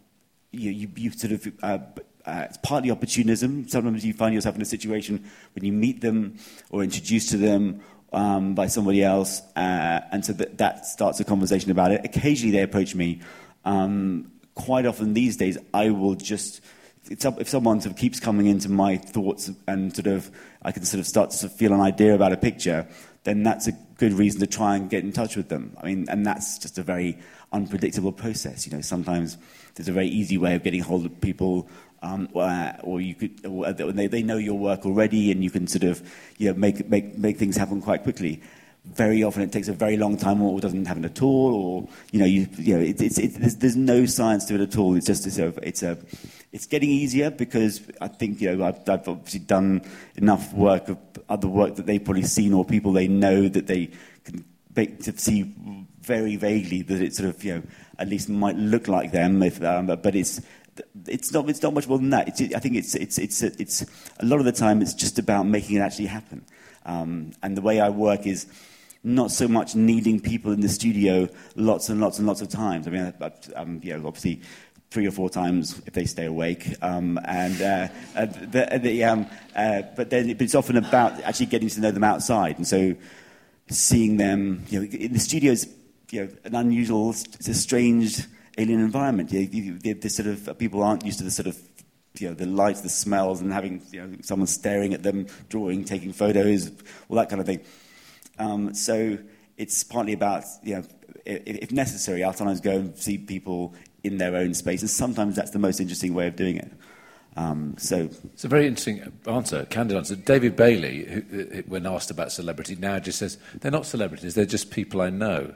you, 0.52 0.70
you, 0.70 0.88
you 0.96 1.10
sort 1.10 1.32
of 1.32 1.52
uh, 1.62 1.78
uh, 2.24 2.46
it's 2.48 2.58
partly 2.58 2.90
opportunism. 2.90 3.68
Sometimes 3.68 4.04
you 4.04 4.14
find 4.14 4.34
yourself 4.34 4.56
in 4.56 4.62
a 4.62 4.66
situation 4.66 5.24
when 5.54 5.64
you 5.64 5.72
meet 5.72 6.00
them 6.00 6.36
or 6.70 6.82
introduced 6.82 7.30
to 7.30 7.36
them 7.36 7.80
um, 8.12 8.54
by 8.54 8.66
somebody 8.66 9.02
else, 9.02 9.40
uh, 9.56 10.00
and 10.12 10.24
so 10.24 10.32
that, 10.34 10.58
that 10.58 10.86
starts 10.86 11.18
a 11.20 11.24
conversation 11.24 11.70
about 11.70 11.92
it. 11.92 12.02
Occasionally, 12.04 12.52
they 12.52 12.62
approach 12.62 12.94
me. 12.94 13.20
Um, 13.64 14.30
quite 14.54 14.86
often 14.86 15.14
these 15.14 15.36
days, 15.36 15.58
I 15.72 15.90
will 15.90 16.14
just 16.14 16.60
if 17.10 17.48
someone 17.48 17.80
sort 17.80 17.92
of 17.92 17.98
keeps 17.98 18.20
coming 18.20 18.46
into 18.46 18.68
my 18.68 18.96
thoughts 18.96 19.50
and 19.66 19.94
sort 19.94 20.06
of 20.06 20.30
I 20.62 20.70
can 20.70 20.84
sort 20.84 21.00
of 21.00 21.06
start 21.06 21.30
to 21.30 21.36
sort 21.36 21.52
of 21.52 21.58
feel 21.58 21.72
an 21.72 21.80
idea 21.80 22.14
about 22.14 22.32
a 22.32 22.36
picture, 22.36 22.86
then 23.24 23.42
that's 23.42 23.66
a 23.66 23.72
good 23.98 24.12
reason 24.12 24.40
to 24.40 24.46
try 24.46 24.76
and 24.76 24.88
get 24.88 25.02
in 25.02 25.12
touch 25.12 25.36
with 25.36 25.48
them. 25.48 25.76
I 25.80 25.86
mean, 25.86 26.06
and 26.08 26.24
that's 26.24 26.58
just 26.58 26.78
a 26.78 26.82
very 26.82 27.18
unpredictable 27.52 28.12
process. 28.12 28.66
You 28.66 28.72
know, 28.72 28.80
sometimes 28.80 29.36
there's 29.74 29.88
a 29.88 29.92
very 29.92 30.08
easy 30.08 30.38
way 30.38 30.54
of 30.54 30.62
getting 30.62 30.80
hold 30.80 31.04
of 31.04 31.20
people 31.20 31.68
um, 32.02 32.28
or, 32.34 33.00
you 33.00 33.14
could, 33.14 33.46
or 33.46 33.72
they, 33.72 34.06
they 34.08 34.22
know 34.22 34.36
your 34.36 34.58
work 34.58 34.84
already, 34.84 35.30
and 35.30 35.42
you 35.42 35.50
can 35.50 35.66
sort 35.66 35.84
of, 35.84 36.02
you 36.38 36.50
know, 36.50 36.58
make, 36.58 36.88
make, 36.88 37.16
make 37.16 37.38
things 37.38 37.56
happen 37.56 37.80
quite 37.80 38.02
quickly. 38.02 38.42
Very 38.84 39.22
often, 39.22 39.42
it 39.42 39.52
takes 39.52 39.68
a 39.68 39.72
very 39.72 39.96
long 39.96 40.16
time, 40.16 40.42
or 40.42 40.60
doesn't 40.60 40.86
happen 40.86 41.04
at 41.04 41.22
all, 41.22 41.54
or 41.54 41.88
you 42.10 42.18
know, 42.18 42.24
you, 42.24 42.48
you 42.58 42.76
know, 42.76 42.82
it, 42.82 43.00
it's, 43.00 43.16
it, 43.16 43.34
there's, 43.34 43.56
there's, 43.56 43.76
no 43.76 44.06
science 44.06 44.44
to 44.46 44.56
it 44.56 44.60
at 44.60 44.76
all. 44.76 44.96
It's 44.96 45.06
just 45.06 45.24
it's 45.24 45.38
a, 45.38 45.54
it's 45.62 45.84
a, 45.84 45.96
it's 46.50 46.66
getting 46.66 46.90
easier 46.90 47.30
because 47.30 47.80
I 48.00 48.08
think 48.08 48.40
you 48.40 48.56
know 48.56 48.66
I've, 48.66 48.88
I've 48.88 49.06
obviously 49.06 49.38
done 49.38 49.82
enough 50.16 50.52
work 50.52 50.88
of 50.88 50.98
other 51.28 51.46
work 51.46 51.76
that 51.76 51.86
they've 51.86 52.04
probably 52.04 52.24
seen, 52.24 52.52
or 52.52 52.64
people 52.64 52.92
they 52.92 53.06
know 53.06 53.48
that 53.48 53.68
they 53.68 53.90
can 54.24 55.16
see 55.16 55.54
very 56.00 56.34
vaguely 56.34 56.82
that 56.82 57.00
it 57.00 57.14
sort 57.14 57.28
of 57.28 57.44
you 57.44 57.54
know 57.54 57.62
at 57.98 58.08
least 58.08 58.28
might 58.28 58.56
look 58.56 58.88
like 58.88 59.12
them, 59.12 59.42
if, 59.44 59.62
um, 59.62 59.86
but 59.86 60.16
it's 60.16 60.40
it's 61.06 61.32
not, 61.32 61.48
it's 61.48 61.62
not 61.62 61.74
much 61.74 61.88
more 61.88 61.98
than 61.98 62.10
that. 62.10 62.28
It's, 62.28 62.54
I 62.54 62.58
think 62.58 62.76
it's, 62.76 62.94
it's, 62.94 63.18
it's, 63.18 63.42
it's, 63.42 63.82
a 64.20 64.24
lot 64.24 64.38
of 64.38 64.44
the 64.44 64.52
time 64.52 64.82
it's 64.82 64.94
just 64.94 65.18
about 65.18 65.46
making 65.46 65.76
it 65.76 65.80
actually 65.80 66.06
happen. 66.06 66.44
Um, 66.84 67.32
and 67.42 67.56
the 67.56 67.60
way 67.60 67.80
I 67.80 67.90
work 67.90 68.26
is 68.26 68.46
not 69.04 69.30
so 69.30 69.48
much 69.48 69.74
needing 69.74 70.20
people 70.20 70.52
in 70.52 70.60
the 70.60 70.68
studio 70.68 71.28
lots 71.56 71.88
and 71.88 72.00
lots 72.00 72.18
and 72.18 72.26
lots 72.26 72.40
of 72.40 72.48
times. 72.48 72.86
I 72.86 72.90
mean, 72.90 73.12
I, 73.20 73.32
um, 73.56 73.80
you 73.82 73.96
know, 73.96 74.06
obviously 74.06 74.42
three 74.90 75.06
or 75.06 75.10
four 75.10 75.30
times 75.30 75.80
if 75.86 75.94
they 75.94 76.04
stay 76.04 76.26
awake. 76.26 76.74
Um, 76.82 77.18
and 77.24 77.60
uh, 77.62 77.88
uh, 78.14 78.26
the, 78.26 78.80
the, 78.82 79.04
um, 79.04 79.26
uh, 79.56 79.82
but 79.96 80.10
then 80.10 80.36
it's 80.38 80.54
often 80.54 80.76
about 80.76 81.20
actually 81.22 81.46
getting 81.46 81.68
to 81.68 81.80
know 81.80 81.90
them 81.90 82.04
outside. 82.04 82.56
And 82.58 82.66
so 82.66 82.94
seeing 83.68 84.18
them, 84.18 84.64
you 84.68 84.80
know, 84.80 84.86
in 84.86 85.12
the 85.12 85.18
studio 85.18 85.52
is 85.52 85.68
you 86.10 86.24
know, 86.24 86.28
an 86.44 86.54
unusual, 86.54 87.10
it's 87.10 87.48
a 87.48 87.54
strange 87.54 88.26
alien 88.58 88.80
environment. 88.80 89.32
You, 89.32 90.08
sort 90.08 90.28
of 90.28 90.58
people 90.58 90.82
aren't 90.82 91.04
used 91.04 91.18
to 91.18 91.24
the 91.24 91.30
sort 91.30 91.46
of 91.46 91.58
you 92.18 92.28
know 92.28 92.34
the 92.34 92.46
lights, 92.46 92.82
the 92.82 92.88
smells, 92.88 93.40
and 93.40 93.52
having 93.52 93.82
you 93.90 94.06
know 94.06 94.16
someone 94.22 94.46
staring 94.46 94.94
at 94.94 95.02
them, 95.02 95.26
drawing, 95.48 95.84
taking 95.84 96.12
photos, 96.12 96.70
all 97.08 97.16
that 97.16 97.28
kind 97.28 97.40
of 97.40 97.46
thing. 97.46 97.60
Um, 98.38 98.74
so 98.74 99.18
it's 99.56 99.82
partly 99.84 100.12
about 100.12 100.44
you 100.62 100.76
know 100.76 100.84
if, 101.24 101.42
if 101.46 101.72
necessary, 101.72 102.24
I'll 102.24 102.32
sometimes 102.32 102.60
go 102.60 102.72
and 102.72 102.96
see 102.98 103.18
people 103.18 103.74
in 104.04 104.18
their 104.18 104.36
own 104.36 104.54
space, 104.54 104.80
and 104.82 104.90
sometimes 104.90 105.36
that's 105.36 105.52
the 105.52 105.58
most 105.58 105.80
interesting 105.80 106.14
way 106.14 106.26
of 106.26 106.36
doing 106.36 106.56
it. 106.56 106.72
Um, 107.34 107.76
so 107.78 108.10
it's 108.24 108.44
a 108.44 108.48
very 108.48 108.66
interesting 108.66 109.10
answer, 109.26 109.64
candid 109.64 109.96
answer. 109.96 110.16
David 110.16 110.54
Bailey, 110.54 111.04
who, 111.04 111.62
when 111.66 111.86
asked 111.86 112.10
about 112.10 112.30
celebrity, 112.30 112.76
now 112.76 112.98
just 112.98 113.18
says 113.18 113.38
they're 113.60 113.70
not 113.70 113.86
celebrities; 113.86 114.34
they're 114.34 114.44
just 114.44 114.70
people 114.70 115.00
I 115.00 115.08
know. 115.08 115.54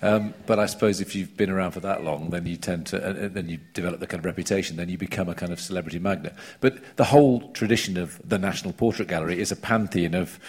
Um, 0.00 0.32
but 0.46 0.58
I 0.58 0.64
suppose 0.64 1.00
if 1.00 1.14
you've 1.14 1.36
been 1.36 1.50
around 1.50 1.72
for 1.72 1.80
that 1.80 2.04
long, 2.04 2.30
then 2.30 2.46
you 2.46 2.56
tend 2.56 2.86
to, 2.86 3.06
uh, 3.06 3.28
then 3.28 3.50
you 3.50 3.58
develop 3.74 4.00
the 4.00 4.06
kind 4.06 4.18
of 4.18 4.24
reputation, 4.24 4.78
then 4.78 4.88
you 4.88 4.96
become 4.96 5.28
a 5.28 5.34
kind 5.34 5.52
of 5.52 5.60
celebrity 5.60 5.98
magnet. 5.98 6.34
But 6.60 6.96
the 6.96 7.04
whole 7.04 7.50
tradition 7.50 7.98
of 7.98 8.18
the 8.26 8.38
National 8.38 8.72
Portrait 8.72 9.08
Gallery 9.08 9.38
is 9.38 9.52
a 9.52 9.56
pantheon 9.56 10.14
of 10.14 10.40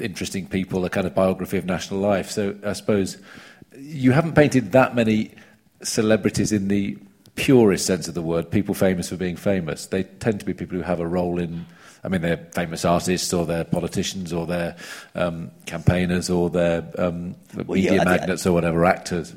interesting 0.00 0.48
people, 0.48 0.84
a 0.84 0.90
kind 0.90 1.06
of 1.06 1.14
biography 1.14 1.56
of 1.56 1.66
national 1.66 2.00
life. 2.00 2.30
So 2.30 2.56
I 2.64 2.72
suppose 2.72 3.18
you 3.78 4.10
haven't 4.10 4.34
painted 4.34 4.72
that 4.72 4.96
many 4.96 5.34
celebrities 5.82 6.50
in 6.50 6.66
the 6.66 6.98
purest 7.40 7.86
sense 7.86 8.08
of 8.08 8.14
the 8.14 8.22
word, 8.22 8.50
people 8.50 8.74
famous 8.74 9.08
for 9.08 9.16
being 9.16 9.36
famous. 9.36 9.86
They 9.86 10.04
tend 10.04 10.40
to 10.40 10.46
be 10.46 10.54
people 10.54 10.76
who 10.76 10.82
have 10.82 11.00
a 11.00 11.06
role 11.06 11.38
in. 11.38 11.66
I 12.02 12.08
mean, 12.08 12.22
they're 12.22 12.48
famous 12.52 12.84
artists, 12.84 13.32
or 13.32 13.44
they're 13.44 13.64
politicians, 13.64 14.32
or 14.32 14.46
they're 14.46 14.76
um, 15.14 15.50
campaigners, 15.66 16.30
or 16.30 16.48
they're 16.48 16.88
um, 16.98 17.34
well, 17.54 17.76
media 17.76 17.94
yeah, 17.94 18.04
magnates, 18.04 18.46
or 18.46 18.52
whatever, 18.52 18.84
actors. 18.84 19.34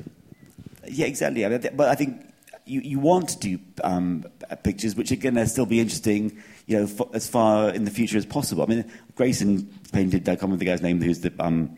Yeah, 0.86 1.06
exactly. 1.06 1.44
I 1.44 1.48
mean, 1.48 1.68
but 1.74 1.88
I 1.88 1.94
think 1.94 2.24
you, 2.66 2.80
you 2.80 2.98
want 2.98 3.28
to 3.30 3.38
do 3.38 3.58
um, 3.82 4.24
pictures 4.62 4.96
which 4.96 5.12
are 5.12 5.16
going 5.16 5.34
to 5.34 5.46
still 5.46 5.66
be 5.66 5.80
interesting, 5.80 6.42
you 6.66 6.78
know, 6.78 6.84
f- 6.84 7.14
as 7.14 7.28
far 7.28 7.70
in 7.70 7.84
the 7.84 7.90
future 7.90 8.16
as 8.16 8.26
possible. 8.26 8.62
I 8.62 8.66
mean, 8.66 8.90
Grayson 9.14 9.68
painted, 9.92 10.22
I 10.22 10.32
can't 10.32 10.42
remember 10.42 10.60
the 10.60 10.70
guy's 10.70 10.82
name, 10.82 11.00
who's 11.00 11.20
the 11.20 11.32
um, 11.38 11.76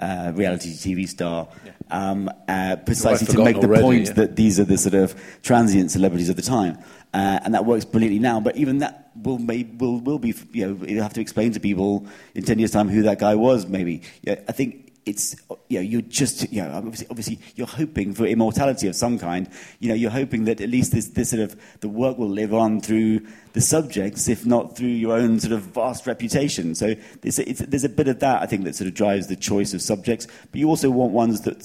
uh, 0.00 0.32
reality 0.34 0.72
TV 0.72 1.08
star, 1.08 1.48
um, 1.90 2.30
uh, 2.48 2.76
precisely 2.84 3.26
to 3.26 3.42
make 3.42 3.60
the 3.60 3.66
already, 3.66 3.82
point 3.82 4.06
yeah. 4.08 4.12
that 4.14 4.36
these 4.36 4.60
are 4.60 4.64
the 4.64 4.78
sort 4.78 4.94
of 4.94 5.14
transient 5.42 5.90
celebrities 5.90 6.28
of 6.28 6.36
the 6.36 6.42
time. 6.42 6.78
Uh, 7.14 7.40
and 7.44 7.54
that 7.54 7.64
works 7.64 7.84
brilliantly 7.84 8.18
now, 8.18 8.40
but 8.40 8.56
even 8.56 8.78
that 8.78 9.10
will, 9.22 9.38
may, 9.38 9.62
will, 9.78 10.00
will 10.00 10.18
be, 10.18 10.34
you 10.52 10.66
know, 10.66 10.86
you'll 10.86 11.02
have 11.02 11.14
to 11.14 11.20
explain 11.20 11.52
to 11.52 11.60
people 11.60 12.06
in 12.34 12.44
10 12.44 12.58
years' 12.58 12.70
time 12.70 12.88
who 12.88 13.02
that 13.02 13.18
guy 13.18 13.34
was, 13.34 13.66
maybe. 13.66 14.02
Yeah, 14.22 14.40
I 14.48 14.52
think 14.52 14.85
it's 15.06 15.36
you 15.68 15.78
know 15.78 15.82
you're 15.82 16.02
just 16.02 16.52
you 16.52 16.62
know 16.62 16.72
obviously, 16.72 17.06
obviously, 17.08 17.38
you're 17.54 17.66
hoping 17.66 18.12
for 18.12 18.26
immortality 18.26 18.88
of 18.88 18.96
some 18.96 19.18
kind. 19.18 19.48
You 19.78 19.88
know 19.88 19.94
you're 19.94 20.10
hoping 20.10 20.44
that 20.44 20.60
at 20.60 20.68
least 20.68 20.92
this, 20.92 21.08
this 21.08 21.30
sort 21.30 21.42
of 21.42 21.80
the 21.80 21.88
work 21.88 22.18
will 22.18 22.28
live 22.28 22.52
on 22.52 22.80
through 22.80 23.20
the 23.52 23.60
subjects 23.60 24.28
if 24.28 24.44
not 24.44 24.76
through 24.76 24.88
your 24.88 25.16
own 25.16 25.38
sort 25.38 25.52
of 25.52 25.62
vast 25.62 26.06
reputation. 26.06 26.74
So 26.74 26.94
there's 27.22 27.38
a, 27.38 27.44
there's 27.44 27.84
a 27.84 27.88
bit 27.88 28.08
of 28.08 28.18
that 28.18 28.42
I 28.42 28.46
think 28.46 28.64
that 28.64 28.74
sort 28.74 28.88
of 28.88 28.94
drives 28.94 29.28
the 29.28 29.36
choice 29.36 29.72
of 29.72 29.80
subjects. 29.80 30.26
But 30.50 30.58
you 30.58 30.68
also 30.68 30.90
want 30.90 31.12
ones 31.12 31.42
that 31.42 31.62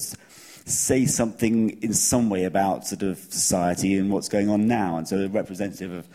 say 0.64 1.06
something 1.06 1.70
in 1.82 1.92
some 1.92 2.30
way 2.30 2.44
about 2.44 2.86
sort 2.86 3.02
of 3.02 3.18
society 3.18 3.96
and 3.96 4.12
what's 4.12 4.28
going 4.28 4.48
on 4.48 4.68
now 4.68 4.96
and 4.96 5.08
so 5.08 5.26
representative 5.26 5.90
of 5.90 6.06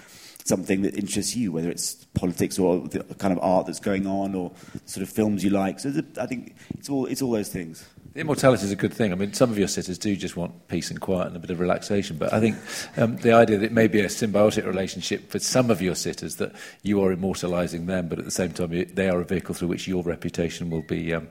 something 0.48 0.82
that 0.82 0.96
interests 0.96 1.36
you, 1.36 1.52
whether 1.52 1.70
it's 1.70 2.06
politics 2.14 2.58
or 2.58 2.88
the 2.88 3.04
kind 3.16 3.32
of 3.32 3.40
art 3.44 3.66
that's 3.66 3.80
going 3.80 4.08
on 4.08 4.34
or 4.36 4.52
sort 4.86 5.04
of 5.04 5.10
films 5.10 5.44
you 5.44 5.50
like. 5.50 5.80
So 5.80 5.94
I 6.20 6.26
think 6.26 6.56
it's 6.78 6.90
all, 6.90 7.06
it's 7.06 7.22
all 7.22 7.32
those 7.32 7.50
things. 7.50 7.86
Immortality 8.16 8.64
is 8.64 8.72
a 8.72 8.76
good 8.76 8.94
thing. 8.94 9.12
I 9.12 9.16
mean, 9.16 9.34
some 9.34 9.52
of 9.52 9.60
your 9.60 9.68
sitters 9.68 10.00
do 10.00 10.16
just 10.16 10.36
want 10.36 10.68
peace 10.70 10.90
and 10.90 11.00
quiet 11.00 11.28
and 11.28 11.36
a 11.36 11.40
bit 11.40 11.52
of 11.52 11.60
relaxation. 11.60 12.18
But 12.18 12.34
I 12.34 12.40
think 12.40 12.56
um, 12.98 13.18
the 13.18 13.34
idea 13.34 13.58
that 13.60 13.66
it 13.66 13.72
may 13.72 13.88
be 13.88 14.00
a 14.00 14.08
symbiotic 14.08 14.66
relationship 14.66 15.30
for 15.30 15.38
some 15.38 15.70
of 15.70 15.84
your 15.84 15.94
sitters, 15.94 16.38
that 16.38 16.54
you 16.82 17.00
are 17.04 17.12
immortalising 17.12 17.86
them, 17.86 18.08
but 18.08 18.18
at 18.18 18.26
the 18.26 18.32
same 18.32 18.54
time 18.54 18.72
they 18.94 19.10
are 19.10 19.22
a 19.22 19.26
vehicle 19.26 19.54
through 19.54 19.68
which 19.68 19.88
your 19.88 20.02
reputation 20.02 20.72
will 20.72 20.82
be 20.82 21.14
um, 21.14 21.28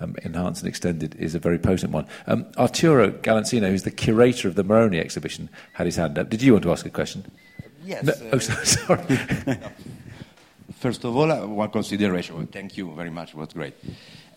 um, 0.00 0.16
enhanced 0.22 0.62
and 0.62 0.68
extended, 0.68 1.14
is 1.16 1.34
a 1.34 1.38
very 1.38 1.58
potent 1.58 1.92
one. 1.92 2.06
Um, 2.26 2.46
Arturo 2.56 3.10
Galansino, 3.10 3.68
who's 3.68 3.82
the 3.82 3.90
curator 3.90 4.48
of 4.48 4.54
the 4.54 4.64
Moroni 4.64 4.98
exhibition, 4.98 5.50
had 5.74 5.86
his 5.86 5.96
hand 5.96 6.18
up. 6.18 6.30
Did 6.30 6.40
you 6.40 6.52
want 6.52 6.62
to 6.64 6.72
ask 6.72 6.86
a 6.86 6.90
question? 6.90 7.30
Yes. 7.84 8.04
No, 8.04 8.12
oh, 8.32 8.38
sorry. 8.38 9.04
First 10.78 11.04
of 11.04 11.16
all, 11.16 11.30
uh, 11.30 11.46
one 11.46 11.70
consideration. 11.70 12.46
Thank 12.46 12.76
you 12.76 12.92
very 12.94 13.10
much. 13.10 13.30
It 13.30 13.36
was 13.36 13.52
great. 13.52 13.74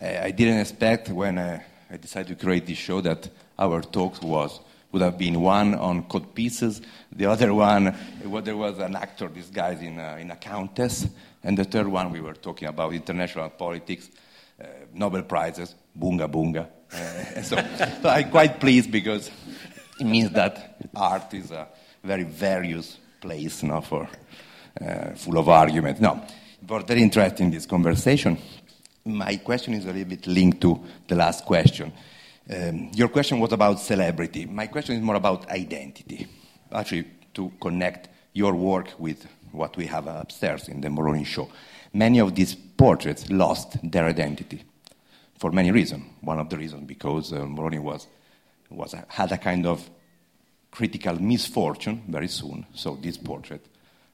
Uh, 0.00 0.06
I 0.22 0.30
didn't 0.30 0.60
expect 0.60 1.08
when 1.08 1.38
uh, 1.38 1.60
I 1.90 1.96
decided 1.96 2.38
to 2.38 2.44
create 2.44 2.66
this 2.66 2.78
show 2.78 3.00
that 3.00 3.28
our 3.58 3.82
talk 3.82 4.22
was 4.22 4.60
would 4.92 5.02
have 5.02 5.18
been 5.18 5.40
one 5.40 5.74
on 5.74 6.04
cod 6.04 6.34
pieces, 6.34 6.80
the 7.12 7.26
other 7.26 7.52
one 7.52 7.94
well, 8.24 8.42
there 8.42 8.56
was 8.56 8.78
an 8.78 8.96
actor 8.96 9.28
disguised 9.28 9.82
in 9.82 9.98
a, 9.98 10.16
in 10.16 10.30
a 10.30 10.36
countess, 10.36 11.06
and 11.42 11.58
the 11.58 11.64
third 11.64 11.86
one 11.86 12.10
we 12.10 12.20
were 12.20 12.34
talking 12.34 12.68
about 12.68 12.94
international 12.94 13.50
politics, 13.50 14.08
uh, 14.60 14.64
Nobel 14.94 15.22
prizes, 15.22 15.74
bunga 15.98 16.28
bunga. 16.30 16.68
Uh, 16.92 17.42
so, 17.42 17.56
so, 18.00 18.08
I'm 18.08 18.30
quite 18.30 18.60
pleased 18.60 18.90
because 18.90 19.30
it 20.00 20.04
means 20.06 20.30
that 20.30 20.78
art 20.94 21.34
is 21.34 21.50
a 21.50 21.68
very 22.02 22.24
various 22.24 22.98
place 23.26 23.62
no, 23.62 23.80
for 23.80 24.08
uh, 24.80 25.10
full 25.14 25.38
of 25.38 25.48
argument. 25.48 26.00
No, 26.00 26.22
but 26.62 26.86
very 26.86 27.02
interesting 27.02 27.50
this 27.50 27.66
conversation. 27.66 28.38
My 29.04 29.36
question 29.36 29.74
is 29.74 29.84
a 29.84 29.92
little 29.92 30.08
bit 30.08 30.26
linked 30.26 30.60
to 30.60 30.80
the 31.08 31.14
last 31.14 31.44
question. 31.44 31.92
Um, 32.48 32.90
your 32.94 33.08
question 33.08 33.40
was 33.40 33.52
about 33.52 33.80
celebrity. 33.80 34.46
My 34.46 34.68
question 34.68 34.96
is 34.96 35.02
more 35.02 35.16
about 35.16 35.50
identity. 35.50 36.28
Actually, 36.72 37.04
to 37.34 37.52
connect 37.60 38.08
your 38.32 38.54
work 38.54 38.88
with 38.98 39.26
what 39.52 39.76
we 39.76 39.86
have 39.86 40.06
upstairs 40.06 40.68
in 40.68 40.80
the 40.80 40.90
Moroni 40.90 41.24
show. 41.24 41.48
Many 41.92 42.20
of 42.20 42.34
these 42.34 42.54
portraits 42.54 43.30
lost 43.30 43.78
their 43.82 44.04
identity 44.04 44.62
for 45.38 45.50
many 45.50 45.70
reasons. 45.70 46.04
One 46.20 46.38
of 46.38 46.48
the 46.48 46.56
reasons 46.56 46.86
because 46.86 47.32
uh, 47.32 47.46
Moroni 47.46 47.78
was, 47.78 48.06
was 48.70 48.94
had 49.08 49.32
a 49.32 49.38
kind 49.38 49.66
of 49.66 49.88
critical 50.76 51.18
misfortune 51.18 52.02
very 52.06 52.28
soon, 52.28 52.66
so 52.74 52.98
these 53.00 53.16
portraits 53.16 53.66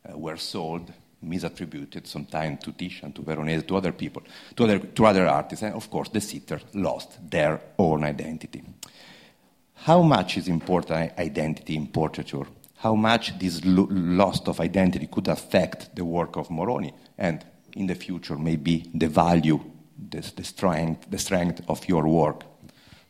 uh, 0.09 0.17
were 0.17 0.37
sold, 0.37 0.93
misattributed, 1.25 2.07
sometimes 2.07 2.63
to 2.63 2.71
Titian, 2.71 3.13
to 3.13 3.23
Veronese, 3.23 3.65
to 3.65 3.77
other 3.77 3.91
people, 3.91 4.23
to 4.55 4.65
other, 4.65 4.79
to 4.79 5.07
other 5.07 5.27
artists, 5.27 5.65
and 5.65 5.75
of 5.75 5.91
course 5.91 6.09
the 6.11 6.21
sitter 6.21 6.61
lost 6.75 7.19
their 7.29 7.61
own 7.79 8.05
identity. 8.05 8.63
How 9.75 10.03
much 10.03 10.37
is 10.37 10.47
important 10.47 11.19
identity 11.19 11.75
in 11.75 11.89
portraiture? 11.89 12.47
How 12.77 12.95
much 12.95 13.37
this 13.41 13.65
lo- 13.65 13.89
loss 13.91 14.47
of 14.47 14.61
identity 14.61 15.09
could 15.09 15.27
affect 15.27 15.97
the 15.97 16.05
work 16.05 16.37
of 16.37 16.49
Moroni 16.49 16.95
and 17.19 17.45
in 17.73 17.89
the 17.89 17.97
future 17.97 18.37
maybe 18.37 18.89
the 18.95 19.09
value, 19.09 19.59
the, 20.11 20.21
the 20.37 20.45
strength, 20.45 21.11
the 21.11 21.19
strength 21.19 21.61
of 21.67 21.89
your 21.89 22.07
work? 22.07 22.45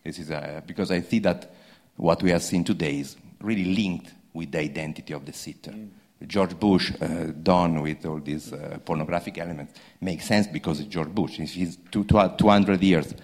This 0.03 0.19
is 0.19 0.31
a, 0.31 0.63
because 0.67 0.91
I 0.91 1.03
see 1.03 1.19
that 1.19 1.55
what 1.97 2.23
we 2.23 2.31
have 2.31 2.43
seen 2.43 2.65
today 2.65 3.01
is 3.01 3.17
really 3.43 3.75
linked 3.75 4.13
with 4.33 4.53
the 4.53 4.61
identity 4.61 5.13
of 5.13 5.25
the 5.27 5.33
sitter. 5.33 5.73
Mm. 5.73 5.89
George 6.27 6.59
Bush 6.59 6.93
uh, 7.01 7.33
done 7.43 7.83
with 7.83 8.05
all 8.07 8.21
these 8.21 8.53
uh, 8.53 8.79
pornographic 8.85 9.39
elements 9.39 9.75
makes 10.01 10.27
sense 10.27 10.47
because 10.47 10.81
it's 10.81 10.89
George 10.89 11.09
Bush. 11.09 11.33
He's 11.37 11.79
two, 11.91 12.05
200 12.05 12.83
years, 12.83 13.15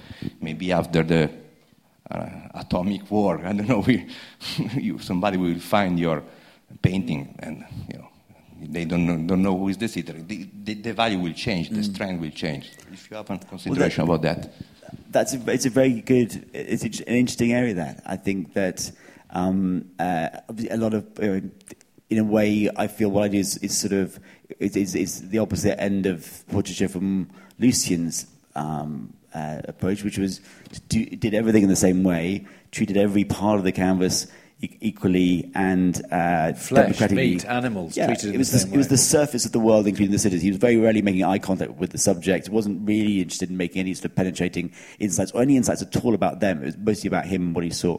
maybe 0.41 0.73
after 0.73 1.03
the 1.03 1.31
uh, 2.11 2.29
atomic 2.55 3.11
war. 3.11 3.39
I 3.45 3.53
don't 3.53 3.69
know. 3.69 3.81
We, 3.81 4.09
you, 4.75 4.99
somebody 4.99 5.37
will 5.37 5.59
find 5.59 5.99
your 5.99 6.23
painting, 6.83 7.35
and 7.39 7.65
you 7.93 7.99
know 7.99 8.09
they 8.61 8.85
don't 8.85 9.07
know, 9.07 9.17
don't 9.17 9.43
know 9.43 9.57
who 9.57 9.69
is 9.69 9.77
the 9.77 9.89
sitter. 9.89 10.15
The, 10.15 10.49
the, 10.65 10.75
the 10.75 10.93
value 10.93 11.19
will 11.19 11.33
change. 11.33 11.71
The 11.71 11.77
mm. 11.77 11.95
strength 11.95 12.21
will 12.21 12.31
change. 12.31 12.73
If 12.93 13.11
you 13.11 13.17
have 13.17 13.31
a 13.31 13.39
consideration 13.39 14.07
well, 14.07 14.19
that, 14.19 14.39
about 14.39 14.53
that, 14.83 15.03
that's 15.11 15.35
a, 15.35 15.51
it's 15.51 15.67
a 15.67 15.71
very 15.71 16.01
good. 16.01 16.49
It's 16.53 16.83
an 16.83 17.05
interesting 17.05 17.53
area. 17.53 17.75
That 17.75 18.03
I 18.07 18.17
think 18.17 18.55
that 18.55 18.91
um, 19.31 19.91
uh, 19.99 20.29
a 20.71 20.77
lot 20.77 20.95
of. 20.95 21.07
Uh, 21.21 21.41
in 22.11 22.17
a 22.17 22.25
way, 22.25 22.71
I 22.75 22.87
feel 22.87 23.11
what 23.11 23.25
I 23.25 23.29
do 23.29 23.37
is, 23.37 23.59
is 23.59 23.77
sort 23.77 23.93
of 23.93 24.19
is, 24.61 24.95
is, 24.95 25.29
the 25.29 25.39
opposite 25.39 25.79
end 25.79 26.07
of 26.07 26.43
portraiture 26.49 26.89
from 26.89 27.29
Lucian's 27.59 28.27
um, 28.55 29.13
uh, 29.35 29.61
approach, 29.65 30.05
which 30.05 30.19
was 30.19 30.41
do, 30.89 31.05
did 31.05 31.35
everything 31.35 31.63
in 31.63 31.69
the 31.69 31.77
same 31.77 32.03
way, 32.03 32.47
treated 32.71 32.97
every 32.97 33.25
part 33.25 33.59
of 33.59 33.65
the 33.65 33.73
canvas 33.73 34.27
e- 34.61 34.77
equally 34.81 35.51
and 35.55 36.01
uh, 36.11 36.53
flesh, 36.55 37.11
meat, 37.11 37.45
animals. 37.45 37.97
Yeah, 37.97 38.07
treated 38.07 38.35
it 38.35 38.39
was 38.39 38.53
the, 38.53 38.67
the, 38.67 38.75
it 38.75 38.77
was 38.77 38.89
the 38.89 38.97
surface 38.97 39.45
of 39.45 39.53
the 39.53 39.61
world, 39.61 39.87
including 39.87 40.13
the 40.13 40.19
cities. 40.19 40.43
He 40.43 40.49
was 40.49 40.59
very 40.59 40.77
rarely 40.77 41.03
making 41.03 41.25
eye 41.25 41.39
contact 41.39 41.73
with 41.73 41.91
the 41.91 41.99
subject. 41.99 42.49
wasn't 42.49 42.87
really 42.87 43.21
interested 43.21 43.51
in 43.51 43.57
making 43.57 43.81
any 43.81 43.95
sort 43.95 44.07
of 44.07 44.17
penetrating 44.17 44.73
insights 44.99 45.33
or 45.33 45.43
any 45.43 45.57
insights 45.57 45.83
at 45.83 46.05
all 46.05 46.15
about 46.15 46.41
them. 46.41 46.63
It 46.63 46.67
was 46.67 46.77
mostly 46.79 47.09
about 47.09 47.27
him 47.27 47.43
and 47.43 47.55
what 47.55 47.65
he 47.65 47.71
saw, 47.71 47.99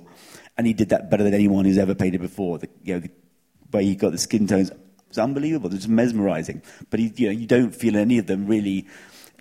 and 0.59 0.67
he 0.67 0.73
did 0.73 0.89
that 0.89 1.09
better 1.09 1.23
than 1.23 1.33
anyone 1.33 1.63
who's 1.63 1.77
ever 1.77 1.95
painted 1.95 2.19
before. 2.19 2.57
The, 2.57 2.67
you 2.83 2.93
know, 2.95 2.99
the, 2.99 3.09
where 3.71 3.81
he 3.81 3.95
got 3.95 4.11
the 4.11 4.17
skin 4.17 4.45
tones. 4.45 4.71
It's 5.07 5.17
unbelievable. 5.17 5.73
It's 5.73 5.87
mesmerizing. 5.87 6.61
But 6.89 6.99
he, 6.99 7.13
you 7.15 7.27
know, 7.27 7.31
you 7.31 7.47
don't 7.47 7.73
feel 7.73 7.95
any 7.95 8.17
of 8.17 8.27
them 8.27 8.45
really 8.45 8.85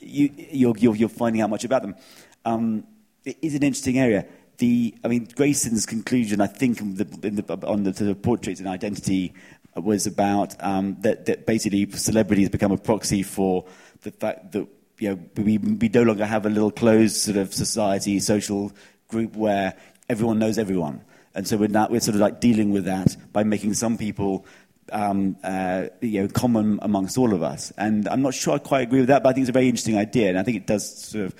you, 0.00 0.30
you're, 0.36 0.76
you're, 0.78 0.94
you're 0.94 1.08
finding 1.08 1.42
out 1.42 1.50
much 1.50 1.64
about 1.64 1.82
them. 1.82 1.96
Um, 2.44 2.84
it 3.24 3.36
is 3.42 3.56
an 3.56 3.64
interesting 3.64 3.98
area. 3.98 4.26
The, 4.58 4.94
I 5.04 5.08
mean, 5.08 5.28
Grayson's 5.34 5.86
conclusion, 5.86 6.40
I 6.40 6.46
think, 6.46 6.78
the, 6.78 7.04
the, 7.04 7.66
on 7.66 7.82
the, 7.82 7.90
the 7.90 8.14
portraits 8.14 8.60
and 8.60 8.68
identity 8.68 9.34
was 9.74 10.06
about 10.06 10.54
um, 10.62 10.96
that, 11.00 11.26
that 11.26 11.46
basically 11.46 11.90
celebrities 11.90 12.48
become 12.48 12.72
a 12.72 12.78
proxy 12.78 13.24
for 13.24 13.66
the 14.02 14.12
fact 14.12 14.52
that 14.52 14.66
you 14.98 15.10
know, 15.10 15.20
we, 15.36 15.58
we 15.58 15.88
no 15.88 16.02
longer 16.02 16.26
have 16.26 16.46
a 16.46 16.48
little 16.48 16.70
closed 16.70 17.16
sort 17.16 17.36
of 17.36 17.52
society, 17.52 18.18
social 18.18 18.72
group 19.08 19.36
where 19.36 19.74
everyone 20.09 20.38
knows 20.38 20.59
everyone. 20.59 21.02
And 21.34 21.46
so 21.46 21.56
we're, 21.56 21.68
not, 21.68 21.90
we're 21.90 22.00
sort 22.00 22.14
of 22.14 22.20
like 22.20 22.40
dealing 22.40 22.70
with 22.70 22.84
that 22.86 23.16
by 23.32 23.44
making 23.44 23.74
some 23.74 23.98
people 23.98 24.46
um, 24.92 25.36
uh, 25.44 25.86
you 26.00 26.22
know, 26.22 26.28
common 26.28 26.78
amongst 26.82 27.18
all 27.18 27.34
of 27.34 27.42
us. 27.42 27.72
And 27.76 28.09
I'm 28.09 28.22
not 28.22 28.34
sure 28.34 28.54
I 28.54 28.59
quite 28.59 28.82
agree 28.82 29.00
with 29.00 29.09
that, 29.09 29.22
but 29.22 29.30
I 29.30 29.32
think 29.32 29.42
it's 29.42 29.50
a 29.50 29.52
very 29.52 29.68
interesting 29.68 29.98
idea, 29.98 30.28
and 30.28 30.38
I 30.38 30.42
think 30.42 30.56
it 30.56 30.66
does 30.66 31.04
sort 31.04 31.26
of 31.26 31.34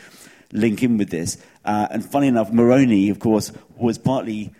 link 0.53 0.83
in 0.83 0.99
with 0.99 1.11
this. 1.11 1.39
Uh, 1.65 1.89
and 1.91 2.05
funny 2.05 2.27
enough, 2.27 2.53
Moroni, 2.53 3.11
of 3.11 3.19
course, 3.19 3.53
was 3.77 3.99
partly 3.99 4.53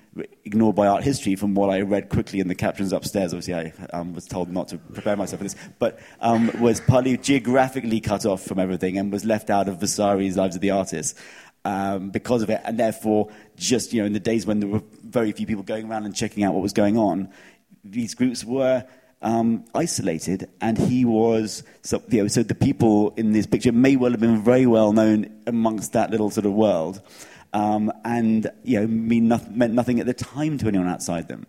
ignored 0.45 0.75
by 0.75 0.87
art 0.87 1.05
history 1.05 1.37
from 1.37 1.55
what 1.55 1.71
I 1.71 1.81
read 1.83 2.09
quickly 2.09 2.41
in 2.41 2.49
the 2.49 2.55
captions 2.55 2.93
upstairs. 2.93 3.33
Obviously, 3.33 3.55
I 3.55 3.73
um, 3.93 4.15
was 4.15 4.27
told 4.27 4.51
not 4.51 4.69
to 4.69 4.79
prepare 4.79 5.17
myself 5.17 5.39
for 5.39 5.45
this, 5.45 5.57
but 5.79 5.99
um, 6.21 6.51
was 6.61 6.81
partly 6.81 7.17
geographically 7.17 8.01
cut 8.01 8.27
off 8.27 8.43
from 8.43 8.59
everything 8.59 8.99
and 8.99 9.13
was 9.13 9.25
left 9.25 9.51
out 9.51 9.69
of 9.69 9.79
Vasari's 9.79 10.37
Lives 10.37 10.57
of 10.57 10.63
the 10.63 10.71
Artists. 10.71 11.19
Um, 11.69 12.09
because 12.09 12.41
of 12.41 12.49
it, 12.49 12.63
and 12.65 12.79
therefore, 12.79 13.29
just 13.57 13.93
you 13.93 14.01
know, 14.01 14.07
in 14.07 14.15
the 14.15 14.21
days 14.21 14.47
when 14.47 14.59
there 14.61 14.71
were 14.71 14.83
very 15.05 15.33
few 15.33 15.45
people 15.45 15.63
going 15.63 15.87
around 15.87 16.07
and 16.07 16.17
checking 16.17 16.43
out 16.43 16.55
what 16.55 16.63
was 16.63 16.73
going 16.73 16.97
on, 16.97 17.29
these 17.85 18.15
groups 18.15 18.43
were 18.43 18.87
um, 19.21 19.67
isolated, 19.75 20.49
and 20.63 20.79
he 20.79 21.05
was 21.05 21.63
so, 21.83 22.03
you 22.09 22.23
know, 22.23 22.29
so 22.29 22.43
the 22.43 22.55
people 22.55 23.13
in 23.19 23.33
this 23.33 23.47
picture 23.47 23.71
may 23.71 23.97
well 23.97 24.13
have 24.13 24.21
been 24.21 24.43
very 24.43 24.65
well 24.65 24.95
known 24.95 25.29
amongst 25.47 25.93
that 25.93 26.11
little 26.11 26.31
sort 26.31 26.47
of 26.47 26.55
world, 26.55 27.03
um, 27.53 27.93
and 28.03 28.51
you 28.65 28.81
know 28.81 28.87
mean 28.87 29.29
meant 29.51 29.75
nothing 29.75 30.01
at 30.01 30.07
the 30.07 30.15
time 30.15 30.57
to 30.57 30.69
anyone 30.69 30.89
outside 30.89 31.29
them. 31.29 31.47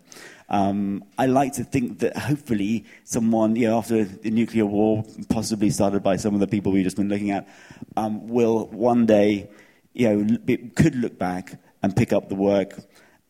Um, 0.50 1.02
I 1.16 1.26
like 1.26 1.54
to 1.54 1.64
think 1.64 2.00
that 2.00 2.14
hopefully 2.14 2.84
someone, 3.04 3.56
you 3.56 3.68
know, 3.68 3.78
after 3.78 4.04
the 4.04 4.30
nuclear 4.30 4.66
war, 4.66 5.02
possibly 5.30 5.70
started 5.70 6.02
by 6.02 6.16
some 6.16 6.34
of 6.34 6.40
the 6.40 6.46
people 6.46 6.72
we've 6.72 6.84
just 6.84 6.98
been 6.98 7.08
looking 7.08 7.30
at, 7.30 7.48
um, 7.96 8.28
will 8.28 8.66
one 8.66 9.06
day, 9.06 9.48
you 9.92 10.08
know, 10.08 10.58
could 10.76 10.94
look 10.94 11.18
back 11.18 11.60
and 11.82 11.94
pick 11.94 12.12
up 12.12 12.28
the 12.28 12.34
work 12.34 12.78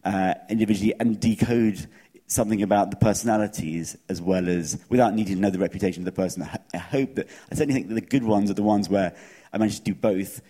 uh, 0.05 0.35
individually 0.49 0.95
and 0.99 1.21
decode 1.21 1.89
something 2.27 2.63
about 2.63 2.91
the 2.91 2.97
personalities 2.97 3.97
as 4.09 4.23
well 4.23 4.49
as, 4.49 4.79
without 4.89 5.15
needing 5.15 5.35
to 5.35 5.41
know 5.41 5.51
the 5.51 5.59
reputation 5.59 6.03
of 6.03 6.05
the 6.05 6.13
person. 6.13 6.49
I 6.73 6.79
hope 6.79 7.17
that, 7.17 7.29
I 7.51 7.55
certainly 7.55 7.75
think 7.75 7.89
that 7.89 7.95
the 7.95 8.01
good 8.01 8.23
ones 8.23 8.51
are 8.51 8.55
the 8.55 8.63
ones 8.63 8.89
where 8.89 9.15
I 9.53 9.59
managed 9.59 9.79
to 9.79 9.83
do 9.83 9.95
both, 9.95 10.41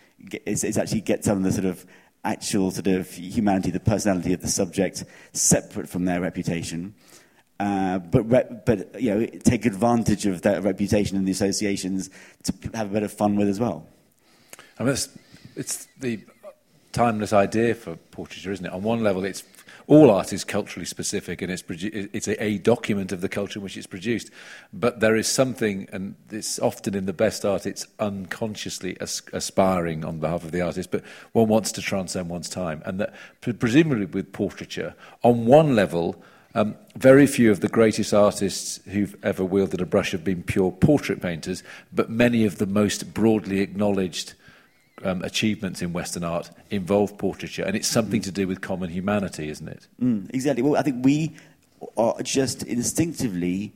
is, 0.45 0.63
is 0.63 0.77
actually 0.77 1.01
get 1.01 1.25
some 1.25 1.39
of 1.39 1.45
the 1.45 1.53
sort 1.53 1.65
of 1.65 1.87
actual 2.23 2.71
sort 2.71 2.87
of 2.87 3.11
humanity, 3.11 3.71
the 3.71 3.81
personality 3.81 4.35
of 4.35 4.43
the 4.43 4.49
subject 4.49 5.05
separate 5.33 5.89
from 5.89 6.05
their 6.05 6.21
reputation. 6.21 6.95
Uh, 7.59 7.99
but, 7.99 8.23
re- 8.25 8.61
but 8.67 9.01
you 9.01 9.15
know, 9.15 9.27
take 9.27 9.65
advantage 9.65 10.27
of 10.27 10.43
that 10.43 10.63
reputation 10.63 11.17
and 11.17 11.27
the 11.27 11.33
associations 11.33 12.11
to 12.43 12.53
have 12.75 12.91
a 12.91 12.93
bit 12.93 13.03
of 13.03 13.13
fun 13.13 13.37
with 13.37 13.49
as 13.49 13.59
well. 13.59 13.87
I 14.79 14.83
mean, 14.83 14.93
it's, 14.93 15.09
it's 15.57 15.89
the 15.99 16.21
timeless 16.93 17.33
idea 17.33 17.75
for 17.75 17.97
portraiture, 18.11 18.53
isn't 18.53 18.67
it? 18.67 18.73
On 18.73 18.83
one 18.83 19.03
level, 19.03 19.25
it's 19.25 19.45
all 19.87 20.11
art 20.11 20.33
is 20.33 20.45
culturally 20.45 20.87
specific 20.87 21.43
and 21.43 21.51
it's, 21.51 21.63
produ- 21.63 22.09
it's 22.13 22.29
a, 22.29 22.43
a, 22.43 22.59
document 22.59 23.11
of 23.11 23.21
the 23.21 23.29
culture 23.29 23.59
in 23.59 23.65
which 23.65 23.77
it's 23.77 23.89
produced. 23.89 24.31
But 24.73 25.01
there 25.01 25.17
is 25.17 25.27
something, 25.27 25.89
and 25.93 26.15
it's 26.31 26.61
often 26.61 26.95
in 26.95 27.07
the 27.07 27.13
best 27.13 27.45
art, 27.45 27.67
it's 27.67 27.89
unconsciously 27.99 28.97
as- 29.01 29.23
aspiring 29.33 30.05
on 30.05 30.21
behalf 30.21 30.45
of 30.45 30.53
the 30.53 30.61
artist, 30.61 30.93
but 30.93 31.03
one 31.33 31.49
wants 31.49 31.73
to 31.73 31.83
transcend 31.83 32.29
one's 32.29 32.49
time. 32.49 32.83
And 32.85 33.01
that, 33.01 33.15
presumably 33.41 34.07
with 34.07 34.33
portraiture, 34.33 34.95
on 35.25 35.47
one 35.47 35.75
level, 35.75 36.23
um, 36.55 36.77
very 36.97 37.27
few 37.27 37.51
of 37.51 37.61
the 37.61 37.69
greatest 37.69 38.13
artists 38.13 38.81
who've 38.87 39.17
ever 39.25 39.45
wielded 39.45 39.81
a 39.81 39.87
brush 39.87 40.13
have 40.13 40.25
been 40.25 40.43
pure 40.43 40.73
portrait 40.73 41.21
painters, 41.21 41.63
but 41.93 42.11
many 42.11 42.45
of 42.45 42.59
the 42.59 42.67
most 42.67 43.15
broadly 43.15 43.61
acknowledged 43.61 44.35
um, 45.05 45.23
achievements 45.23 45.83
in 45.83 45.93
Western 45.93 46.25
art 46.25 46.51
involve 46.71 47.17
portraiture, 47.19 47.65
and 47.65 47.77
it's 47.77 47.89
something 47.89 48.21
to 48.23 48.31
do 48.31 48.47
with 48.47 48.61
common 48.61 48.91
humanity, 48.91 49.49
isn't 49.49 49.69
it? 49.69 49.87
Mm, 50.03 50.33
exactly. 50.35 50.63
Well, 50.63 50.77
I 50.77 50.83
think 50.83 51.05
we 51.05 51.35
are 51.97 52.23
just 52.23 52.63
instinctively 52.65 53.73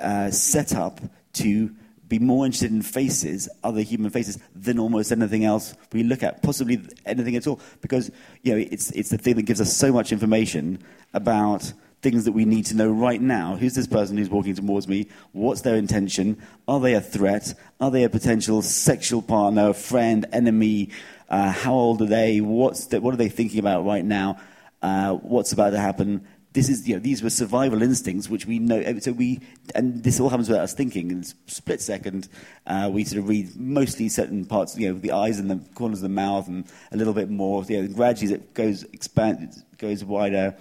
uh, 0.00 0.30
set 0.30 0.74
up 0.74 1.00
to 1.34 1.70
be 2.08 2.18
more 2.18 2.46
interested 2.46 2.70
in 2.70 2.82
faces, 2.82 3.48
other 3.62 3.82
human 3.82 4.10
faces, 4.10 4.38
than 4.54 4.78
almost 4.78 5.12
anything 5.12 5.44
else 5.44 5.74
we 5.92 6.02
look 6.02 6.22
at, 6.22 6.42
possibly 6.42 6.80
anything 7.04 7.36
at 7.36 7.46
all, 7.46 7.60
because 7.82 8.10
you 8.42 8.52
know 8.52 8.58
it's 8.58 8.90
it's 8.92 9.10
the 9.10 9.18
thing 9.18 9.36
that 9.36 9.42
gives 9.42 9.60
us 9.60 9.76
so 9.76 9.92
much 9.92 10.10
information 10.10 10.82
about 11.12 11.72
things 12.00 12.24
that 12.24 12.32
we 12.32 12.44
need 12.44 12.66
to 12.66 12.76
know 12.76 12.90
right 12.90 13.20
now. 13.20 13.56
Who's 13.56 13.74
this 13.74 13.86
person 13.86 14.16
who's 14.16 14.30
walking 14.30 14.54
towards 14.54 14.86
me? 14.86 15.08
What's 15.32 15.62
their 15.62 15.76
intention? 15.76 16.40
Are 16.66 16.80
they 16.80 16.94
a 16.94 17.00
threat? 17.00 17.54
Are 17.80 17.90
they 17.90 18.04
a 18.04 18.08
potential 18.08 18.62
sexual 18.62 19.22
partner, 19.22 19.72
friend, 19.72 20.26
enemy? 20.32 20.90
Uh, 21.28 21.50
how 21.50 21.74
old 21.74 22.02
are 22.02 22.06
they? 22.06 22.40
What's 22.40 22.86
the, 22.86 23.00
what 23.00 23.14
are 23.14 23.18
they 23.18 23.28
thinking 23.28 23.58
about 23.58 23.84
right 23.84 24.04
now? 24.04 24.38
Uh, 24.80 25.14
what's 25.14 25.52
about 25.52 25.70
to 25.70 25.78
happen? 25.78 26.26
This 26.52 26.68
is, 26.68 26.88
you 26.88 26.94
know, 26.94 27.00
these 27.00 27.22
were 27.22 27.30
survival 27.30 27.82
instincts, 27.82 28.30
which 28.30 28.46
we 28.46 28.58
know. 28.58 28.98
So 29.00 29.12
we, 29.12 29.40
and 29.74 30.02
this 30.02 30.18
all 30.18 30.30
happens 30.30 30.48
without 30.48 30.62
us 30.62 30.74
thinking. 30.74 31.10
In 31.10 31.22
split 31.46 31.80
second, 31.80 32.28
uh, 32.66 32.88
we 32.92 33.04
sort 33.04 33.18
of 33.22 33.28
read 33.28 33.54
mostly 33.56 34.08
certain 34.08 34.44
parts, 34.46 34.78
you 34.78 34.88
know, 34.88 34.98
the 34.98 35.12
eyes 35.12 35.38
and 35.38 35.50
the 35.50 35.60
corners 35.74 35.98
of 35.98 36.04
the 36.04 36.08
mouth, 36.08 36.48
and 36.48 36.64
a 36.90 36.96
little 36.96 37.12
bit 37.12 37.28
more. 37.28 37.64
You 37.68 37.82
know, 37.82 37.88
gradually 37.94 38.34
it 38.34 38.54
goes 38.54 38.84
expand, 38.84 39.62
goes 39.78 40.04
wider 40.04 40.56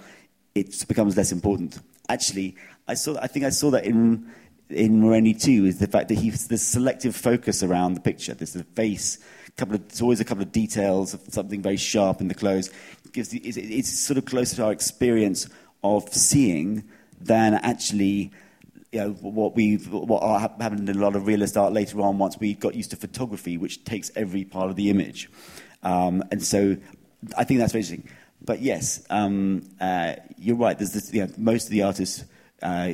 it 0.59 0.87
becomes 0.87 1.15
less 1.17 1.31
important. 1.31 1.79
Actually, 2.09 2.55
I 2.87 2.93
saw. 2.93 3.17
I 3.21 3.27
think 3.27 3.45
I 3.45 3.49
saw 3.49 3.71
that 3.71 3.85
in 3.85 4.31
in 4.69 4.99
Moroni 4.99 5.33
too 5.33 5.65
is 5.65 5.79
the 5.79 5.87
fact 5.87 6.09
that 6.09 6.15
he's 6.15 6.47
the 6.47 6.57
selective 6.57 7.15
focus 7.15 7.63
around 7.63 7.93
the 7.93 8.01
picture. 8.01 8.33
There's 8.33 8.53
the 8.53 8.63
face, 8.63 9.17
couple 9.55 9.75
of, 9.75 9.87
there's 9.87 10.01
always 10.01 10.19
a 10.19 10.25
couple 10.25 10.43
of 10.43 10.51
details 10.51 11.13
of 11.13 11.21
something 11.29 11.61
very 11.61 11.77
sharp 11.77 12.21
in 12.21 12.27
the 12.27 12.35
clothes. 12.35 12.69
It 13.05 13.13
gives 13.13 13.29
the, 13.29 13.39
it's, 13.39 13.57
it's 13.57 13.99
sort 13.99 14.17
of 14.17 14.25
closer 14.25 14.57
to 14.57 14.65
our 14.65 14.71
experience 14.71 15.47
of 15.83 16.13
seeing 16.13 16.83
than 17.19 17.55
actually 17.55 18.31
you 18.91 18.99
know, 18.99 19.09
what 19.21 19.55
we 19.55 19.75
what 19.75 20.39
happened 20.39 20.89
in 20.89 20.95
a 20.95 20.99
lot 20.99 21.15
of 21.15 21.27
realist 21.27 21.57
art 21.57 21.73
later 21.73 21.99
on 22.01 22.17
once 22.17 22.37
we 22.39 22.53
got 22.53 22.75
used 22.75 22.91
to 22.91 22.95
photography, 22.95 23.57
which 23.57 23.83
takes 23.83 24.11
every 24.15 24.45
part 24.45 24.69
of 24.69 24.75
the 24.75 24.89
image. 24.89 25.29
Um, 25.83 26.23
and 26.31 26.41
so 26.41 26.77
I 27.37 27.43
think 27.43 27.59
that's 27.59 27.73
very 27.73 27.83
interesting. 27.83 28.09
But 28.47 28.61
yes, 28.61 29.05
um, 29.09 29.69
uh, 29.79 30.15
you're 30.37 30.55
right. 30.55 30.77
There's 30.77 30.93
this, 30.93 31.13
you 31.13 31.25
know, 31.25 31.33
most 31.37 31.65
of 31.65 31.71
the 31.71 31.83
artists' 31.83 32.23
uh, 32.63 32.91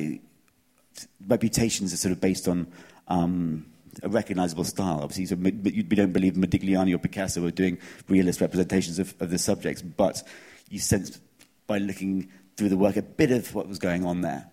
reputations 1.28 1.94
are 1.94 1.96
sort 1.96 2.10
of 2.10 2.20
based 2.20 2.48
on 2.48 2.66
um, 3.06 3.64
a 4.02 4.08
recognizable 4.08 4.64
style. 4.64 4.98
Obviously, 5.00 5.26
so 5.26 5.36
we 5.36 5.52
don't 5.84 6.12
believe 6.12 6.34
Modigliani 6.34 6.92
or 6.92 6.98
Picasso 6.98 7.46
are 7.46 7.52
doing 7.52 7.78
realist 8.08 8.40
representations 8.40 8.98
of, 8.98 9.14
of 9.20 9.30
the 9.30 9.38
subjects, 9.38 9.80
but 9.80 10.24
you 10.70 10.80
sense 10.80 11.20
by 11.68 11.78
looking 11.78 12.28
through 12.56 12.68
the 12.68 12.76
work 12.76 12.96
a 12.96 13.02
bit 13.02 13.30
of 13.30 13.54
what 13.54 13.68
was 13.68 13.78
going 13.78 14.04
on 14.04 14.22
there. 14.22 14.50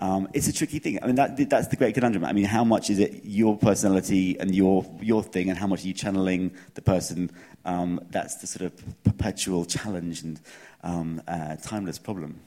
Um, 0.00 0.28
it's 0.34 0.48
a 0.48 0.52
tricky 0.52 0.78
thing. 0.78 0.98
I 1.02 1.06
mean, 1.06 1.14
that, 1.16 1.48
that's 1.48 1.68
the 1.68 1.76
great 1.76 1.94
conundrum. 1.94 2.24
I 2.24 2.32
mean, 2.32 2.44
how 2.44 2.64
much 2.64 2.90
is 2.90 2.98
it 2.98 3.22
your 3.24 3.56
personality 3.56 4.38
and 4.38 4.54
your 4.54 4.84
your 5.00 5.22
thing, 5.22 5.48
and 5.48 5.58
how 5.58 5.66
much 5.66 5.84
are 5.84 5.88
you 5.88 5.94
channeling 5.94 6.52
the 6.74 6.82
person? 6.82 7.30
Um, 7.64 8.00
that's 8.10 8.36
the 8.36 8.46
sort 8.46 8.66
of 8.66 9.04
perpetual 9.04 9.64
challenge 9.64 10.22
and 10.22 10.40
um, 10.82 11.22
uh, 11.26 11.56
timeless 11.56 11.98
problem. 11.98 12.40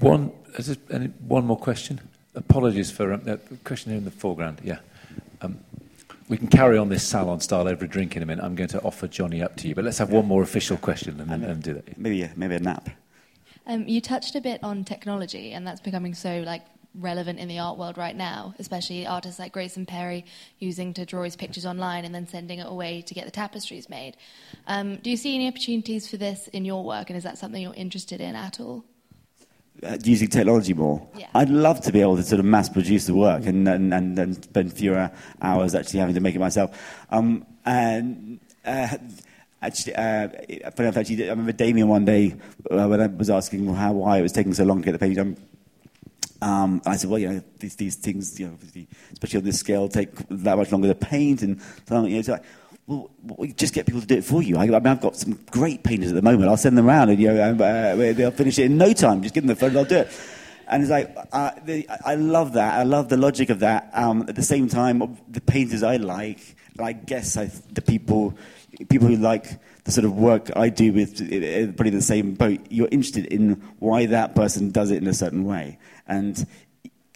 One, 0.00 0.28
one 1.26 1.46
more 1.46 1.58
question. 1.58 2.00
Apologies 2.34 2.90
for 2.90 3.14
um, 3.14 3.24
the 3.24 3.38
question 3.64 3.92
here 3.92 3.98
in 3.98 4.04
the 4.04 4.10
foreground. 4.10 4.60
Yeah. 4.62 4.78
Um, 5.40 5.58
we 6.28 6.36
can 6.36 6.48
carry 6.48 6.76
on 6.76 6.88
this 6.88 7.04
salon 7.04 7.40
style 7.40 7.68
every 7.68 7.88
drink 7.88 8.16
in 8.16 8.22
a 8.22 8.26
minute. 8.26 8.44
I'm 8.44 8.56
going 8.56 8.68
to 8.70 8.82
offer 8.82 9.06
Johnny 9.06 9.42
up 9.42 9.56
to 9.58 9.68
you, 9.68 9.74
but 9.74 9.84
let's 9.84 9.98
have 9.98 10.10
one 10.10 10.26
more 10.26 10.42
official 10.42 10.76
question 10.76 11.20
and, 11.20 11.44
and 11.44 11.62
do 11.62 11.74
that. 11.74 11.96
Maybe, 11.98 12.28
maybe 12.36 12.56
a 12.56 12.60
nap. 12.60 12.90
Um, 13.66 13.86
you 13.88 14.00
touched 14.00 14.34
a 14.36 14.40
bit 14.40 14.62
on 14.62 14.84
technology, 14.84 15.52
and 15.52 15.66
that's 15.66 15.80
becoming 15.80 16.14
so 16.14 16.42
like 16.46 16.62
relevant 16.98 17.38
in 17.38 17.48
the 17.48 17.58
art 17.58 17.76
world 17.78 17.98
right 17.98 18.16
now, 18.16 18.54
especially 18.58 19.06
artists 19.06 19.38
like 19.38 19.52
Grayson 19.52 19.86
Perry 19.86 20.24
using 20.58 20.94
to 20.94 21.04
draw 21.04 21.22
his 21.24 21.36
pictures 21.36 21.66
online 21.66 22.04
and 22.04 22.14
then 22.14 22.26
sending 22.26 22.58
it 22.58 22.66
away 22.66 23.02
to 23.02 23.14
get 23.14 23.26
the 23.26 23.30
tapestries 23.30 23.88
made. 23.88 24.16
Um, 24.66 24.96
do 24.96 25.10
you 25.10 25.16
see 25.16 25.34
any 25.34 25.48
opportunities 25.48 26.08
for 26.08 26.16
this 26.16 26.48
in 26.48 26.64
your 26.64 26.84
work, 26.84 27.10
and 27.10 27.16
is 27.16 27.24
that 27.24 27.38
something 27.38 27.60
you're 27.60 27.74
interested 27.74 28.20
in 28.20 28.34
at 28.34 28.60
all? 28.60 28.84
Uh, 29.82 29.98
using 30.04 30.28
technology 30.28 30.72
more. 30.72 31.06
Yeah. 31.14 31.26
I'd 31.34 31.50
love 31.50 31.82
to 31.82 31.92
be 31.92 32.00
able 32.00 32.16
to 32.16 32.22
sort 32.22 32.40
of 32.40 32.46
mass 32.46 32.70
produce 32.70 33.06
the 33.06 33.14
work 33.14 33.44
and, 33.44 33.68
and, 33.68 33.92
and, 33.92 34.18
and 34.18 34.42
spend 34.42 34.72
fewer 34.72 35.10
hours 35.42 35.74
actually 35.74 36.00
having 36.00 36.14
to 36.14 36.20
make 36.22 36.34
it 36.34 36.38
myself. 36.38 37.04
Um, 37.10 37.44
and 37.66 38.40
uh, 38.64 38.96
actually, 39.62 39.94
uh, 39.94 40.28
actually, 40.76 41.26
I 41.26 41.30
remember 41.30 41.52
Damien 41.52 41.88
one 41.88 42.04
day 42.04 42.34
uh, 42.70 42.86
when 42.86 43.00
I 43.00 43.06
was 43.06 43.30
asking 43.30 43.72
how 43.74 43.92
why 43.92 44.18
it 44.18 44.22
was 44.22 44.32
taking 44.32 44.54
so 44.54 44.64
long 44.64 44.80
to 44.80 44.84
get 44.84 44.92
the 44.92 44.98
painting 44.98 45.16
done. 45.16 45.36
Um, 46.42 46.82
I 46.84 46.96
said, 46.96 47.08
well, 47.08 47.18
you 47.18 47.30
know, 47.30 47.42
these, 47.58 47.76
these 47.76 47.96
things, 47.96 48.38
you 48.38 48.48
know, 48.48 48.58
especially 49.12 49.38
on 49.38 49.44
this 49.44 49.58
scale, 49.58 49.88
take 49.88 50.10
that 50.28 50.56
much 50.56 50.70
longer 50.70 50.88
to 50.88 50.94
paint, 50.94 51.42
and 51.42 51.60
so, 51.88 52.04
you 52.04 52.16
know, 52.16 52.22
so 52.22 52.38
well, 52.86 53.10
just 53.56 53.74
get 53.74 53.86
people 53.86 54.00
to 54.00 54.06
do 54.06 54.16
it 54.16 54.24
for 54.24 54.42
you. 54.42 54.56
I, 54.56 54.62
I 54.62 54.66
mean, 54.66 54.86
I've 54.86 55.00
got 55.00 55.16
some 55.16 55.38
great 55.50 55.82
painters 55.82 56.10
at 56.10 56.14
the 56.14 56.22
moment. 56.22 56.48
I'll 56.48 56.56
send 56.56 56.78
them 56.78 56.86
around, 56.86 57.08
and 57.08 57.20
you 57.20 57.32
know, 57.32 57.64
uh, 57.64 58.12
they'll 58.12 58.30
finish 58.30 58.58
it 58.58 58.66
in 58.66 58.76
no 58.76 58.92
time. 58.92 59.22
Just 59.22 59.34
give 59.34 59.42
them 59.44 59.48
the 59.48 59.56
phone, 59.56 59.72
they'll 59.72 59.84
do 59.84 59.96
it. 59.96 60.08
And 60.68 60.82
it's 60.82 60.90
like, 60.90 61.14
uh, 61.32 61.52
the, 61.64 61.88
I 62.04 62.16
love 62.16 62.54
that. 62.54 62.74
I 62.74 62.82
love 62.82 63.08
the 63.08 63.16
logic 63.16 63.50
of 63.50 63.60
that. 63.60 63.90
Um, 63.92 64.24
at 64.28 64.34
the 64.34 64.42
same 64.42 64.68
time, 64.68 65.16
the 65.28 65.40
painters 65.40 65.82
I 65.82 65.96
like, 65.96 66.56
I 66.78 66.92
guess 66.92 67.36
I, 67.36 67.50
the 67.72 67.82
people, 67.82 68.34
people 68.88 69.08
who 69.08 69.16
like 69.16 69.58
the 69.84 69.92
sort 69.92 70.04
of 70.04 70.16
work 70.16 70.50
I 70.56 70.68
do 70.68 70.92
with 70.92 71.20
everybody 71.20 71.90
in 71.90 71.96
the 71.96 72.02
same 72.02 72.34
boat, 72.34 72.60
you're 72.70 72.88
interested 72.90 73.26
in 73.26 73.62
why 73.78 74.06
that 74.06 74.34
person 74.34 74.70
does 74.70 74.90
it 74.90 74.98
in 74.98 75.06
a 75.06 75.14
certain 75.14 75.44
way. 75.44 75.78
And 76.06 76.46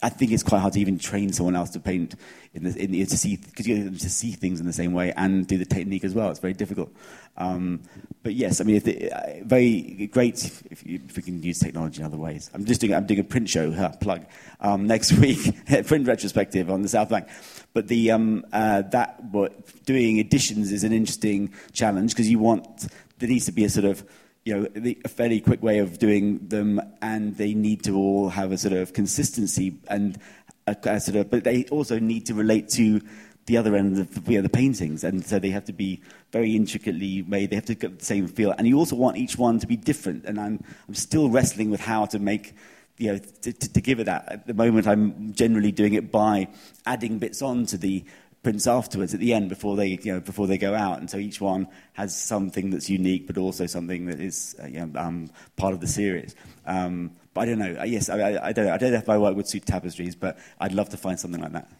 I 0.02 0.08
think 0.08 0.32
it's 0.32 0.42
quite 0.42 0.60
hard 0.60 0.72
to 0.74 0.80
even 0.80 0.98
train 0.98 1.32
someone 1.32 1.54
else 1.54 1.70
to 1.70 1.80
paint 1.80 2.14
in 2.54 2.64
the, 2.64 2.82
in 2.82 2.90
the, 2.90 3.04
to 3.04 3.18
see 3.18 3.36
because 3.36 3.66
you 3.66 3.90
get 3.90 4.00
to 4.00 4.10
see 4.10 4.32
things 4.32 4.58
in 4.58 4.66
the 4.66 4.72
same 4.72 4.92
way 4.92 5.12
and 5.14 5.46
do 5.46 5.58
the 5.58 5.66
technique 5.66 6.04
as 6.04 6.14
well. 6.14 6.30
It's 6.30 6.40
very 6.40 6.54
difficult. 6.54 6.90
Um, 7.36 7.82
but 8.22 8.34
yes, 8.34 8.60
I 8.60 8.64
mean, 8.64 8.80
the, 8.80 9.12
uh, 9.12 9.44
very 9.44 10.08
great 10.12 10.44
if, 10.70 10.84
you, 10.86 11.00
if, 11.06 11.16
we 11.16 11.22
can 11.22 11.42
use 11.42 11.58
technology 11.58 12.00
in 12.00 12.06
other 12.06 12.16
ways. 12.16 12.50
I'm 12.54 12.64
just 12.64 12.80
doing 12.80 12.94
I'm 12.94 13.06
doing 13.06 13.20
a 13.20 13.24
print 13.24 13.48
show 13.48 13.72
huh, 13.72 13.92
plug 14.00 14.24
um, 14.60 14.86
next 14.86 15.12
week, 15.18 15.66
print 15.86 16.06
retrospective 16.06 16.70
on 16.70 16.82
the 16.82 16.88
South 16.88 17.10
Bank. 17.10 17.28
But 17.72 17.88
the 17.88 18.10
um, 18.10 18.44
uh, 18.52 18.82
that 18.90 19.22
what 19.24 19.84
doing 19.84 20.18
additions 20.18 20.72
is 20.72 20.84
an 20.84 20.92
interesting 20.92 21.52
challenge 21.72 22.12
because 22.12 22.28
you 22.28 22.38
want 22.38 22.88
there 23.18 23.28
needs 23.28 23.46
to 23.46 23.52
be 23.52 23.64
a 23.64 23.70
sort 23.70 23.84
of 23.84 24.04
you 24.44 24.56
know, 24.56 24.94
a 25.04 25.08
fairly 25.08 25.40
quick 25.40 25.62
way 25.62 25.78
of 25.78 25.98
doing 25.98 26.38
them, 26.48 26.80
and 27.02 27.36
they 27.36 27.54
need 27.54 27.84
to 27.84 27.96
all 27.96 28.30
have 28.30 28.52
a 28.52 28.58
sort 28.58 28.72
of 28.72 28.92
consistency 28.94 29.76
and 29.88 30.18
a, 30.66 30.76
a 30.84 31.00
sort 31.00 31.16
of, 31.16 31.30
but 31.30 31.44
they 31.44 31.64
also 31.64 31.98
need 31.98 32.26
to 32.26 32.34
relate 32.34 32.68
to 32.70 33.02
the 33.46 33.56
other 33.56 33.74
end 33.74 33.98
of 33.98 34.28
you 34.28 34.38
know, 34.38 34.42
the 34.42 34.48
paintings, 34.48 35.04
and 35.04 35.24
so 35.24 35.38
they 35.38 35.50
have 35.50 35.64
to 35.64 35.72
be 35.72 36.00
very 36.32 36.56
intricately 36.56 37.22
made. 37.22 37.50
They 37.50 37.56
have 37.56 37.66
to 37.66 37.74
get 37.74 37.98
the 37.98 38.04
same 38.04 38.28
feel, 38.28 38.52
and 38.52 38.66
you 38.66 38.78
also 38.78 38.96
want 38.96 39.18
each 39.18 39.36
one 39.36 39.58
to 39.58 39.66
be 39.66 39.76
different. 39.76 40.24
And 40.24 40.40
I'm 40.40 40.62
I'm 40.88 40.94
still 40.94 41.28
wrestling 41.28 41.70
with 41.70 41.80
how 41.80 42.06
to 42.06 42.18
make 42.18 42.54
you 43.00 43.12
know, 43.12 43.18
to, 43.18 43.52
to, 43.52 43.80
give 43.80 43.98
it 43.98 44.04
that. 44.04 44.30
At 44.30 44.46
the 44.46 44.54
moment, 44.54 44.86
I'm 44.86 45.32
generally 45.32 45.72
doing 45.72 45.94
it 45.94 46.12
by 46.12 46.48
adding 46.84 47.18
bits 47.18 47.40
on 47.40 47.64
to 47.66 47.78
the 47.78 48.04
prints 48.42 48.66
afterwards 48.66 49.12
at 49.12 49.20
the 49.20 49.34
end 49.34 49.48
before 49.48 49.76
they 49.76 49.98
you 50.02 50.12
know 50.12 50.20
before 50.20 50.46
they 50.46 50.58
go 50.58 50.74
out. 50.74 50.98
And 50.98 51.10
so 51.10 51.16
each 51.16 51.40
one 51.40 51.66
has 51.94 52.14
something 52.16 52.70
that's 52.70 52.88
unique 52.88 53.26
but 53.26 53.38
also 53.38 53.66
something 53.66 54.06
that 54.06 54.20
is 54.20 54.54
uh, 54.62 54.66
you 54.66 54.86
know, 54.86 55.00
um, 55.00 55.30
part 55.56 55.72
of 55.72 55.80
the 55.80 55.86
series. 55.86 56.34
Um, 56.66 57.12
but 57.34 57.42
I 57.42 57.44
don't 57.46 57.58
know. 57.58 57.84
Yes 57.84 58.08
I, 58.08 58.18
I, 58.18 58.48
I, 58.48 58.52
don't 58.52 58.66
know. 58.66 58.74
I 58.74 58.78
don't 58.78 58.92
know 58.92 58.98
if 58.98 59.08
I 59.08 59.18
work 59.18 59.36
with 59.36 59.46
suit 59.46 59.66
tapestries 59.66 60.14
but 60.14 60.38
I'd 60.58 60.72
love 60.72 60.88
to 60.90 60.96
find 60.96 61.18
something 61.18 61.40
like 61.40 61.52
that. 61.52 61.70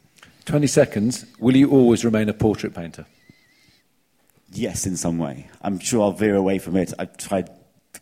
20 0.47 0.67
seconds. 0.67 1.27
Will 1.39 1.57
you 1.57 1.71
always 1.71 2.05
remain 2.05 2.29
a 2.29 2.35
portrait 2.35 2.75
painter? 2.75 3.07
Yes 4.53 4.87
in 4.87 4.97
some 4.97 5.19
way. 5.19 5.49
I'm 5.63 5.79
sure 5.79 6.03
I'll 6.03 6.13
veer 6.13 6.35
away 6.35 6.59
from 6.59 6.77
it. 6.77 6.93
I've 6.99 7.17
tried 7.17 7.51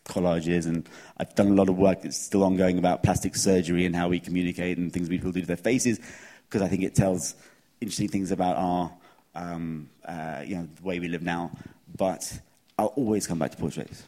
collages 0.09 0.67
and 0.67 0.89
I've 1.19 1.35
done 1.35 1.49
a 1.49 1.55
lot 1.55 1.69
of 1.69 1.79
work 1.79 2.03
that's 2.03 2.19
still 2.19 2.43
ongoing 2.43 2.79
about 2.79 3.03
plastic 3.03 3.37
surgery 3.37 3.87
and 3.87 3.95
how 3.95 4.09
we 4.09 4.19
communicate 4.19 4.79
and 4.79 4.93
things 4.93 5.09
people 5.09 5.31
do 5.31 5.43
to 5.43 5.47
their 5.47 5.57
faces 5.57 6.01
because 6.49 6.63
I 6.63 6.69
think 6.69 6.83
it 6.83 6.95
tells 6.95 7.35
interesting 7.81 8.09
things 8.09 8.31
about 8.33 8.57
our, 8.57 8.93
um, 9.35 9.89
uh, 10.05 10.43
you 10.45 10.57
know, 10.57 10.69
the 10.75 10.83
way 10.83 10.99
we 10.99 11.09
live 11.09 11.23
now. 11.23 11.53
But 11.97 12.41
I'll 12.79 12.87
always 12.97 13.27
come 13.27 13.39
back 13.39 13.53
to 13.53 13.57
portraits. 13.57 14.05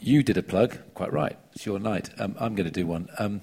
You 0.00 0.22
did 0.22 0.36
a 0.36 0.42
plug, 0.42 0.78
quite 0.94 1.12
right. 1.12 1.36
It's 1.54 1.66
your 1.66 1.78
night. 1.78 2.10
Um, 2.18 2.36
I'm 2.38 2.54
going 2.54 2.66
to 2.66 2.72
do 2.72 2.86
one. 2.86 3.08
Um, 3.18 3.42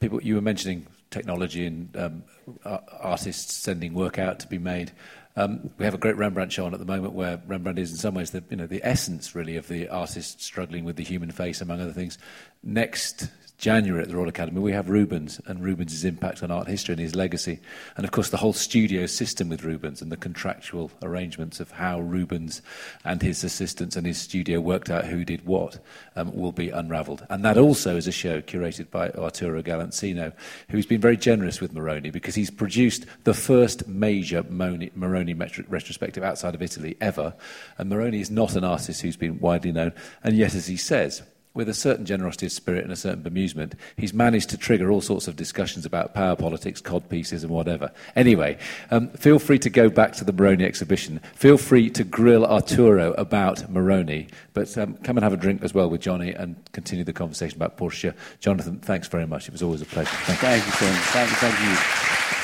people 0.00 0.22
you 0.22 0.34
were 0.36 0.40
mentioning 0.40 0.86
technology 1.10 1.66
and 1.66 1.96
um, 1.96 2.22
artists 2.64 3.54
sending 3.54 3.94
work 3.94 4.18
out 4.18 4.38
to 4.40 4.46
be 4.46 4.58
made. 4.58 4.92
Um, 5.36 5.70
we 5.76 5.84
have 5.84 5.94
a 5.94 5.98
great 5.98 6.16
Rembrandt 6.16 6.50
show 6.50 6.64
on 6.64 6.72
at 6.72 6.80
the 6.80 6.86
moment 6.86 7.12
where 7.12 7.40
Rembrandt 7.46 7.78
is 7.78 7.90
in 7.90 7.98
some 7.98 8.14
ways 8.14 8.30
the, 8.30 8.42
you 8.48 8.56
know, 8.56 8.66
the 8.66 8.80
essence 8.82 9.34
really 9.34 9.56
of 9.56 9.68
the 9.68 9.88
artist 9.88 10.40
struggling 10.40 10.84
with 10.84 10.96
the 10.96 11.04
human 11.04 11.30
face, 11.30 11.60
among 11.60 11.80
other 11.80 11.92
things. 11.92 12.16
Next 12.62 13.28
January 13.58 14.02
at 14.02 14.08
the 14.08 14.16
Royal 14.16 14.28
Academy, 14.28 14.60
we 14.60 14.72
have 14.72 14.90
Rubens 14.90 15.40
and 15.46 15.64
Rubens' 15.64 16.04
impact 16.04 16.42
on 16.42 16.50
art 16.50 16.68
history 16.68 16.92
and 16.92 17.00
his 17.00 17.14
legacy. 17.14 17.58
And 17.96 18.04
of 18.04 18.12
course, 18.12 18.28
the 18.28 18.36
whole 18.36 18.52
studio 18.52 19.06
system 19.06 19.48
with 19.48 19.64
Rubens 19.64 20.02
and 20.02 20.12
the 20.12 20.16
contractual 20.16 20.90
arrangements 21.02 21.58
of 21.58 21.70
how 21.70 22.00
Rubens 22.00 22.60
and 23.02 23.22
his 23.22 23.42
assistants 23.42 23.96
and 23.96 24.06
his 24.06 24.18
studio 24.18 24.60
worked 24.60 24.90
out 24.90 25.06
who 25.06 25.24
did 25.24 25.46
what 25.46 25.78
um, 26.16 26.36
will 26.36 26.52
be 26.52 26.68
unravelled. 26.68 27.26
And 27.30 27.44
that 27.46 27.56
also 27.56 27.96
is 27.96 28.06
a 28.06 28.12
show 28.12 28.42
curated 28.42 28.90
by 28.90 29.08
Arturo 29.10 29.62
Galansino, 29.62 30.34
who's 30.68 30.86
been 30.86 31.00
very 31.00 31.16
generous 31.16 31.58
with 31.60 31.72
Moroni 31.72 32.10
because 32.10 32.34
he's 32.34 32.50
produced 32.50 33.06
the 33.24 33.34
first 33.34 33.88
major 33.88 34.42
Moroni 34.42 35.34
retrospective 35.34 36.22
outside 36.22 36.54
of 36.54 36.60
Italy 36.60 36.96
ever. 37.00 37.34
And 37.78 37.88
Moroni 37.88 38.20
is 38.20 38.30
not 38.30 38.54
an 38.54 38.64
artist 38.64 39.00
who's 39.00 39.16
been 39.16 39.40
widely 39.40 39.72
known. 39.72 39.92
And 40.22 40.36
yet, 40.36 40.54
as 40.54 40.66
he 40.66 40.76
says, 40.76 41.22
with 41.56 41.68
a 41.68 41.74
certain 41.74 42.04
generosity 42.04 42.46
of 42.46 42.52
spirit 42.52 42.84
and 42.84 42.92
a 42.92 42.96
certain 42.96 43.22
bemusement, 43.22 43.72
he's 43.96 44.12
managed 44.12 44.50
to 44.50 44.58
trigger 44.58 44.90
all 44.90 45.00
sorts 45.00 45.26
of 45.26 45.36
discussions 45.36 45.86
about 45.86 46.14
power 46.14 46.36
politics, 46.36 46.80
cod 46.80 47.08
pieces, 47.08 47.42
and 47.42 47.52
whatever. 47.52 47.90
Anyway, 48.14 48.58
um, 48.90 49.08
feel 49.10 49.38
free 49.38 49.58
to 49.58 49.70
go 49.70 49.88
back 49.88 50.12
to 50.12 50.24
the 50.24 50.32
Moroni 50.32 50.64
exhibition. 50.64 51.18
Feel 51.34 51.56
free 51.56 51.88
to 51.90 52.04
grill 52.04 52.44
Arturo 52.44 53.12
about 53.14 53.68
Moroni, 53.70 54.28
but 54.52 54.76
um, 54.76 54.96
come 54.98 55.16
and 55.16 55.24
have 55.24 55.32
a 55.32 55.36
drink 55.38 55.62
as 55.62 55.72
well 55.72 55.88
with 55.88 56.02
Johnny 56.02 56.32
and 56.32 56.56
continue 56.72 57.04
the 57.04 57.12
conversation 57.12 57.56
about 57.56 57.76
Portia. 57.76 58.14
Jonathan, 58.40 58.78
thanks 58.78 59.08
very 59.08 59.26
much. 59.26 59.48
It 59.48 59.52
was 59.52 59.62
always 59.62 59.80
a 59.80 59.86
pleasure. 59.86 60.10
Thank, 60.10 60.40
thank 60.40 60.66
you, 60.66 60.72
Thank 60.72 61.30
you, 61.30 61.36
thank 61.36 62.30
you. 62.30 62.35